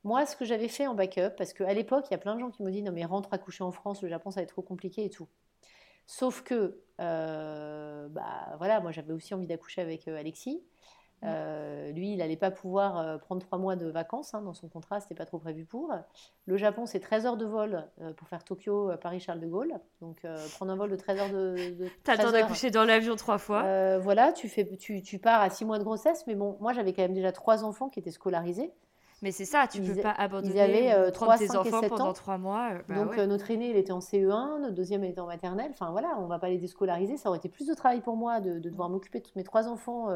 Moi, 0.03 0.25
ce 0.25 0.35
que 0.35 0.45
j'avais 0.45 0.67
fait 0.67 0.87
en 0.87 0.95
backup, 0.95 1.35
parce 1.37 1.53
qu'à 1.53 1.73
l'époque, 1.73 2.05
il 2.09 2.11
y 2.11 2.15
a 2.15 2.17
plein 2.17 2.35
de 2.35 2.39
gens 2.39 2.49
qui 2.49 2.63
me 2.63 2.71
disent 2.71 2.83
non 2.83 2.91
mais 2.91 3.05
rentre 3.05 3.33
à 3.33 3.37
coucher 3.37 3.63
en 3.63 3.71
France, 3.71 4.01
le 4.01 4.09
Japon 4.09 4.31
ça 4.31 4.39
va 4.39 4.43
être 4.43 4.49
trop 4.49 4.61
compliqué 4.61 5.05
et 5.05 5.09
tout. 5.09 5.27
Sauf 6.07 6.41
que, 6.41 6.81
bah, 6.97 8.55
voilà, 8.57 8.81
moi 8.81 8.91
j'avais 8.91 9.13
aussi 9.13 9.33
envie 9.33 9.47
d'accoucher 9.47 9.81
avec 9.81 10.07
Alexis. 10.07 10.63
Euh, 11.23 11.91
lui, 11.91 12.13
il 12.13 12.17
n'allait 12.17 12.37
pas 12.37 12.49
pouvoir 12.49 12.97
euh, 12.97 13.17
prendre 13.17 13.41
trois 13.41 13.59
mois 13.59 13.75
de 13.75 13.85
vacances 13.85 14.33
hein, 14.33 14.41
dans 14.41 14.55
son 14.55 14.67
contrat, 14.67 14.99
c'était 14.99 15.13
pas 15.13 15.25
trop 15.25 15.37
prévu 15.37 15.65
pour. 15.65 15.93
Le 16.45 16.57
Japon, 16.57 16.85
c'est 16.85 16.99
13 16.99 17.25
heures 17.27 17.37
de 17.37 17.45
vol 17.45 17.87
euh, 18.01 18.11
pour 18.13 18.27
faire 18.27 18.43
Tokyo, 18.43 18.91
Paris, 18.99 19.19
Charles 19.19 19.39
de 19.39 19.47
Gaulle. 19.47 19.79
Donc 20.01 20.25
prendre 20.55 20.71
un 20.71 20.75
vol 20.75 20.89
de 20.89 20.95
13 20.95 21.19
heures 21.19 21.29
de. 21.29 21.55
de 21.79 21.87
temps 22.03 22.31
d'accoucher 22.31 22.71
dans 22.71 22.85
l'avion 22.85 23.15
trois 23.15 23.37
fois. 23.37 23.97
voilà, 23.99 24.33
tu, 24.33 24.49
fais, 24.49 24.65
tu, 24.77 25.01
tu, 25.01 25.19
pars 25.19 25.41
à 25.41 25.49
six 25.49 25.65
mois 25.65 25.77
de 25.77 25.83
grossesse, 25.83 26.25
mais 26.27 26.35
bon, 26.35 26.57
moi 26.59 26.73
j'avais 26.73 26.93
quand 26.93 27.03
même 27.03 27.13
déjà 27.13 27.31
trois 27.31 27.63
enfants 27.63 27.89
qui 27.89 27.99
étaient 27.99 28.11
scolarisés. 28.11 28.73
Mais 29.21 29.31
c'est 29.31 29.45
ça, 29.45 29.67
tu 29.67 29.81
ne 29.81 29.93
peux 29.93 30.01
pas 30.01 30.11
abandonner 30.11 30.91
avaient, 30.91 31.11
3, 31.11 31.37
tes 31.37 31.55
enfants 31.55 31.81
pendant 31.87 32.13
trois 32.13 32.37
mois. 32.37 32.71
Bah 32.87 32.95
Donc 32.95 33.17
notre 33.17 33.51
aîné, 33.51 33.69
il 33.69 33.77
était 33.77 33.91
en 33.91 33.99
CE1, 33.99 34.61
notre 34.61 34.73
deuxième, 34.73 35.03
il 35.03 35.11
était 35.11 35.21
en 35.21 35.27
maternelle. 35.27 35.69
Enfin 35.71 35.91
voilà, 35.91 36.17
on 36.19 36.25
va 36.25 36.39
pas 36.39 36.49
les 36.49 36.57
déscolariser. 36.57 37.17
Ça 37.17 37.29
aurait 37.29 37.37
été 37.37 37.49
plus 37.49 37.67
de 37.67 37.73
travail 37.73 38.01
pour 38.01 38.15
moi 38.15 38.41
de, 38.41 38.59
de 38.59 38.69
devoir 38.69 38.89
m'occuper 38.89 39.19
de 39.19 39.27
mes 39.35 39.43
trois 39.43 39.67
enfants 39.67 40.09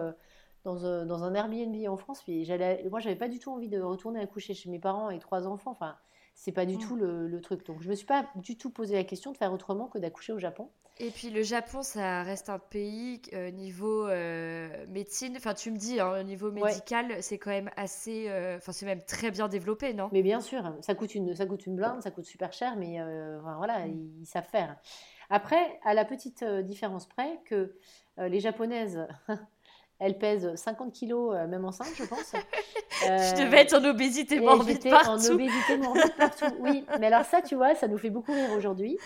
dans, 0.66 0.86
un, 0.86 1.06
dans 1.06 1.24
un 1.24 1.34
Airbnb 1.34 1.76
en 1.88 1.97
France. 1.97 2.22
Puis 2.24 2.49
moi, 2.89 2.99
j'avais 2.99 3.16
pas 3.16 3.30
du 3.30 3.39
tout 3.39 3.51
envie 3.51 3.70
de 3.70 3.80
retourner 3.80 4.20
accoucher 4.20 4.53
chez 4.53 4.70
mes 4.70 4.80
parents 4.80 5.10
et 5.10 5.20
trois 5.20 5.47
enfants. 5.47 5.72
Enfin, 5.72 5.95
c'est 6.36 6.52
pas 6.52 6.66
du 6.66 6.76
mm. 6.76 6.80
tout 6.80 6.96
le, 6.96 7.28
le, 7.28 7.42
truc. 7.42 7.66
Donc, 7.66 7.82
je 7.82 7.90
me 7.90 7.96
suis 7.96 8.06
pas 8.06 8.28
du 8.36 8.58
tout 8.58 8.70
posé 8.70 8.94
la 8.94 9.04
question 9.04 9.32
de 9.32 9.38
faire 9.38 9.52
autrement 9.52 9.88
que 9.88 9.98
d'accoucher 9.98 10.34
au 10.34 10.40
Japon. 10.40 10.70
Et 10.98 11.10
puis 11.10 11.30
le 11.30 11.44
Japon, 11.44 11.84
ça 11.84 12.24
reste 12.24 12.50
un 12.50 12.60
pays 12.60 13.22
euh, 13.34 13.52
niveau 13.52 14.08
euh, 14.08 14.86
médecine. 14.88 15.34
Enfin, 15.36 15.54
tu 15.54 15.70
me 15.72 15.78
dis, 15.78 16.00
hein, 16.00 16.22
au 16.22 16.24
niveau 16.24 16.52
médical, 16.52 17.22
c'est 17.22 17.38
quand 17.38 17.50
même 17.50 17.70
assez. 17.76 18.30
Euh, 18.30 18.58
enfin, 18.58 18.72
c'est 18.72 18.86
même 18.86 19.04
très 19.04 19.30
bien 19.30 19.50
développé, 19.50 19.94
non? 19.94 20.10
Mais 20.14 20.22
bien 20.22 20.40
sûr, 20.40 20.74
ça 20.80 20.96
coûte 20.96 21.14
une, 21.14 21.36
ça 21.36 21.46
coûte 21.46 21.66
une 21.66 21.76
blinde, 21.76 22.02
ça 22.02 22.12
coûte 22.12 22.24
super 22.26 22.54
cher, 22.54 22.78
mais 22.78 23.00
voilà, 23.42 23.86
mm. 23.86 23.90
ils, 23.90 24.22
ils, 24.22 24.26
savent 24.26 24.48
faire. 24.48 24.78
Après, 25.30 25.80
à 25.84 25.94
la 25.94 26.06
petite 26.06 26.46
différence 26.46 27.08
près 27.08 27.42
que 27.44 27.76
les 28.18 28.40
japonaises 28.40 29.06
Elle 30.00 30.18
pèse 30.18 30.54
50 30.56 30.91
kilos, 30.91 31.34
euh, 31.34 31.48
même 31.48 31.64
enceinte, 31.64 31.93
je 31.96 32.04
pense. 32.04 32.34
je 33.02 33.43
devais 33.43 33.62
être 33.62 33.74
en 33.76 33.86
obésité 33.86 34.39
morbide 34.41 34.89
partout. 34.89 35.10
en 35.10 35.26
obésité 35.26 35.78
morbide 35.78 36.16
partout, 36.18 36.54
oui. 36.60 36.86
Mais 37.00 37.08
alors 37.08 37.26
ça, 37.26 37.41
tu 37.41 37.56
vois, 37.56 37.76
ça 37.76 37.88
nous 37.88 37.98
fait 37.98 38.10
beaucoup 38.10 38.34
rire 38.34 38.52
aujourd'hui. 38.58 38.98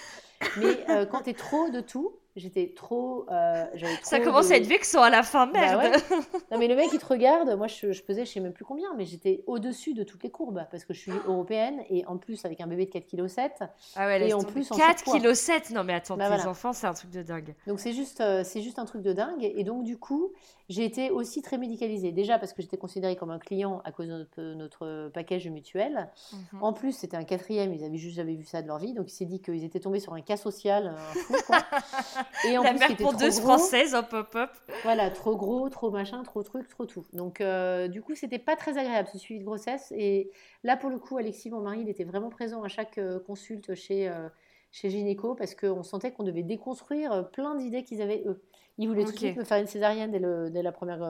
Mais 0.58 0.90
euh, 0.90 1.06
quand 1.06 1.22
tu 1.22 1.30
es 1.30 1.34
trop 1.34 1.70
de 1.70 1.82
tout, 1.82 2.14
J'étais 2.36 2.74
trop, 2.76 3.26
euh, 3.32 3.66
Ça 4.04 4.20
commence 4.20 4.52
à 4.52 4.58
être 4.58 4.68
vexant 4.68 5.02
à 5.02 5.10
la 5.10 5.24
fin, 5.24 5.48
bah 5.48 5.60
merde. 5.60 6.02
Non, 6.52 6.58
mais 6.58 6.68
le 6.68 6.76
mec, 6.76 6.90
il 6.94 7.00
te 7.00 7.06
regarde. 7.06 7.50
Moi, 7.58 7.68
je, 7.68 7.92
je 7.92 8.04
pesais, 8.04 8.26
je 8.26 8.32
sais 8.32 8.40
même 8.40 8.54
plus 8.54 8.66
combien, 8.66 8.94
mais 8.96 9.06
j'étais 9.06 9.44
au-dessus 9.48 9.94
de 9.94 10.04
toutes 10.04 10.24
les 10.24 10.30
courbes 10.30 10.66
parce 10.72 10.86
que 10.86 10.94
je 10.94 11.00
suis 11.00 11.12
européenne 11.28 11.82
et 11.90 12.06
en 12.06 12.18
plus 12.18 12.46
avec 12.46 12.62
un 12.62 12.68
bébé 12.68 12.86
de 12.86 12.92
4,7 12.92 13.50
kg. 13.50 13.70
Ah 13.96 14.06
ouais, 14.06 14.30
et 14.30 14.34
en 14.34 14.44
plus 14.44 14.70
4,7 14.72 15.62
kg 15.64 15.74
Non, 15.74 15.84
mais 15.84 15.94
attends, 15.94 16.18
bah 16.18 16.38
tes 16.38 16.48
enfants, 16.48 16.72
c'est 16.72 16.88
un 16.88 16.94
truc 16.94 17.12
de 17.12 17.24
dingue. 17.24 17.56
Donc, 17.68 17.80
c'est 17.80 17.94
juste, 17.94 18.22
euh, 18.22 18.44
c'est 18.44 18.62
juste 18.62 18.80
un 18.80 18.86
truc 18.86 19.02
de 19.02 19.14
dingue. 19.14 19.44
Et 19.44 19.64
donc, 19.64 19.84
du 19.84 19.98
coup, 19.98 20.32
j'ai 20.70 20.86
été 20.86 21.10
aussi 21.10 21.42
très 21.42 21.58
médicalisée. 21.58 22.12
Déjà 22.12 22.38
parce 22.38 22.54
que 22.54 22.62
j'étais 22.62 22.78
considérée 22.78 23.16
comme 23.16 23.32
un 23.32 23.40
client 23.40 23.82
à 23.86 23.92
cause 23.92 24.08
de 24.08 24.14
notre, 24.14 24.42
notre 24.54 25.10
package 25.14 25.48
mutuel. 25.48 26.10
Mhm. 26.32 26.64
En 26.64 26.74
plus, 26.74 26.92
c'était 26.92 27.18
un 27.18 27.24
quatrième. 27.24 27.74
Ils 27.74 27.84
avaient 27.84 27.98
juste 27.98 28.16
jamais 28.16 28.36
vu 28.36 28.46
ça 28.46 28.62
de 28.62 28.68
leur 28.68 28.78
vie. 28.78 28.94
Donc, 28.94 29.12
il 29.12 29.16
s'est 29.16 29.26
dit 29.26 29.42
qu'ils 29.42 29.64
étaient 29.64 29.80
tombés 29.80 30.00
sur 30.00 30.14
un 30.14 30.22
cas 30.22 30.38
social, 30.38 30.96
un 30.96 31.20
fou, 31.20 31.36
quoi. 31.48 31.58
Et 32.48 32.58
en 32.58 32.64
la 32.64 32.72
plus, 32.72 32.80
mère 32.80 32.98
pondeuse 32.98 33.40
française, 33.40 33.94
hop, 33.94 34.14
hop, 34.14 34.36
hop. 34.36 34.50
Voilà, 34.84 35.10
trop 35.10 35.36
gros, 35.36 35.70
trop 35.70 35.92
machin, 35.92 36.24
trop 36.24 36.44
truc, 36.44 36.68
trop 36.68 36.86
tout. 36.86 37.06
Donc, 37.14 37.42
euh, 37.42 37.88
du 37.88 38.02
coup, 38.02 38.16
c'était 38.16 38.40
pas 38.40 38.56
très 38.56 38.78
agréable 38.78 39.10
ce 39.12 39.18
suivi 39.18 39.40
de 39.40 39.46
grossesse. 39.46 39.94
Et 39.96 40.32
là, 40.64 40.78
pour 40.78 40.90
le 40.90 40.98
coup, 40.98 41.18
Alexis, 41.18 41.50
mon 41.50 41.62
mari, 41.62 41.80
il 41.82 41.90
était 41.90 42.04
vraiment 42.04 42.30
présent 42.30 42.64
à 42.64 42.68
chaque 42.68 42.98
euh, 42.98 43.20
consulte 43.20 43.76
chez, 43.76 44.10
euh, 44.10 44.30
chez 44.72 44.90
Gynéco 44.90 45.36
parce 45.36 45.56
qu'on 45.56 45.84
sentait 45.84 46.12
qu'on 46.12 46.24
devait 46.24 46.44
déconstruire 46.44 47.30
plein 47.32 47.56
d'idées 47.56 47.84
qu'ils 47.84 48.02
avaient 48.02 48.24
eux. 48.26 48.42
Ils 48.78 48.88
voulaient 48.88 49.06
tout 49.06 49.12
de 49.12 49.18
suite 49.18 49.38
me 49.38 49.44
faire 49.44 49.60
une 49.60 49.68
césarienne 49.68 50.12
dès, 50.12 50.20
le, 50.20 50.50
dès 50.50 50.64
la 50.64 50.72
première. 50.72 51.02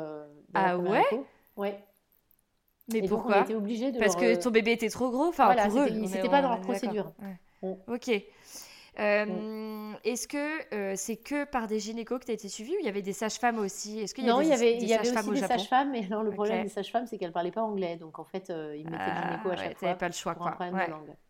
ah 0.53 0.77
ouais 0.77 1.03
Ouais. 1.55 1.83
Mais 2.91 3.01
pourquoi 3.07 3.37
on 3.37 3.43
était 3.43 3.55
obligé 3.55 3.91
de 3.91 3.99
Parce 3.99 4.15
que 4.15 4.41
ton 4.41 4.49
bébé 4.49 4.71
était 4.71 4.89
trop 4.89 5.09
gros. 5.09 5.25
Enfin, 5.25 5.45
voilà, 5.45 5.69
c'était 5.69 6.29
pas 6.29 6.41
dans 6.41 6.49
leur 6.49 6.61
procédure. 6.61 7.11
Ok. 7.87 8.11
Euh, 8.99 9.93
est-ce 10.03 10.27
que 10.27 10.73
euh, 10.73 10.93
c'est 10.95 11.15
que 11.15 11.45
par 11.45 11.67
des 11.67 11.79
gynécos 11.79 12.19
que 12.19 12.25
tu 12.25 12.31
as 12.31 12.33
été 12.33 12.49
suivie 12.49 12.73
ou 12.73 12.79
il 12.79 12.85
y 12.85 12.89
avait 12.89 13.01
des 13.01 13.13
sages-femmes 13.13 13.59
aussi? 13.59 13.99
Est-ce 13.99 14.13
qu'il 14.13 14.25
Non, 14.25 14.41
il 14.41 14.49
y 14.49 14.53
avait, 14.53 14.77
il 14.77 14.87
y 14.87 14.93
avait 14.93 15.09
aussi 15.09 15.29
des 15.31 15.39
sages-femmes, 15.39 15.91
mais 15.91 16.07
non, 16.09 16.21
le 16.21 16.31
problème 16.31 16.63
des 16.63 16.69
sages-femmes, 16.69 17.07
c'est 17.07 17.17
qu'elles 17.17 17.29
ne 17.29 17.33
parlaient 17.33 17.51
pas 17.51 17.63
anglais. 17.63 17.95
Donc 17.95 18.19
en 18.19 18.25
fait, 18.25 18.49
euh, 18.49 18.75
ils 18.77 18.89
mettaient 18.89 19.03
le 19.05 19.21
gynéco 19.21 19.49
à 19.49 19.53
ah, 19.53 19.55
chaque 19.57 19.77
fois. 19.77 19.93
pas 19.95 20.07
le 20.07 20.13
choix, 20.13 20.35
quoi. 20.35 20.57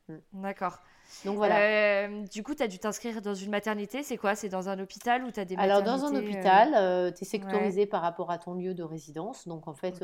Mm. 0.08 0.18
D'accord. 0.34 0.80
Donc 1.26 1.38
voilà. 1.38 2.08
du 2.08 2.44
coup, 2.44 2.56
tu 2.56 2.64
as 2.64 2.68
dû 2.68 2.80
t'inscrire 2.80 3.22
dans 3.22 3.34
une 3.36 3.52
maternité. 3.52 4.04
C'est 4.04 4.18
quoi? 4.18 4.36
C'est 4.36 4.50
dans 4.50 4.70
un 4.70 4.80
hôpital 4.80 5.24
ou 5.24 5.32
tu 5.32 5.40
as 5.40 5.46
des 5.46 5.56
Alors, 5.56 5.84
dans 5.84 6.06
un 6.06 6.16
hôpital, 6.16 7.14
tu 7.14 7.24
es 7.24 7.28
sectorisé 7.28 7.86
par 7.86 8.02
rapport 8.02 8.32
à 8.32 8.40
ton 8.40 8.56
lieu 8.56 8.74
de 8.74 8.84
résidence. 8.84 9.48
Donc, 9.48 9.68
en 9.68 9.76
fait, 9.76 10.04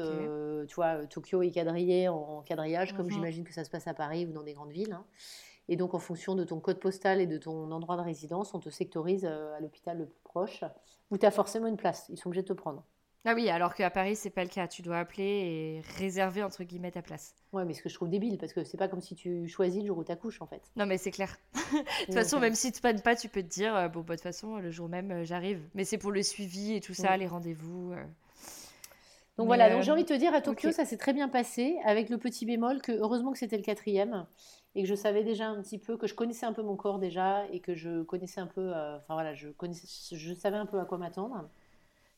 tu 0.67 0.75
vois, 0.75 1.05
Tokyo 1.07 1.41
est 1.41 1.51
quadrillé 1.51 2.09
en, 2.09 2.43
quadrillage, 2.45 2.93
comme 2.93 3.07
mhm. 3.07 3.13
j'imagine 3.13 3.43
que 3.43 3.53
ça 3.53 3.63
se 3.63 3.71
passe 3.71 3.87
à 3.87 3.95
Paris 3.95 4.27
ou 4.27 4.33
dans 4.33 4.43
des 4.43 4.53
grandes 4.53 4.71
villes. 4.71 4.93
Hein. 4.93 5.03
Et 5.67 5.75
donc, 5.77 5.93
en 5.93 5.99
fonction 5.99 6.35
de 6.35 6.43
ton 6.43 6.59
code 6.59 6.79
postal 6.79 7.21
et 7.21 7.27
de 7.27 7.37
ton 7.37 7.71
endroit 7.71 7.97
de 7.97 8.01
résidence, 8.01 8.53
on 8.53 8.59
te 8.59 8.69
sectorise 8.69 9.25
euh, 9.25 9.55
à 9.55 9.59
l'hôpital 9.59 9.97
le 9.97 10.05
plus 10.05 10.21
proche, 10.23 10.63
où 11.11 11.17
tu 11.17 11.25
as 11.25 11.31
forcément 11.31 11.67
une 11.67 11.77
place. 11.77 12.05
Ils 12.09 12.17
sont 12.17 12.27
obligés 12.27 12.43
de 12.43 12.47
te 12.47 12.53
prendre. 12.53 12.83
Ah 13.27 13.33
oui, 13.33 13.49
alors 13.49 13.73
qu'à 13.73 13.89
Paris, 13.89 14.15
c'est 14.15 14.29
pas 14.29 14.43
le 14.43 14.49
cas. 14.49 14.67
Tu 14.67 14.83
dois 14.83 14.99
appeler 14.99 15.23
et 15.23 15.81
réserver, 15.97 16.43
entre 16.43 16.63
guillemets, 16.63 16.91
ta 16.91 17.01
place. 17.01 17.33
Ouais, 17.53 17.65
mais 17.65 17.73
ce 17.73 17.81
que 17.81 17.89
je 17.89 17.95
trouve 17.95 18.09
débile, 18.09 18.37
parce 18.37 18.53
que 18.53 18.63
c'est 18.63 18.77
pas 18.77 18.87
comme 18.87 19.01
si 19.01 19.15
tu 19.15 19.47
choisis 19.47 19.81
le 19.81 19.87
jour 19.87 19.97
où 19.97 20.03
tu 20.03 20.11
accouches, 20.11 20.43
en 20.43 20.45
fait. 20.45 20.61
Non, 20.75 20.85
mais 20.85 20.99
c'est 20.99 21.09
clair. 21.09 21.35
de 21.55 22.05
toute 22.05 22.13
façon, 22.13 22.39
même 22.39 22.53
si 22.53 22.71
tu 22.71 22.81
pannes 22.81 23.01
pas, 23.01 23.15
tu 23.15 23.27
peux 23.27 23.41
te 23.41 23.47
dire, 23.47 23.75
euh, 23.75 23.87
bon, 23.87 24.01
bah, 24.01 24.13
de 24.13 24.19
toute 24.19 24.23
façon, 24.23 24.57
le 24.57 24.69
jour 24.69 24.89
même, 24.89 25.09
euh, 25.09 25.25
j'arrive. 25.25 25.59
Mais 25.73 25.85
c'est 25.85 25.97
pour 25.97 26.11
le 26.11 26.21
suivi 26.21 26.75
et 26.75 26.81
tout 26.81 26.93
ça, 26.93 27.17
les 27.17 27.25
rendez-vous. 27.25 27.95
Donc 29.37 29.47
voilà, 29.47 29.71
donc 29.71 29.81
j'ai 29.81 29.91
envie 29.91 30.03
de 30.03 30.07
te 30.07 30.13
dire, 30.13 30.33
à 30.35 30.41
Tokyo, 30.41 30.71
ça 30.71 30.85
s'est 30.85 30.97
très 30.97 31.11
bien 31.11 31.27
passé, 31.27 31.77
avec 31.83 32.09
le 32.09 32.19
petit 32.19 32.45
bémol 32.45 32.79
que 32.81 32.91
heureusement 32.91 33.31
que 33.31 33.39
c'était 33.39 33.57
le 33.57 33.63
quatrième 33.63 34.27
et 34.75 34.83
que 34.83 34.89
je 34.89 34.95
savais 34.95 35.23
déjà 35.23 35.47
un 35.47 35.61
petit 35.61 35.79
peu, 35.79 35.97
que 35.97 36.05
je 36.05 36.13
connaissais 36.13 36.45
un 36.45 36.53
peu 36.53 36.61
mon 36.61 36.75
corps 36.75 36.99
déjà 36.99 37.45
et 37.51 37.59
que 37.61 37.73
je 37.73 38.03
connaissais 38.03 38.41
un 38.41 38.47
peu, 38.47 38.73
euh, 38.75 38.97
enfin 38.97 39.13
voilà, 39.13 39.33
je, 39.33 39.47
connaissais, 39.49 40.15
je 40.15 40.33
savais 40.33 40.57
un 40.57 40.65
peu 40.65 40.79
à 40.79 40.85
quoi 40.85 40.97
m'attendre. 40.97 41.49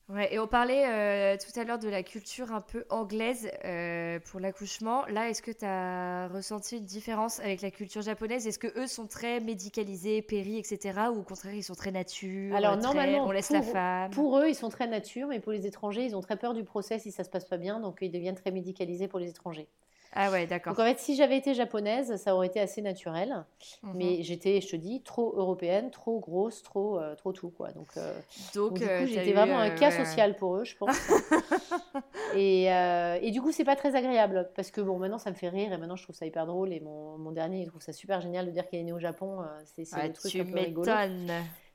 Ouais, 0.10 0.34
et 0.34 0.40
on 0.40 0.48
parlait 0.48 0.86
euh, 0.88 1.38
tout 1.38 1.60
à 1.60 1.66
l'heure 1.66 1.80
de 1.80 1.90
la 1.90 2.02
culture 2.02 2.54
un 2.54 2.62
peu 2.62 2.86
anglaise 2.90 3.52
euh, 3.66 4.20
pour 4.32 4.40
l'accouchement. 4.40 5.06
Là, 5.08 5.30
est-ce 5.30 5.42
que 5.42 5.52
tu 5.52 5.66
as 5.66 6.30
ressenti 6.30 6.78
une 6.78 6.86
différence 6.86 7.42
avec 7.42 7.62
la 7.62 7.72
culture 7.72 8.02
japonaise? 8.02 8.48
Est-ce 8.48 8.58
que 8.58 8.80
eux 8.80 8.88
sont 8.88 9.06
très 9.06 9.42
médicalisés, 9.42 10.22
péri, 10.22 10.58
etc. 10.60 11.10
Ou 11.14 11.20
au 11.20 11.24
contraire, 11.24 11.54
ils 11.54 11.64
sont 11.64 11.76
très 11.76 11.92
nature 11.92 12.56
Alors, 12.56 12.78
normalement, 12.78 13.28
on 13.28 13.32
laisse 13.32 13.50
la 13.50 13.62
femme? 13.62 14.12
Pour 14.12 14.40
eux, 14.40 14.48
ils 14.48 14.56
sont 14.56 14.70
très 14.70 14.88
nature, 14.88 15.28
mais 15.28 15.42
pour 15.42 15.52
les 15.52 15.68
étrangers, 15.68 16.06
ils 16.06 16.16
ont 16.16 16.22
très 16.22 16.38
peur 16.38 16.54
du 16.54 16.64
procès 16.64 17.00
si 17.00 17.12
ça 17.12 17.26
se 17.26 17.30
passe 17.30 17.46
pas 17.46 17.58
bien, 17.58 17.82
donc 17.82 17.98
ils 18.00 18.12
deviennent 18.12 18.36
très 18.36 18.52
médicalisés 18.52 19.10
pour 19.10 19.20
les 19.20 19.30
étrangers. 19.30 19.68
Ah 20.14 20.32
ouais, 20.32 20.48
d'accord. 20.48 20.74
Donc 20.74 20.80
en 20.80 20.86
fait, 20.86 21.00
si 21.00 21.16
j'avais 21.16 21.38
été 21.38 21.54
japonaise, 21.54 22.16
ça 22.16 22.36
aurait 22.36 22.48
été 22.48 22.60
assez 22.60 22.82
naturel. 22.82 23.46
Mhm. 23.84 23.92
Mais 23.96 24.24
j'étais, 24.24 24.62
je 24.62 24.70
te 24.70 24.76
dis, 24.76 25.02
trop 25.04 25.34
européenne, 25.36 25.92
trop 25.92 26.20
grosse, 26.20 26.64
trop, 26.64 27.00
euh, 27.00 27.16
trop 27.16 27.34
tout 27.34 27.50
quoi. 27.50 27.72
Donc, 27.72 27.88
euh, 27.98 28.20
donc, 28.56 28.76
du 28.76 28.84
euh, 28.84 29.02
coup, 29.02 29.08
j'étais 29.08 29.34
vraiment 29.34 29.60
un 29.60 29.70
cas 29.70 29.92
social 29.92 30.36
pour 30.36 30.58
eux, 30.58 30.64
je 30.64 30.76
pense. 30.78 30.98
et, 32.36 32.66
et, 32.66 33.32
du 33.32 33.42
coup, 33.42 33.52
c'est 33.52 33.64
pas 33.64 33.76
très 33.76 33.96
agréable 33.96 34.50
parce 34.56 34.72
que 34.72 34.82
bon, 34.82 34.98
maintenant 34.98 35.20
ça 35.20 35.30
me 35.30 35.36
fait 35.36 35.50
rire 35.50 35.72
et 35.72 35.78
maintenant 35.78 35.96
je 35.96 36.04
trouve 36.04 36.16
ça 36.16 36.26
hyper 36.26 36.46
drôle. 36.46 36.74
Et 36.74 36.80
mon, 36.80 37.18
mon 37.18 37.32
dernier, 37.32 37.62
il 37.62 37.68
trouve 37.68 37.82
ça 37.82 37.94
super 37.94 38.22
génial 38.22 38.46
de 38.46 38.52
dire 38.52 38.68
qu'il 38.68 38.80
est 38.80 38.84
né 38.84 38.94
au 38.94 39.00
Japon. 39.00 39.40
C'est 39.66 39.86
c'est 39.86 40.02
un 40.02 40.10
truc 40.10 40.36
un 40.36 40.46
peu 40.46 40.60
rigolo. 40.60 40.92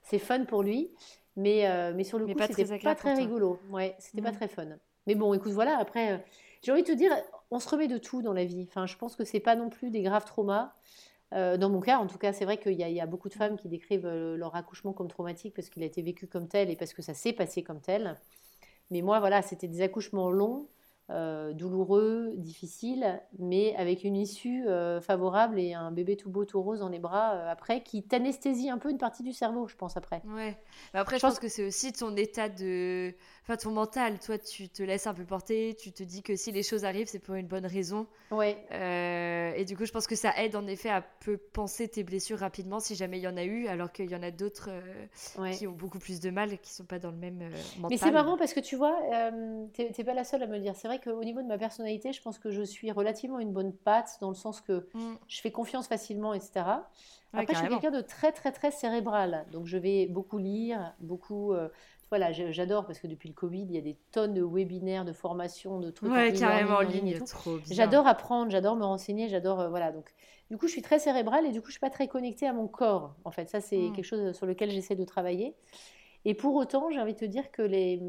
C'est 0.03 0.19
fun 0.19 0.45
pour 0.45 0.63
lui. 0.63 0.91
Mais, 1.37 1.93
mais 1.95 2.05
sur 2.05 2.19
le 2.19 2.27
coup, 2.27 2.39
c'était 2.49 2.79
pas 2.79 2.95
très 2.95 3.15
rigolo. 3.15 3.59
Ouais, 3.71 3.95
c'était 3.99 4.23
pas 4.23 4.31
mhm. 4.31 4.37
très 4.37 4.49
fun. 4.49 4.67
Mais 5.07 5.15
bon, 5.15 5.35
écoute, 5.35 5.53
voilà, 5.53 5.79
après, 5.79 6.25
j'ai 6.63 6.71
envie 6.71 6.83
de 6.83 6.87
te 6.87 6.93
dire, 6.93 7.13
on 7.53 7.61
se 7.61 7.69
remet 7.69 7.87
de 7.87 7.99
tout 7.99 8.23
dans 8.23 8.33
la 8.33 8.47
vie. 8.47 8.65
Enfin, 8.67 8.87
je 8.87 8.97
pense 8.97 9.15
que 9.15 9.25
c'est 9.25 9.39
pas 9.39 9.57
non 9.57 9.69
plus 9.69 9.91
des 9.91 10.01
graves 10.01 10.25
traumas. 10.25 10.73
Euh, 11.35 11.59
dans 11.59 11.69
mon 11.69 11.81
cas, 11.81 11.99
en 11.99 12.07
tout 12.07 12.17
cas, 12.17 12.33
c'est 12.33 12.47
vrai 12.47 12.57
qu'il 12.57 12.73
y, 12.73 13.01
a 13.01 13.07
beaucoup 13.07 13.29
de 13.29 13.35
femmes 13.35 13.57
qui 13.57 13.69
décrivent 13.69 14.07
euh, 14.07 14.37
leur 14.37 14.57
accouchement 14.57 14.95
comme 14.95 15.09
traumatique 15.09 15.55
parce 15.55 15.69
qu'il 15.69 15.83
a 15.83 15.87
été 15.87 16.01
vécu 16.01 16.27
comme 16.27 16.49
tel 16.49 16.71
et 16.71 16.77
parce 16.77 16.95
que 16.95 17.03
ça 17.03 17.13
s'est 17.13 17.35
passé 17.35 17.63
comme 17.63 17.81
tel. 17.81 18.19
Mais 18.91 19.03
moi, 19.03 19.21
voilà, 19.21 19.43
c'était 19.43 19.69
des 19.69 19.83
accouchements 19.83 20.31
longs, 20.31 20.67
euh, 21.11 21.53
douloureux, 21.53 22.33
difficiles, 22.37 23.21
mais 23.39 23.75
avec 23.77 24.05
une 24.05 24.17
issue 24.17 24.65
favorable 25.03 25.61
et 25.61 25.75
un 25.75 25.91
bébé 25.91 26.17
tout 26.17 26.31
beau, 26.31 26.47
tout 26.47 26.63
rose 26.63 26.81
dans 26.81 26.89
les 26.89 26.99
bras 26.99 27.51
après, 27.51 27.83
qui 27.83 28.03
t'anesthésie 28.03 28.71
un 28.71 28.79
peu 28.79 28.91
une 28.91 28.99
partie 28.99 29.23
du 29.23 29.35
cerveau, 29.35 29.69
je 29.69 29.77
pense, 29.77 29.99
après. 29.99 30.23
Ouais. 30.27 30.57
après, 30.95 31.19
je, 31.19 31.27
pense... 31.27 31.39
que 31.39 31.49
c'est 31.49 31.67
aussi 31.67 31.93
ton 31.93 32.17
état 32.17 32.49
de 32.49 33.15
enfin 33.43 33.57
ton 33.57 33.73
mental, 33.73 34.21
toi, 34.21 34.39
tu 34.39 34.69
te 34.69 34.83
laisses 34.83 35.07
un 35.07 35.15
peu 35.15 35.25
porter, 35.25 35.75
tu 35.75 35.93
te 35.93 36.03
dis 36.03 36.23
que 36.23 36.37
si 36.37 36.53
les 36.53 36.63
choses 36.63 36.85
arrivent, 36.85 37.09
c'est 37.09 37.19
pour 37.19 37.35
une 37.35 37.49
bonne 37.49 37.67
raison. 37.67 38.07
Ouais. 38.31 38.65
Euh, 38.71 39.53
et 39.55 39.65
du 39.65 39.77
coup, 39.77 39.85
je 39.85 39.91
pense 39.91 40.07
que 40.07 40.15
ça 40.15 40.33
aide 40.39 40.55
en 40.55 40.67
effet 40.67 40.91
à 40.91 41.03
peu 41.03 41.37
penser 41.37 41.89
tes 41.89 42.05
blessures 42.05 42.39
rapidement 42.39 42.79
si 42.79 42.95
jamais 42.95 43.19
il 43.19 43.23
y 43.23 43.29
en 43.29 43.37
a 43.37 43.43
eu, 43.45 43.67
alors 43.67 43.91
qu'il 43.91 44.11
y 44.11 44.15
en 44.15 44.23
a 44.23 44.31
d'autres 44.31 44.71
euh, 44.71 45.51
qui 45.51 45.67
ont 45.67 45.73
beaucoup 45.73 45.99
plus 45.99 46.21
de 46.21 46.31
mal, 46.31 46.59
qui 46.59 46.73
sont 46.73 46.85
pas 46.85 47.01
dans 47.01 47.11
le 47.11 47.17
même 47.17 47.39
mental. 47.79 47.91
Mais 47.91 47.97
c'est 47.97 48.13
marrant 48.13 48.37
parce 48.37 48.55
que 48.55 48.61
tu 48.61 48.77
vois, 48.77 48.97
tu 49.75 49.91
t'es 49.91 50.05
pas 50.05 50.15
la 50.15 50.25
seule 50.25 50.43
à 50.45 50.47
me 50.47 50.55
le 50.55 50.61
dire. 50.61 50.77
C'est 50.77 50.87
vrai 50.87 51.01
qu'au 51.01 51.25
niveau 51.25 51.43
de 51.43 51.49
ma 51.49 51.59
personnalité, 51.59 52.13
je 52.13 52.23
pense 52.23 52.39
que 52.39 52.51
je 52.51 52.63
suis 52.63 52.93
relativement 52.93 53.41
une 53.41 53.53
bonne 53.53 53.73
patte 53.73 54.19
dans 54.21 54.29
le 54.29 54.37
sens 54.37 54.61
que 54.61 54.87
mm. 54.95 55.17
je 55.27 55.41
fais 55.41 55.51
confiance 55.51 55.89
facilement, 55.89 56.33
etc. 56.33 56.65
Après, 57.35 57.55
je 57.55 57.59
suis 57.59 57.69
quelqu'un 57.69 57.91
de 57.91 58.03
très, 58.03 58.31
très, 58.31 58.53
très 58.53 58.71
cérébral. 58.71 59.47
Donc, 59.53 59.67
je 59.67 59.79
vais 59.79 60.07
beaucoup 60.07 60.39
lire, 60.39 60.95
beaucoup 61.01 61.55
voilà, 62.13 62.31
j'adore 62.31 62.85
parce 62.85 62.99
que 62.99 63.07
depuis 63.07 63.31
le 63.31 63.35
Covid, 63.35 63.63
il 63.63 63.73
y 63.73 63.79
a 63.79 63.81
des 63.81 63.97
tonnes 64.11 64.35
de 64.35 64.43
webinaires, 64.43 65.07
de 65.07 65.15
formations, 65.15 65.81
de 65.81 65.91
trucs 65.91 66.13
ouais, 66.13 66.35
carrément 66.35 66.77
en 66.77 66.81
ligne, 66.83 67.19
J'adore 67.71 68.07
apprendre, 68.07 68.51
j'adore 68.51 68.77
me 68.77 68.85
renseigner, 68.85 69.31
j'adore 69.31 69.61
euh, 69.61 69.69
voilà. 69.71 69.93
Donc, 69.93 70.13
du 70.51 70.59
coup, 70.59 70.67
je 70.67 70.73
suis 70.73 70.83
très 70.83 70.99
cérébrale 70.99 71.47
et 71.47 71.53
du 71.53 71.63
coup, 71.63 71.69
je 71.69 71.73
suis 71.73 71.81
pas 71.81 71.89
très 71.89 72.09
connectée 72.09 72.47
à 72.47 72.53
mon 72.53 72.69
corps. 72.69 73.15
En 73.25 73.31
fait, 73.31 73.49
ça 73.49 73.63
c'est 73.63 73.79
hmm. 73.79 73.93
quelque 73.95 74.05
chose 74.05 74.37
sur 74.37 74.45
lequel 74.45 74.71
j'essaie 74.71 74.95
de 74.95 75.07
travailler. 75.07 75.57
Et 76.27 76.35
pour 76.35 76.55
autant, 76.55 76.91
j'ai 76.91 77.01
envie 77.01 77.15
de 77.15 77.19
te 77.19 77.25
dire 77.25 77.51
que 77.51 77.63
les 77.63 78.03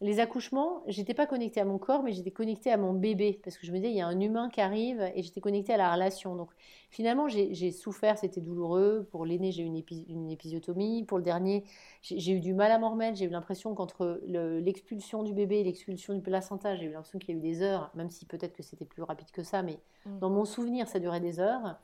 les 0.00 0.20
accouchements, 0.20 0.84
j'étais 0.86 1.14
pas 1.14 1.26
connectée 1.26 1.60
à 1.60 1.64
mon 1.64 1.78
corps, 1.78 2.04
mais 2.04 2.12
j'étais 2.12 2.30
connectée 2.30 2.70
à 2.70 2.76
mon 2.76 2.92
bébé 2.92 3.40
parce 3.42 3.58
que 3.58 3.66
je 3.66 3.72
me 3.72 3.78
disais 3.78 3.90
il 3.90 3.96
y 3.96 4.00
a 4.00 4.06
un 4.06 4.20
humain 4.20 4.48
qui 4.48 4.60
arrive 4.60 5.02
et 5.16 5.24
j'étais 5.24 5.40
connectée 5.40 5.74
à 5.74 5.76
la 5.76 5.92
relation. 5.92 6.36
Donc 6.36 6.50
finalement 6.88 7.26
j'ai 7.26 7.72
souffert, 7.72 8.16
c'était 8.16 8.40
douloureux. 8.40 9.08
Pour 9.10 9.26
l'aîné 9.26 9.50
j'ai 9.50 9.64
eu 9.64 9.66
une, 9.66 9.82
une, 10.08 10.30
épisiotomie, 10.30 11.02
pour 11.04 11.18
le 11.18 11.24
dernier 11.24 11.64
j'ai 12.02 12.32
eu 12.32 12.38
du 12.38 12.54
mal 12.54 12.70
à 12.70 12.78
m'en 12.78 12.90
remettre. 12.90 13.18
J'ai 13.18 13.24
eu 13.24 13.30
l'impression 13.30 13.74
qu'entre 13.74 14.20
l'expulsion 14.24 15.24
du 15.24 15.32
bébé 15.32 15.58
et 15.60 15.64
l'expulsion 15.64 16.14
du 16.14 16.20
placenta, 16.20 16.76
j'ai 16.76 16.84
eu 16.84 16.92
l'impression 16.92 17.18
qu'il 17.18 17.34
y 17.34 17.36
a 17.36 17.38
eu 17.38 17.42
des 17.42 17.62
heures, 17.62 17.90
même 17.96 18.10
si 18.10 18.24
peut-être 18.24 18.52
que 18.52 18.62
c'était 18.62 18.84
plus 18.84 19.02
rapide 19.02 19.32
que 19.32 19.42
ça, 19.42 19.64
mais 19.64 19.80
mm. 20.06 20.20
dans 20.20 20.30
mon 20.30 20.44
souvenir 20.44 20.86
ça 20.86 21.00
durait 21.00 21.20
des 21.20 21.40
heures. 21.40 21.76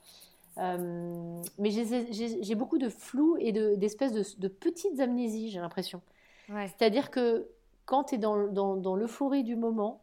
Euh, 0.58 1.42
mais 1.58 1.70
j'ai 1.70 2.54
beaucoup 2.54 2.78
de 2.78 2.88
flou 2.88 3.36
et 3.40 3.50
d'espèces 3.50 4.12
de, 4.12 4.22
de, 4.38 4.46
petites 4.46 5.00
amnésies, 5.00 5.50
j'ai 5.50 5.58
l'impression. 5.58 6.00
C'est-à-dire 6.48 7.10
que 7.10 7.48
quand 7.86 8.04
tu 8.04 8.14
es 8.16 8.18
dans, 8.18 8.46
dans, 8.46 8.96
l'euphorie 8.96 9.44
du 9.44 9.56
moment, 9.56 10.02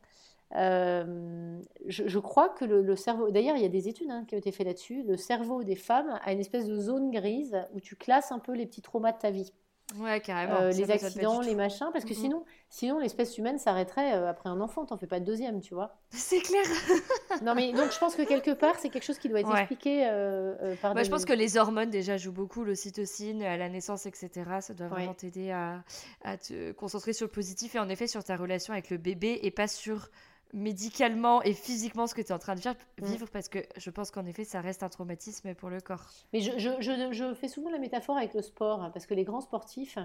euh, 0.55 1.59
je, 1.87 2.19
crois 2.19 2.49
que 2.49 2.65
le, 2.65 2.95
cerveau, 2.95 3.31
d'ailleurs 3.31 3.55
il 3.55 3.61
y 3.61 3.65
a 3.65 3.69
des 3.69 3.87
études 3.87 4.11
hein, 4.11 4.25
qui 4.27 4.35
ont 4.35 4.37
été 4.37 4.51
faites 4.51 4.67
là-dessus, 4.67 5.03
le 5.03 5.17
cerveau 5.17 5.63
des 5.63 5.75
femmes 5.75 6.19
a 6.23 6.33
une 6.33 6.39
espèce 6.39 6.67
de 6.67 6.77
zone 6.77 7.09
grise 7.11 7.57
où 7.73 7.79
tu 7.79 7.95
classes 7.95 8.31
un 8.31 8.39
peu 8.39 8.53
les 8.53 8.65
petits 8.65 8.81
traumas 8.81 9.13
de 9.13 9.17
ta 9.17 9.31
vie. 9.31 9.53
Ouais, 9.99 10.19
carrément. 10.21 10.61
Euh, 10.61 10.71
les 10.71 10.89
accidents, 10.91 11.41
les 11.41 11.55
machins, 11.55 11.89
parce 11.91 12.05
que 12.05 12.13
sinon, 12.13 12.43
sinon 12.69 12.99
l'espèce 12.99 13.37
humaine 13.37 13.57
s'arrêterait 13.57 14.13
euh, 14.13 14.29
après 14.29 14.49
un 14.49 14.61
enfant. 14.61 14.85
T'en 14.85 14.97
fais 14.97 15.07
pas 15.07 15.19
de 15.19 15.25
deuxième, 15.25 15.61
tu 15.61 15.73
vois. 15.73 15.95
C'est 16.09 16.39
clair. 16.39 16.63
non, 17.43 17.55
mais 17.55 17.73
donc 17.73 17.91
je 17.91 17.99
pense 17.99 18.15
que 18.15 18.23
quelque 18.23 18.51
part, 18.51 18.79
c'est 18.79 18.89
quelque 18.89 19.03
chose 19.03 19.17
qui 19.17 19.29
doit 19.29 19.39
être 19.39 19.55
expliqué 19.55 20.07
euh, 20.07 20.75
par. 20.81 20.93
Bah, 20.93 21.03
Je 21.03 21.09
pense 21.09 21.25
que 21.25 21.33
les 21.33 21.57
hormones 21.57 21.89
déjà 21.89 22.17
jouent 22.17 22.31
beaucoup, 22.31 22.63
l'ocytocine 22.63 23.43
à 23.43 23.57
la 23.57 23.69
naissance, 23.69 24.05
etc. 24.05 24.29
Ça 24.61 24.73
doit 24.73 24.87
vraiment 24.87 25.13
t'aider 25.13 25.51
à, 25.51 25.83
à, 26.23 26.37
te 26.37 26.71
concentrer 26.71 27.13
sur 27.13 27.25
le 27.25 27.31
positif 27.31 27.75
et 27.75 27.79
en 27.79 27.89
effet 27.89 28.07
sur 28.07 28.23
ta 28.23 28.35
relation 28.35 28.73
avec 28.73 28.89
le 28.89 28.97
bébé 28.97 29.39
et 29.43 29.51
pas 29.51 29.67
sur 29.67 30.09
médicalement 30.53 31.41
et 31.43 31.53
physiquement 31.53 32.07
ce 32.07 32.15
que 32.15 32.21
tu 32.21 32.29
es 32.29 32.31
en 32.31 32.39
train 32.39 32.55
de 32.55 32.61
mm. 32.61 33.05
vivre, 33.05 33.27
parce 33.31 33.49
que 33.49 33.59
je 33.77 33.89
pense 33.89 34.11
qu'en 34.11 34.25
effet, 34.25 34.43
ça 34.43 34.61
reste 34.61 34.83
un 34.83 34.89
traumatisme 34.89 35.53
pour 35.55 35.69
le 35.69 35.81
corps. 35.81 36.05
Mais 36.33 36.41
je, 36.41 36.51
je, 36.57 37.11
je, 37.11 37.33
fais 37.33 37.47
souvent 37.47 37.69
la 37.69 37.79
métaphore 37.79 38.17
avec 38.17 38.33
le 38.33 38.41
sport, 38.41 38.81
hein, 38.81 38.89
parce 38.91 39.05
que 39.05 39.13
les 39.13 39.23
grands 39.23 39.41
sportifs, 39.41 39.97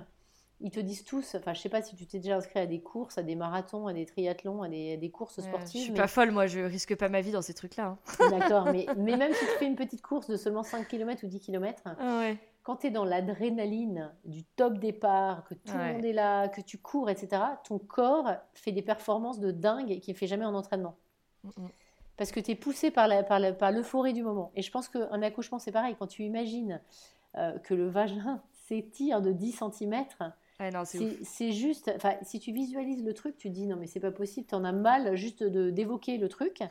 ils 0.60 0.70
te 0.70 0.80
disent 0.80 1.04
tous, 1.04 1.34
enfin 1.34 1.52
je 1.52 1.60
sais 1.60 1.68
pas 1.68 1.82
si 1.82 1.96
tu 1.96 2.06
t'es 2.06 2.18
déjà 2.18 2.36
inscrit 2.36 2.60
à 2.60 2.66
des 2.66 2.80
courses, 2.80 3.18
à 3.18 3.22
des 3.22 3.34
marathons, 3.34 3.88
à 3.88 3.92
des 3.92 4.06
triathlons, 4.06 4.62
à 4.62 4.68
des, 4.68 4.96
des 4.96 5.10
courses 5.10 5.40
sportives. 5.40 5.80
je 5.80 5.84
suis 5.86 5.92
pas 5.92 6.06
folle, 6.06 6.30
moi 6.30 6.46
je 6.46 6.60
risque 6.60 6.96
pas 6.96 7.10
ma 7.10 7.20
vie 7.20 7.32
dans 7.32 7.42
ces 7.42 7.52
trucs-là. 7.52 7.98
Hein. 8.20 8.30
D'accord, 8.30 8.64
mais, 8.72 8.86
mais 8.96 9.16
même 9.16 9.34
si 9.34 9.44
tu 9.44 9.58
fais 9.58 9.66
une 9.66 9.76
petite 9.76 10.00
course 10.00 10.28
de 10.28 10.36
seulement 10.36 10.62
5 10.62 10.88
km 10.88 11.24
ou 11.24 11.28
10 11.28 11.40
km, 11.40 11.82
ah 11.84 12.18
ouais 12.18 12.38
quand 12.66 12.78
tu 12.78 12.88
es 12.88 12.90
dans 12.90 13.04
l'adrénaline 13.04 14.12
du 14.24 14.42
top 14.42 14.78
départ, 14.78 15.44
que 15.44 15.54
tout 15.54 15.78
le 15.78 15.92
monde 15.92 16.04
est 16.04 16.12
là, 16.12 16.48
que 16.48 16.60
tu 16.60 16.78
cours, 16.78 17.08
etc., 17.08 17.40
ton 17.62 17.78
corps 17.78 18.28
fait 18.54 18.72
des 18.72 18.82
performances 18.82 19.38
de 19.38 19.52
dingue 19.52 20.00
qu'il 20.00 20.14
ne 20.14 20.18
fait 20.18 20.26
jamais 20.26 20.44
en 20.44 20.52
entraînement. 20.52 20.96
Mm. 21.44 21.66
Parce 22.16 22.32
que 22.32 22.40
tu 22.40 22.50
es 22.50 22.54
poussé 22.56 22.90
par 22.90 23.06
l'euphorie 23.06 23.54
par 23.56 23.72
par 23.92 24.12
du 24.12 24.24
moment. 24.24 24.50
Et 24.56 24.62
je 24.62 24.70
pense 24.72 24.88
qu'un 24.88 25.22
accouchement, 25.22 25.60
c'est 25.60 25.70
pareil. 25.70 25.94
Quand 25.96 26.08
tu 26.08 26.24
imagines 26.24 26.80
euh, 27.36 27.56
que 27.60 27.72
le 27.72 27.88
vagin 27.88 28.42
s'étire 28.66 29.22
de 29.22 29.30
10 29.30 29.60
cm, 29.78 30.04
c'est 31.24 31.52
juste, 31.52 31.92
si 32.22 32.40
tu 32.40 32.50
visualises 32.50 33.04
le 33.04 33.14
truc, 33.14 33.36
tu 33.36 33.48
te 33.48 33.54
dis 33.54 33.68
non 33.68 33.76
mais 33.76 33.86
c'est 33.86 34.00
pas 34.00 34.10
possible, 34.10 34.48
tu 34.48 34.56
en 34.56 34.64
as 34.64 34.72
mal 34.72 35.14
juste 35.14 35.44
d'évoquer 35.44 36.18
le 36.18 36.28
truc. 36.28 36.64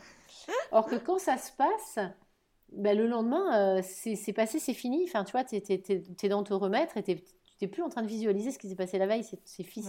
Or 0.74 0.88
que 0.88 0.96
quand 0.98 1.20
ça 1.20 1.38
se 1.38 1.54
passe, 1.54 2.00
bah, 2.76 2.94
le 2.94 3.08
lendemain, 3.08 3.78
euh, 3.78 3.82
c'est 3.84 4.34
passé, 4.34 4.60
c'est 4.60 4.74
fini. 4.74 5.04
Enfin, 5.08 5.24
tu 5.24 5.32
vois, 5.32 5.44
tu 5.44 5.56
es, 5.56 5.64
es, 5.68 6.30
dans 6.30 6.44
te 6.44 6.54
remettre 6.54 6.98
et 6.98 7.04
tu 7.04 7.18
n'es 7.62 7.68
plus 7.68 7.84
en 7.84 7.90
train 7.90 8.02
de 8.02 8.08
visualiser 8.08 8.52
ce 8.52 8.60
qui 8.60 8.70
s'est 8.70 8.76
passé 8.76 8.98
la 8.98 9.08
veille. 9.08 9.26
C'est 9.46 9.64
fini. 9.64 9.88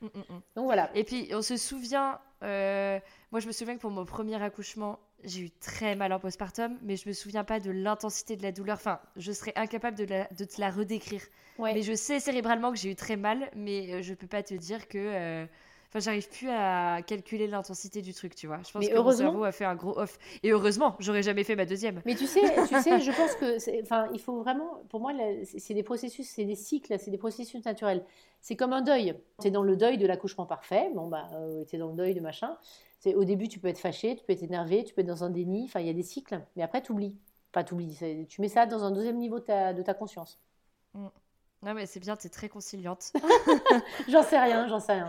Mm, 0.00 0.06
mm, 0.06 0.18
mm. 0.18 0.42
Donc 0.56 0.64
voilà. 0.64 0.90
Et 0.96 1.04
puis, 1.04 1.28
on 1.32 1.42
se 1.42 1.56
souvient, 1.56 2.18
euh, 2.42 2.98
moi 3.30 3.40
je 3.40 3.46
me 3.46 3.52
souviens 3.52 3.76
que 3.76 3.80
pour 3.80 3.90
mon 3.90 4.04
premier 4.04 4.42
accouchement, 4.42 4.98
j'ai 5.22 5.42
eu 5.42 5.50
très 5.50 5.94
mal 5.94 6.12
en 6.12 6.18
postpartum, 6.18 6.76
mais 6.82 6.96
je 6.96 7.08
me 7.08 7.12
souviens 7.12 7.44
pas 7.44 7.60
de 7.60 7.70
l'intensité 7.70 8.36
de 8.36 8.42
la 8.42 8.50
douleur. 8.50 8.74
Enfin, 8.74 8.98
je 9.14 9.30
serais 9.30 9.52
incapable 9.54 9.96
de, 9.96 10.04
de 10.04 10.44
te 10.44 10.60
la 10.60 10.70
redécrire. 10.70 11.22
Mais 11.60 11.82
je 11.82 11.94
sais 11.94 12.18
cérébralement 12.18 12.72
que 12.72 12.78
j'ai 12.78 12.90
eu 12.90 12.96
très 12.96 13.16
mal, 13.16 13.48
mais 13.54 13.92
euh, 13.92 14.02
je 14.02 14.14
peux 14.14 14.26
pas 14.26 14.42
te 14.42 14.54
dire 14.54 14.88
que 14.88 15.46
Enfin, 15.92 16.00
j'arrive 16.00 16.26
plus 16.30 16.48
à 16.48 17.02
calculer 17.06 17.46
l'intensité 17.46 18.00
du 18.00 18.14
truc, 18.14 18.34
tu 18.34 18.46
vois. 18.46 18.60
Je 18.66 18.72
pense 18.72 18.88
que 18.88 18.98
mon 18.98 19.12
cerveau 19.12 19.44
a 19.44 19.52
fait 19.52 19.66
un 19.66 19.74
gros 19.74 19.98
off. 19.98 20.18
Et 20.42 20.50
heureusement, 20.50 20.96
j'aurais 21.00 21.22
jamais 21.22 21.44
fait 21.44 21.54
ma 21.54 21.66
deuxième. 21.66 22.00
Mais 22.06 22.14
tu 22.14 22.26
sais, 22.26 22.40
tu 22.66 22.80
sais, 22.80 22.98
je 22.98 23.12
pense 23.16 23.34
que, 23.34 23.82
enfin, 23.82 24.08
il 24.14 24.18
faut 24.18 24.40
vraiment, 24.40 24.80
pour 24.88 25.00
moi, 25.00 25.12
c'est 25.44 25.74
des 25.74 25.82
processus, 25.82 26.26
c'est 26.26 26.46
des 26.46 26.54
cycles, 26.54 26.98
c'est 26.98 27.10
des 27.10 27.18
processus 27.18 27.62
naturels. 27.66 28.06
C'est 28.40 28.56
comme 28.56 28.72
un 28.72 28.80
deuil. 28.80 29.14
Tu 29.42 29.48
es 29.48 29.50
dans 29.50 29.62
le 29.62 29.76
deuil 29.76 29.98
de 29.98 30.06
l'accouchement 30.06 30.46
parfait. 30.46 30.88
Bon, 30.94 31.08
bah, 31.08 31.28
euh, 31.34 31.62
tu 31.66 31.76
es 31.76 31.78
dans 31.78 31.88
le 31.88 31.94
deuil 31.94 32.14
de 32.14 32.20
machin. 32.20 32.56
Au 33.14 33.24
début, 33.24 33.48
tu 33.48 33.58
peux 33.58 33.68
être 33.68 33.78
fâché, 33.78 34.16
tu 34.16 34.24
peux 34.24 34.32
être 34.32 34.44
énervé, 34.44 34.84
tu 34.84 34.94
peux 34.94 35.02
être 35.02 35.06
dans 35.06 35.24
un 35.24 35.30
déni. 35.30 35.64
Enfin, 35.64 35.80
il 35.80 35.88
y 35.88 35.90
a 35.90 35.94
des 35.94 36.02
cycles. 36.02 36.40
Mais 36.56 36.62
après, 36.62 36.80
tu 36.80 36.92
oublies. 36.92 37.14
Pas 37.52 37.64
tu 37.64 37.74
oublies. 37.74 37.98
Tu 38.30 38.40
mets 38.40 38.48
ça 38.48 38.64
dans 38.64 38.82
un 38.82 38.92
deuxième 38.92 39.18
niveau 39.18 39.40
de 39.40 39.44
ta, 39.44 39.74
de 39.74 39.82
ta 39.82 39.92
conscience. 39.92 40.40
Mm. 40.94 41.08
Non, 41.64 41.74
mais 41.74 41.84
c'est 41.84 42.00
bien, 42.00 42.16
tu 42.16 42.28
es 42.28 42.30
très 42.30 42.48
conciliante. 42.48 43.12
j'en 44.08 44.22
sais 44.22 44.38
rien, 44.38 44.66
j'en 44.66 44.80
sais 44.80 44.94
rien. 44.94 45.08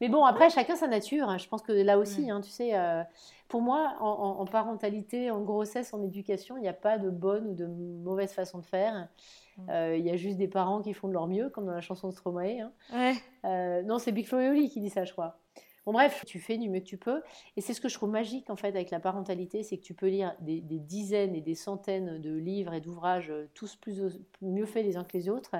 Mais 0.00 0.08
bon, 0.08 0.24
après, 0.24 0.50
chacun 0.50 0.76
sa 0.76 0.88
nature. 0.88 1.28
Hein. 1.28 1.38
Je 1.38 1.48
pense 1.48 1.62
que 1.62 1.72
là 1.72 1.98
aussi, 1.98 2.30
hein, 2.30 2.40
tu 2.40 2.50
sais, 2.50 2.76
euh, 2.76 3.02
pour 3.48 3.62
moi, 3.62 3.94
en, 4.00 4.44
parentalité, 4.44 5.30
en 5.30 5.40
grossesse, 5.40 5.94
en 5.94 6.02
éducation, 6.02 6.56
il 6.56 6.62
n'y 6.62 6.68
a 6.68 6.74
pas 6.74 6.98
de 6.98 7.10
bonne 7.10 7.46
ou 7.48 7.54
de 7.54 7.66
mauvaise 7.66 8.32
façon 8.32 8.58
de 8.58 8.66
faire. 8.66 9.08
Mm. 9.56 9.70
Euh, 9.70 9.96
il 9.96 10.04
y 10.04 10.10
a 10.10 10.16
juste 10.16 10.36
des 10.36 10.48
parents 10.48 10.82
qui 10.82 10.92
font 10.92 11.08
de 11.08 11.14
leur 11.14 11.26
mieux, 11.26 11.48
comme 11.48 11.66
dans 11.66 11.72
la 11.72 11.80
chanson 11.80 12.08
de 12.08 12.12
Stromae. 12.12 12.60
Hein. 12.60 12.72
Ouais. 12.92 13.14
Euh, 13.44 13.82
non, 13.82 13.98
c'est 13.98 14.12
Big 14.12 14.26
Flo 14.26 14.40
et 14.40 14.50
Oli 14.50 14.68
qui 14.68 14.80
dit 14.80 14.90
ça, 14.90 15.04
je 15.04 15.12
crois. 15.12 15.38
Bon, 15.86 15.92
bref, 15.92 16.24
tu 16.26 16.40
fais 16.40 16.58
du 16.58 16.68
mieux 16.68 16.80
que 16.80 16.86
tu 16.86 16.98
peux. 16.98 17.22
Et 17.56 17.60
c'est 17.60 17.72
ce 17.72 17.80
que 17.80 17.88
je 17.88 17.94
trouve 17.94 18.10
magique, 18.10 18.50
en 18.50 18.56
fait, 18.56 18.68
avec 18.68 18.90
la 18.90 18.98
parentalité, 19.00 19.62
c'est 19.62 19.78
que 19.78 19.82
tu 19.82 19.94
peux 19.94 20.08
lire 20.08 20.34
des, 20.40 20.60
dizaines 20.60 21.34
et 21.34 21.40
des 21.40 21.54
centaines 21.54 22.20
de 22.20 22.34
livres 22.36 22.74
et 22.74 22.80
d'ouvrages, 22.80 23.32
tous 23.54 23.76
plus, 23.76 24.02
mieux 24.42 24.66
faits 24.66 24.84
les 24.84 24.96
uns 24.96 25.04
que 25.04 25.16
les 25.16 25.28
autres. 25.28 25.52
Tu 25.52 25.56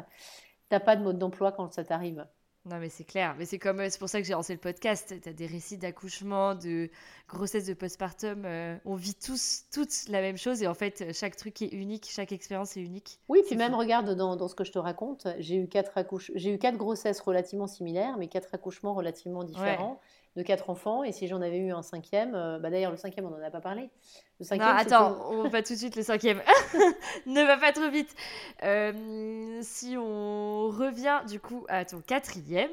n'as 0.72 0.80
pas 0.80 0.96
de 0.96 1.04
mode 1.04 1.18
d'emploi 1.18 1.52
quand 1.52 1.72
ça 1.72 1.84
t'arrive. 1.84 2.26
Non, 2.66 2.78
mais 2.80 2.88
c'est 2.88 3.04
clair. 3.04 3.36
Mais 3.38 3.44
c'est 3.44 3.60
comme 3.60 3.78
c'est 3.88 3.98
pour 3.98 4.08
ça 4.08 4.20
que 4.20 4.26
j'ai 4.26 4.32
lancé 4.32 4.52
le 4.52 4.58
podcast. 4.58 5.14
Tu 5.22 5.28
as 5.28 5.32
des 5.32 5.46
récits 5.46 5.78
d'accouchement, 5.78 6.56
de 6.56 6.90
grossesse, 7.28 7.64
de 7.64 7.74
postpartum. 7.74 8.44
Euh, 8.44 8.76
on 8.84 8.96
vit 8.96 9.14
tous, 9.14 9.64
toutes 9.72 10.08
la 10.08 10.20
même 10.20 10.36
chose. 10.36 10.62
Et 10.62 10.66
en 10.66 10.74
fait, 10.74 11.12
chaque 11.12 11.36
truc 11.36 11.62
est 11.62 11.72
unique, 11.72 12.08
chaque 12.10 12.32
expérience 12.32 12.76
est 12.76 12.82
unique. 12.82 13.20
Oui, 13.28 13.42
puis 13.46 13.56
même, 13.56 13.74
regarde 13.74 14.16
dans, 14.16 14.34
dans, 14.34 14.48
ce 14.48 14.56
que 14.56 14.64
je 14.64 14.72
te 14.72 14.80
raconte, 14.80 15.28
j'ai 15.38 15.56
eu, 15.56 15.68
quatre 15.68 15.96
accouche... 15.96 16.32
j'ai 16.34 16.52
eu 16.52 16.58
quatre 16.58 16.76
grossesses 16.76 17.20
relativement 17.20 17.68
similaires, 17.68 18.16
mais 18.18 18.26
quatre 18.26 18.52
accouchements 18.52 18.94
relativement 18.94 19.44
différents 19.44 20.00
de 20.36 20.42
quatre 20.42 20.70
enfants. 20.70 21.02
Et 21.02 21.12
si 21.12 21.26
j'en 21.26 21.40
avais 21.40 21.58
eu 21.58 21.72
un 21.72 21.82
cinquième, 21.82 22.34
euh, 22.34 22.58
bah 22.58 22.70
d'ailleurs, 22.70 22.90
le 22.90 22.96
cinquième, 22.96 23.26
on 23.26 23.30
n'en 23.30 23.42
a 23.42 23.50
pas 23.50 23.60
parlé. 23.60 23.88
Le 24.38 24.44
cinquième, 24.44 24.68
non, 24.68 24.74
attends, 24.74 25.30
on 25.30 25.48
va 25.48 25.62
tout 25.62 25.72
de 25.72 25.78
suite 25.78 25.96
le 25.96 26.02
cinquième. 26.02 26.42
ne 27.26 27.42
va 27.42 27.56
pas 27.56 27.72
trop 27.72 27.88
vite. 27.88 28.14
Euh, 28.62 29.58
si 29.62 29.96
on 29.96 30.68
revient 30.68 31.20
du 31.26 31.40
coup 31.40 31.64
à 31.68 31.84
ton 31.86 32.00
quatrième, 32.00 32.70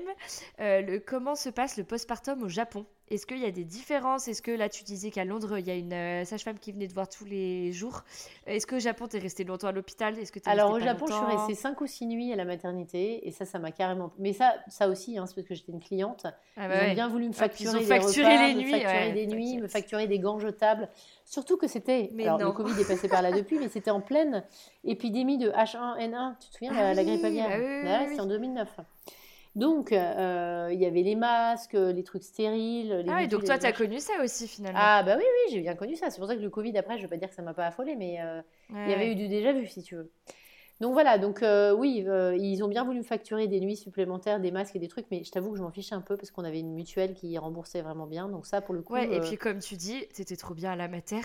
euh, 0.59 0.81
le, 0.81 0.99
comment 0.99 1.35
se 1.35 1.49
passe 1.49 1.77
le 1.77 1.85
postpartum 1.85 2.43
au 2.43 2.49
Japon? 2.49 2.85
Est-ce 3.13 3.27
qu'il 3.27 3.39
y 3.39 3.45
a 3.45 3.51
des 3.51 3.63
différences? 3.63 4.27
Est-ce 4.27 4.41
que 4.41 4.51
là, 4.51 4.69
tu 4.69 4.83
disais 4.83 5.11
qu'à 5.11 5.23
Londres, 5.23 5.59
il 5.59 5.67
y 5.67 5.71
a 5.71 5.75
une 5.75 5.93
euh, 5.93 6.25
sage-femme 6.25 6.57
qui 6.57 6.71
venait 6.71 6.87
te 6.87 6.93
voir 6.93 7.07
tous 7.07 7.25
les 7.25 7.71
jours. 7.71 8.03
Est-ce 8.47 8.65
que 8.65 8.77
au 8.77 8.79
Japon, 8.79 9.07
tu 9.07 9.17
es 9.17 9.19
resté 9.19 9.43
longtemps 9.43 9.67
à 9.67 9.71
l'hôpital? 9.71 10.17
Est-ce 10.17 10.31
que 10.31 10.39
Alors, 10.45 10.71
au 10.71 10.79
Japon, 10.79 11.05
je 11.07 11.13
suis 11.13 11.25
restée 11.25 11.55
5 11.55 11.79
ou 11.81 11.87
6 11.87 12.07
nuits 12.07 12.33
à 12.33 12.35
la 12.35 12.45
maternité. 12.45 13.27
Et 13.27 13.31
ça, 13.31 13.45
ça 13.45 13.59
m'a 13.59 13.71
carrément. 13.71 14.11
Mais 14.17 14.33
ça, 14.33 14.55
ça 14.67 14.87
aussi, 14.87 15.17
hein, 15.17 15.25
c'est 15.27 15.35
parce 15.35 15.47
que 15.47 15.53
j'étais 15.53 15.71
une 15.71 15.79
cliente. 15.79 16.25
Ah 16.57 16.67
bah 16.67 16.87
ils 16.87 16.91
ont 16.91 16.93
bien 16.95 17.07
voulu 17.07 17.27
me 17.27 17.33
facturer, 17.33 17.77
ils 17.79 17.83
ont 17.83 17.87
facturé 17.87 18.37
les 18.47 18.55
nuits, 18.55 18.73
me 18.73 18.79
facturer 18.79 19.11
des 19.11 19.27
nuits, 19.27 19.57
me 19.57 19.67
facturer 19.67 20.07
des 20.07 20.19
gants 20.19 20.39
jetables. 20.39 20.89
Surtout 21.25 21.57
que 21.57 21.67
c'était. 21.67 22.09
Alors, 22.19 22.39
le 22.39 22.51
Covid 22.51 22.79
est 22.81 22.87
passé 22.87 23.07
par 23.07 23.21
là 23.21 23.31
depuis, 23.37 23.59
mais 23.59 23.69
c'était 23.69 23.91
en 23.91 24.01
pleine 24.01 24.43
épidémie 24.83 25.37
de 25.37 25.49
H1N1. 25.51 26.35
Tu 26.39 26.49
te 26.49 26.53
souviens, 26.53 26.73
la, 26.73 26.89
ah 26.89 27.03
grippe 27.03 27.23
aviaire? 27.23 27.49
ah 27.87 28.05
C'est 28.09 28.19
en 28.19 28.25
2009. 28.25 28.67
Donc, 29.55 29.91
euh, 29.91 30.69
il 30.71 30.79
y 30.79 30.85
avait 30.85 31.03
les 31.03 31.15
masques, 31.15 31.73
les 31.73 32.03
trucs 32.03 32.23
stériles. 32.23 33.03
Les 33.05 33.11
ah 33.11 33.17
oui, 33.17 33.27
donc 33.27 33.43
toi, 33.43 33.59
tu 33.59 33.65
as 33.65 33.71
connu 33.71 33.99
ça 33.99 34.13
aussi 34.23 34.47
finalement. 34.47 34.79
Ah 34.81 35.03
bah 35.03 35.15
oui, 35.17 35.23
oui, 35.23 35.53
j'ai 35.53 35.61
bien 35.61 35.75
connu 35.75 35.95
ça. 35.95 36.09
C'est 36.09 36.17
pour 36.17 36.27
ça 36.27 36.35
que 36.35 36.41
le 36.41 36.49
Covid, 36.49 36.75
après, 36.77 36.97
je 36.97 37.03
veux 37.03 37.09
pas 37.09 37.17
dire 37.17 37.29
que 37.29 37.35
ça 37.35 37.43
m'a 37.43 37.53
pas 37.53 37.67
affolé, 37.67 37.95
mais 37.95 38.19
euh, 38.21 38.41
il 38.71 38.89
y 38.89 38.93
avait 38.93 39.11
eu 39.11 39.15
du 39.15 39.27
déjà 39.27 39.53
vu, 39.53 39.67
si 39.67 39.83
tu 39.83 39.95
veux. 39.95 40.11
Donc 40.81 40.93
voilà, 40.93 41.17
donc 41.17 41.43
euh, 41.43 41.71
oui, 41.71 42.03
euh, 42.07 42.35
ils 42.37 42.63
ont 42.63 42.67
bien 42.67 42.83
voulu 42.83 42.99
me 42.99 43.03
facturer 43.03 43.47
des 43.47 43.59
nuits 43.59 43.77
supplémentaires, 43.77 44.39
des 44.39 44.51
masques 44.51 44.75
et 44.75 44.79
des 44.79 44.87
trucs, 44.87 45.05
mais 45.11 45.23
je 45.23 45.31
t'avoue 45.31 45.51
que 45.51 45.57
je 45.57 45.61
m'en 45.61 45.71
fichais 45.71 45.93
un 45.93 46.01
peu 46.01 46.17
parce 46.17 46.31
qu'on 46.31 46.43
avait 46.43 46.59
une 46.59 46.73
mutuelle 46.73 47.13
qui 47.13 47.37
remboursait 47.37 47.81
vraiment 47.81 48.07
bien. 48.07 48.27
Donc 48.27 48.45
ça, 48.45 48.59
pour 48.59 48.73
le 48.73 48.81
coup. 48.81 48.93
Ouais, 48.93 49.07
et 49.07 49.19
euh, 49.19 49.21
puis 49.21 49.37
comme 49.37 49.59
tu 49.59 49.75
dis, 49.75 50.05
t'étais 50.13 50.35
trop 50.35 50.53
bien 50.53 50.71
à 50.71 50.75
la 50.75 50.87
mater. 50.87 51.21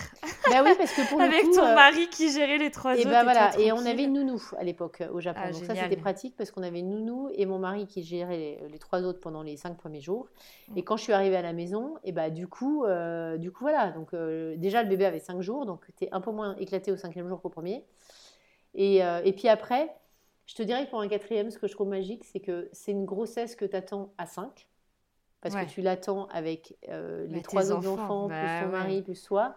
Bah 0.51 0.63
oui, 0.63 0.71
parce 0.77 0.93
que 0.93 1.09
pour 1.09 1.19
le 1.19 1.25
Avec 1.25 1.43
coup. 1.43 1.57
ton 1.57 1.75
mari 1.75 2.09
qui 2.09 2.31
gérait 2.31 2.59
les 2.59 2.71
trois 2.71 2.97
et 2.97 3.01
autres. 3.01 3.11
Bah 3.11 3.25
voilà, 3.25 3.59
et 3.59 3.73
on 3.73 3.85
avait 3.85 4.05
une 4.05 4.13
nounou 4.13 4.41
à 4.59 4.65
l'époque 4.65 5.03
au 5.13 5.21
Japon. 5.21 5.41
Ah, 5.43 5.51
donc 5.51 5.65
ça, 5.65 5.75
c'était 5.75 5.97
pratique 5.97 6.35
parce 6.37 6.51
qu'on 6.51 6.63
avait 6.63 6.81
une 6.81 6.91
nounou 6.91 7.31
et 7.35 7.47
mon 7.47 7.59
mari 7.59 7.87
qui 7.87 8.03
gérait 8.03 8.59
les, 8.71 8.79
trois 8.79 9.03
autres 9.03 9.21
pendant 9.21 9.43
les 9.43 9.57
cinq 9.57 9.77
premiers 9.77 10.01
jours. 10.01 10.29
Et 10.77 10.83
quand 10.83 10.97
je 10.97 11.03
suis 11.03 11.13
arrivée 11.13 11.37
à 11.37 11.43
la 11.43 11.53
maison, 11.53 11.95
et 12.05 12.13
bah 12.13 12.31
du 12.31 12.47
coup, 12.47 12.85
du 13.39 13.51
coup 13.51 13.65
voilà. 13.65 13.91
Donc 13.91 14.15
déjà, 14.57 14.83
le 14.83 14.89
bébé 14.89 15.07
avait 15.07 15.19
cinq 15.19 15.41
jours, 15.41 15.67
donc 15.67 15.87
t'es 15.97 16.09
un 16.13 16.21
peu 16.21 16.31
moins 16.31 16.55
éclaté 16.57 16.93
au 16.93 16.97
cinquième 16.97 17.29
jour 17.29 17.41
qu'au 17.41 17.49
premier. 17.49 17.83
Et, 18.79 19.01
et 19.25 19.33
puis 19.35 19.49
après. 19.49 19.95
Je 20.49 20.55
te 20.55 20.63
dirais 20.63 20.87
que 20.87 20.91
pour 20.91 21.01
un 21.03 21.09
quatrième, 21.09 21.51
ce 21.51 21.59
que 21.59 21.67
je 21.67 21.75
trouve 21.75 21.89
magique, 21.89 22.25
c'est 22.25 22.41
que 22.41 22.71
c'est 22.73 22.93
une 22.93 23.05
grossesse 23.05 23.55
que 23.55 23.67
tu 23.67 23.77
attends 23.77 24.15
à 24.17 24.25
5. 24.25 24.67
Parce 25.41 25.55
que 25.55 25.71
tu 25.71 25.83
l'attends 25.83 26.27
avec 26.29 26.77
euh, 26.89 27.27
les 27.29 27.43
trois 27.43 27.71
autres 27.71 27.89
enfants, 27.89 28.27
plus 28.27 28.37
bah 28.37 28.63
ton 28.65 28.71
mari, 28.71 29.03
plus 29.03 29.23
toi. 29.23 29.55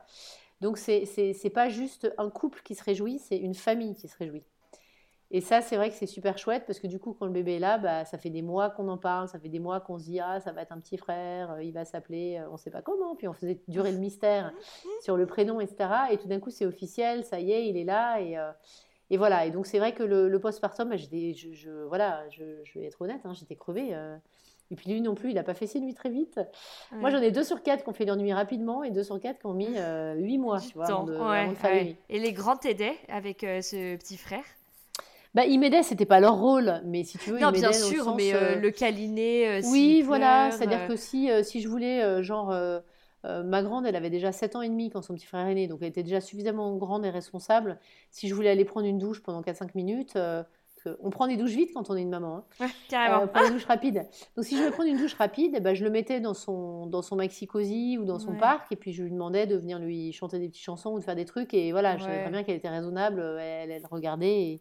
Donc, 0.59 0.77
c'est 0.77 1.05
n'est 1.17 1.49
pas 1.49 1.69
juste 1.69 2.13
un 2.17 2.29
couple 2.29 2.61
qui 2.63 2.75
se 2.75 2.83
réjouit, 2.83 3.17
c'est 3.17 3.37
une 3.37 3.55
famille 3.55 3.95
qui 3.95 4.07
se 4.07 4.15
réjouit. 4.17 4.43
Et 5.33 5.39
ça, 5.39 5.61
c'est 5.61 5.77
vrai 5.77 5.89
que 5.89 5.95
c'est 5.95 6.05
super 6.05 6.37
chouette 6.37 6.65
parce 6.67 6.79
que 6.79 6.87
du 6.87 6.99
coup, 6.99 7.15
quand 7.17 7.25
le 7.25 7.31
bébé 7.31 7.55
est 7.55 7.59
là, 7.59 7.77
bah, 7.77 8.03
ça 8.03 8.17
fait 8.17 8.29
des 8.29 8.41
mois 8.41 8.69
qu'on 8.69 8.89
en 8.89 8.97
parle, 8.97 9.29
ça 9.29 9.39
fait 9.39 9.47
des 9.47 9.59
mois 9.59 9.79
qu'on 9.79 9.97
se 9.97 10.03
dit 10.03 10.19
Ah, 10.19 10.41
ça 10.41 10.51
va 10.51 10.61
être 10.61 10.73
un 10.73 10.79
petit 10.79 10.97
frère, 10.97 11.51
euh, 11.51 11.63
il 11.63 11.71
va 11.71 11.85
s'appeler, 11.85 12.37
euh, 12.37 12.49
on 12.49 12.53
ne 12.53 12.57
sait 12.57 12.69
pas 12.69 12.81
comment. 12.81 13.15
Puis 13.15 13.29
on 13.29 13.33
faisait 13.33 13.61
durer 13.69 13.93
le 13.93 13.97
mystère 13.97 14.51
sur 15.01 15.15
le 15.15 15.25
prénom, 15.25 15.61
etc. 15.61 15.89
Et 16.11 16.17
tout 16.17 16.27
d'un 16.27 16.41
coup, 16.41 16.49
c'est 16.49 16.65
officiel, 16.65 17.23
ça 17.23 17.39
y 17.39 17.53
est, 17.53 17.69
il 17.69 17.77
est 17.77 17.85
là. 17.85 18.19
Et, 18.19 18.37
et 19.11 19.17
voilà, 19.17 19.45
et 19.45 19.51
donc 19.51 19.67
c'est 19.67 19.77
vrai 19.77 19.91
que 19.91 20.03
le, 20.03 20.29
le 20.29 20.39
postpartum, 20.39 20.89
bah, 20.89 20.95
je, 20.95 21.05
je, 21.33 21.69
voilà, 21.89 22.23
je, 22.29 22.43
vais 22.79 22.85
être 22.85 23.01
honnête, 23.01 23.19
hein, 23.25 23.33
j'étais 23.33 23.57
crevée. 23.57 23.89
Euh. 23.91 24.15
et 24.71 24.75
puis 24.75 24.89
lui 24.89 25.01
non 25.01 25.15
plus, 25.15 25.31
il 25.31 25.35
n'a 25.35 25.43
pas 25.43 25.53
fait 25.53 25.67
ses 25.67 25.81
nuits 25.81 25.93
très 25.93 26.09
vite. 26.09 26.39
Moi, 26.93 27.09
j'en 27.09 27.21
ai 27.21 27.29
deux 27.29 27.43
sur 27.43 27.61
quatre 27.61 27.83
qui 27.83 27.89
ont 27.89 27.93
fait 27.93 28.05
leur 28.05 28.15
nuit 28.15 28.31
rapidement 28.31 28.85
et 28.85 28.89
deux 28.89 29.03
sur 29.03 29.19
quatre 29.19 29.39
qui 29.39 29.47
ont 29.47 29.53
mis 29.53 29.67
euh, 29.75 30.15
huit 30.15 30.37
mois, 30.37 30.61
tu 30.61 30.75
vois, 30.75 30.85
avant 30.85 31.03
de, 31.03 31.17
ouais, 31.17 31.97
Et 32.09 32.19
les 32.19 32.31
grands 32.31 32.55
t'aidaient 32.55 32.95
avec 33.09 33.43
euh, 33.43 33.61
ce 33.61 33.97
petit 33.97 34.15
frère? 34.15 34.45
Bah, 35.35 35.43
ils 35.45 35.59
m'aidaient, 35.59 35.83
c'était 35.83 36.05
pas 36.05 36.21
leur 36.21 36.37
rôle, 36.37 36.81
mais 36.85 37.03
si 37.03 37.17
tu 37.17 37.31
veux, 37.31 37.39
non, 37.39 37.51
ils 37.53 37.59
bien 37.59 37.73
sûr, 37.73 38.15
mais 38.15 38.31
le 38.55 38.71
câliner. 38.71 39.59
oui, 39.65 40.03
voilà, 40.03 40.51
c'est-à-dire 40.51 40.87
que 40.87 40.95
si, 40.95 41.29
si 41.43 41.59
je 41.59 41.67
voulais, 41.67 42.23
genre, 42.23 42.53
euh, 43.25 43.43
ma 43.43 43.61
grande, 43.61 43.85
elle 43.85 43.95
avait 43.95 44.09
déjà 44.09 44.31
7 44.31 44.55
ans 44.55 44.61
et 44.61 44.69
demi 44.69 44.89
quand 44.89 45.01
son 45.01 45.13
petit 45.13 45.25
frère 45.25 45.47
est 45.47 45.55
né, 45.55 45.67
donc 45.67 45.79
elle 45.81 45.89
était 45.89 46.03
déjà 46.03 46.21
suffisamment 46.21 46.75
grande 46.77 47.05
et 47.05 47.09
responsable. 47.09 47.79
Si 48.09 48.27
je 48.27 48.33
voulais 48.33 48.49
aller 48.49 48.65
prendre 48.65 48.87
une 48.87 48.97
douche 48.97 49.21
pendant 49.21 49.41
4-5 49.41 49.71
minutes, 49.75 50.15
euh, 50.15 50.43
on 50.99 51.11
prend 51.11 51.27
des 51.27 51.37
douches 51.37 51.51
vite 51.51 51.71
quand 51.75 51.91
on 51.91 51.95
est 51.95 52.01
une 52.01 52.09
maman. 52.09 52.43
Hein. 52.59 52.67
carrément. 52.89 53.29
Euh, 53.35 53.47
une 53.47 53.53
douche 53.53 53.65
rapide. 53.65 54.07
Donc 54.35 54.45
si 54.45 54.57
je 54.57 54.63
veux 54.63 54.71
prendre 54.71 54.89
une 54.89 54.97
douche 54.97 55.13
rapide, 55.13 55.61
ben, 55.61 55.75
je 55.75 55.83
le 55.83 55.91
mettais 55.91 56.19
dans 56.19 56.33
son, 56.33 56.87
dans 56.87 57.03
son 57.03 57.15
maxi 57.15 57.45
cosy 57.45 57.99
ou 57.99 58.05
dans 58.05 58.17
son 58.17 58.35
parc, 58.35 58.71
et 58.71 58.75
puis 58.75 58.91
je 58.91 59.03
lui 59.03 59.11
demandais 59.11 59.45
de 59.45 59.55
venir 59.55 59.77
lui 59.77 60.11
chanter 60.13 60.39
des 60.39 60.49
petites 60.49 60.63
chansons 60.63 60.93
ou 60.93 60.99
de 60.99 61.03
faire 61.03 61.15
des 61.15 61.25
trucs. 61.25 61.53
Et 61.53 61.71
voilà, 61.71 61.97
je 61.97 62.03
savais 62.03 62.21
très 62.21 62.31
bien 62.31 62.43
qu'elle 62.43 62.55
était 62.55 62.69
raisonnable, 62.69 63.21
elle, 63.39 63.69
elle 63.69 63.85
regardait. 63.91 64.59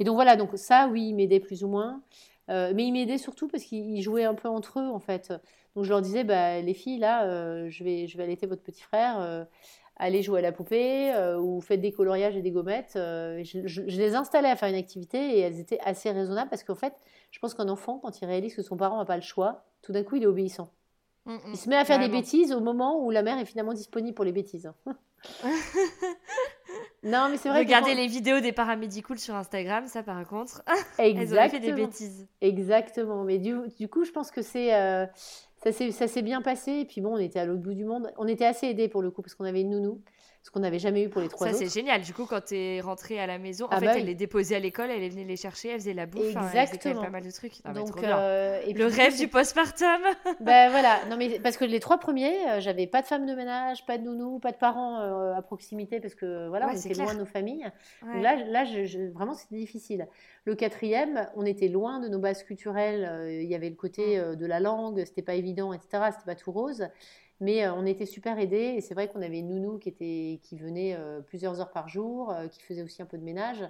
Et... 0.00 0.04
donc 0.04 0.16
voilà, 0.16 0.34
donc 0.34 0.50
ça, 0.54 0.88
oui, 0.90 1.10
il 1.10 1.14
m'aidait 1.14 1.40
plus 1.40 1.62
ou 1.62 1.68
moins. 1.68 2.02
mais 2.48 2.84
il 2.84 2.92
m'aidait 2.92 3.18
surtout 3.18 3.46
parce 3.46 3.62
qu'il 3.62 4.02
jouait 4.02 4.24
un 4.24 4.34
peu 4.34 4.48
entre 4.48 4.80
eux, 4.80 4.88
en 4.88 4.98
fait. 4.98 5.32
Donc 5.74 5.84
je 5.84 5.90
leur 5.90 6.02
disais, 6.02 6.24
bah, 6.24 6.60
les 6.60 6.74
filles, 6.74 6.98
là, 6.98 7.24
euh, 7.24 7.68
je, 7.68 7.82
vais, 7.82 8.06
je 8.06 8.16
vais 8.16 8.24
allaiter 8.24 8.46
votre 8.46 8.62
petit 8.62 8.82
frère, 8.82 9.20
euh, 9.20 9.44
allez 9.96 10.22
jouer 10.22 10.38
à 10.38 10.42
la 10.42 10.52
poupée 10.52 11.12
euh, 11.12 11.38
ou 11.38 11.60
faites 11.60 11.80
des 11.80 11.90
coloriages 11.90 12.36
et 12.36 12.42
des 12.42 12.52
gommettes. 12.52 12.92
Je, 12.94 13.80
les 13.80 14.14
installais 14.14 14.50
à 14.50 14.56
faire 14.56 14.68
une 14.68 14.76
activité 14.76 15.18
et 15.18 15.40
elles 15.40 15.58
étaient 15.58 15.80
assez 15.84 16.10
raisonnables 16.10 16.50
parce 16.50 16.62
qu'en 16.62 16.76
fait, 16.76 16.94
je 17.32 17.38
pense 17.40 17.54
qu'un 17.54 17.68
enfant, 17.68 17.98
quand 17.98 18.20
il 18.20 18.26
réalise 18.26 18.54
que 18.54 18.62
son 18.62 18.76
parent 18.76 18.98
n'a 18.98 19.04
pas 19.04 19.16
le 19.16 19.22
choix, 19.22 19.64
tout 19.82 19.92
d'un 19.92 20.04
coup, 20.04 20.16
il 20.16 20.22
est 20.22 20.26
obéissant. 20.26 20.70
Mm, 21.26 21.32
mm. 21.32 21.38
il 21.48 21.56
se 21.56 21.68
met 21.68 21.76
à 21.76 21.84
faire 21.84 21.98
des 21.98 22.08
bêtises 22.08 22.52
au 22.52 22.60
moment 22.60 23.04
où 23.04 23.10
la 23.10 23.22
mère 23.22 23.38
est 23.38 23.46
finalement 23.46 23.72
disponible 23.72 24.14
pour 24.14 24.24
les 24.24 24.32
bêtises. 24.32 24.70
non, 27.02 27.28
mais 27.30 27.38
c'est 27.38 27.48
vrai. 27.48 27.60
Regardez 27.60 27.94
les 27.94 28.06
vidéos 28.06 28.40
des 28.40 28.52
paramédicoules 28.52 29.18
sur 29.18 29.34
Instagram, 29.34 29.88
ça 29.88 30.04
par 30.04 30.24
contre. 30.28 30.62
Exactement. 30.98 31.40
Elles 31.42 31.46
ont 31.46 31.50
fait 31.50 31.60
des 31.60 31.72
bêtises. 31.72 32.28
Exactement. 32.42 33.24
Mais 33.24 33.38
du, 33.38 33.56
du 33.78 33.88
coup, 33.88 34.04
je 34.04 34.12
pense 34.12 34.30
que 34.30 34.42
c'est 34.42 34.70
ça 35.72 36.08
s'est 36.08 36.22
bien 36.22 36.42
passé. 36.42 36.72
Et 36.72 36.84
puis 36.84 37.00
bon, 37.00 37.14
on 37.14 37.18
était 37.18 37.38
à 37.38 37.46
l'autre 37.46 37.62
bout 37.62 37.74
du 37.74 37.84
monde. 37.84 38.12
On 38.18 38.26
était 38.26 38.44
assez 38.44 38.66
aidés 38.66 38.88
pour 38.88 39.02
le 39.02 39.10
coup 39.10 39.22
parce 39.22 39.34
qu'on 39.34 39.44
avait 39.44 39.62
une 39.62 39.70
nounou 39.70 40.00
ce 40.44 40.50
qu'on 40.50 40.60
n'avait 40.60 40.78
jamais 40.78 41.02
eu 41.02 41.08
pour 41.08 41.22
les 41.22 41.28
trois 41.28 41.48
ça, 41.48 41.54
c'est 41.54 41.72
génial. 41.72 42.02
Du 42.02 42.12
coup, 42.12 42.26
quand 42.26 42.44
tu 42.44 42.54
es 42.54 42.82
rentrée 42.82 43.18
à 43.18 43.26
la 43.26 43.38
maison, 43.38 43.64
en 43.64 43.68
ah 43.70 43.80
fait, 43.80 43.86
bah 43.86 43.92
elle 43.96 44.04
les 44.04 44.14
déposait 44.14 44.56
à 44.56 44.58
l'école, 44.58 44.90
elle 44.90 45.08
venait 45.10 45.24
les 45.24 45.38
chercher, 45.38 45.70
elle 45.70 45.78
faisait 45.78 45.94
la 45.94 46.04
bouffe. 46.04 46.26
Exactement. 46.26 46.60
elle 46.60 46.78
faisait 46.78 46.94
pas 46.94 47.10
mal 47.10 47.24
de 47.24 47.30
trucs. 47.30 47.62
Donc, 47.74 48.02
euh, 48.02 48.60
et 48.66 48.74
le 48.74 48.84
rêve 48.84 49.16
du 49.16 49.26
postpartum. 49.28 50.02
ben 50.40 50.70
voilà. 50.70 50.98
Non, 51.08 51.16
mais 51.16 51.40
parce 51.40 51.56
que 51.56 51.64
les 51.64 51.80
trois 51.80 51.96
premiers, 51.96 52.46
euh, 52.50 52.60
j'avais 52.60 52.86
pas 52.86 53.00
de 53.00 53.06
femme 53.06 53.24
de 53.24 53.34
ménage, 53.34 53.86
pas 53.86 53.96
de 53.96 54.02
nounou, 54.04 54.38
pas 54.38 54.52
de 54.52 54.58
parents 54.58 55.00
euh, 55.00 55.32
à 55.32 55.40
proximité 55.40 55.98
parce 55.98 56.14
que 56.14 56.46
voilà, 56.48 56.68
on 56.68 56.76
était 56.76 56.92
loin 56.92 57.14
de 57.14 57.20
nos 57.20 57.24
familles. 57.24 57.66
Donc 58.02 58.22
là, 58.22 58.36
là 58.36 58.64
je, 58.66 59.10
vraiment, 59.12 59.32
c'était 59.32 59.56
difficile. 59.56 60.06
Le 60.44 60.54
quatrième, 60.54 61.26
on 61.36 61.46
était 61.46 61.68
loin 61.68 62.00
de 62.00 62.08
nos 62.08 62.18
bases 62.18 62.42
culturelles. 62.42 63.40
Il 63.42 63.48
y 63.48 63.54
avait 63.54 63.70
le 63.70 63.76
côté 63.76 64.20
mm. 64.20 64.36
de 64.36 64.44
la 64.44 64.60
langue, 64.60 65.02
c'était 65.06 65.22
pas 65.22 65.36
évident, 65.36 65.72
etc. 65.72 66.10
C'était 66.12 66.26
pas 66.26 66.34
tout 66.34 66.52
rose. 66.52 66.86
Mais 67.44 67.62
euh, 67.62 67.74
on 67.74 67.84
était 67.84 68.06
super 68.06 68.38
aidés 68.38 68.74
et 68.76 68.80
c'est 68.80 68.94
vrai 68.94 69.08
qu'on 69.08 69.20
avait 69.20 69.40
une 69.40 69.48
nounou 69.48 69.78
qui, 69.78 69.90
était, 69.90 70.40
qui 70.42 70.56
venait 70.56 70.96
euh, 70.96 71.20
plusieurs 71.20 71.60
heures 71.60 71.72
par 71.72 71.88
jour, 71.88 72.30
euh, 72.30 72.48
qui 72.48 72.62
faisait 72.62 72.82
aussi 72.82 73.02
un 73.02 73.04
peu 73.04 73.18
de 73.18 73.22
ménage. 73.22 73.62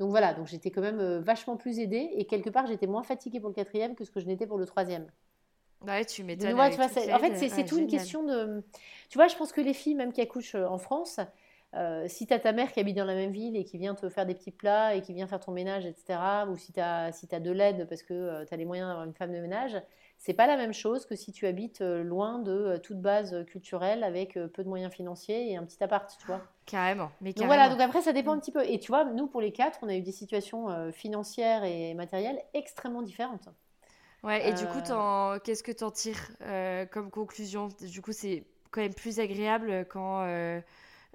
Donc 0.00 0.10
voilà, 0.10 0.34
donc 0.34 0.48
j'étais 0.48 0.72
quand 0.72 0.80
même 0.80 1.18
vachement 1.18 1.56
plus 1.56 1.78
aidée 1.78 2.10
et 2.16 2.24
quelque 2.24 2.50
part 2.50 2.66
j'étais 2.66 2.88
moins 2.88 3.04
fatiguée 3.04 3.38
pour 3.38 3.50
le 3.50 3.54
quatrième 3.54 3.94
que 3.94 4.04
ce 4.04 4.10
que 4.10 4.18
je 4.18 4.26
n'étais 4.26 4.48
pour 4.48 4.58
le 4.58 4.66
troisième. 4.66 5.06
Ouais, 5.86 6.04
tu 6.04 6.24
m'étonnes. 6.24 6.58
en 6.58 6.70
fait, 6.70 7.36
c'est 7.36 7.64
tout 7.64 7.78
une 7.78 7.86
question 7.86 8.24
de. 8.24 8.64
Tu 9.08 9.18
vois, 9.18 9.28
je 9.28 9.36
pense 9.36 9.52
que 9.52 9.60
les 9.60 9.74
filles, 9.74 9.94
même 9.94 10.12
qui 10.12 10.20
accouchent 10.20 10.56
en 10.56 10.78
France, 10.78 11.20
si 12.06 12.26
tu 12.26 12.34
as 12.34 12.40
ta 12.40 12.52
mère 12.52 12.72
qui 12.72 12.80
habite 12.80 12.96
dans 12.96 13.04
la 13.04 13.14
même 13.14 13.30
ville 13.30 13.56
et 13.56 13.62
qui 13.62 13.78
vient 13.78 13.94
te 13.94 14.08
faire 14.08 14.26
des 14.26 14.34
petits 14.34 14.50
plats 14.50 14.96
et 14.96 15.02
qui 15.02 15.12
vient 15.12 15.28
faire 15.28 15.40
ton 15.40 15.52
ménage, 15.52 15.86
etc., 15.86 16.18
ou 16.50 16.56
si 16.56 16.72
tu 16.72 16.80
as, 16.80 17.12
si 17.12 17.28
as 17.30 17.40
de 17.40 17.52
l'aide 17.52 17.86
parce 17.88 18.02
que 18.02 18.44
tu 18.44 18.54
as 18.54 18.56
les 18.56 18.64
moyens 18.64 18.88
d'avoir 18.88 19.06
une 19.06 19.14
femme 19.14 19.32
de 19.32 19.38
ménage, 19.38 19.76
c'est 20.22 20.34
pas 20.34 20.46
la 20.46 20.56
même 20.56 20.72
chose 20.72 21.04
que 21.04 21.16
si 21.16 21.32
tu 21.32 21.48
habites 21.48 21.80
euh, 21.80 22.04
loin 22.04 22.38
de 22.38 22.52
euh, 22.52 22.78
toute 22.78 23.00
base 23.00 23.34
euh, 23.34 23.42
culturelle 23.42 24.04
avec 24.04 24.38
peu 24.54 24.62
de 24.62 24.68
moyens 24.68 24.94
financiers 24.94 25.50
et 25.50 25.56
un 25.56 25.64
petit 25.64 25.82
appart, 25.82 26.08
tu 26.16 26.24
vois. 26.28 26.40
Carrément. 26.64 27.10
Mais 27.20 27.32
Donc 27.32 27.46
voilà, 27.46 27.68
donc 27.68 27.80
après 27.80 28.02
ça 28.02 28.12
dépend 28.12 28.32
un 28.32 28.38
petit 28.38 28.52
peu. 28.52 28.64
Et 28.64 28.78
tu 28.78 28.92
vois, 28.92 29.04
nous 29.04 29.26
pour 29.26 29.40
les 29.40 29.50
quatre, 29.50 29.80
on 29.82 29.88
a 29.88 29.96
eu 29.96 30.00
des 30.00 30.12
situations 30.12 30.92
financières 30.92 31.64
et 31.64 31.92
matérielles 31.94 32.40
extrêmement 32.54 33.02
différentes. 33.02 33.48
Ouais, 34.22 34.48
et 34.48 34.52
du 34.52 34.64
coup, 34.66 34.78
qu'est-ce 35.42 35.64
que 35.64 35.72
tu 35.72 35.82
en 35.82 35.90
tires 35.90 36.30
comme 36.92 37.10
conclusion? 37.10 37.68
Du 37.80 38.00
coup, 38.00 38.12
c'est 38.12 38.44
quand 38.70 38.80
même 38.80 38.94
plus 38.94 39.20
agréable 39.20 39.86
quand 39.88 40.22
euh, 40.22 40.60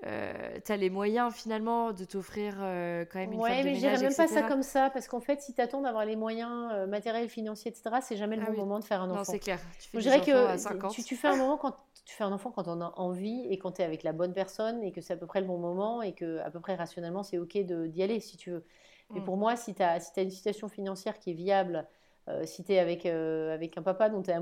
tu 0.03 0.71
as 0.71 0.77
les 0.77 0.89
moyens 0.89 1.33
finalement 1.33 1.91
de 1.91 2.05
t'offrir 2.05 2.55
euh, 2.59 3.03
quand 3.11 3.17
même 3.19 3.33
une 3.33 3.39
ouais, 3.39 3.63
mais 3.63 3.73
je 3.75 3.79
dirais 3.79 3.97
même 3.99 4.13
pas 4.13 4.27
ça 4.27 4.43
comme 4.43 4.61
ça 4.61 4.91
parce 4.91 5.07
qu'en 5.07 5.19
fait 5.19 5.41
si 5.41 5.53
tu 5.53 5.61
attends 5.61 5.81
d'avoir 5.81 6.05
les 6.05 6.15
moyens 6.15 6.71
euh, 6.71 6.85
matériels 6.85 7.29
financiers 7.29 7.71
etc 7.71 7.97
c'est 8.01 8.15
jamais 8.15 8.35
le 8.35 8.43
ah 8.45 8.51
bon 8.51 8.57
moment 8.57 8.79
de 8.79 8.83
faire 8.83 9.01
un 9.01 9.09
enfant. 9.09 9.17
non 9.17 9.23
c'est 9.23 9.39
clair. 9.39 9.59
Tu 9.79 9.89
fais 9.89 9.97
je 9.97 10.03
dirais 10.03 10.21
que 10.21 10.93
tu, 10.93 11.03
tu, 11.03 11.15
fais 11.15 11.29
un 11.29 11.35
moment 11.35 11.57
quand 11.57 11.75
tu 12.05 12.15
fais 12.15 12.23
un 12.23 12.31
enfant 12.31 12.51
quand 12.51 12.67
on 12.67 12.79
a 12.79 12.93
envie 12.97 13.47
et 13.49 13.57
quand 13.57 13.71
tu 13.71 13.81
es 13.81 13.85
avec 13.85 14.03
la 14.03 14.13
bonne 14.13 14.33
personne 14.33 14.83
et 14.83 14.91
que 14.91 15.01
c'est 15.01 15.13
à 15.13 15.17
peu 15.17 15.25
près 15.25 15.41
le 15.41 15.47
bon 15.47 15.57
moment 15.57 16.03
et 16.03 16.13
que 16.13 16.39
à 16.39 16.51
peu 16.51 16.59
près 16.59 16.75
rationnellement 16.75 17.23
c'est 17.23 17.39
ok 17.39 17.57
d'y 17.57 18.03
aller 18.03 18.19
si 18.19 18.37
tu 18.37 18.51
veux. 18.51 18.65
Mais 19.09 19.21
mm. 19.21 19.23
pour 19.23 19.37
moi 19.37 19.55
si 19.55 19.73
tu 19.73 19.81
as, 19.81 19.99
si 19.99 20.19
as 20.19 20.23
une 20.23 20.29
situation 20.29 20.69
financière 20.69 21.17
qui 21.17 21.31
est 21.31 21.35
viable 21.35 21.87
euh, 22.29 22.45
si 22.45 22.63
tu 22.63 22.73
es 22.73 22.79
avec, 22.79 23.05
euh, 23.05 23.53
avec 23.53 23.77
un 23.77 23.81
papa 23.81 24.09
dont 24.09 24.21
tu 24.21 24.31
es 24.31 24.33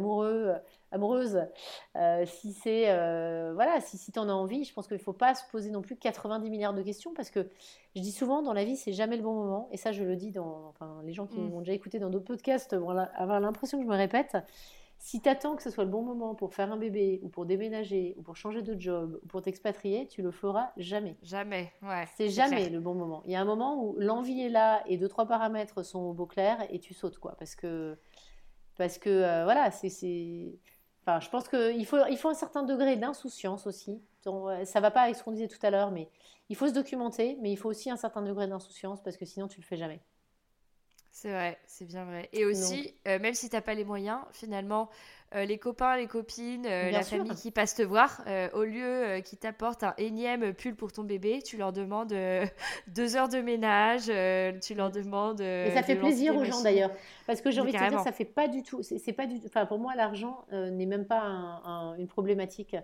amoureux, 0.95 1.35
euh, 1.35 1.45
amoureuse, 1.95 2.29
si 2.29 2.53
c'est 2.53 2.85
voilà, 3.53 3.79
si, 3.81 3.97
si 3.97 4.11
tu 4.11 4.19
en 4.19 4.29
as 4.29 4.33
envie, 4.33 4.63
je 4.63 4.73
pense 4.73 4.87
qu'il 4.87 4.97
ne 4.97 5.01
faut 5.01 5.13
pas 5.13 5.35
se 5.35 5.43
poser 5.51 5.69
non 5.69 5.81
plus 5.81 5.95
90 5.95 6.49
milliards 6.49 6.73
de 6.73 6.81
questions 6.81 7.13
parce 7.13 7.29
que 7.29 7.47
je 7.95 8.01
dis 8.01 8.11
souvent 8.11 8.41
dans 8.41 8.53
la 8.53 8.63
vie, 8.63 8.75
c'est 8.75 8.93
jamais 8.93 9.17
le 9.17 9.23
bon 9.23 9.33
moment. 9.33 9.69
Et 9.71 9.77
ça, 9.77 9.91
je 9.91 10.03
le 10.03 10.15
dis 10.15 10.31
dans 10.31 10.67
enfin, 10.69 11.01
les 11.05 11.13
gens 11.13 11.27
qui 11.27 11.39
mm. 11.39 11.49
m'ont 11.49 11.59
déjà 11.59 11.73
écouté 11.73 11.99
dans 11.99 12.09
d'autres 12.09 12.25
podcasts 12.25 12.75
vont 12.75 12.89
avoir 12.89 13.39
l'impression 13.39 13.77
que 13.77 13.83
je 13.83 13.89
me 13.89 13.95
répète. 13.95 14.37
Si 14.97 15.21
tu 15.21 15.29
attends 15.29 15.55
que 15.55 15.61
ce 15.61 15.69
soit 15.69 15.83
le 15.83 15.89
bon 15.89 16.01
moment 16.01 16.35
pour 16.35 16.53
faire 16.53 16.71
un 16.71 16.77
bébé 16.77 17.19
ou 17.21 17.29
pour 17.29 17.45
déménager 17.45 18.15
ou 18.17 18.23
pour 18.23 18.35
changer 18.37 18.61
de 18.61 18.79
job 18.79 19.19
ou 19.23 19.27
pour 19.27 19.41
t'expatrier, 19.41 20.07
tu 20.07 20.21
le 20.21 20.31
feras 20.31 20.71
jamais. 20.77 21.15
Jamais, 21.21 21.71
ouais. 21.83 22.05
C'est 22.15 22.29
jamais 22.29 22.69
le 22.69 22.79
bon 22.79 22.95
moment. 22.95 23.21
Il 23.25 23.31
y 23.31 23.35
a 23.35 23.41
un 23.41 23.45
moment 23.45 23.83
où 23.83 23.95
l'envie 23.99 24.41
est 24.41 24.49
là 24.49 24.83
et 24.87 24.97
deux 24.97 25.07
trois 25.07 25.27
paramètres 25.27 25.83
sont 25.83 25.99
au 25.99 26.13
beau 26.13 26.25
clair 26.25 26.65
et 26.69 26.79
tu 26.79 26.93
sautes 26.93 27.19
quoi 27.19 27.35
parce 27.37 27.55
que 27.55 27.97
parce 28.77 28.97
que 28.97 29.09
euh, 29.09 29.43
voilà, 29.43 29.69
c'est 29.71 29.89
enfin 31.05 31.19
je 31.19 31.29
pense 31.29 31.47
qu'il 31.47 31.85
faut 31.85 32.05
il 32.09 32.17
faut 32.17 32.29
un 32.29 32.33
certain 32.33 32.63
degré 32.63 32.97
d'insouciance 32.97 33.67
aussi. 33.67 34.01
Ça 34.65 34.79
va 34.79 34.91
pas 34.91 35.01
avec 35.01 35.15
ce 35.15 35.23
qu'on 35.23 35.31
disait 35.31 35.47
tout 35.47 35.63
à 35.63 35.69
l'heure 35.69 35.91
mais 35.91 36.09
il 36.49 36.55
faut 36.55 36.67
se 36.67 36.73
documenter 36.73 37.37
mais 37.41 37.51
il 37.51 37.57
faut 37.57 37.69
aussi 37.69 37.89
un 37.91 37.97
certain 37.97 38.21
degré 38.21 38.47
d'insouciance 38.47 39.01
parce 39.03 39.17
que 39.17 39.25
sinon 39.25 39.47
tu 39.47 39.61
le 39.61 39.65
fais 39.65 39.77
jamais. 39.77 40.01
C'est 41.15 41.31
vrai, 41.31 41.57
c'est 41.65 41.85
bien 41.85 42.03
vrai. 42.03 42.27
Et 42.33 42.43
aussi, 42.43 42.93
euh, 43.07 43.19
même 43.19 43.33
si 43.33 43.49
tu 43.49 43.55
n'as 43.55 43.61
pas 43.61 43.73
les 43.73 43.85
moyens, 43.85 44.19
finalement, 44.33 44.89
euh, 44.89 45.24
les 45.43 45.57
copains, 45.57 45.97
les 45.97 46.07
copines, 46.07 46.65
euh, 46.65 46.91
la 46.91 47.03
famille 47.03 47.35
qui 47.35 47.51
passe 47.51 47.75
te 47.75 47.81
voir, 47.81 48.23
au 48.53 48.63
lieu 48.63 49.19
qu'ils 49.23 49.39
t'apportent 49.39 49.83
un 49.83 49.93
énième 49.97 50.53
pull 50.53 50.75
pour 50.75 50.91
ton 50.91 51.03
bébé, 51.03 51.41
tu 51.43 51.57
leur 51.57 51.73
demandes 51.73 52.13
deux 52.87 53.15
heures 53.15 53.29
de 53.29 53.39
ménage, 53.39 54.05
tu 54.61 54.73
leur 54.75 54.91
demandes. 54.91 55.41
Et 55.41 55.71
ça 55.73 55.83
fait 55.83 55.95
plaisir 55.95 56.35
aux 56.35 56.45
gens 56.45 56.61
d'ailleurs. 56.61 56.91
Parce 57.27 57.41
que 57.41 57.51
j'ai 57.51 57.61
envie 57.61 57.73
de 57.73 57.77
te 57.77 57.89
dire, 57.89 57.99
ça 57.99 58.11
fait 58.11 58.25
pas 58.25 58.47
du 58.47 58.63
tout. 58.63 58.81
C'est 58.83 59.13
pas 59.13 59.25
du 59.25 59.35
Enfin, 59.45 59.65
pour 59.65 59.79
moi, 59.79 59.95
l'argent 59.95 60.45
n'est 60.51 60.85
même 60.85 61.05
pas 61.05 61.21
une 61.97 62.07
problématique. 62.07 62.75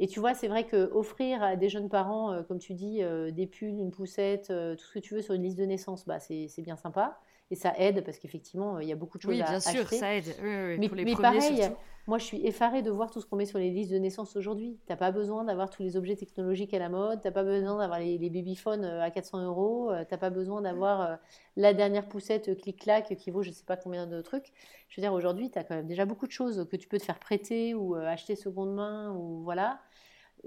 Et 0.00 0.06
tu 0.06 0.20
vois, 0.20 0.34
c'est 0.34 0.46
vrai 0.46 0.64
qu'offrir 0.64 1.42
à 1.42 1.56
des 1.56 1.68
jeunes 1.68 1.88
parents, 1.88 2.42
comme 2.46 2.58
tu 2.58 2.74
dis, 2.74 3.02
des 3.32 3.46
pulls, 3.46 3.78
une 3.78 3.90
poussette, 3.90 4.46
tout 4.46 4.84
ce 4.84 4.92
que 4.92 5.00
tu 5.00 5.14
veux 5.14 5.22
sur 5.22 5.34
une 5.34 5.42
liste 5.42 5.58
de 5.58 5.64
naissance, 5.64 6.06
bah, 6.06 6.20
c'est 6.20 6.62
bien 6.62 6.76
sympa 6.76 7.18
et 7.50 7.54
ça 7.54 7.72
aide 7.78 8.04
parce 8.04 8.18
qu'effectivement, 8.18 8.78
il 8.78 8.88
y 8.88 8.92
a 8.92 8.96
beaucoup 8.96 9.18
de 9.18 9.22
choses 9.22 9.32
oui, 9.32 9.42
à 9.42 9.50
bien 9.50 9.60
sûr, 9.60 9.86
ça 9.88 10.14
aide. 10.14 10.34
mais, 10.42 10.88
mais 10.92 11.14
pareil, 11.14 11.70
moi, 12.08 12.16
je 12.16 12.24
suis 12.24 12.46
effarée 12.46 12.80
de 12.80 12.90
voir 12.90 13.10
tout 13.10 13.20
ce 13.20 13.26
qu'on 13.26 13.36
met 13.36 13.44
sur 13.44 13.58
les 13.58 13.68
listes 13.68 13.92
de 13.92 13.98
naissance 13.98 14.34
aujourd'hui. 14.34 14.78
Tu 14.86 14.92
n'as 14.92 14.96
pas 14.96 15.10
besoin 15.10 15.44
d'avoir 15.44 15.68
tous 15.68 15.82
les 15.82 15.94
objets 15.94 16.16
technologiques 16.16 16.72
à 16.72 16.78
la 16.78 16.88
mode, 16.88 17.20
tu 17.20 17.28
n'as 17.28 17.32
pas 17.32 17.44
besoin 17.44 17.76
d'avoir 17.76 17.98
les, 17.98 18.16
les 18.16 18.30
babyphones 18.30 18.86
euh, 18.86 19.02
à 19.02 19.10
400 19.10 19.44
euros, 19.44 19.90
euh, 19.90 20.06
tu 20.06 20.14
n'as 20.14 20.18
pas 20.18 20.30
besoin 20.30 20.62
d'avoir 20.62 21.02
euh, 21.02 21.16
la 21.56 21.74
dernière 21.74 22.08
poussette 22.08 22.58
clic-clac 22.62 23.14
qui 23.14 23.30
vaut 23.30 23.42
je 23.42 23.50
ne 23.50 23.54
sais 23.54 23.66
pas 23.66 23.76
combien 23.76 24.06
de 24.06 24.22
trucs. 24.22 24.54
Je 24.88 24.98
veux 24.98 25.02
dire, 25.02 25.12
aujourd'hui, 25.12 25.50
tu 25.50 25.58
as 25.58 25.64
quand 25.64 25.74
même 25.74 25.86
déjà 25.86 26.06
beaucoup 26.06 26.26
de 26.26 26.32
choses 26.32 26.66
que 26.70 26.76
tu 26.78 26.88
peux 26.88 26.96
te 26.96 27.04
faire 27.04 27.18
prêter 27.18 27.74
ou 27.74 27.94
acheter 27.94 28.36
seconde 28.36 28.74
main 28.74 29.12
ou 29.12 29.42
voilà 29.42 29.78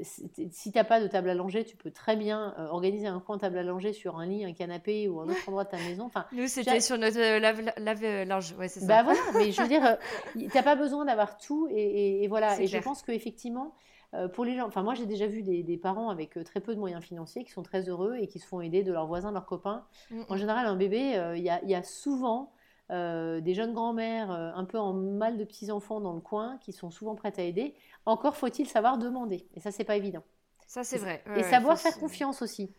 si 0.01 0.71
tu 0.71 0.77
n'as 0.77 0.83
pas 0.83 1.01
de 1.01 1.07
table 1.07 1.29
à 1.29 1.33
langer, 1.33 1.65
tu 1.65 1.75
peux 1.75 1.91
très 1.91 2.15
bien 2.15 2.53
euh, 2.57 2.67
organiser 2.67 3.07
un 3.07 3.19
coin 3.19 3.37
table 3.37 3.57
à 3.57 3.63
langer 3.63 3.93
sur 3.93 4.17
un 4.17 4.25
lit, 4.25 4.45
un 4.45 4.53
canapé 4.53 5.07
ou 5.07 5.19
un 5.19 5.29
autre 5.29 5.47
endroit 5.47 5.65
de 5.65 5.69
ta 5.69 5.77
maison. 5.77 6.05
Enfin, 6.05 6.25
Nous, 6.31 6.47
c'était 6.47 6.79
sur 6.79 6.97
notre 6.97 7.19
euh, 7.19 7.39
lave-linge. 7.39 8.55
ouais, 8.57 8.67
c'est 8.67 8.81
ça. 8.81 8.85
Bah 8.87 9.03
voilà, 9.03 9.19
mais 9.35 9.51
je 9.51 9.61
veux 9.61 9.67
dire, 9.67 9.97
tu 10.33 10.47
n'as 10.47 10.63
pas 10.63 10.75
besoin 10.75 11.05
d'avoir 11.05 11.37
tout. 11.37 11.67
Et, 11.71 12.27
voilà. 12.27 12.59
Et 12.61 12.67
je 12.67 12.77
pense 12.77 13.03
qu'effectivement, 13.03 13.75
euh, 14.13 14.27
pour 14.27 14.45
les 14.45 14.55
gens, 14.55 14.67
enfin, 14.67 14.83
moi, 14.83 14.93
j'ai 14.93 15.05
déjà 15.05 15.27
vu 15.27 15.41
des, 15.43 15.77
parents 15.77 16.09
avec 16.09 16.41
très 16.43 16.61
peu 16.61 16.73
de 16.73 16.79
moyens 16.79 17.03
financiers 17.03 17.43
qui 17.43 17.51
sont 17.51 17.63
très 17.63 17.89
heureux 17.89 18.17
et 18.19 18.27
qui 18.27 18.39
se 18.39 18.47
font 18.47 18.61
aider 18.61 18.83
de 18.83 18.91
leurs 18.91 19.07
voisins, 19.07 19.29
de 19.29 19.35
leurs 19.35 19.45
copains. 19.45 19.85
Mm, 20.09 20.21
en 20.29 20.37
général, 20.37 20.65
un 20.65 20.75
bébé, 20.75 21.21
il 21.35 21.41
y, 21.41 21.69
y, 21.69 21.75
a 21.75 21.83
souvent. 21.83 22.53
Des 22.91 23.53
jeunes 23.53 23.73
grand-mères 23.73 24.31
un 24.31 24.65
peu 24.65 24.77
en 24.77 24.93
mal 24.93 25.37
de 25.37 25.43
petits-enfants 25.43 26.01
dans 26.01 26.13
le 26.13 26.21
coin 26.21 26.57
qui 26.61 26.73
sont 26.73 26.91
souvent 26.91 27.15
prêtes 27.15 27.39
à 27.39 27.43
aider. 27.43 27.73
Encore 28.05 28.35
faut-il 28.35 28.67
savoir 28.67 28.97
demander. 28.97 29.47
Et 29.55 29.59
ça, 29.59 29.71
c'est 29.71 29.83
pas 29.83 29.95
évident. 29.95 30.23
Ça, 30.67 30.83
c'est 30.83 30.97
vrai. 30.97 31.23
et 31.35 31.43
savoir 31.43 31.77
faire 31.77 31.97
confiance 31.97 32.41
aussi. 32.41 32.71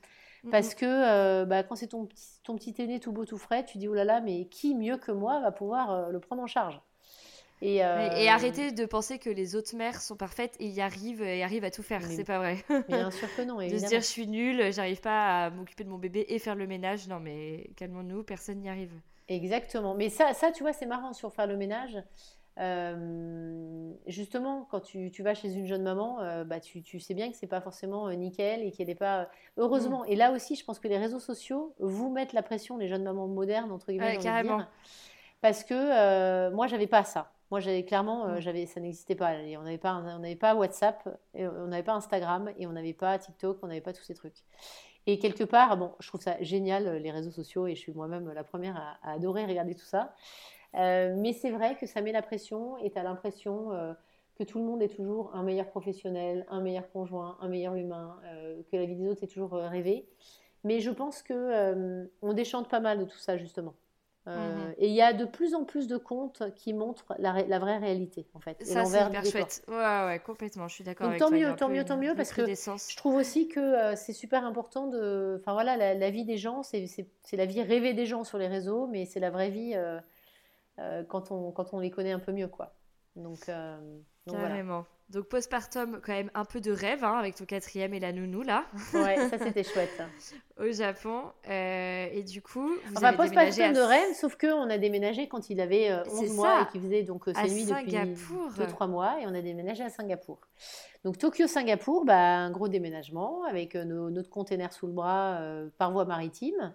Parce 0.51 0.74
que 0.74 0.86
euh, 0.86 1.44
bah, 1.44 1.62
quand 1.62 1.76
c'est 1.76 1.89
ton, 1.89 2.09
ton 2.43 2.56
petit 2.56 2.74
aîné 2.78 2.98
tout 2.98 3.12
beau, 3.12 3.24
tout 3.24 3.39
frais, 3.39 3.64
tu 3.64 3.78
dis 3.78 3.86
oh 3.86 3.94
là 3.94 4.05
là, 4.05 4.20
mais 4.20 4.47
qui 4.47 4.74
mieux 4.74 4.97
que 4.97 5.12
moi 5.12 5.40
va 5.40 5.52
pouvoir 5.52 5.93
euh, 5.93 6.09
le 6.10 6.18
prendre 6.18 6.43
en 6.43 6.47
charge? 6.47 6.80
Et, 7.60 7.84
euh, 7.84 8.10
et, 8.16 8.28
arrêter 8.28 8.72
de 8.72 8.84
penser 8.86 9.20
que 9.20 9.30
les 9.30 9.55
autres 9.55 9.76
mères 9.76 10.01
sont 10.01 10.16
parfaites 10.16 10.56
et 10.59 10.66
y 10.66 10.80
arrivent 10.80 11.22
et 11.22 11.44
arrivent 11.44 11.62
à 11.62 11.70
tout 11.70 11.84
faire. 11.84 12.02
C'est 12.02 12.24
pas 12.24 12.39
vrai. 12.39 12.64
Bien 12.89 13.10
sûr 13.12 13.28
que 13.36 13.43
non. 13.43 13.59
de 13.59 13.78
se 13.78 13.86
dire 13.86 14.01
je 14.01 14.06
suis 14.06 14.26
nulle, 14.26 14.72
j'arrive 14.72 15.01
pas 15.01 15.44
à 15.44 15.51
m'occuper 15.51 15.84
de 15.84 15.89
mon 15.89 15.98
bébé 15.98 16.26
et 16.28 16.40
faire 16.40 16.56
le 16.56 16.66
ménage. 16.66 17.06
Non, 17.06 17.20
mais 17.20 17.70
calmons-nous, 17.76 18.24
personne 18.24 18.59
n'y 18.59 18.68
arrive. 18.68 18.90
Exactement. 19.34 19.94
Mais 19.94 20.09
ça, 20.09 20.34
ça, 20.34 20.52
tu 20.52 20.62
vois, 20.62 20.72
c'est 20.72 20.86
marrant 20.86 21.12
sur 21.12 21.32
faire 21.32 21.46
le 21.46 21.56
ménage. 21.56 22.02
Euh, 22.59 23.92
justement, 24.06 24.66
quand 24.70 24.80
tu, 24.80 25.10
vas 25.20 25.34
chez 25.34 25.54
une 25.54 25.66
jeune 25.66 25.82
maman, 25.82 26.20
euh, 26.20 26.44
bah, 26.44 26.60
tu, 26.60 27.00
sais 27.00 27.14
bien 27.14 27.30
que 27.30 27.36
c'est 27.36 27.46
pas 27.46 27.60
forcément 27.60 28.09
euh, 28.09 28.12
nickel 28.12 28.62
et 28.62 28.72
qu'elle 28.72 28.88
n'est 28.88 28.94
pas. 28.94 29.28
Heureusement. 29.56 30.02
Mm. 30.02 30.09
Et 30.09 30.16
là 30.16 30.32
aussi, 30.32 30.56
je 30.56 30.64
pense 30.64 30.78
que 30.78 30.88
les 30.88 30.98
réseaux 30.98 31.20
sociaux 31.20 31.74
vous 31.78 32.10
mettent 32.10 32.32
la 32.32 32.42
pression, 32.42 32.76
les 32.76 32.88
jeunes 32.88 33.04
mamans 33.04 33.28
modernes, 33.28 33.72
entre 33.72 33.86
guillemets. 33.86 34.18
carrément. 34.18 34.64
parce 35.40 35.64
que 35.64 36.50
moi, 36.50 36.66
j'avais 36.66 36.86
pas 36.86 37.04
ça. 37.04 37.32
Moi, 37.50 37.60
j'avais 37.60 37.84
clairement, 37.84 38.26
mm. 38.26 38.40
j'avais, 38.40 38.66
ça 38.66 38.80
n'existait 38.80 39.14
pas. 39.14 39.32
on 39.32 39.62
n'avait 39.62 39.78
pas, 39.78 39.94
on 39.94 40.18
n'avait 40.18 40.36
pas 40.36 40.54
WhatsApp, 40.54 41.09
on 41.34 41.66
n'avait 41.68 41.82
pas 41.82 41.94
Instagram 41.94 42.50
et 42.59 42.66
on 42.66 42.72
n'avait 42.72 42.94
pas 42.94 43.18
TikTok, 43.18 43.59
on 43.62 43.66
n'avait 43.66 43.80
pas 43.80 43.92
tous 43.92 44.04
ces 44.04 44.14
trucs. 44.14 44.44
Et 45.06 45.18
quelque 45.18 45.44
part, 45.44 45.76
bon, 45.76 45.92
je 46.00 46.08
trouve 46.08 46.20
ça 46.20 46.36
génial 46.42 46.98
les 46.98 47.10
réseaux 47.10 47.30
sociaux 47.30 47.66
et 47.66 47.74
je 47.74 47.80
suis 47.80 47.92
moi-même 47.92 48.30
la 48.30 48.44
première 48.44 48.76
à 49.02 49.12
adorer 49.12 49.44
regarder 49.46 49.74
tout 49.74 49.84
ça. 49.84 50.14
Euh, 50.74 51.14
mais 51.16 51.32
c'est 51.32 51.50
vrai 51.50 51.76
que 51.76 51.86
ça 51.86 52.00
met 52.00 52.12
la 52.12 52.22
pression 52.22 52.78
et 52.78 52.90
tu 52.90 52.98
as 52.98 53.02
l'impression 53.02 53.72
euh, 53.72 53.92
que 54.36 54.44
tout 54.44 54.58
le 54.58 54.64
monde 54.64 54.82
est 54.82 54.94
toujours 54.94 55.34
un 55.34 55.42
meilleur 55.42 55.68
professionnel, 55.68 56.46
un 56.48 56.60
meilleur 56.60 56.90
conjoint, 56.90 57.36
un 57.40 57.48
meilleur 57.48 57.74
humain, 57.74 58.18
euh, 58.24 58.62
que 58.70 58.76
la 58.76 58.86
vie 58.86 58.96
des 58.96 59.06
autres 59.08 59.24
est 59.24 59.28
toujours 59.28 59.52
rêvée. 59.52 60.08
Mais 60.64 60.80
je 60.80 60.90
pense 60.90 61.22
que 61.22 62.08
on 62.22 62.32
déchante 62.32 62.68
pas 62.68 62.80
mal 62.80 63.00
de 63.00 63.04
tout 63.04 63.18
ça 63.18 63.36
justement. 63.36 63.74
Mhm. 64.24 64.74
Et 64.78 64.86
il 64.88 64.94
y 64.94 65.02
a 65.02 65.12
de 65.12 65.24
plus 65.24 65.54
en 65.54 65.64
plus 65.64 65.88
de 65.88 65.96
comptes 65.96 66.44
qui 66.54 66.72
montrent 66.74 67.14
la, 67.18 67.42
la 67.42 67.58
vraie 67.58 67.78
réalité, 67.78 68.28
en 68.34 68.38
fait. 68.40 68.56
Ça, 68.64 68.84
c'est 68.84 69.04
hyper 69.04 69.24
chouette. 69.24 69.64
Ouais, 69.66 69.74
ouais, 69.74 70.22
complètement. 70.24 70.68
Je 70.68 70.74
suis 70.74 70.84
d'accord 70.84 71.08
avec 71.08 71.18
tant 71.18 71.28
toi. 71.28 71.36
Mieux, 71.38 71.56
tant 71.56 71.68
mieux, 71.68 71.84
tant 71.84 71.96
mieux, 71.96 72.14
parce 72.14 72.32
que 72.32 72.44
je 72.46 72.96
trouve 72.96 73.16
aussi 73.16 73.48
que 73.48 73.94
c'est 73.96 74.12
super 74.12 74.44
important 74.44 74.86
de. 74.86 75.38
Enfin 75.40 75.54
voilà, 75.54 75.76
la, 75.76 75.94
la 75.94 76.10
vie 76.10 76.24
des 76.24 76.36
gens, 76.36 76.62
c'est 76.62 76.86
la 77.32 77.46
vie 77.46 77.62
rêvée 77.62 77.94
des 77.94 78.06
gens 78.06 78.22
sur 78.22 78.38
les 78.38 78.48
réseaux, 78.48 78.86
mais 78.86 79.06
c'est 79.06 79.20
la 79.20 79.30
vraie 79.30 79.50
vie 79.50 79.74
euh, 80.78 81.02
quand, 81.08 81.30
on, 81.32 81.50
quand 81.50 81.74
on 81.74 81.80
les 81.80 81.90
connaît 81.90 82.12
un 82.12 82.20
peu 82.20 82.32
mieux. 82.32 82.48
quoi. 82.48 82.74
Donc, 83.16 83.48
euh, 83.48 83.76
donc 84.26 84.36
Carrément. 84.36 84.86
Donc 85.10 85.28
postpartum, 85.28 86.00
quand 86.02 86.12
même 86.12 86.30
un 86.34 86.44
peu 86.44 86.60
de 86.60 86.72
rêve 86.72 87.04
hein, 87.04 87.18
avec 87.18 87.34
ton 87.34 87.44
quatrième 87.44 87.92
et 87.92 88.00
la 88.00 88.12
nounou 88.12 88.42
là. 88.42 88.64
Ouais, 88.94 89.16
ça 89.28 89.38
c'était 89.44 89.62
chouette. 89.62 90.02
Au 90.58 90.72
Japon. 90.72 91.24
Euh, 91.48 92.06
et 92.12 92.22
du 92.22 92.40
coup, 92.40 92.66
vous 92.66 92.96
enfin, 92.96 93.12
postpartum 93.12 93.72
de 93.72 93.80
rêve, 93.80 94.14
sauf 94.14 94.36
qu'on 94.36 94.70
a 94.70 94.78
déménagé 94.78 95.28
quand 95.28 95.50
il 95.50 95.60
avait 95.60 95.92
11 96.10 96.32
mois 96.32 96.62
et 96.62 96.72
qu'il 96.72 96.80
faisait 96.80 97.02
donc 97.02 97.24
ses 97.26 97.54
nuits 97.54 97.66
depuis 97.66 97.94
2-3 97.94 98.88
mois 98.88 99.20
et 99.20 99.26
on 99.26 99.34
a 99.34 99.42
déménagé 99.42 99.82
à 99.84 99.90
Singapour. 99.90 100.38
Donc 101.04 101.18
Tokyo-Singapour, 101.18 102.04
bah, 102.04 102.16
un 102.16 102.50
gros 102.50 102.68
déménagement 102.68 103.44
avec 103.44 103.74
notre 103.74 104.30
container 104.30 104.72
sous 104.72 104.86
le 104.86 104.92
bras 104.92 105.40
par 105.78 105.92
voie 105.92 106.04
maritime. 106.04 106.72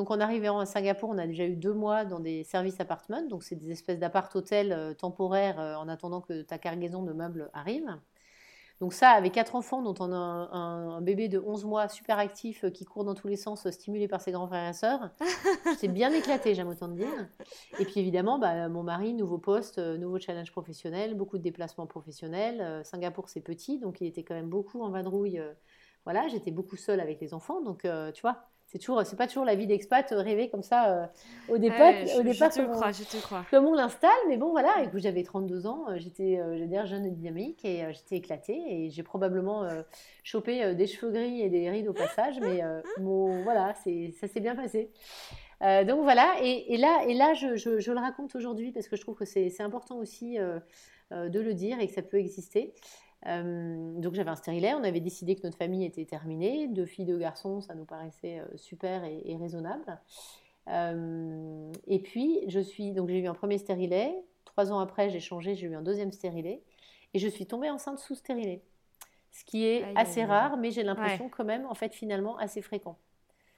Donc 0.00 0.10
en 0.10 0.18
arrivant 0.18 0.58
à 0.60 0.64
Singapour, 0.64 1.10
on 1.10 1.18
a 1.18 1.26
déjà 1.26 1.44
eu 1.44 1.56
deux 1.56 1.74
mois 1.74 2.06
dans 2.06 2.20
des 2.20 2.42
services 2.42 2.80
apartments, 2.80 3.20
donc 3.28 3.42
c'est 3.42 3.54
des 3.54 3.70
espèces 3.70 3.98
d'appart-hôtels 3.98 4.72
euh, 4.72 4.94
temporaires 4.94 5.60
euh, 5.60 5.74
en 5.74 5.88
attendant 5.90 6.22
que 6.22 6.40
ta 6.40 6.56
cargaison 6.56 7.02
de 7.02 7.12
meubles 7.12 7.50
arrive. 7.52 7.86
Donc 8.80 8.94
ça, 8.94 9.10
avec 9.10 9.32
quatre 9.32 9.56
enfants, 9.56 9.82
dont 9.82 9.94
on 10.00 10.10
a 10.10 10.16
un, 10.16 11.02
bébé 11.02 11.28
de 11.28 11.38
11 11.38 11.66
mois 11.66 11.88
super 11.90 12.18
actif 12.18 12.64
euh, 12.64 12.70
qui 12.70 12.86
court 12.86 13.04
dans 13.04 13.14
tous 13.14 13.28
les 13.28 13.36
sens, 13.36 13.68
stimulé 13.68 14.08
par 14.08 14.22
ses 14.22 14.32
grands 14.32 14.46
frères 14.46 14.70
et 14.70 14.72
sœurs, 14.72 15.10
j'étais 15.72 15.88
bien 15.88 16.10
éclatée, 16.14 16.54
j'aime 16.54 16.68
autant 16.68 16.88
dire. 16.88 17.28
Et 17.78 17.84
puis 17.84 18.00
évidemment, 18.00 18.38
bah, 18.38 18.70
mon 18.70 18.82
mari, 18.82 19.12
nouveau 19.12 19.36
poste, 19.36 19.78
nouveau 19.78 20.18
challenge 20.18 20.50
professionnel, 20.50 21.14
beaucoup 21.14 21.36
de 21.36 21.42
déplacements 21.42 21.86
professionnels. 21.86 22.80
Singapour, 22.86 23.28
c'est 23.28 23.42
petit, 23.42 23.78
donc 23.78 24.00
il 24.00 24.06
était 24.06 24.22
quand 24.22 24.34
même 24.34 24.48
beaucoup 24.48 24.80
en 24.80 24.88
vadrouille. 24.88 25.42
voilà, 26.04 26.26
j'étais 26.28 26.52
beaucoup 26.52 26.76
seule 26.76 27.00
avec 27.00 27.20
les 27.20 27.34
enfants, 27.34 27.60
donc 27.60 27.86
tu 28.14 28.22
vois, 28.22 28.46
c'est 28.70 28.78
toujours, 28.78 29.04
c'est 29.04 29.16
pas 29.16 29.26
toujours 29.26 29.44
la 29.44 29.56
vie 29.56 29.66
d'expat 29.66 30.12
euh, 30.12 30.20
rêvée 30.20 30.48
comme 30.48 30.62
ça 30.62 30.90
euh, 30.90 31.06
au 31.48 31.58
départ. 31.58 31.92
au 32.16 32.22
départ, 32.22 32.52
je 32.52 32.60
te 32.62 32.66
crois, 32.70 32.92
je 32.92 33.02
te 33.02 33.16
crois. 33.16 33.44
Comme 33.50 33.66
on 33.66 33.74
l'installe, 33.74 34.10
mais 34.28 34.36
bon 34.36 34.50
voilà. 34.50 34.80
Écoute, 34.84 35.00
j'avais 35.00 35.24
32 35.24 35.66
ans, 35.66 35.86
euh, 35.88 35.98
j'étais, 35.98 36.38
euh, 36.38 36.86
jeune 36.86 37.04
et 37.04 37.10
dynamique 37.10 37.64
et 37.64 37.84
j'étais 37.92 38.16
éclatée 38.16 38.62
et 38.68 38.90
j'ai 38.90 39.02
probablement 39.02 39.68
chopé 40.22 40.74
des 40.74 40.86
cheveux 40.86 41.12
gris 41.12 41.42
et 41.42 41.50
des 41.50 41.68
rides 41.68 41.88
au 41.88 41.92
passage, 41.92 42.40
mais 42.40 42.62
bon 42.98 43.42
voilà, 43.42 43.74
c'est, 43.84 44.14
ça 44.18 44.28
s'est 44.28 44.40
bien 44.40 44.54
passé. 44.54 44.90
donc 45.60 46.02
voilà, 46.02 46.36
et, 46.42 46.72
et, 46.72 46.78
là, 46.78 47.04
et 47.06 47.12
là, 47.12 47.34
je, 47.34 47.56
je, 47.56 47.80
je 47.80 47.92
le 47.92 47.98
raconte 47.98 48.34
aujourd'hui 48.34 48.72
parce 48.72 48.88
que 48.88 48.96
je 48.96 49.02
trouve 49.02 49.16
que 49.16 49.26
c'est 49.26 49.60
important 49.60 49.98
aussi 49.98 50.38
de 50.38 51.40
le 51.40 51.54
dire 51.54 51.80
et 51.80 51.86
que 51.86 51.92
ça 51.92 52.02
peut 52.02 52.18
exister. 52.18 52.72
Euh, 53.26 54.00
donc 54.00 54.14
j'avais 54.14 54.30
un 54.30 54.36
stérilet, 54.36 54.72
on 54.74 54.82
avait 54.82 55.00
décidé 55.00 55.36
que 55.36 55.42
notre 55.44 55.58
famille 55.58 55.84
était 55.84 56.04
terminée, 56.04 56.68
deux 56.68 56.86
filles, 56.86 57.04
deux 57.04 57.18
garçons, 57.18 57.60
ça 57.60 57.74
nous 57.74 57.84
paraissait 57.84 58.40
euh, 58.40 58.56
super 58.56 59.04
et, 59.04 59.36
raisonnable. 59.36 59.98
Euh, 60.68 61.72
et 61.86 61.98
puis 61.98 62.40
je 62.48 62.60
suis, 62.60 62.92
donc 62.92 63.08
j'ai 63.08 63.18
eu 63.18 63.26
un 63.26 63.34
premier 63.34 63.58
stérilet, 63.58 64.14
trois 64.44 64.72
ans 64.72 64.78
après 64.78 65.10
j'ai 65.10 65.20
changé, 65.20 65.54
j'ai 65.54 65.66
eu 65.66 65.74
un 65.74 65.82
deuxième 65.82 66.12
stérilet, 66.12 66.62
et 67.12 67.18
je 67.18 67.28
suis 67.28 67.46
tombée 67.46 67.70
enceinte 67.70 67.98
sous 67.98 68.14
stérilet, 68.14 68.62
ce 69.32 69.44
qui 69.44 69.66
est 69.66 69.84
assez 69.96 70.24
rare, 70.24 70.56
mais 70.56 70.70
j'ai 70.70 70.82
l'impression 70.82 71.28
quand 71.28 71.44
même, 71.44 71.66
en 71.66 71.74
fait 71.74 71.94
finalement 71.94 72.38
assez 72.38 72.62
fréquent. 72.62 72.96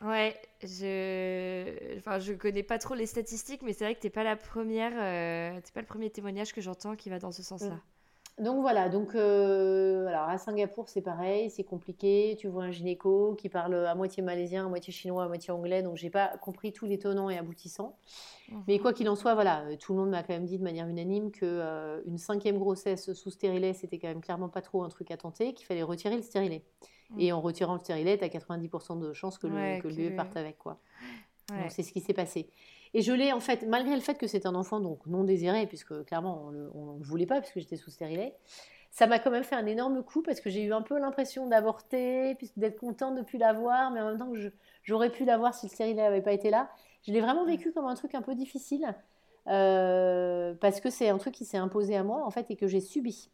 Ouais, 0.01 0.35
je, 0.63 1.97
enfin, 1.99 2.19
je 2.19 2.33
connais 2.33 2.65
pas 2.65 2.81
trop 2.81 2.95
les 2.95 3.07
statistiques, 3.07 3.63
mais 3.63 3.73
c'est 3.73 3.85
vrai 3.85 3.95
que 3.95 4.01
t'es 4.01 4.11
pas 4.11 4.25
la 4.25 4.35
première, 4.35 4.95
pas 4.95 5.81
le 5.81 5.87
premier 5.87 6.11
témoignage 6.11 6.53
que 6.53 6.61
j'entends 6.61 6.97
qui 6.97 7.09
va 7.09 7.21
dans 7.21 7.31
ce 7.31 7.45
sens-là. 7.45 7.77
Mm. 7.77 7.81
Donc 8.39 8.63
voilà, 8.63 8.89
donc 8.89 9.15
euh, 9.15 10.07
alors 10.07 10.29
à 10.29 10.39
Singapour 10.39 10.89
c'est 10.89 11.03
pareil, 11.03 11.51
c'est 11.51 11.65
compliqué. 11.65 12.35
Tu 12.39 12.49
vois 12.49 12.65
un 12.65 12.71
gynéco 12.71 13.35
qui 13.35 13.51
parle 13.51 13.75
à 13.87 13.95
moitié 13.95 14.23
malaisien, 14.23 14.67
à 14.67 14.69
moitié 14.69 14.93
chinois, 14.93 15.25
à 15.25 15.29
moitié 15.29 15.53
anglais, 15.53 15.83
donc 15.83 15.97
j'ai 15.97 16.09
pas 16.09 16.29
compris 16.41 16.73
tous 16.73 16.87
les 16.87 16.99
tenants 16.99 17.29
et 17.29 17.37
aboutissants. 17.37 17.99
Mhm. 18.51 18.65
Mais 18.69 18.79
quoi 18.79 18.95
qu'il 18.95 19.09
en 19.11 19.17
soit, 19.17 19.35
voilà, 19.35 19.65
euh, 19.65 19.77
tout 19.77 19.93
le 19.93 20.01
monde 20.01 20.11
m'a 20.11 20.23
quand 20.23 20.33
même 20.33 20.47
dit 20.47 20.59
de 20.59 20.65
manière 20.65 20.89
unanime 20.89 21.31
que 21.31 21.45
euh, 21.45 22.01
une 22.07 22.17
cinquième 22.17 22.59
grossesse 22.59 23.13
sous 23.13 23.31
stérilet 23.31 23.75
c'était 23.75 23.99
quand 23.99 24.09
même 24.09 24.23
clairement 24.23 24.49
pas 24.49 24.63
trop 24.63 24.83
un 24.83 24.89
truc 24.89 25.11
à 25.11 25.19
tenter, 25.19 25.53
qu'il 25.53 25.67
fallait 25.67 25.83
retirer 25.83 26.17
le 26.17 26.23
stérilet. 26.23 26.65
Mhm. 27.11 27.21
Et 27.21 27.33
en 27.33 27.41
retirant 27.43 27.75
le 27.75 27.81
stérilet, 27.81 28.17
tu 28.17 28.25
as 28.25 28.29
90% 28.29 28.99
de 28.99 29.13
chances 29.13 29.37
que 29.37 29.47
le, 29.47 29.81
que 29.81 29.89
le 29.89 29.95
bébé 29.95 30.17
parte 30.17 30.37
avec 30.39 30.57
quoi. 30.57 30.79
Donc 31.51 31.71
c'est 31.71 31.83
ce 31.83 31.93
qui 31.93 32.01
s'est 32.01 32.15
passé. 32.15 32.49
Et 32.95 33.03
je 33.03 33.13
l'ai 33.13 33.33
en 33.33 33.41
fait, 33.41 33.67
malgré 33.67 33.95
le 33.95 34.01
fait 34.01 34.17
que 34.17 34.27
c'est 34.27 34.47
un 34.47 34.55
enfant 34.55 34.81
donc 34.81 35.07
non 35.07 35.25
désiré, 35.25 35.67
puisque 35.67 36.05
clairement 36.05 36.47
on 36.47 36.51
ne 36.51 36.99
le 36.99 37.05
voulait 37.05 37.27
pas, 37.27 37.41
puisque 37.41 37.59
j'étais 37.59 37.77
sous 37.77 37.91
stérilet, 37.91 38.35
ça 38.91 39.07
m'a 39.07 39.19
quand 39.19 39.31
même 39.31 39.45
fait 39.45 39.55
un 39.55 39.65
énorme 39.65 40.03
coup 40.03 40.23
parce 40.23 40.41
que 40.41 40.51
j'ai 40.51 40.63
eu 40.63 40.75
un 40.75 40.83
peu 40.83 40.99
l'impression 40.99 41.47
d'avorter, 41.47 42.37
d'être 42.57 42.79
contente 42.79 43.15
de 43.15 43.21
ne 43.21 43.25
plus 43.25 43.39
l'avoir, 43.39 43.91
mais 43.91 44.01
en 44.01 44.09
même 44.11 44.19
temps 44.19 44.31
que 44.31 44.53
j'aurais 44.83 45.11
pu 45.11 45.25
l'avoir 45.25 45.55
si 45.55 45.67
le 45.67 45.71
stérilet 45.71 46.03
n'avait 46.03 46.21
pas 46.21 46.33
été 46.33 46.51
là. 46.51 46.71
Je 47.07 47.13
l'ai 47.13 47.23
vraiment 47.23 47.47
vécu 47.47 47.73
comme 47.73 47.87
un 47.87 47.95
truc 47.95 48.15
un 48.15 48.21
peu 48.21 48.35
difficile 48.35 48.95
euh, 49.49 50.55
parce 50.61 50.81
que 50.81 50.91
c'est 50.91 51.09
un 51.09 51.17
truc 51.17 51.35
qui 51.35 51.47
s'est 51.47 51.57
imposé 51.57 51.97
à 51.97 52.05
moi 52.05 52.25
en 52.27 52.31
fait 52.31 52.51
et 52.51 52.57
que 52.57 52.67
j'ai 52.67 52.81
subi. 52.81 53.31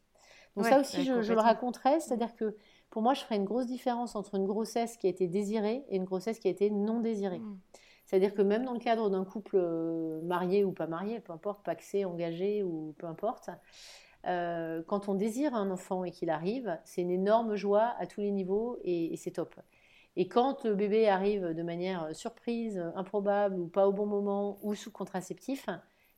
Donc 0.57 0.67
ça 0.67 0.81
aussi, 0.81 1.05
je, 1.05 1.33
le 1.33 1.41
raconterai, 1.41 2.01
c'est-à-dire 2.01 2.35
que 2.35 2.57
pour 2.91 3.03
moi, 3.03 3.15
je 3.15 3.21
ferai 3.21 3.37
une 3.37 3.45
grosse 3.45 3.67
différence 3.67 4.17
entre 4.17 4.35
une 4.35 4.47
grossesse 4.47 4.97
qui 4.97 5.07
a 5.07 5.11
été 5.11 5.27
désirée 5.27 5.85
et 5.89 5.97
une 5.97 6.05
grossesse 6.05 6.39
qui 6.39 6.49
a 6.49 6.51
été 6.51 6.71
non 6.71 7.01
désirée. 7.01 7.39
Mm. 7.39 7.59
C'est-à-dire 8.09 8.33
que 8.33 8.41
même 8.41 8.65
dans 8.65 8.73
le 8.73 8.79
cadre 8.79 9.11
d'un 9.11 9.27
couple 9.27 9.57
euh, 9.57 10.23
marié 10.23 10.65
ou 10.65 10.73
pas 10.73 10.87
marié, 10.87 11.21
peu 11.21 11.35
importe, 11.35 11.63
paxé, 11.63 12.07
engagé 12.07 12.63
ou 12.63 12.95
peu 12.97 13.07
importe, 13.07 13.51
euh, 14.27 14.83
quand 14.87 15.11
on 15.11 15.15
désire 15.15 15.55
un 15.55 15.71
enfant 15.71 16.05
et 16.05 16.11
qu'il 16.11 16.31
arrive, 16.31 16.79
c'est 16.87 17.03
une 17.03 17.11
énorme 17.11 17.55
joie 17.55 17.95
à 17.99 18.07
tous 18.07 18.23
les 18.23 18.31
niveaux 18.31 18.79
et, 18.83 19.15
c'est 19.19 19.33
top. 19.33 19.55
Et 20.17 20.27
quand 20.27 20.65
le 20.65 20.75
bébé 20.75 21.07
arrive 21.07 21.53
de 21.53 21.63
manière 21.63 22.17
surprise, 22.17 22.83
improbable 22.97 23.61
ou 23.61 23.67
pas 23.67 23.87
au 23.87 23.93
bon 23.93 24.07
moment 24.07 24.59
ou 24.63 24.75
sous 24.75 24.91
contraceptif, 24.91 25.67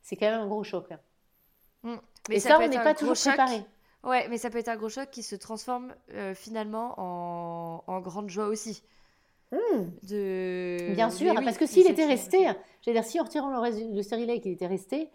c'est 0.01 0.15
quand 0.15 0.31
même 0.31 0.39
un 0.39 0.47
gros 0.47 0.63
choc. 0.63 0.93
Mm. 1.83 1.95
Mais 2.29 2.35
et 2.37 2.39
ça, 2.39 2.57
on 2.57 2.67
n'est 2.69 2.77
pas 2.77 2.93
toujours 2.95 3.17
préparé. 3.17 3.65
Ouais, 4.03 4.29
mais 4.29 4.37
ça 4.37 4.49
peut 4.49 4.59
être 4.59 4.69
un 4.69 4.77
gros 4.77 4.89
choc 4.89 5.09
qui 5.11 5.23
se 5.23 5.35
transforme 5.35 5.93
euh, 6.13 6.33
finalement 6.33 6.95
en, 7.85 7.99
grande 7.99 8.29
joie 8.29 8.47
aussi. 8.47 8.81
Hmm. 9.51 9.89
De... 10.03 10.93
Bien 10.93 11.09
sûr, 11.09 11.33
parce 11.35 11.57
que 11.57 11.65
s'il 11.65 11.87
était 11.87 12.05
resté, 12.05 12.37
j'allais 12.81 12.99
dire, 12.99 13.03
si 13.03 13.19
en 13.19 13.23
retirant 13.23 13.49
le, 13.49 13.95
le 13.95 14.01
stérilet 14.01 14.39
qu'il 14.39 14.51
était 14.51 14.67
resté, 14.67 15.09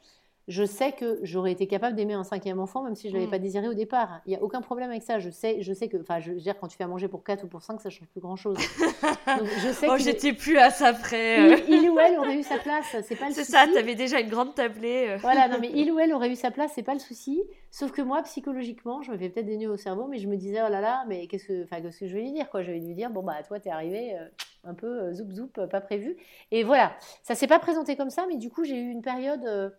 je 0.49 0.65
sais 0.65 0.93
que 0.93 1.19
j'aurais 1.23 1.51
été 1.51 1.67
capable 1.67 1.97
d'aimer 1.97 2.15
un 2.15 2.23
cinquième 2.23 2.61
enfant, 2.61 2.83
même 2.83 2.95
si 2.95 3.09
je 3.09 3.15
ne 3.15 3.19
l'avais 3.19 3.27
mm. 3.27 3.31
pas 3.31 3.39
désiré 3.39 3.69
au 3.69 3.75
départ. 3.75 4.21
Il 4.27 4.31
n'y 4.31 4.37
a 4.37 4.43
aucun 4.43 4.61
problème 4.61 4.91
avec 4.91 5.03
ça. 5.03 5.19
Je 5.19 5.29
sais, 5.31 5.61
je 5.61 5.73
sais 5.73 5.89
que, 5.89 5.97
enfin, 5.97 6.21
je 6.21 6.33
veux 6.33 6.39
dire, 6.39 6.57
quand 6.59 6.69
tu 6.69 6.77
fais 6.77 6.85
à 6.85 6.87
manger 6.87 7.09
pour 7.09 7.25
4 7.25 7.45
ou 7.45 7.49
pour 7.49 7.63
5, 7.63 7.81
ça 7.81 7.89
ne 7.89 7.93
change 7.93 8.09
plus 8.09 8.21
grand-chose. 8.21 8.57
je 9.27 9.73
sais 9.73 9.89
oh, 9.91 9.97
j'étais 9.99 10.33
plus 10.33 10.59
à 10.59 10.71
ça 10.71 10.93
près. 10.93 11.65
Il, 11.69 11.91
ou 11.91 11.99
elle 11.99 12.17
aurait 12.19 12.39
eu 12.39 12.43
sa 12.45 12.59
place, 12.59 12.85
c'est 13.03 13.17
pas 13.17 13.27
le 13.27 13.35
souci. 13.35 13.45
C'est 13.45 13.53
ça, 13.53 13.67
tu 13.67 13.77
avais 13.77 13.97
déjà 13.97 14.21
une 14.21 14.29
grande 14.29 14.55
tablée. 14.55 15.07
Euh. 15.09 15.17
voilà, 15.17 15.49
non, 15.49 15.59
mais 15.61 15.71
il 15.75 15.91
ou 15.91 15.99
elle 15.99 16.13
aurait 16.13 16.31
eu 16.31 16.37
sa 16.37 16.53
place, 16.53 16.71
c'est 16.75 16.85
pas 16.85 16.95
le 16.95 17.01
souci. 17.01 17.43
Sauf 17.73 17.91
que 17.91 18.03
moi, 18.03 18.23
psychologiquement, 18.23 19.03
je 19.03 19.11
me 19.11 19.19
fais 19.19 19.29
peut-être 19.29 19.47
des 19.47 19.57
nœuds 19.57 19.73
au 19.73 19.77
cerveau, 19.77 20.07
mais 20.07 20.19
je 20.19 20.29
me 20.29 20.37
disais, 20.37 20.61
oh 20.65 20.71
là 20.71 20.81
là, 20.81 21.05
mais 21.09 21.27
qu'est-ce 21.27 21.47
que, 21.47 21.65
enfin, 21.65 21.81
qu'est-ce 21.81 22.01
que 22.01 22.07
je 22.07 22.15
vais 22.15 22.23
lui 22.23 22.33
dire, 22.33 22.49
quoi? 22.51 22.63
Je 22.63 22.71
vais 22.71 22.79
lui 22.79 22.95
dire, 22.95 23.11
bon, 23.11 23.23
bah, 23.23 23.43
toi, 23.47 23.59
t'es 23.59 23.71
arrivé. 23.71 24.15
Euh, 24.15 24.29
un 24.69 24.75
peu 24.75 25.01
euh, 25.01 25.15
zoup 25.15 25.31
zoup, 25.31 25.53
pas 25.71 25.81
prévu. 25.81 26.17
Et 26.51 26.65
voilà, 26.65 26.93
ça 27.23 27.37
s'est 27.37 27.47
pas 27.47 27.61
présenté 27.61 27.95
comme 27.95 28.11
ça, 28.11 28.27
mais 28.27 28.37
du 28.37 28.51
coup, 28.51 28.65
j'ai 28.65 28.77
eu 28.77 28.91
une 28.91 29.03
période 29.03 29.73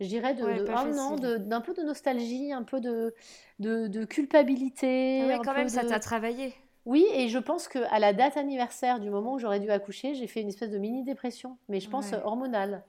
je 0.00 0.06
dirais, 0.06 0.34
de, 0.34 0.42
de 0.42 1.36
d'un 1.36 1.60
peu 1.60 1.74
de 1.74 1.82
nostalgie, 1.82 2.52
un 2.52 2.62
peu 2.62 2.80
de, 2.80 3.14
de, 3.58 4.04
culpabilité. 4.04 5.30
Ah 5.32 5.38
quand 5.44 5.54
même, 5.54 5.68
ça 5.68 5.84
t'a 5.84 6.00
travaillé. 6.00 6.54
Oui, 6.84 7.06
et 7.14 7.28
je 7.28 7.38
pense 7.38 7.68
qu'à 7.68 7.98
la 7.98 8.12
date 8.12 8.36
anniversaire 8.36 8.98
du 8.98 9.08
moment 9.08 9.34
où 9.34 9.38
j'aurais 9.38 9.60
dû 9.60 9.70
accoucher, 9.70 10.14
j'ai 10.14 10.26
fait 10.26 10.40
une 10.40 10.48
espèce 10.48 10.70
de 10.70 10.78
mini-dépression, 10.78 11.56
mais 11.68 11.78
je 11.78 11.88
pense 11.88 12.12
hormonale. 12.24 12.82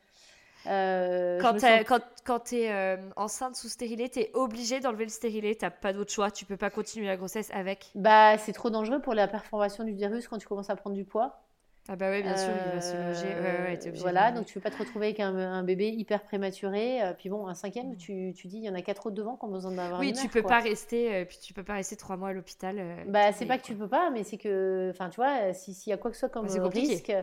Euh, 0.65 1.39
quand 1.41 2.39
tu 2.39 2.55
es 2.55 2.71
euh, 2.71 2.97
enceinte 3.15 3.55
sous 3.55 3.67
stérilet, 3.67 4.09
tu 4.09 4.19
es 4.19 4.31
obligée 4.33 4.79
d'enlever 4.79 5.03
le 5.03 5.09
stérilet, 5.09 5.55
tu 5.55 5.65
pas 5.81 5.93
d'autre 5.93 6.11
choix, 6.11 6.31
tu 6.31 6.45
peux 6.45 6.57
pas 6.57 6.69
continuer 6.69 7.07
la 7.07 7.17
grossesse 7.17 7.49
avec. 7.53 7.91
Bah, 7.95 8.37
c'est 8.37 8.53
trop 8.53 8.69
dangereux 8.69 9.01
pour 9.01 9.13
la 9.13 9.27
perforation 9.27 9.83
du 9.83 9.91
virus 9.91 10.27
quand 10.27 10.37
tu 10.37 10.47
commences 10.47 10.69
à 10.69 10.75
prendre 10.75 10.95
du 10.95 11.03
poids. 11.03 11.43
Ah 11.89 11.97
bah 11.97 12.11
oui, 12.11 12.23
bien 12.23 12.37
sûr, 12.37 12.49
il 12.65 12.75
va 12.75 12.81
se 12.81 12.95
loger. 12.95 13.35
Ouais, 13.35 13.75
ouais, 13.75 13.91
voilà, 13.97 14.31
donc 14.31 14.45
tu 14.45 14.57
ne 14.57 14.61
peux 14.61 14.69
pas 14.69 14.73
te 14.73 14.81
retrouver 14.81 15.07
avec 15.07 15.19
un, 15.19 15.63
bébé 15.63 15.89
hyper 15.89 16.23
prématuré. 16.23 17.03
Euh, 17.03 17.13
puis 17.13 17.27
bon, 17.27 17.45
un 17.47 17.55
cinquième, 17.55 17.91
mm. 17.91 17.97
tu, 17.97 18.33
tu 18.37 18.47
dis, 18.47 18.57
il 18.57 18.63
y 18.63 18.69
en 18.69 18.73
a 18.73 18.81
quatre 18.81 19.07
autres 19.07 19.15
devant 19.15 19.35
qui 19.35 19.43
ont 19.43 19.49
besoin 19.49 19.73
d'avoir 19.73 19.99
Oui, 19.99 20.09
une 20.09 20.15
tu 20.15 20.29
peux 20.29 20.43
pas 20.43 20.61
rester, 20.61 21.13
euh, 21.13 21.25
puis 21.25 21.39
tu 21.41 21.53
peux 21.53 21.63
pas 21.63 21.73
rester 21.73 21.97
trois 21.97 22.15
mois 22.15 22.29
à 22.29 22.33
l'hôpital. 22.33 22.77
Euh, 22.79 22.95
bah, 23.07 23.33
c'est 23.33 23.45
pas 23.45 23.57
que 23.57 23.63
tu 23.63 23.75
peux 23.75 23.89
pas, 23.89 24.11
mais 24.11 24.23
c'est 24.23 24.37
que, 24.37 24.91
enfin, 24.91 25.09
tu 25.09 25.17
vois, 25.17 25.53
s'il 25.53 25.89
y 25.89 25.93
a 25.93 25.97
quoi 25.97 26.09
que 26.09 26.15
ce 26.15 26.21
soit 26.21 26.29
comme 26.29 26.47
risque, 26.47 27.13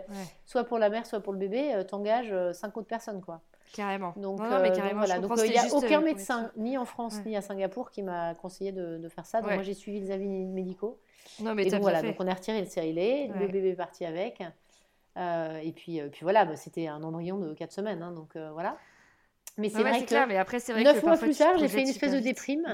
soit 0.44 0.64
pour 0.64 0.78
la 0.78 0.90
mère, 0.90 1.06
soit 1.06 1.20
pour 1.20 1.32
le 1.32 1.38
bébé, 1.38 1.82
t'engages 1.88 2.34
cinq 2.52 2.76
autres 2.76 2.88
personnes, 2.88 3.22
quoi. 3.22 3.40
Carrément. 3.72 4.12
Donc, 4.16 4.40
mais 4.40 4.72
carrément, 4.72 5.01
voilà. 5.01 5.20
donc 5.20 5.32
il 5.44 5.51
n'y 5.51 5.59
a 5.59 5.72
aucun 5.72 6.01
médecin, 6.01 6.51
ni 6.56 6.76
en 6.76 6.84
France, 6.84 7.18
ni 7.24 7.36
à 7.36 7.42
Singapour, 7.42 7.90
qui 7.90 8.02
m'a 8.02 8.34
conseillé 8.34 8.72
de, 8.72 8.98
de, 8.98 9.09
faire 9.09 9.26
ça. 9.26 9.40
Donc 9.40 9.52
moi, 9.52 9.62
j'ai 9.62 9.74
suivi 9.74 10.01
les 10.01 10.10
avis 10.10 10.28
médicaux. 10.28 10.98
Non, 11.40 11.55
mais 11.55 11.66
et 11.66 11.70
donc, 11.70 11.82
voilà, 11.82 12.02
donc 12.02 12.16
on 12.18 12.26
a 12.26 12.34
retiré 12.34 12.60
le 12.60 12.66
stérilet, 12.66 13.30
le 13.38 13.47
bébé 13.47 13.70
est 13.70 13.74
parti 13.74 14.05
avec. 14.05 14.42
Euh, 15.16 15.59
et 15.59 15.72
puis, 15.72 16.01
euh, 16.01 16.09
puis 16.09 16.20
voilà, 16.22 16.44
bah, 16.44 16.56
c'était 16.56 16.86
un 16.86 17.02
embryon 17.02 17.38
de 17.38 17.52
4 17.52 17.72
semaines, 17.72 18.02
hein, 18.02 18.12
donc 18.12 18.36
euh, 18.36 18.51
voilà. 18.52 18.76
Mais 19.59 19.68
c'est 19.68 19.80
vrai 19.80 20.05
que 20.05 20.28
mais 20.28 20.36
après, 20.36 20.59
vrai 20.59 20.84
9 20.84 21.02
mois 21.02 21.16
plus 21.16 21.36
tard, 21.36 21.59
j'ai 21.59 21.68
fait 21.68 21.82
une 21.82 21.88
espèce 21.88 22.12
de 22.12 22.20
déprime. 22.20 22.64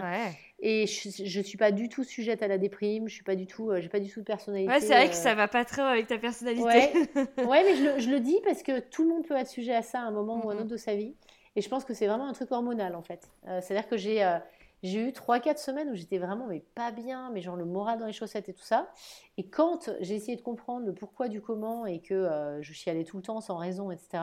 Et 0.59 0.87
je 0.87 1.39
ne 1.39 1.45
suis 1.45 1.59
pas 1.59 1.71
du 1.71 1.89
tout 1.91 2.03
sujette 2.03 2.43
à 2.43 2.49
la 2.49 2.57
déprime, 2.57 3.09
je 3.09 3.15
suis 3.15 3.25
pas 3.25 3.37
du 3.37 3.47
tout, 3.47 3.71
j'ai 3.79 3.91
pas 3.91 4.01
du 4.01 4.11
tout 4.11 4.21
de 4.21 4.25
personnalité. 4.25 4.73
Ouais, 4.73 4.81
c'est 4.81 4.95
vrai 4.95 5.09
que 5.09 5.15
ça 5.15 5.35
va 5.35 5.49
pas 5.49 5.67
trop 5.67 5.83
avec 5.83 6.07
ta 6.07 6.17
personnalité. 6.17 6.65
Ouais, 6.65 6.93
ouais 7.45 7.63
mais 7.63 7.77
je 7.77 7.83
le, 7.85 7.99
je 8.01 8.11
le, 8.11 8.21
dis 8.21 8.39
parce 8.43 8.63
que 8.63 8.81
tout 8.81 9.03
le 9.03 9.11
monde 9.11 9.27
peut 9.27 9.37
être 9.37 9.51
sujet 9.51 9.75
à 9.75 9.83
ça 9.83 10.01
à 10.01 10.05
un 10.05 10.11
moment 10.11 10.45
ou 10.45 10.51
à 10.51 10.55
un 10.55 10.57
autre 10.57 10.69
de 10.69 10.77
sa 10.79 10.95
vie. 10.95 11.15
Et 11.57 11.61
je 11.61 11.69
pense 11.69 11.85
que 11.85 11.93
c'est 11.93 12.07
vraiment 12.07 12.27
un 12.27 12.33
truc 12.33 12.53
hormonal 12.53 12.95
en 12.95 13.03
fait. 13.03 13.29
C'est-à-dire 13.61 13.89
que 13.89 13.97
j'ai 13.97 14.23
j'ai 14.83 15.01
eu 15.01 15.11
3-4 15.11 15.59
semaines 15.59 15.91
où 15.91 15.95
j'étais 15.95 16.19
vraiment 16.19 16.47
mais 16.47 16.61
pas 16.75 16.91
bien, 16.91 17.31
mais 17.31 17.41
genre 17.41 17.57
le 17.57 17.65
moral 17.65 17.99
dans 17.99 18.07
les 18.07 18.13
chaussettes 18.13 18.49
et 18.49 18.55
tout 18.55 18.63
ça. 18.63 18.91
Et 19.37 19.49
quand 19.49 19.91
j'ai 20.01 20.15
essayé 20.15 20.37
de 20.37 20.43
comprendre 20.43 20.87
le 20.87 20.93
pourquoi 20.93 21.29
du 21.29 21.41
comment 21.41 21.87
et 21.87 22.01
que 22.01 22.15
euh, 22.15 22.63
je 22.63 22.73
chialais 22.73 23.05
tout 23.05 23.17
le 23.17 23.23
temps 23.23 23.41
sans 23.41 23.57
raison, 23.57 23.91
etc., 23.91 24.23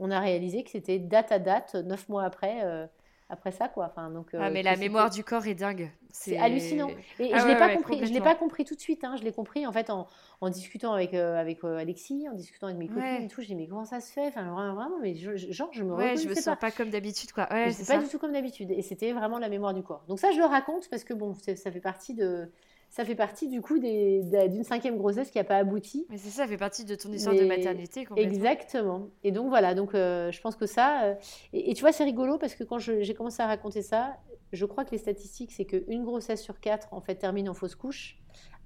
on 0.00 0.10
a 0.10 0.18
réalisé 0.18 0.64
que 0.64 0.70
c'était 0.70 0.98
date 0.98 1.30
à 1.30 1.38
date, 1.38 1.74
9 1.74 2.08
mois 2.08 2.24
après, 2.24 2.64
euh, 2.64 2.86
après 3.32 3.50
ça, 3.50 3.68
quoi. 3.68 3.86
Enfin, 3.86 4.10
donc, 4.10 4.34
ah, 4.34 4.50
mais 4.50 4.62
la 4.62 4.76
mémoire 4.76 5.08
du 5.08 5.24
corps 5.24 5.46
est 5.46 5.54
dingue. 5.54 5.90
C'est 6.10 6.36
hallucinant. 6.36 6.90
Et, 7.18 7.32
ah 7.32 7.38
je 7.38 7.46
l'ai 7.46 7.56
pas 7.56 7.74
compris. 7.74 8.06
Je 8.06 8.12
l'ai 8.12 8.20
pas 8.20 8.34
compris 8.34 8.66
tout 8.66 8.74
de 8.74 8.80
suite. 8.80 9.02
Hein. 9.02 9.16
Je 9.16 9.24
l'ai 9.24 9.32
compris 9.32 9.66
en 9.66 9.72
fait 9.72 9.88
en, 9.88 10.06
en 10.42 10.50
discutant 10.50 10.92
avec 10.92 11.14
euh, 11.14 11.40
avec 11.40 11.64
euh, 11.64 11.78
Alexis, 11.78 12.28
en 12.28 12.34
discutant 12.34 12.66
avec 12.66 12.78
mes 12.78 12.88
copines 12.88 13.24
et 13.24 13.28
tout. 13.28 13.40
Je 13.40 13.46
dis 13.46 13.54
mais 13.54 13.66
comment 13.66 13.86
ça 13.86 14.00
se 14.00 14.12
fait? 14.12 14.26
Enfin 14.28 14.52
vraiment, 14.52 14.98
mais 15.00 15.14
genre 15.14 15.70
je 15.72 15.82
me 15.82 15.94
ouais, 15.94 16.18
je 16.18 16.28
me 16.28 16.34
sens 16.34 16.56
pas, 16.60 16.70
comme 16.70 16.90
d'habitude 16.90 17.32
quoi. 17.32 17.48
Ouais, 17.50 17.72
c'est 17.72 17.90
pas 17.90 18.02
du 18.02 18.08
tout 18.08 18.18
comme 18.18 18.32
d'habitude. 18.32 18.70
Et 18.70 18.82
c'était 18.82 19.12
vraiment 19.12 19.38
la 19.38 19.48
mémoire 19.48 19.72
du 19.72 19.82
corps. 19.82 20.04
Donc 20.06 20.20
ça 20.20 20.30
je 20.30 20.38
le 20.38 20.44
raconte 20.44 20.90
parce 20.90 21.02
que 21.02 21.14
bon, 21.14 21.34
ça 21.34 21.70
fait 21.70 21.80
partie 21.80 22.12
de 22.12 22.50
ça 22.92 23.06
fait 23.06 23.14
partie 23.14 23.48
du 23.48 23.62
coup 23.62 23.78
d'une 23.78 24.64
cinquième 24.64 24.98
grossesse 24.98 25.30
qui 25.30 25.38
n'a 25.38 25.44
pas 25.44 25.56
abouti. 25.56 26.06
Mais 26.10 26.18
c'est 26.18 26.28
ça, 26.28 26.42
ça 26.42 26.46
fait 26.46 26.58
partie 26.58 26.84
de 26.84 26.94
ton 26.94 27.10
histoire 27.10 27.34
de 27.34 27.44
maternité. 27.44 28.06
Exactement. 28.16 29.08
Et 29.24 29.32
donc 29.32 29.48
voilà, 29.48 29.74
donc 29.74 29.94
euh, 29.94 30.30
je 30.30 30.38
pense 30.42 30.56
que 30.56 30.66
ça. 30.66 31.04
Euh, 31.04 31.14
et, 31.54 31.72
tu 31.72 31.80
vois, 31.80 31.92
c'est 31.92 32.04
rigolo 32.04 32.36
parce 32.36 32.54
que 32.54 32.64
quand 32.64 32.78
j'ai 32.78 33.14
commencé 33.14 33.42
à 33.42 33.46
raconter 33.46 33.80
ça, 33.80 34.18
je 34.52 34.66
crois 34.66 34.84
que 34.84 34.90
les 34.90 34.98
statistiques, 34.98 35.52
c'est 35.52 35.64
qu'une 35.64 36.04
grossesse 36.04 36.42
sur 36.42 36.60
quatre 36.60 36.92
en 36.92 37.00
fait 37.00 37.14
termine 37.14 37.48
en 37.48 37.54
fausse 37.54 37.76
couche, 37.76 38.18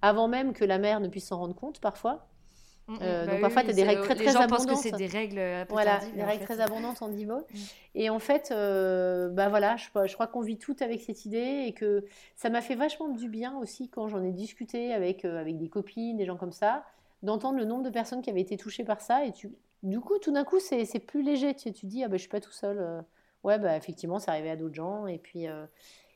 avant 0.03 0.27
même 0.27 0.55
que 0.55 0.65
la 0.65 0.79
mère 0.79 0.99
ne 0.99 1.07
puisse 1.07 1.29
s'en 1.29 1.39
rendre 1.39 1.55
compte 1.55 1.81
parfois. 1.81 2.27
Mm, 2.89 2.95
mm. 2.95 2.99
Euh, 3.03 3.27
bah 3.27 3.33
donc 3.33 3.41
parfois, 3.41 3.63
tu 3.65 3.71
as 3.71 3.73
des 3.73 3.83
règles 3.83 4.03
très 4.03 4.15
très 4.15 4.29
gens 4.31 4.41
abondantes. 4.41 4.69
Pensent 4.69 4.83
que 4.83 4.89
c'est 4.91 4.97
des 4.97 5.07
règles 5.07 5.41
Voilà, 5.69 6.01
des 6.15 6.23
règles 6.23 6.45
très 6.45 6.61
abondantes 6.61 7.03
en 7.03 7.09
divo. 7.09 7.39
Mm. 7.39 7.59
Et 7.97 8.11
en 8.11 8.19
fait, 8.19 8.51
euh, 8.53 9.29
bah 9.29 9.49
voilà, 9.49 9.77
je, 9.77 9.87
je 10.07 10.15
crois 10.15 10.27
qu'on 10.27 10.41
vit 10.41 10.59
tout 10.59 10.77
avec 10.81 11.01
cette 11.01 11.25
idée 11.25 11.65
et 11.67 11.73
que 11.73 12.05
ça 12.37 12.49
m'a 12.51 12.61
fait 12.61 12.75
vachement 12.75 13.09
du 13.09 13.29
bien 13.29 13.57
aussi 13.59 13.89
quand 13.89 14.09
j'en 14.09 14.23
ai 14.23 14.33
discuté 14.33 14.93
avec, 14.93 15.25
euh, 15.25 15.41
avec 15.41 15.59
des 15.59 15.69
copines, 15.69 16.17
des 16.17 16.27
gens 16.27 16.37
comme 16.37 16.53
ça, 16.53 16.85
d'entendre 17.23 17.59
le 17.59 17.65
nombre 17.65 17.83
de 17.83 17.91
personnes 17.91 18.23
qui 18.23 18.31
avaient 18.31 18.41
été 18.41 18.57
touchées 18.57 18.85
par 18.85 19.01
ça. 19.01 19.25
Et 19.25 19.33
tu, 19.33 19.51
du 19.83 20.01
coup, 20.01 20.19
tout 20.19 20.33
d'un 20.33 20.45
coup, 20.45 20.61
c'est 20.61 20.99
plus 21.01 21.23
léger. 21.23 21.55
Tu, 21.55 21.73
tu 21.73 21.87
dis, 21.87 22.05
ah 22.05 22.09
bah, 22.09 22.17
je 22.17 22.21
suis 22.21 22.31
pas 22.31 22.41
tout 22.41 22.53
seul. 22.53 23.05
ouais, 23.43 23.59
bah 23.59 23.77
effectivement, 23.77 24.19
c'est 24.19 24.31
arrivé 24.31 24.51
à 24.51 24.57
d'autres 24.57 24.75
gens. 24.75 25.07
Et 25.07 25.19
puis, 25.19 25.47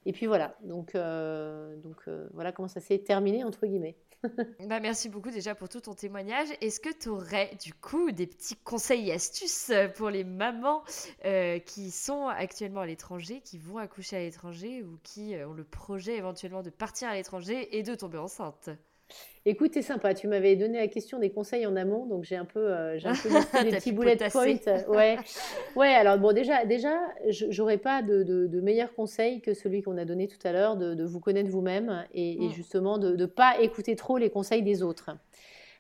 et 0.06 0.12
puis 0.12 0.26
voilà. 0.26 0.54
Donc, 0.62 0.94
donc 0.94 2.08
voilà 2.32 2.52
comment 2.52 2.68
ça 2.68 2.80
s'est 2.80 2.98
terminé, 2.98 3.42
entre 3.44 3.66
guillemets. 3.66 3.96
bah, 4.68 4.80
merci 4.80 5.08
beaucoup 5.08 5.30
déjà 5.30 5.54
pour 5.54 5.68
tout 5.68 5.80
ton 5.80 5.94
témoignage. 5.94 6.48
Est-ce 6.60 6.80
que 6.80 6.92
tu 6.92 7.08
aurais 7.08 7.56
du 7.62 7.72
coup 7.72 8.10
des 8.12 8.26
petits 8.26 8.56
conseils 8.56 9.08
et 9.08 9.12
astuces 9.12 9.72
pour 9.96 10.10
les 10.10 10.24
mamans 10.24 10.82
euh, 11.24 11.58
qui 11.58 11.90
sont 11.90 12.26
actuellement 12.26 12.80
à 12.80 12.86
l'étranger, 12.86 13.40
qui 13.40 13.58
vont 13.58 13.78
accoucher 13.78 14.16
à 14.16 14.20
l'étranger 14.20 14.82
ou 14.82 14.98
qui 15.02 15.34
euh, 15.34 15.48
ont 15.48 15.54
le 15.54 15.64
projet 15.64 16.16
éventuellement 16.16 16.62
de 16.62 16.70
partir 16.70 17.08
à 17.08 17.14
l'étranger 17.14 17.76
et 17.78 17.82
de 17.82 17.94
tomber 17.94 18.18
enceinte? 18.18 18.70
Écoute, 19.46 19.70
c'est 19.72 19.82
sympa. 19.82 20.12
Tu 20.12 20.28
m'avais 20.28 20.54
donné 20.54 20.78
la 20.78 20.88
question 20.88 21.18
des 21.18 21.30
conseils 21.30 21.66
en 21.66 21.74
amont, 21.74 22.04
donc 22.06 22.24
j'ai 22.24 22.36
un 22.36 22.44
peu, 22.44 22.60
euh, 22.60 22.98
j'ai 22.98 23.08
un 23.08 23.14
peu 23.14 23.28
des 23.64 23.76
petits 23.76 23.92
bullet 23.92 24.16
points. 24.16 24.56
Ouais, 24.88 25.18
ouais. 25.76 25.94
Alors 25.94 26.18
bon, 26.18 26.34
déjà, 26.34 26.66
déjà, 26.66 27.00
j'aurais 27.28 27.78
pas 27.78 28.02
de, 28.02 28.22
de, 28.22 28.60
meilleur 28.60 28.92
conseil 28.94 29.40
que 29.40 29.54
celui 29.54 29.82
qu'on 29.82 29.96
a 29.96 30.04
donné 30.04 30.28
tout 30.28 30.38
à 30.44 30.52
l'heure, 30.52 30.76
de, 30.76 31.04
vous 31.04 31.20
connaître 31.20 31.48
vous-même 31.48 32.06
et, 32.12 32.36
mm. 32.38 32.50
justement 32.50 32.98
de 32.98 33.16
ne 33.16 33.26
pas 33.26 33.58
écouter 33.60 33.96
trop 33.96 34.18
les 34.18 34.28
conseils 34.28 34.62
des 34.62 34.82
autres. 34.82 35.10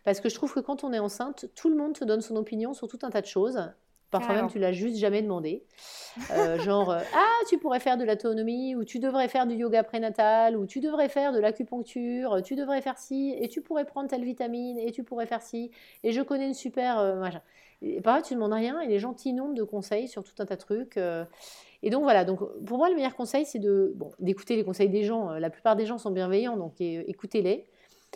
Parce 0.04 0.20
que 0.20 0.30
je 0.30 0.34
trouve 0.34 0.54
que 0.54 0.60
quand 0.60 0.82
on 0.82 0.94
est 0.94 0.98
enceinte, 0.98 1.46
tout 1.54 1.68
le 1.68 1.76
monde 1.76 1.92
te 1.92 2.04
donne 2.04 2.22
son 2.22 2.36
opinion 2.36 2.72
sur 2.72 2.88
tout 2.88 2.98
un 3.02 3.10
tas 3.10 3.20
de 3.20 3.26
choses. 3.26 3.60
Parfois 4.10 4.34
même, 4.34 4.48
tu 4.48 4.58
l'as 4.58 4.72
juste 4.72 4.96
jamais 4.96 5.22
demandé. 5.22 5.64
Euh, 6.32 6.58
genre, 6.64 6.90
euh, 6.90 7.00
ah, 7.14 7.44
tu 7.48 7.58
pourrais 7.58 7.78
faire 7.78 7.96
de 7.96 8.04
l'autonomie, 8.04 8.74
ou 8.74 8.84
tu 8.84 8.98
devrais 8.98 9.28
faire 9.28 9.46
du 9.46 9.54
yoga 9.54 9.84
prénatal, 9.84 10.56
ou 10.56 10.66
tu 10.66 10.80
devrais 10.80 11.08
faire 11.08 11.32
de 11.32 11.38
l'acupuncture, 11.38 12.42
tu 12.42 12.56
devrais 12.56 12.80
faire 12.80 12.98
ci, 12.98 13.34
et 13.38 13.48
tu 13.48 13.60
pourrais 13.60 13.84
prendre 13.84 14.08
telle 14.08 14.24
vitamine, 14.24 14.78
et 14.78 14.90
tu 14.90 15.04
pourrais 15.04 15.26
faire 15.26 15.42
ci, 15.42 15.70
et 16.02 16.10
je 16.10 16.22
connais 16.22 16.46
une 16.48 16.54
super 16.54 16.98
euh, 16.98 17.20
machin. 17.20 17.40
Et 17.82 18.00
parfois, 18.00 18.22
tu 18.22 18.34
ne 18.34 18.38
demandes 18.38 18.52
rien, 18.52 18.80
et 18.80 18.88
les 18.88 18.98
gens 18.98 19.14
t'inondent 19.14 19.56
de 19.56 19.62
conseils 19.62 20.08
sur 20.08 20.24
tout 20.24 20.34
un 20.40 20.46
tas 20.46 20.56
de 20.56 20.60
trucs. 20.60 20.98
et 21.82 21.90
donc 21.90 22.02
voilà, 22.02 22.24
donc 22.24 22.40
pour 22.64 22.78
moi, 22.78 22.90
le 22.90 22.96
meilleur 22.96 23.14
conseil, 23.14 23.46
c'est 23.46 23.58
de, 23.60 23.92
bon, 23.94 24.10
d'écouter 24.18 24.56
les 24.56 24.64
conseils 24.64 24.90
des 24.90 25.04
gens. 25.04 25.30
La 25.30 25.48
plupart 25.50 25.76
des 25.76 25.86
gens 25.86 25.96
sont 25.96 26.10
bienveillants, 26.10 26.56
donc 26.56 26.80
écoutez-les. 26.80 27.66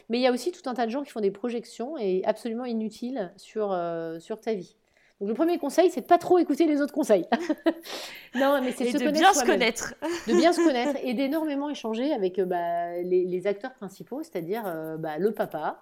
Mais 0.08 0.18
il 0.18 0.22
y 0.22 0.26
a 0.26 0.32
aussi 0.32 0.50
tout 0.50 0.68
un 0.68 0.74
tas 0.74 0.86
de 0.86 0.90
gens 0.90 1.02
qui 1.02 1.12
font 1.12 1.20
des 1.20 1.30
projections 1.30 1.96
et 1.96 2.22
absolument 2.24 2.64
inutiles 2.64 3.32
sur, 3.36 3.74
sur 4.20 4.40
ta 4.40 4.52
vie. 4.52 4.76
Donc 5.20 5.28
le 5.28 5.34
premier 5.34 5.58
conseil, 5.58 5.90
c'est 5.90 6.00
de 6.00 6.06
pas 6.06 6.18
trop 6.18 6.38
écouter 6.38 6.66
les 6.66 6.80
autres 6.80 6.92
conseils. 6.92 7.24
non, 8.34 8.60
mais 8.60 8.72
c'est 8.72 8.92
de, 8.92 9.10
bien 9.10 9.32
se 9.32 9.44
connaître. 9.44 9.94
de 10.26 10.34
bien 10.34 10.52
se 10.52 10.60
connaître 10.60 10.98
et 11.04 11.14
d'énormément 11.14 11.70
échanger 11.70 12.12
avec 12.12 12.40
euh, 12.40 12.44
bah, 12.44 13.00
les, 13.00 13.46
acteurs 13.46 13.74
principaux, 13.74 14.22
c'est-à-dire 14.22 14.64
euh, 14.66 14.96
bah, 14.96 15.18
le 15.18 15.30
papa, 15.32 15.80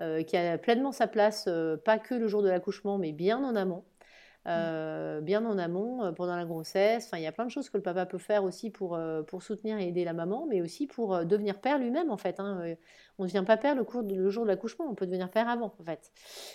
euh, 0.00 0.24
qui 0.24 0.36
a 0.36 0.58
pleinement 0.58 0.90
sa 0.90 1.06
place, 1.06 1.48
pas 1.84 1.98
que 1.98 2.14
le 2.14 2.26
jour 2.26 2.42
de 2.42 2.48
l'accouchement, 2.48 2.98
mais 2.98 3.12
bien 3.12 3.38
en 3.38 3.54
amont. 3.54 3.84
Euh, 4.48 5.20
bien 5.20 5.44
en 5.46 5.56
amont, 5.56 6.02
euh, 6.02 6.10
pendant 6.10 6.34
la 6.34 6.44
grossesse. 6.44 7.06
Enfin, 7.06 7.18
il 7.18 7.22
y 7.22 7.28
a 7.28 7.32
plein 7.32 7.44
de 7.44 7.50
choses 7.50 7.70
que 7.70 7.76
le 7.76 7.82
papa 7.82 8.06
peut 8.06 8.18
faire 8.18 8.42
aussi 8.42 8.70
pour, 8.70 8.96
euh, 8.96 9.22
pour 9.22 9.40
soutenir 9.40 9.78
et 9.78 9.86
aider 9.86 10.04
la 10.04 10.14
maman, 10.14 10.46
mais 10.48 10.60
aussi 10.60 10.88
pour 10.88 11.24
devenir 11.24 11.60
père 11.60 11.78
lui-même, 11.78 12.10
en 12.10 12.16
fait. 12.16 12.40
Hein. 12.40 12.74
On 13.18 13.22
ne 13.22 13.28
devient 13.28 13.44
pas 13.46 13.56
père 13.56 13.76
le, 13.76 13.84
cours 13.84 14.02
le 14.02 14.30
jour 14.30 14.42
de 14.42 14.48
l'accouchement, 14.48 14.86
on 14.90 14.94
peut 14.94 15.06
devenir 15.06 15.30
père 15.30 15.48
avant, 15.48 15.72
en 15.78 15.84
fait. 15.84 16.10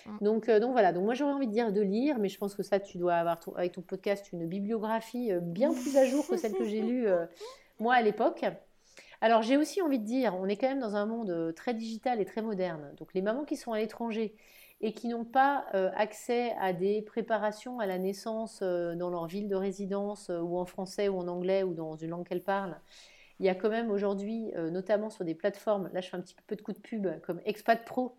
Mmh. 0.06 0.18
Donc, 0.20 0.50
donc 0.50 0.72
voilà, 0.74 0.92
donc 0.92 1.06
moi 1.06 1.14
j'aurais 1.14 1.32
envie 1.32 1.48
de 1.48 1.54
dire 1.54 1.72
de 1.72 1.82
lire, 1.82 2.20
mais 2.20 2.28
je 2.28 2.38
pense 2.38 2.56
que 2.56 2.64
ça, 2.64 2.80
tu 2.80 2.98
dois 2.98 3.16
avoir, 3.16 3.40
avec 3.56 3.72
ton 3.72 3.82
podcast, 3.82 4.34
une 4.34 4.48
bibliographie 4.48 5.32
bien 5.42 5.72
plus 5.72 5.96
à 5.96 6.06
jour 6.06 6.28
que 6.28 6.36
celle 6.36 6.54
que 6.54 6.66
j'ai 6.66 6.82
lue 6.82 7.08
moi 7.80 7.94
à 7.94 8.02
l'époque. 8.02 8.44
Alors 9.22 9.42
j'ai 9.44 9.56
aussi 9.56 9.82
envie 9.82 10.00
de 10.00 10.06
dire, 10.06 10.36
on 10.36 10.46
est 10.48 10.58
quand 10.58 10.68
même 10.68 10.80
dans 10.80 10.96
un 10.96 11.06
monde 11.06 11.54
très 11.56 11.74
digital 11.74 12.20
et 12.20 12.26
très 12.26 12.42
moderne. 12.42 12.94
Donc 12.98 13.14
les 13.14 13.22
mamans 13.22 13.46
qui 13.46 13.56
sont 13.56 13.72
à 13.72 13.80
l'étranger 13.80 14.36
et 14.82 14.94
qui 14.94 15.08
n'ont 15.08 15.26
pas 15.26 15.66
euh, 15.74 15.90
accès 15.96 16.54
à 16.60 16.74
des 16.74 17.02
préparations 17.02 17.80
à 17.80 17.86
la 17.86 17.98
naissance 17.98 18.60
euh, 18.62 18.96
dans 18.96 19.10
leur 19.10 19.28
ville 19.28 19.48
de 19.48 19.56
résidence 19.56 20.30
euh, 20.30 20.40
ou 20.40 20.58
en 20.58 20.66
français 20.66 21.08
ou 21.08 21.18
en 21.18 21.28
anglais 21.28 21.64
ou 21.64 21.74
dans 21.74 21.96
une 21.96 22.12
langue 22.12 22.28
qu'elles 22.28 22.44
parlent. 22.44 22.80
Il 23.40 23.46
y 23.46 23.50
a 23.50 23.56
quand 23.56 23.70
même 23.70 23.92
aujourd'hui, 23.92 24.52
notamment 24.72 25.12
sur 25.12 25.24
des 25.24 25.36
plateformes, 25.36 25.92
là 25.94 26.02
je 26.02 26.10
fais 26.10 26.18
un 26.18 26.22
petit 26.22 26.36
peu 26.48 26.56
de 26.56 26.62
coup 26.64 26.74
de 26.74 26.80
pub, 26.80 27.08
comme 27.22 27.40
Expat 27.46 27.86
Pro, 27.86 28.18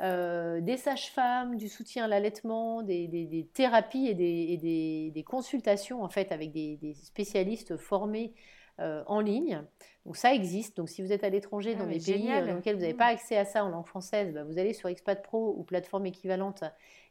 des 0.00 0.76
sages-femmes, 0.76 1.56
du 1.56 1.68
soutien 1.68 2.06
à 2.06 2.08
l'allaitement, 2.08 2.82
des, 2.82 3.48
thérapies 3.54 4.08
et, 4.08 4.14
des, 4.14 5.12
des, 5.14 5.22
consultations 5.22 6.02
en 6.02 6.08
fait 6.08 6.32
avec 6.32 6.50
des, 6.50 6.94
spécialistes 6.94 7.76
formés 7.76 8.34
en 8.78 9.20
ligne. 9.20 9.62
Donc 10.06 10.16
ça 10.16 10.32
existe. 10.32 10.76
Donc 10.76 10.88
si 10.88 11.02
vous 11.02 11.12
êtes 11.12 11.24
à 11.24 11.28
l'étranger 11.28 11.74
ah, 11.74 11.82
dans 11.82 11.86
des 11.86 11.98
pays 11.98 12.30
euh, 12.30 12.46
dans 12.46 12.54
lesquels 12.54 12.76
vous 12.76 12.80
n'avez 12.80 12.94
mmh. 12.94 12.98
pas 12.98 13.06
accès 13.06 13.36
à 13.36 13.44
ça 13.44 13.64
en 13.64 13.68
langue 13.68 13.86
française, 13.86 14.32
bah, 14.32 14.44
vous 14.44 14.56
allez 14.58 14.72
sur 14.72 14.88
Expat 14.88 15.20
Pro 15.20 15.54
ou 15.58 15.64
plateforme 15.64 16.06
équivalente 16.06 16.62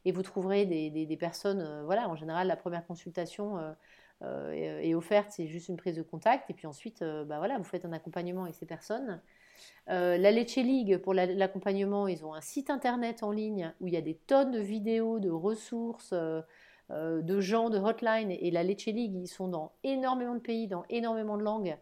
et 0.06 0.14
vous 0.14 0.24
trouverez 0.24 0.66
des, 0.66 1.18
personnes. 1.20 1.60
Euh, 1.60 1.84
voilà, 1.84 2.08
en 2.08 2.16
général, 2.16 2.48
la 2.48 2.56
première 2.56 2.86
consultation 2.88 3.58
euh, 4.22 4.52
est, 4.82 4.96
offerte, 4.96 5.32
c'est 5.32 5.48
juste 5.48 5.68
une 5.68 5.76
prise 5.76 5.98
de 5.98 6.04
contact 6.04 6.50
et 6.50 6.54
puis 6.54 6.68
ensuite, 6.68 7.04
bah, 7.04 7.38
voilà, 7.38 7.58
vous 7.58 7.66
faites 7.66 7.84
un 7.84 7.92
accompagnement 7.92 8.44
avec 8.44 8.56
ces 8.56 8.66
personnes. 8.66 9.22
la 9.88 10.32
Lecce 10.32 10.56
League, 10.56 10.98
pour 11.00 11.14
l'accompagnement, 11.14 12.08
ils 12.08 12.26
ont 12.26 12.34
un 12.34 12.42
site 12.42 12.70
internet 12.70 13.24
en 13.24 13.32
ligne 13.32 13.74
où 13.82 13.88
il 13.88 13.94
y 13.94 13.98
a 13.98 14.02
des 14.02 14.16
tonnes 14.16 14.52
de 14.52 14.60
vidéos, 14.60 15.20
de 15.20 15.30
ressources, 15.30 16.14
de 16.90 17.40
gens, 17.42 17.70
de 17.70 17.78
hotline. 17.78 18.32
Et 18.32 18.52
la 18.52 18.64
Lecce 18.64 18.86
League, 18.86 19.16
ils 19.16 19.28
sont 19.28 19.50
dans 19.50 19.74
énormément 19.84 20.36
de 20.36 20.40
pays, 20.40 20.68
dans 20.70 20.86
énormément 20.90 21.36
de 21.36 21.44
langues. 21.44 21.76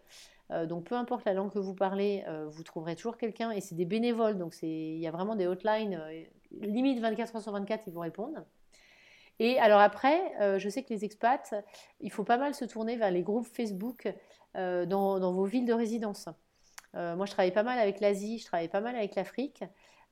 Euh, 0.54 0.66
donc 0.66 0.86
peu 0.86 0.96
importe 0.96 1.26
la 1.26 1.34
langue 1.34 1.52
que 1.52 1.60
vous 1.60 1.74
parlez, 1.74 2.24
euh, 2.28 2.48
vous 2.50 2.64
trouverez 2.64 2.96
toujours 2.96 3.18
quelqu'un 3.18 3.52
et 3.52 3.62
c'est 3.62 3.76
des 3.76 3.86
bénévoles, 3.86 4.38
donc 4.38 4.56
il 4.62 4.98
y 5.00 5.08
a 5.08 5.12
vraiment 5.12 5.36
des 5.36 5.48
hotlines, 5.48 5.96
euh, 5.96 6.24
limite 6.62 7.00
24 7.00 7.36
heures 7.36 7.42
sur 7.42 7.52
24, 7.52 7.84
ils 7.88 7.94
vous 7.94 8.00
répondent. 8.00 8.46
Et 9.40 9.58
alors 9.60 9.80
après, 9.80 10.60
je 10.60 10.70
sais 10.70 10.84
que 10.84 10.94
les 10.94 11.06
expats, 11.06 11.56
il 12.02 12.12
faut 12.12 12.24
pas 12.24 12.38
mal 12.38 12.54
se 12.54 12.66
tourner 12.66 12.98
vers 12.98 13.10
les 13.10 13.24
groupes 13.24 13.48
Facebook 13.48 14.14
dans, 14.54 15.34
vos 15.34 15.46
villes 15.46 15.66
de 15.66 15.74
résidence. 15.74 16.30
moi, 16.94 17.26
je 17.26 17.32
travaille 17.32 17.52
pas 17.52 17.64
mal 17.64 17.80
avec 17.80 18.00
l'Asie, 18.00 18.38
je 18.38 18.46
travaille 18.46 18.68
pas 18.68 18.80
mal 18.80 18.96
avec 18.96 19.16
l'Afrique. 19.16 19.64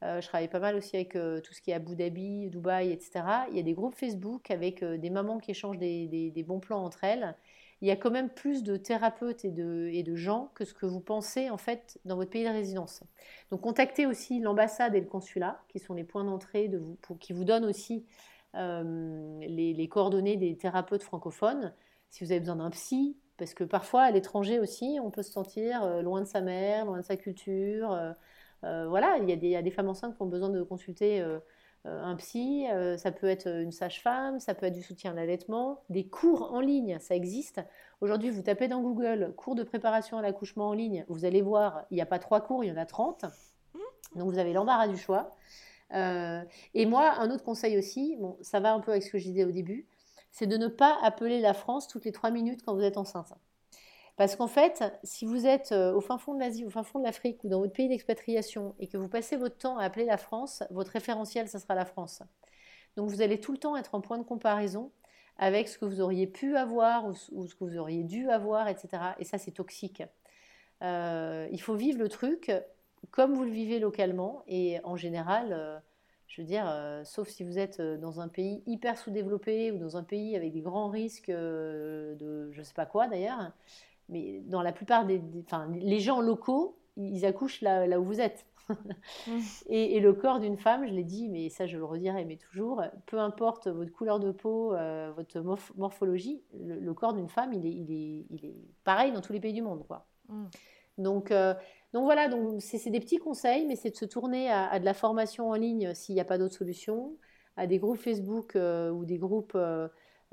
je 0.01 0.25
travaille 0.25 0.47
pas 0.47 0.59
mal 0.59 0.75
aussi 0.75 0.95
avec 0.95 1.11
tout 1.11 1.53
ce 1.53 1.61
qui 1.61 1.69
est 1.69 1.75
Abu 1.75 1.95
Dhabi, 1.95 2.49
Dubaï, 2.49 2.91
etc. 2.91 3.23
Il 3.51 3.57
y 3.57 3.59
a 3.59 3.63
des 3.63 3.75
groupes 3.75 3.93
Facebook 3.93 4.49
avec 4.49 4.83
des 4.83 5.09
mamans 5.11 5.37
qui 5.37 5.51
échangent 5.51 5.77
des, 5.77 6.43
bons 6.47 6.59
plans 6.59 6.83
entre 6.83 7.03
elles 7.03 7.35
il 7.81 7.87
y 7.87 7.91
a 7.91 7.95
quand 7.95 8.11
même 8.11 8.29
plus 8.29 8.63
de 8.63 8.77
thérapeutes 8.77 9.43
et 9.43 9.51
de, 9.51 10.15
gens 10.15 10.51
que 10.53 10.65
ce 10.65 10.73
que 10.73 10.85
vous 10.85 10.99
pensez 10.99 11.49
en 11.49 11.57
fait 11.57 11.99
dans 12.05 12.15
votre 12.15 12.29
pays 12.29 12.43
de 12.43 12.49
résidence. 12.49 13.03
Donc 13.49 13.61
contactez 13.61 14.05
aussi 14.05 14.39
l'ambassade 14.39 14.93
et 14.93 15.01
le 15.01 15.07
consulat, 15.07 15.59
qui 15.67 15.79
sont 15.79 15.95
les 15.95 16.03
points 16.03 16.23
d'entrée 16.23 16.71
pour, 17.01 17.17
qui 17.17 17.33
vous 17.33 17.43
donnent 17.43 17.65
aussi 17.65 18.05
euh, 18.55 19.39
les, 19.41 19.87
coordonnées 19.87 20.37
des 20.37 20.55
thérapeutes 20.57 21.01
francophones. 21.01 21.73
Si 22.09 22.23
vous 22.23 22.31
avez 22.31 22.39
besoin 22.39 22.57
d'un 22.57 22.69
psy, 22.69 23.17
parce 23.37 23.55
que 23.55 23.63
parfois 23.63 24.03
à 24.03 24.11
l'étranger 24.11 24.59
aussi, 24.59 24.99
on 25.01 25.09
peut 25.09 25.23
se 25.23 25.31
sentir 25.31 25.83
euh, 25.83 26.01
loin 26.03 26.21
de 26.21 26.27
sa 26.27 26.41
mère, 26.41 26.85
loin 26.85 26.97
de 26.97 27.05
sa 27.05 27.17
culture. 27.17 27.93
Euh, 28.63 28.87
voilà, 28.87 29.17
il 29.17 29.27
y, 29.27 29.55
a 29.55 29.61
des, 29.63 29.71
femmes 29.71 29.89
enceintes 29.89 30.15
qui 30.15 30.21
ont 30.21 30.27
besoin 30.27 30.49
de 30.49 30.61
consulter 30.61 31.25
un 31.85 32.15
psy, 32.15 32.67
euh, 32.69 32.97
ça 32.97 33.11
peut 33.11 33.27
être 33.27 33.47
une 33.47 33.71
sage-femme, 33.71 34.39
ça 34.39 34.53
peut 34.53 34.67
être 34.67 34.73
du 34.73 34.83
soutien 34.83 35.11
à 35.11 35.15
l'allaitement, 35.15 35.81
des 35.89 36.07
cours 36.07 36.53
en 36.53 36.59
ligne, 36.59 36.99
ça 36.99 37.15
existe. 37.15 37.61
Aujourd'hui, 38.01 38.29
vous 38.29 38.41
tapez 38.41 38.67
dans 38.67 38.81
Google 38.81 39.33
cours 39.35 39.55
de 39.55 39.63
préparation 39.63 40.17
à 40.17 40.21
l'accouchement 40.21 40.69
en 40.69 40.73
ligne, 40.73 41.05
vous 41.07 41.25
allez 41.25 41.41
voir, 41.41 41.85
il 41.89 41.95
n'y 41.95 42.01
a 42.01 42.05
pas 42.05 42.19
trois 42.19 42.41
cours, 42.41 42.63
il 42.63 42.67
y 42.67 42.71
en 42.71 42.77
a 42.77 42.85
30. 42.85 43.25
Donc 44.15 44.29
vous 44.31 44.37
avez 44.37 44.53
l'embarras 44.53 44.87
du 44.87 44.97
choix. 44.97 45.35
Euh, 45.93 46.43
et 46.73 46.85
moi, 46.85 47.15
un 47.19 47.31
autre 47.31 47.43
conseil 47.43 47.77
aussi, 47.77 48.15
bon, 48.19 48.37
ça 48.41 48.59
va 48.59 48.73
un 48.73 48.79
peu 48.79 48.91
avec 48.91 49.03
ce 49.03 49.11
que 49.11 49.17
je 49.17 49.25
disais 49.25 49.43
au 49.43 49.51
début, 49.51 49.87
c'est 50.31 50.47
de 50.47 50.57
ne 50.57 50.67
pas 50.67 50.97
appeler 51.01 51.41
la 51.41 51.53
France 51.53 51.87
toutes 51.87 52.05
les 52.05 52.11
trois 52.11 52.31
minutes 52.31 52.61
quand 52.63 52.75
vous 52.75 52.83
êtes 52.83 52.97
enceinte. 52.97 53.33
Parce 54.17 54.35
qu'en 54.35 54.47
fait, 54.47 54.83
si 55.03 55.25
vous 55.25 55.45
êtes 55.47 55.71
euh, 55.71 55.93
au 55.93 56.01
fin 56.01 56.17
fond 56.17 56.33
de 56.33 56.39
l'Asie, 56.39 56.65
au 56.65 56.69
fin 56.69 56.83
fond 56.83 56.99
de 56.99 57.05
l'Afrique 57.05 57.43
ou 57.43 57.49
dans 57.49 57.59
votre 57.59 57.73
pays 57.73 57.87
d'expatriation 57.87 58.75
et 58.79 58.87
que 58.87 58.97
vous 58.97 59.07
passez 59.07 59.37
votre 59.37 59.57
temps 59.57 59.77
à 59.77 59.85
appeler 59.85 60.05
la 60.05 60.17
France, 60.17 60.63
votre 60.69 60.91
référentiel, 60.91 61.47
ce 61.47 61.59
sera 61.59 61.75
la 61.75 61.85
France. 61.85 62.21
Donc 62.97 63.09
vous 63.09 63.21
allez 63.21 63.39
tout 63.39 63.51
le 63.51 63.57
temps 63.57 63.77
être 63.77 63.95
en 63.95 64.01
point 64.01 64.17
de 64.17 64.23
comparaison 64.23 64.91
avec 65.37 65.69
ce 65.69 65.77
que 65.77 65.85
vous 65.85 66.01
auriez 66.01 66.27
pu 66.27 66.57
avoir 66.57 67.05
ou, 67.05 67.13
ce 67.15 67.55
que 67.55 67.63
vous 67.63 67.77
auriez 67.77 68.03
dû 68.03 68.29
avoir, 68.29 68.67
etc. 68.67 68.89
Et 69.17 69.23
ça, 69.23 69.37
c'est 69.37 69.51
toxique. 69.51 70.03
Euh, 70.83 71.47
il 71.51 71.61
faut 71.61 71.75
vivre 71.75 71.99
le 71.99 72.09
truc 72.09 72.51
comme 73.11 73.33
vous 73.33 73.43
le 73.43 73.51
vivez 73.51 73.79
localement 73.79 74.43
et 74.47 74.79
en 74.83 74.95
général, 74.97 75.47
euh, 75.51 75.79
je 76.27 76.41
veux 76.41 76.47
dire, 76.47 76.65
sauf 77.03 77.27
si 77.27 77.43
vous 77.43 77.57
êtes 77.57 77.81
dans 77.81 78.21
un 78.21 78.27
pays 78.27 78.63
hyper 78.65 78.97
sous-développé 78.97 79.71
ou 79.71 79.77
dans 79.77 79.97
un 79.97 80.03
pays 80.03 80.35
avec 80.37 80.53
des 80.53 80.61
grands 80.61 80.89
risques 80.89 81.29
de 81.29 82.49
je 82.51 82.59
ne 82.59 82.63
sais 82.63 82.73
pas 82.73 82.85
quoi 82.85 83.07
d'ailleurs, 83.07 83.51
mais 84.11 84.41
dans 84.45 84.61
la 84.61 84.71
plupart 84.71 85.05
des, 85.05 85.21
enfin, 85.43 85.67
les 85.73 85.99
gens 85.99 86.21
locaux, 86.21 86.77
ils 86.97 87.25
accouchent 87.25 87.61
là, 87.61 87.87
là 87.87 87.99
où 87.99 88.03
vous 88.03 88.21
êtes. 88.21 88.45
Et, 89.67 89.99
le 89.99 90.13
corps 90.13 90.39
d'une 90.39 90.57
femme, 90.57 90.85
je 90.87 90.93
l'ai 90.93 91.03
dit, 91.03 91.29
mais 91.29 91.49
ça 91.49 91.65
je 91.65 91.77
le 91.77 91.85
redirai, 91.85 92.25
mais 92.25 92.37
toujours, 92.37 92.83
peu 93.05 93.19
importe 93.19 93.67
votre 93.67 93.91
couleur 93.91 94.19
de 94.19 94.31
peau, 94.31 94.73
euh, 94.73 95.11
votre 95.15 95.41
morphologie, 95.75 96.41
le, 96.53 96.93
corps 96.93 97.13
d'une 97.13 97.29
femme, 97.29 97.53
il 97.53 97.65
est, 97.65 97.71
il, 97.71 97.91
est, 97.91 98.25
il 98.29 98.45
est, 98.45 98.55
pareil 98.83 99.11
dans 99.11 99.21
tous 99.21 99.33
les 99.33 99.39
pays 99.39 99.53
du 99.53 99.61
monde. 99.61 99.85
Quoi. 99.87 100.05
Mm. 100.29 100.45
Donc, 100.97 101.31
euh, 101.31 101.53
donc 101.93 102.03
voilà, 102.03 102.27
donc 102.27 102.61
c'est 102.61 102.89
des 102.89 102.99
petits 102.99 103.17
conseils, 103.17 103.65
mais 103.65 103.75
c'est 103.75 103.91
de 103.91 103.95
se 103.95 104.05
tourner 104.05 104.49
à, 104.51 104.79
de 104.79 104.85
la 104.85 104.93
formation 104.93 105.49
en 105.49 105.55
ligne 105.55 105.93
s'il 105.93 106.15
n'y 106.15 106.21
a 106.21 106.25
pas 106.25 106.37
d'autre 106.37 106.55
solution, 106.55 107.17
à 107.57 107.67
des 107.67 107.79
groupes 107.79 107.97
Facebook 107.97 108.55
euh, 108.55 108.91
ou 108.91 109.03
des 109.05 109.17
groupes 109.17 109.57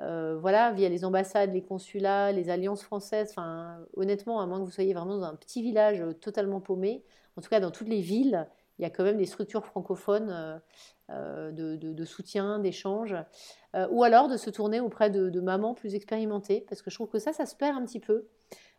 euh, 0.01 0.39
voilà, 0.41 0.73
via 0.73 0.89
les 0.89 1.05
ambassades, 1.05 1.53
les 1.53 1.63
consulats, 1.63 2.31
les 2.33 2.51
alliances 2.51 2.83
françaises. 2.83 3.31
Enfin, 3.31 3.79
honnêtement, 3.97 4.41
à 4.41 4.47
moins 4.47 4.61
que 4.61 4.65
vous 4.65 4.71
soyez 4.71 4.95
vraiment 4.95 5.17
dans 5.17 5.25
un 5.25 5.35
petit 5.35 5.63
village 5.63 6.01
euh, 6.01 6.13
totalement 6.13 6.61
paumé, 6.61 7.05
en 7.37 7.41
tout 7.41 7.49
cas 7.49 7.61
dans 7.61 7.71
toutes 7.71 7.89
les 7.89 8.01
villes, 8.01 8.47
il 8.79 8.83
y 8.83 8.85
a 8.85 8.91
quand 8.91 9.03
même 9.03 9.17
des 9.17 9.27
structures 9.27 9.67
francophones 9.67 10.61
euh, 11.11 11.51
de, 11.51 12.05
soutien, 12.05 12.61
d'échange, 12.61 13.17
ou 13.91 14.05
alors 14.05 14.29
de 14.29 14.37
se 14.37 14.51
tourner 14.51 14.79
auprès 14.79 15.11
de, 15.11 15.41
mamans 15.41 15.75
plus 15.75 15.97
expérimentées, 15.97 16.65
parce 16.69 16.81
que 16.81 16.91
je 16.91 16.97
trouve 16.97 17.09
que 17.09 17.19
ça, 17.19 17.33
ça 17.33 17.45
se 17.45 17.57
perd 17.57 17.77
un 17.77 17.85
petit 17.85 17.99
peu. 17.99 18.29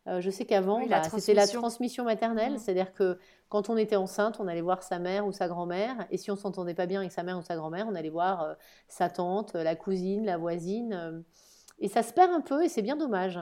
Euh, 0.09 0.21
je 0.21 0.29
sais 0.29 0.45
qu'avant, 0.45 0.85
bah, 0.87 1.03
c'était 1.03 1.33
la 1.33 1.47
transmission. 1.47 2.03
maternelle, 2.03 2.53
mmh. 2.53 2.57
c'est-à-dire 2.57 2.93
que 2.93 3.17
quand 3.47 3.69
on 3.69 3.77
était 3.77 3.95
enceinte, 3.95 4.39
on 4.39 4.47
allait 4.47 4.61
voir 4.61 4.83
sa 4.83 4.99
mère 4.99 5.25
ou 5.25 5.31
sa 5.31 5.47
grand-mère, 5.47 6.07
et 6.11 6.17
si 6.17 6.31
on 6.31 6.35
s'entendait 6.35 6.73
pas 6.73 6.85
bien 6.85 6.99
avec 6.99 7.11
sa 7.11 7.23
mère 7.23 7.37
ou 7.37 7.41
sa 7.41 7.55
grand-mère, 7.55 7.87
on 7.89 7.95
allait 7.95 8.09
voir 8.09 8.41
euh, 8.43 8.53
sa 8.87 9.09
tante, 9.09 9.53
la 9.53 9.75
cousine, 9.75 10.25
la 10.25 10.37
voisine, 10.37 10.93
euh, 10.93 11.19
et 11.79 11.87
ça 11.87 12.03
se 12.03 12.13
perd 12.13 12.31
un 12.31 12.41
peu, 12.41 12.63
et 12.63 12.69
c'est 12.69 12.81
bien 12.81 12.97
dommage. 12.97 13.39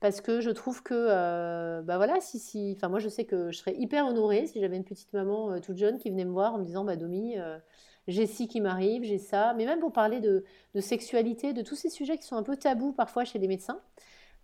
parce 0.00 0.20
que 0.20 0.40
je 0.40 0.50
trouve 0.50 0.82
que, 0.82 0.94
euh, 0.94 1.82
bah 1.82 1.96
voilà, 1.96 2.20
si, 2.20 2.38
si, 2.38 2.74
enfin 2.76 2.88
moi 2.88 2.98
je 2.98 3.08
sais 3.08 3.24
que 3.24 3.50
je 3.50 3.58
serais 3.58 3.74
hyper 3.76 4.06
honorée 4.06 4.46
si 4.46 4.60
j'avais 4.60 4.76
une 4.76 4.84
petite 4.84 5.12
maman 5.12 5.52
euh, 5.52 5.60
toute 5.60 5.78
jeune 5.78 5.98
qui 5.98 6.10
venait 6.10 6.24
me 6.24 6.32
voir 6.32 6.54
en 6.54 6.58
me 6.58 6.64
disant, 6.64 6.84
bah 6.84 6.96
Domi, 6.96 7.38
euh, 7.38 7.58
j'ai 8.06 8.26
ci 8.26 8.48
qui 8.48 8.60
m'arrive, 8.60 9.04
j'ai 9.04 9.18
ça, 9.18 9.54
mais 9.56 9.64
même 9.64 9.80
pour 9.80 9.92
parler 9.92 10.20
de, 10.20 10.44
de, 10.74 10.80
sexualité, 10.80 11.52
de 11.54 11.62
tous 11.62 11.74
ces 11.76 11.90
sujets 11.90 12.18
qui 12.18 12.24
sont 12.24 12.36
un 12.36 12.42
peu 12.42 12.56
tabous 12.56 12.92
parfois 12.92 13.24
chez 13.24 13.38
les 13.38 13.48
médecins, 13.48 13.80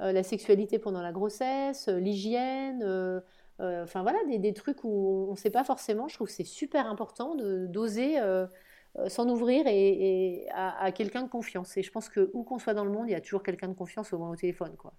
la 0.00 0.22
sexualité 0.22 0.78
pendant 0.78 1.02
la 1.02 1.12
grossesse, 1.12 1.88
l'hygiène, 1.88 2.82
enfin 3.58 4.02
voilà, 4.02 4.18
des, 4.28 4.38
des, 4.38 4.54
trucs 4.54 4.82
où 4.84 5.26
on 5.28 5.32
ne 5.32 5.36
sait 5.36 5.50
pas 5.50 5.64
forcément, 5.64 6.08
je 6.08 6.14
trouve 6.14 6.26
que 6.26 6.32
c'est 6.32 6.44
super 6.44 6.86
important 6.86 7.34
d'oser 7.36 8.18
s'en 9.08 9.28
ouvrir 9.28 9.66
et, 9.66 10.42
et 10.42 10.50
à, 10.50 10.82
à 10.82 10.90
quelqu'un 10.90 11.22
de 11.22 11.28
confiance. 11.28 11.76
Et 11.76 11.82
je 11.82 11.92
pense 11.92 12.08
que 12.08 12.30
où 12.32 12.42
qu'on 12.42 12.58
soit 12.58 12.74
dans 12.74 12.84
le 12.84 12.90
monde, 12.90 13.08
il 13.08 13.12
y 13.12 13.14
a 13.14 13.20
toujours 13.20 13.42
quelqu'un 13.42 13.68
de 13.68 13.74
confiance 13.74 14.12
au 14.12 14.18
moins 14.18 14.30
au 14.30 14.36
téléphone, 14.36 14.74
quoi. 14.76 14.94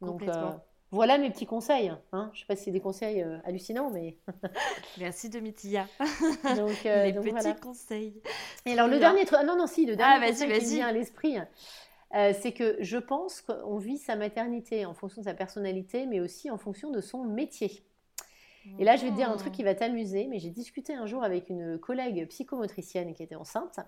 Donc 0.00 0.22
euh, 0.22 0.50
voilà 0.90 1.18
mes 1.18 1.30
petits 1.30 1.46
conseils. 1.46 1.92
Hein. 2.12 2.30
Je 2.32 2.38
ne 2.38 2.40
sais 2.40 2.46
pas 2.46 2.56
si 2.56 2.64
c'est 2.64 2.70
des 2.70 2.80
conseils 2.80 3.22
euh, 3.22 3.38
hallucinants, 3.44 3.90
mais. 3.90 4.16
Merci 4.98 5.28
Domitia. 5.28 5.86
donc, 6.56 6.86
euh, 6.86 7.04
Les 7.04 7.12
petits 7.12 7.60
conseils. 7.60 8.22
Et 8.66 8.72
alors 8.72 8.88
le 8.88 8.98
dernier 8.98 9.24
truc, 9.24 9.38
ah, 9.40 9.44
non 9.44 9.56
non 9.56 9.66
si 9.66 9.86
le 9.86 9.96
dernier 9.96 10.26
ah, 10.26 10.30
conseil 10.30 10.48
qui 10.48 10.54
me 10.54 10.70
vient 10.76 10.88
à 10.88 10.92
l'esprit, 10.92 11.36
c'est 12.12 12.52
que 12.52 12.76
je 12.80 12.96
pense 12.96 13.42
qu'on 13.42 13.78
vit 13.78 13.98
sa 13.98 14.16
maternité 14.16 14.86
en 14.86 14.94
fonction 14.94 15.22
de 15.22 15.26
sa 15.26 15.34
personnalité, 15.34 16.06
mais 16.06 16.20
aussi 16.20 16.50
en 16.50 16.58
fonction 16.58 16.90
de 16.90 17.00
son 17.00 17.24
métier. 17.24 17.82
Et 18.78 18.84
là, 18.84 18.96
je 18.96 19.04
vais 19.04 19.10
te 19.10 19.16
dire 19.16 19.30
un 19.30 19.36
truc 19.36 19.52
qui 19.52 19.62
va 19.62 19.74
t'amuser, 19.74 20.26
mais 20.28 20.38
j'ai 20.38 20.50
discuté 20.50 20.94
un 20.94 21.06
jour 21.06 21.24
avec 21.24 21.48
une 21.48 21.78
collègue 21.78 22.26
psychomotricienne 22.28 23.14
qui 23.14 23.22
était 23.22 23.34
enceinte. 23.34 23.80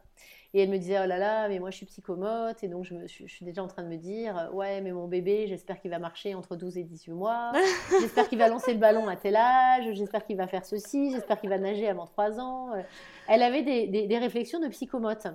Et 0.53 0.63
elle 0.63 0.69
me 0.69 0.79
disait, 0.79 0.99
oh 1.03 1.07
là 1.07 1.17
là, 1.17 1.49
mais 1.49 1.61
moi 1.61 1.71
je 1.71 1.77
suis 1.77 1.87
psychomote, 1.87 2.65
et 2.65 2.69
donc 2.69 2.85
je, 2.85 2.95
je, 3.07 3.27
suis 3.27 3.45
déjà 3.45 3.63
en 3.63 3.69
train 3.69 3.85
de 3.85 3.89
me 3.89 3.97
dire, 3.97 4.51
ouais, 4.53 4.81
mais 4.81 4.91
mon 4.91 5.07
bébé, 5.07 5.47
j'espère 5.47 5.81
qu'il 5.81 5.93
va 5.93 6.01
marcher 6.01 6.35
entre 6.35 6.57
12 6.57 6.77
et 6.79 6.83
18 6.83 7.13
mois, 7.13 7.53
j'espère 8.01 8.29
qu'il 8.29 8.39
va 8.39 8.49
lancer 8.49 8.73
le 8.73 8.81
ballon 8.81 9.07
à 9.07 9.15
tel 9.15 9.37
âge, 9.37 9.93
j'espère 9.93 10.25
qu'il 10.25 10.37
va 10.37 10.49
faire 10.49 10.65
ceci, 10.65 11.13
j'espère 11.13 11.41
qu'il 11.41 11.51
va 11.51 11.59
nager 11.59 11.89
avant 11.89 12.07
3 12.07 12.41
ans. 12.41 12.71
Elle 13.29 13.43
avait 13.43 13.63
des, 13.63 13.87
des, 13.87 14.19
réflexions 14.19 14.59
de 14.59 14.67
psychomote. 14.67 15.29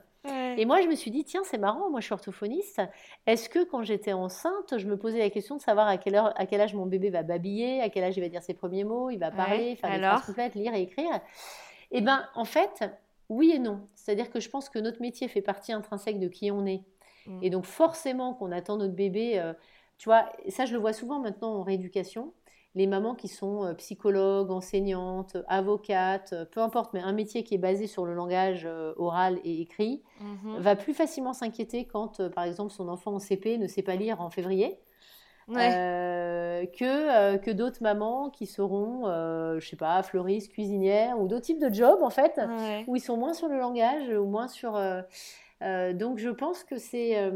Et 0.57 0.65
moi, 0.65 0.82
je 0.82 0.88
me 0.88 0.95
suis 0.95 1.11
dit, 1.11 1.23
tiens, 1.23 1.41
c'est 1.44 1.57
marrant, 1.57 1.90
moi 1.90 1.99
je 1.99 2.06
suis 2.06 2.14
orthophoniste. 2.14 2.82
Est-ce 3.26 3.49
que 3.49 3.64
quand 3.64 3.84
j'étais 3.84 4.14
enceinte, 4.14 4.77
je 4.77 4.88
me 4.88 4.98
posais 4.98 5.19
la 5.19 5.30
question 5.30 5.56
de 5.57 5.61
savoir 5.61 5.88
à 5.88 5.98
quelle, 5.98 6.15
heure, 6.15 6.34
à 6.40 6.45
quel 6.45 6.61
âge 6.61 6.73
mon 6.73 6.86
bébé 6.86 7.10
va 7.10 7.23
babiller, 7.23 7.82
à 7.82 7.90
quel 7.90 8.03
âge 8.03 8.18
il 8.18 8.22
va 8.22 8.30
dire 8.30 8.44
ses 8.44 8.53
premiers 8.53 8.84
mots, 8.84 9.10
il 9.10 9.18
va 9.18 9.32
parler, 9.32 9.76
faire 9.76 9.91
des 9.91 9.99
phrases 9.99 10.26
complètes, 10.26 10.56
lire 10.56 10.73
et 10.73 10.82
écrire? 10.82 11.22
Eh 11.91 12.02
bien, 12.02 12.27
en 12.36 12.45
fait, 12.45 12.84
oui 13.30 13.52
et 13.56 13.60
non. 13.60 13.88
C'est-à-dire 13.95 14.30
que 14.30 14.40
je 14.40 14.49
pense 14.49 14.69
que 14.69 14.80
notre 14.80 15.02
métier 15.02 15.27
fait 15.27 15.41
partie 15.41 15.73
intrinsèque 15.73 16.19
de 16.19 16.27
qui 16.27 16.52
on 16.52 16.65
est. 16.65 16.84
Mm. 17.26 17.40
Et 17.41 17.49
donc 17.49 17.65
forcément 17.65 18.34
qu'on 18.34 18.52
attend 18.52 18.77
notre 18.77 18.94
bébé, 18.94 19.40
euh, 19.40 19.53
tu 19.98 20.10
vois, 20.10 20.32
ça 20.49 20.65
je 20.65 20.73
le 20.73 20.80
vois 20.80 20.94
souvent 20.94 21.19
maintenant 21.19 21.56
en 21.56 21.64
rééducation, 21.64 22.34
les 22.76 22.88
mamans 22.88 23.15
qui 23.15 23.27
sont 23.27 23.65
euh, 23.65 23.73
psychologues, 23.73 24.52
enseignantes, 24.52 25.38
avocates, 25.47 26.34
euh, 26.34 26.45
peu 26.45 26.60
importe, 26.60 26.93
mais 26.93 27.02
un 27.02 27.14
métier 27.14 27.43
qui 27.43 27.56
est 27.56 27.60
basé 27.60 27.88
sur 27.88 28.06
le 28.06 28.14
langage 28.14 28.68
oral 28.97 29.39
et 29.43 29.61
écrit, 29.61 30.03
mm-hmm. 30.22 30.60
va 30.60 30.76
plus 30.76 30.93
facilement 30.93 31.34
s'inquiéter 31.34 31.85
quand, 31.85 32.27
par 32.30 32.43
exemple, 32.43 32.72
son 32.72 32.88
enfant 32.89 33.14
en 33.14 33.19
CP 33.19 33.57
ne 33.57 33.68
sait 33.68 33.84
pas 33.84 33.95
lire 33.95 34.22
en 34.22 34.30
février. 34.30 34.80
Euh, 35.52 36.65
que, 36.65 36.84
euh, 36.84 37.38
que 37.38 37.52
d'autres 37.52 37.84
mamans 37.84 38.30
qui 38.31 38.47
seront, 38.47 39.03
euh, 39.06 39.60
je 39.60 39.69
sais 39.69 39.76
pas, 39.76 40.02
fleuristes, 40.02 40.52
cuisinières 40.52 41.19
ou 41.19 41.27
d'autres 41.27 41.45
types 41.45 41.60
de 41.60 41.72
jobs 41.72 42.02
en 42.02 42.10
fait, 42.10 42.39
où 42.88 42.95
ils 42.95 43.02
sont 43.02 43.18
moins 43.18 43.34
sur 43.34 43.47
le 43.47 43.60
langage 43.60 44.10
ou 44.10 44.26
moins 44.26 44.47
sur. 44.47 44.73
donc 45.61 46.18
je 46.18 46.30
pense 46.30 46.64
que 46.64 46.77
c'est. 46.77 47.31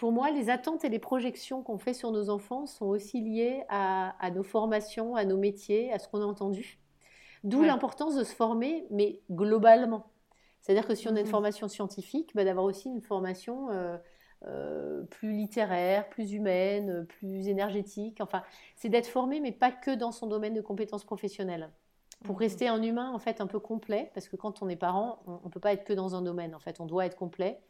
Pour 0.00 0.12
moi, 0.12 0.30
les 0.30 0.48
attentes 0.48 0.82
et 0.82 0.88
les 0.88 0.98
projections 0.98 1.62
qu'on 1.62 1.76
fait 1.76 1.92
sur 1.92 2.10
nos 2.10 2.30
enfants 2.30 2.64
sont 2.64 2.86
aussi 2.86 3.20
liées 3.20 3.64
à, 3.68 4.16
à, 4.18 4.30
nos 4.30 4.42
formations, 4.42 5.14
à 5.14 5.26
nos 5.26 5.36
métiers, 5.36 5.92
à 5.92 5.98
ce 5.98 6.08
qu'on 6.08 6.22
a 6.22 6.24
entendu. 6.24 6.78
D'où 7.44 7.62
l'importance 7.62 8.16
de 8.16 8.24
se 8.24 8.34
former, 8.34 8.86
mais 8.90 9.20
globalement. 9.30 10.06
C'est-à-dire 10.62 10.88
que 10.88 10.94
si 10.94 11.06
on 11.06 11.16
a 11.16 11.20
une 11.20 11.26
mmh 11.26 11.28
formation 11.28 11.68
scientifique, 11.68 12.30
bah, 12.34 12.44
d'avoir 12.44 12.64
aussi 12.64 12.88
une 12.88 13.02
formation 13.02 13.68
euh, 14.46 15.02
plus 15.10 15.34
littéraire, 15.34 16.08
plus 16.08 16.32
humaine, 16.32 17.04
plus 17.04 17.48
énergétique. 17.48 18.22
Enfin, 18.22 18.42
c'est 18.76 18.88
d'être 18.88 19.06
formé, 19.06 19.38
mais 19.38 19.52
pas 19.52 19.70
que 19.70 19.94
dans 19.94 20.12
son 20.12 20.28
domaine 20.28 20.54
de 20.54 20.62
compétences 20.62 21.04
professionnelles. 21.04 21.68
Pour 22.24 22.36
mhm. 22.36 22.40
rester 22.40 22.68
un 22.68 22.82
humain, 22.82 23.12
en 23.12 23.18
fait, 23.18 23.42
un 23.42 23.46
peu 23.46 23.60
complet, 23.60 24.10
parce 24.14 24.30
que 24.30 24.36
quand 24.36 24.62
on 24.62 24.70
est 24.70 24.76
parent, 24.76 25.22
on 25.26 25.44
ne 25.44 25.50
peut 25.50 25.60
pas 25.60 25.74
être 25.74 25.84
que 25.84 25.92
dans 25.92 26.14
un 26.14 26.22
domaine, 26.22 26.54
en 26.54 26.58
fait, 26.58 26.80
on 26.80 26.86
doit 26.86 27.04
être 27.04 27.16
complet. 27.16 27.60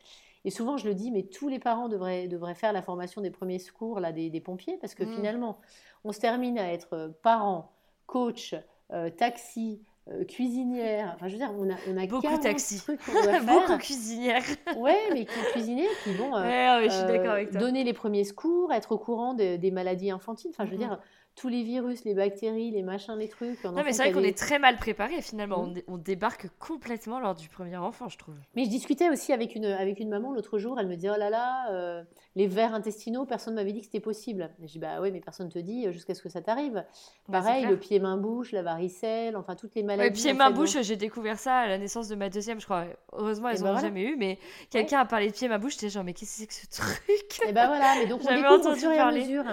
Et 0.45 0.51
souvent, 0.51 0.77
je 0.77 0.89
le 0.89 0.95
dis, 0.95 1.11
mais 1.11 1.25
tous 1.25 1.49
les 1.49 1.59
parents 1.59 1.89
devraient, 1.89 2.29
devraient 2.29 2.55
faire 2.55 2.73
la 2.73 2.83
formation 2.83 3.21
des 3.21 3.31
premiers 3.31 3.59
secours 3.59 4.01
là, 4.01 4.13
des, 4.13 4.41
pompiers, 4.41 4.79
parce 4.81 4.95
que 4.95 5.05
mhm. 5.05 5.15
finalement, 5.15 5.61
on 6.05 6.13
se 6.13 6.21
termine 6.21 6.59
à 6.59 6.73
être 6.73 7.15
parent, 7.23 7.73
coach, 8.07 8.55
euh, 8.93 9.11
taxi, 9.11 9.83
euh, 10.09 10.25
cuisinière. 10.25 11.13
Enfin, 11.15 11.29
je 11.29 11.35
veux 11.35 11.39
dire, 11.39 11.53
on 11.57 11.71
a, 11.71 11.75
on 11.89 11.97
a 11.97 12.07
beaucoup 12.07 12.39
taxi. 12.39 12.83
beaucoup 13.47 13.77
cuisinière. 13.79 14.43
ouais, 14.77 14.99
mais 15.13 15.25
qui 15.25 15.39
cuisiner, 15.53 15.87
qui 16.03 16.15
vont 16.15 16.35
euh, 16.37 16.89
euh, 16.89 17.47
donner 17.53 17.85
les 17.85 17.93
premiers 17.93 18.25
secours, 18.25 18.73
être 18.73 18.93
au 18.93 18.99
courant 18.99 19.35
des 19.35 19.71
maladies 19.71 20.11
infantines. 20.11 20.51
Enfin, 20.53 20.65
je 20.65 20.71
veux 20.73 20.79
dire, 20.79 20.99
tous 21.41 21.49
les 21.49 21.63
virus, 21.63 22.05
les 22.05 22.13
bactéries, 22.13 22.71
les 22.71 22.83
machins, 22.83 23.17
les 23.19 23.29
trucs. 23.29 23.65
Non, 23.65 23.83
mais 23.83 23.93
c'est 23.93 24.03
vrai 24.03 24.13
qu'on 24.13 24.23
est 24.23 24.37
très 24.37 24.59
mal 24.59 24.77
préparé 24.77 25.23
finalement. 25.23 25.67
Mmh. 25.67 25.81
On, 25.89 25.97
débarque 25.97 26.49
complètement 26.59 27.19
lors 27.19 27.35
du 27.35 27.49
premier 27.49 27.79
enfant, 27.79 28.11
je 28.11 28.19
trouve. 28.19 28.35
Mais 28.55 28.65
je 28.65 28.69
discutais 28.69 29.09
aussi 29.09 29.33
avec 29.33 29.55
une, 29.55 29.65
avec 29.65 30.01
une 30.01 30.11
maman 30.11 30.35
l'autre 30.35 30.59
jour. 30.59 30.79
Elle 30.79 30.87
me 30.87 30.97
dit 30.97 31.09
Oh 31.09 31.17
là 31.17 31.31
là, 31.31 31.71
euh, 31.71 32.03
les 32.37 32.47
vers 32.47 32.75
intestinaux, 32.75 33.25
personne 33.25 33.55
ne 33.55 33.61
m'avait 33.61 33.73
dit 33.73 33.81
que 33.81 33.87
c'était 33.87 34.01
possible. 34.01 34.51
je 34.61 34.67
dis 34.67 34.79
Bah 34.79 35.01
oui, 35.01 35.13
mais 35.13 35.21
personne 35.21 35.47
ne 35.47 35.51
te 35.51 35.59
dit 35.59 35.87
euh, 35.87 35.93
jusqu'à 35.93 36.15
ce 36.15 36.23
que 36.23 36.29
ça 36.29 36.43
t'arrive. 36.43 36.85
Pareil, 37.33 37.65
le 37.65 37.79
pied-main-bouche, 37.79 38.53
la 38.53 38.63
varicelle, 38.63 39.35
enfin 39.35 39.57
toutes 39.57 39.75
les 39.75 39.83
maladies. 39.83 40.11
Le 40.11 40.15
pied-main-bouche, 40.15 40.83
j'ai 40.83 40.97
découvert 40.97 41.39
ça 41.39 41.61
à 41.61 41.69
la 41.69 41.79
naissance 41.79 42.09
de 42.09 42.17
ma 42.17 42.29
deuxième, 42.29 42.61
je 42.61 42.67
crois. 42.67 42.85
Heureusement, 43.13 43.49
elles 43.49 43.61
n'ont 43.61 43.75
bah 43.75 43.81
jamais 43.81 44.03
eu, 44.03 44.17
mais 44.17 44.39
quelqu'un 44.69 45.01
a 45.01 45.05
parlé 45.07 45.29
de 45.29 45.33
pied-main-bouche. 45.33 45.73
J'étais 45.73 45.89
genre 45.89 46.05
Mais 46.05 46.13
qu'est-ce 46.13 46.45
que 46.45 46.53
c'est 46.53 46.69
que 46.69 46.75
ce 46.75 46.83
truc? 46.83 47.49
Et 47.49 47.53
ben 47.53 47.67
voilà, 47.67 47.95
mais 47.99 48.07
donc 48.07 48.21
on 48.29 48.35
découvre 48.35 48.73
au 48.73 48.77
fur 48.77 48.91
et 48.91 48.99
à 48.99 49.11
mesure. 49.11 49.45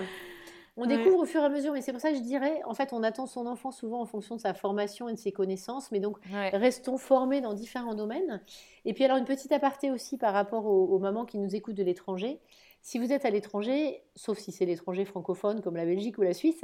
On 0.77 0.85
découvre 0.85 1.19
au 1.19 1.25
fur 1.25 1.41
et 1.41 1.45
à 1.45 1.49
mesure, 1.49 1.73
mais 1.73 1.81
c'est 1.81 1.91
pour 1.91 2.01
ça 2.01 2.11
que 2.11 2.17
je 2.17 2.21
dirais, 2.21 2.61
en 2.65 2.75
fait, 2.75 2.93
on 2.93 3.01
attend 3.01 3.25
son 3.25 3.47
enfant 3.47 3.71
souvent 3.71 3.99
en 3.99 4.05
fonction 4.05 4.35
de 4.35 4.41
sa 4.41 4.53
formation 4.53 5.09
et 5.09 5.13
de 5.13 5.17
ses 5.17 5.31
connaissances, 5.31 5.91
mais 5.91 5.99
donc 5.99 6.17
restons 6.53 6.97
formés 6.97 7.41
dans 7.41 7.53
différents 7.53 7.95
domaines. 7.95 8.41
Et 8.85 8.93
puis 8.93 9.03
alors 9.03 9.17
une 9.17 9.25
petite 9.25 9.51
aparté 9.51 9.91
aussi 9.91 10.17
par 10.17 10.33
rapport 10.33 10.65
aux, 10.65 10.99
mamans 10.99 11.25
qui 11.25 11.39
nous 11.39 11.55
écoutent 11.55 11.75
de 11.75 11.83
l'étranger. 11.83 12.39
Si 12.83 12.99
vous 12.99 13.11
êtes 13.11 13.25
à 13.25 13.31
l'étranger, 13.31 14.01
sauf 14.15 14.37
si 14.37 14.51
c'est 14.51 14.65
l'étranger 14.65 15.03
francophone 15.03 15.61
comme 15.61 15.75
la 15.75 15.83
Belgique 15.83 16.17
ou 16.19 16.21
la 16.21 16.33
Suisse, 16.33 16.63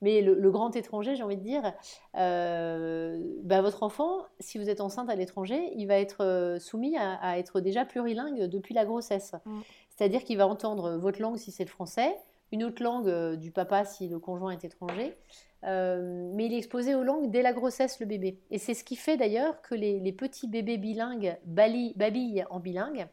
mais 0.00 0.20
le, 0.20 0.50
grand 0.50 0.74
étranger, 0.74 1.14
j'ai 1.14 1.22
envie 1.22 1.36
de 1.36 1.42
dire, 1.42 1.72
euh, 2.16 3.22
bah, 3.44 3.60
votre 3.60 3.82
enfant, 3.82 4.24
si 4.40 4.58
vous 4.58 4.68
êtes 4.68 4.80
enceinte 4.80 5.08
à 5.10 5.14
l'étranger, 5.14 5.70
il 5.76 5.86
va 5.86 5.96
être 5.96 6.24
euh, 6.24 6.58
soumis 6.58 6.96
à, 6.96 7.38
être 7.38 7.60
déjà 7.60 7.84
plurilingue 7.84 8.46
depuis 8.46 8.74
la 8.74 8.84
grossesse. 8.84 9.34
Mm. 9.44 9.60
C'est-à-dire 9.90 10.24
qu'il 10.24 10.38
va 10.38 10.48
entendre 10.48 10.96
votre 10.96 11.20
langue 11.20 11.36
si 11.36 11.52
c'est 11.52 11.64
le 11.64 11.70
français, 11.70 12.16
une 12.52 12.64
autre 12.64 12.82
langue 12.82 13.08
euh, 13.08 13.36
du 13.36 13.50
papa 13.50 13.84
si 13.84 14.08
le 14.08 14.18
conjoint 14.18 14.50
est 14.50 14.64
étranger. 14.64 15.16
Euh, 15.64 16.30
mais 16.34 16.46
il 16.46 16.54
est 16.54 16.58
exposé 16.58 16.94
aux 16.94 17.02
langues 17.02 17.30
dès 17.30 17.42
la 17.42 17.52
grossesse, 17.52 18.00
le 18.00 18.06
bébé. 18.06 18.40
Et 18.50 18.58
c'est 18.58 18.74
ce 18.74 18.82
qui 18.82 18.96
fait 18.96 19.16
d'ailleurs 19.16 19.60
que 19.62 19.74
les, 19.74 20.12
petits 20.12 20.48
bébés 20.48 20.78
bilingues 20.78 21.36
babillent 21.44 22.44
en 22.48 22.60
bilingue, 22.60 23.06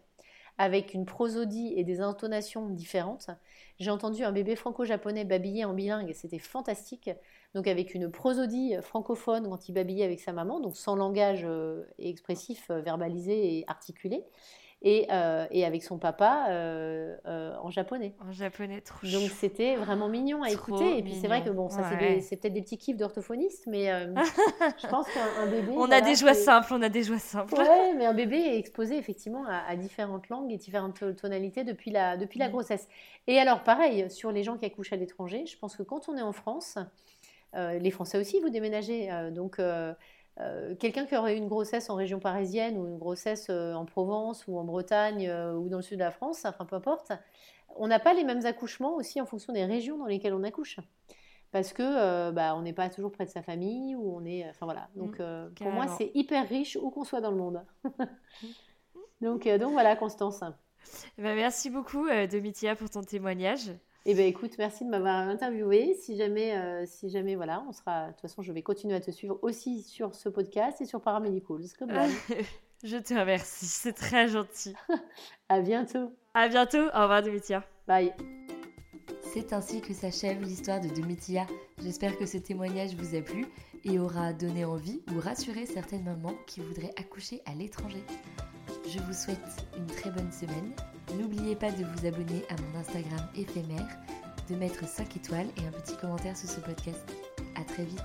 avec 0.58 0.94
une 0.94 1.06
prosodie 1.06 1.74
et 1.76 1.84
des 1.84 2.00
intonations 2.00 2.70
différentes. 2.70 3.30
J'ai 3.80 3.92
entendu 3.92 4.24
un 4.24 4.32
bébé 4.32 4.56
franco-japonais 4.56 5.26
babiller 5.26 5.66
en 5.66 5.74
bilingue, 5.74 6.14
c'était 6.14 6.40
fantastique. 6.40 7.10
Donc 7.54 7.68
avec 7.68 7.94
une 7.94 8.10
prosodie 8.10 8.76
francophone 8.82 9.50
quand 9.50 9.68
il 9.68 9.74
babillait 9.74 10.06
avec 10.06 10.20
sa 10.20 10.32
maman, 10.32 10.60
donc 10.60 10.78
sans 10.78 10.96
langage 10.96 11.44
euh, 11.46 11.84
expressif, 12.00 12.72
verbalisé 12.72 13.58
et 13.58 13.66
articulé 13.68 14.24
et, 14.84 15.08
euh, 15.10 15.48
et 15.50 15.66
avec 15.66 15.84
son 15.84 15.98
papa 15.98 16.48
euh, 16.50 17.16
euh, 17.26 17.56
en 17.62 17.72
japonais. 17.72 18.14
En 18.28 18.32
japonais, 18.32 18.82
trop 18.82 19.08
Donc 19.08 19.32
c'était 19.32 19.76
vraiment 19.76 20.08
mignon 20.08 20.44
à 20.44 20.52
écouter. 20.52 21.00
Et 21.00 21.04
puis 21.04 21.16
c'est 21.16 21.28
vrai 21.28 21.44
que 21.44 21.50
bon, 21.50 21.70
ça 21.70 21.90
c'est 22.22 22.38
peut-être 22.38 22.54
des 22.54 22.62
petits 22.62 22.78
kiffs 22.78 22.98
d'orthophonistes, 22.98 23.66
mais 23.68 23.88
je 24.82 24.88
pense 24.88 25.08
qu'un 25.10 25.48
bébé. 25.48 25.74
On 25.76 25.92
a 25.92 26.02
des 26.02 26.16
joies 26.16 26.36
simples, 26.36 26.74
on 26.74 26.82
a 26.82 26.90
des 26.90 27.04
joies 27.04 27.20
simples. 27.20 27.56
Ouais, 27.56 27.94
mais 27.96 28.06
un 28.06 28.14
bébé 28.14 28.38
est 28.38 28.58
exposé 28.60 28.98
effectivement 28.98 29.46
à, 29.48 29.76
différentes 29.76 30.30
langues 30.30 30.52
et 30.52 30.58
différentes 30.58 31.16
tonalités 31.16 31.64
depuis 31.64 31.90
la, 31.90 32.16
depuis 32.16 32.40
la 32.40 32.50
mm. 32.50 32.52
grossesse. 32.52 32.88
Et 33.26 33.40
alors 33.40 33.64
pareil, 33.64 34.10
sur 34.12 34.32
les 34.32 34.44
gens 34.44 34.58
qui 34.58 34.66
accouchent 34.66 34.94
à 34.94 34.98
l'étranger, 34.98 35.46
je 35.48 35.58
pense 35.58 35.76
que 35.76 35.84
quand 35.84 36.08
on 36.08 36.18
est 36.18 36.22
en 36.22 36.34
France, 36.34 36.78
les 37.54 37.90
Français 37.90 38.20
aussi, 38.20 38.40
vous 38.42 38.50
déménagez. 38.50 39.10
donc 39.32 39.58
euh, 39.58 39.94
quelqu'un 40.80 41.06
qui 41.06 41.16
aurait 41.16 41.36
eu 41.36 41.38
une 41.38 41.48
grossesse 41.48 41.90
en 41.90 41.96
région 41.96 42.20
parisienne 42.20 42.78
ou 42.78 42.86
une 42.86 42.98
grossesse 42.98 43.48
euh, 43.50 43.74
en 43.74 43.86
Provence 43.86 44.46
ou 44.48 44.58
en 44.58 44.64
Bretagne 44.64 45.28
euh, 45.28 45.54
ou 45.54 45.70
dans 45.70 45.78
le 45.78 45.84
sud 45.84 45.98
de 45.98 46.04
la 46.04 46.12
France, 46.12 46.46
enfin 46.46 46.66
peu 46.66 46.76
importe, 46.76 47.12
on 47.76 47.88
n'a 47.88 48.00
pas 48.00 48.14
les 48.14 48.24
mêmes 48.24 48.46
accouchements 48.46 48.96
aussi 48.96 49.20
en 49.20 49.26
fonction 49.26 49.54
des 49.54 49.66
régions 49.66 49.98
dans 49.98 50.06
lesquelles 50.06 50.34
on 50.34 50.44
accouche. 50.44 50.78
Parce 51.52 51.72
que 51.72 52.30
bah, 52.32 52.56
on 52.58 52.62
n'est 52.62 52.74
pas 52.74 52.90
toujours 52.90 53.12
près 53.12 53.26
de 53.26 53.30
sa 53.30 53.42
famille 53.42 53.96
ou 53.96 54.18
on 54.18 54.26
est. 54.26 54.48
Enfin 54.50 54.66
voilà. 54.66 54.90
Donc 54.96 55.20
mmh, 55.20 55.54
pour 55.56 55.72
moi, 55.72 55.88
c'est 55.88 56.12
hyper 56.14 56.48
riche 56.48 56.78
où 56.80 56.90
qu'on 56.90 57.06
soit 57.06 57.22
dans 57.22 57.32
le 57.32 57.38
monde. 57.38 57.64
donc, 59.22 59.48
donc 59.48 59.72
voilà, 59.72 59.96
Constance. 59.96 60.44
Bah, 61.18 61.36
merci 61.36 61.70
beaucoup, 61.70 62.08
euh, 62.08 62.28
Domitia, 62.28 62.76
pour 62.76 62.90
ton 62.90 63.02
témoignage. 63.02 63.72
Eh 64.10 64.16
ben 64.16 64.26
écoute, 64.26 64.54
merci 64.58 64.86
de 64.86 64.90
m'avoir 64.90 65.28
interviewé. 65.28 65.94
Si 65.94 66.16
jamais, 66.16 66.56
euh, 66.56 66.86
si 66.86 67.10
jamais, 67.10 67.36
voilà, 67.36 67.62
on 67.68 67.74
sera. 67.74 68.08
De 68.08 68.12
toute 68.14 68.22
façon, 68.22 68.42
je 68.42 68.54
vais 68.54 68.62
continuer 68.62 68.96
à 68.96 69.02
te 69.02 69.12
suivre 69.12 69.38
aussi 69.42 69.84
sur 69.84 70.16
ce 70.16 70.30
podcast 70.30 70.80
et 70.80 70.86
sur 70.86 71.02
Paramedicals. 71.02 71.66
Comme 71.78 71.92
je 72.86 72.96
te 72.96 73.14
remercie, 73.14 73.66
c'est 73.66 73.92
très 73.92 74.30
gentil. 74.30 74.74
à 75.50 75.60
bientôt. 75.60 76.14
À 76.34 76.48
bientôt. 76.48 76.86
Au 76.96 77.02
revoir, 77.02 77.22
Domitia. 77.22 77.66
Bye. 77.86 78.14
C'est 79.34 79.52
ainsi 79.52 79.82
que 79.82 79.94
s'achève 79.94 80.42
l'histoire 80.42 80.80
de 80.80 80.88
Domitia. 80.88 81.46
J'espère 81.84 82.18
que 82.18 82.26
ce 82.26 82.38
témoignage 82.38 82.96
vous 82.96 83.14
a 83.14 83.22
plu 83.22 83.46
et 83.84 84.00
aura 84.00 84.32
donné 84.32 84.64
envie 84.64 85.02
ou 85.14 85.20
rassuré 85.20 85.66
certaines 85.66 86.06
mamans 86.06 86.36
qui 86.48 86.62
voudraient 86.62 86.94
accoucher 86.98 87.42
à 87.46 87.54
l'étranger. 87.56 88.06
Je 88.90 89.00
vous 89.00 89.14
souhaite 89.14 89.66
une 89.78 89.86
très 89.88 90.10
bonne 90.12 90.32
semaine. 90.32 90.72
N'oubliez 91.20 91.56
pas 91.58 91.72
de 91.72 91.84
vous 91.84 92.06
abonner 92.06 92.46
à 92.50 92.56
mon 92.62 92.80
Instagram 92.80 93.20
éphémère, 93.36 93.98
de 94.50 94.56
mettre 94.56 94.88
5 94.88 95.18
étoiles 95.18 95.48
et 95.58 95.68
un 95.68 95.72
petit 95.72 95.98
commentaire 95.98 96.38
sur 96.38 96.50
ce 96.50 96.62
podcast. 96.62 97.04
A 97.56 97.64
très 97.66 97.84
vite 97.84 98.02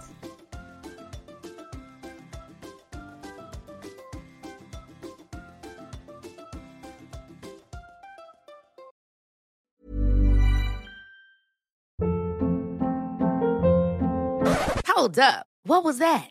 Hold 14.89 15.19
up. 15.19 15.47
What 15.65 15.85
was 15.85 15.99
that? 15.99 16.31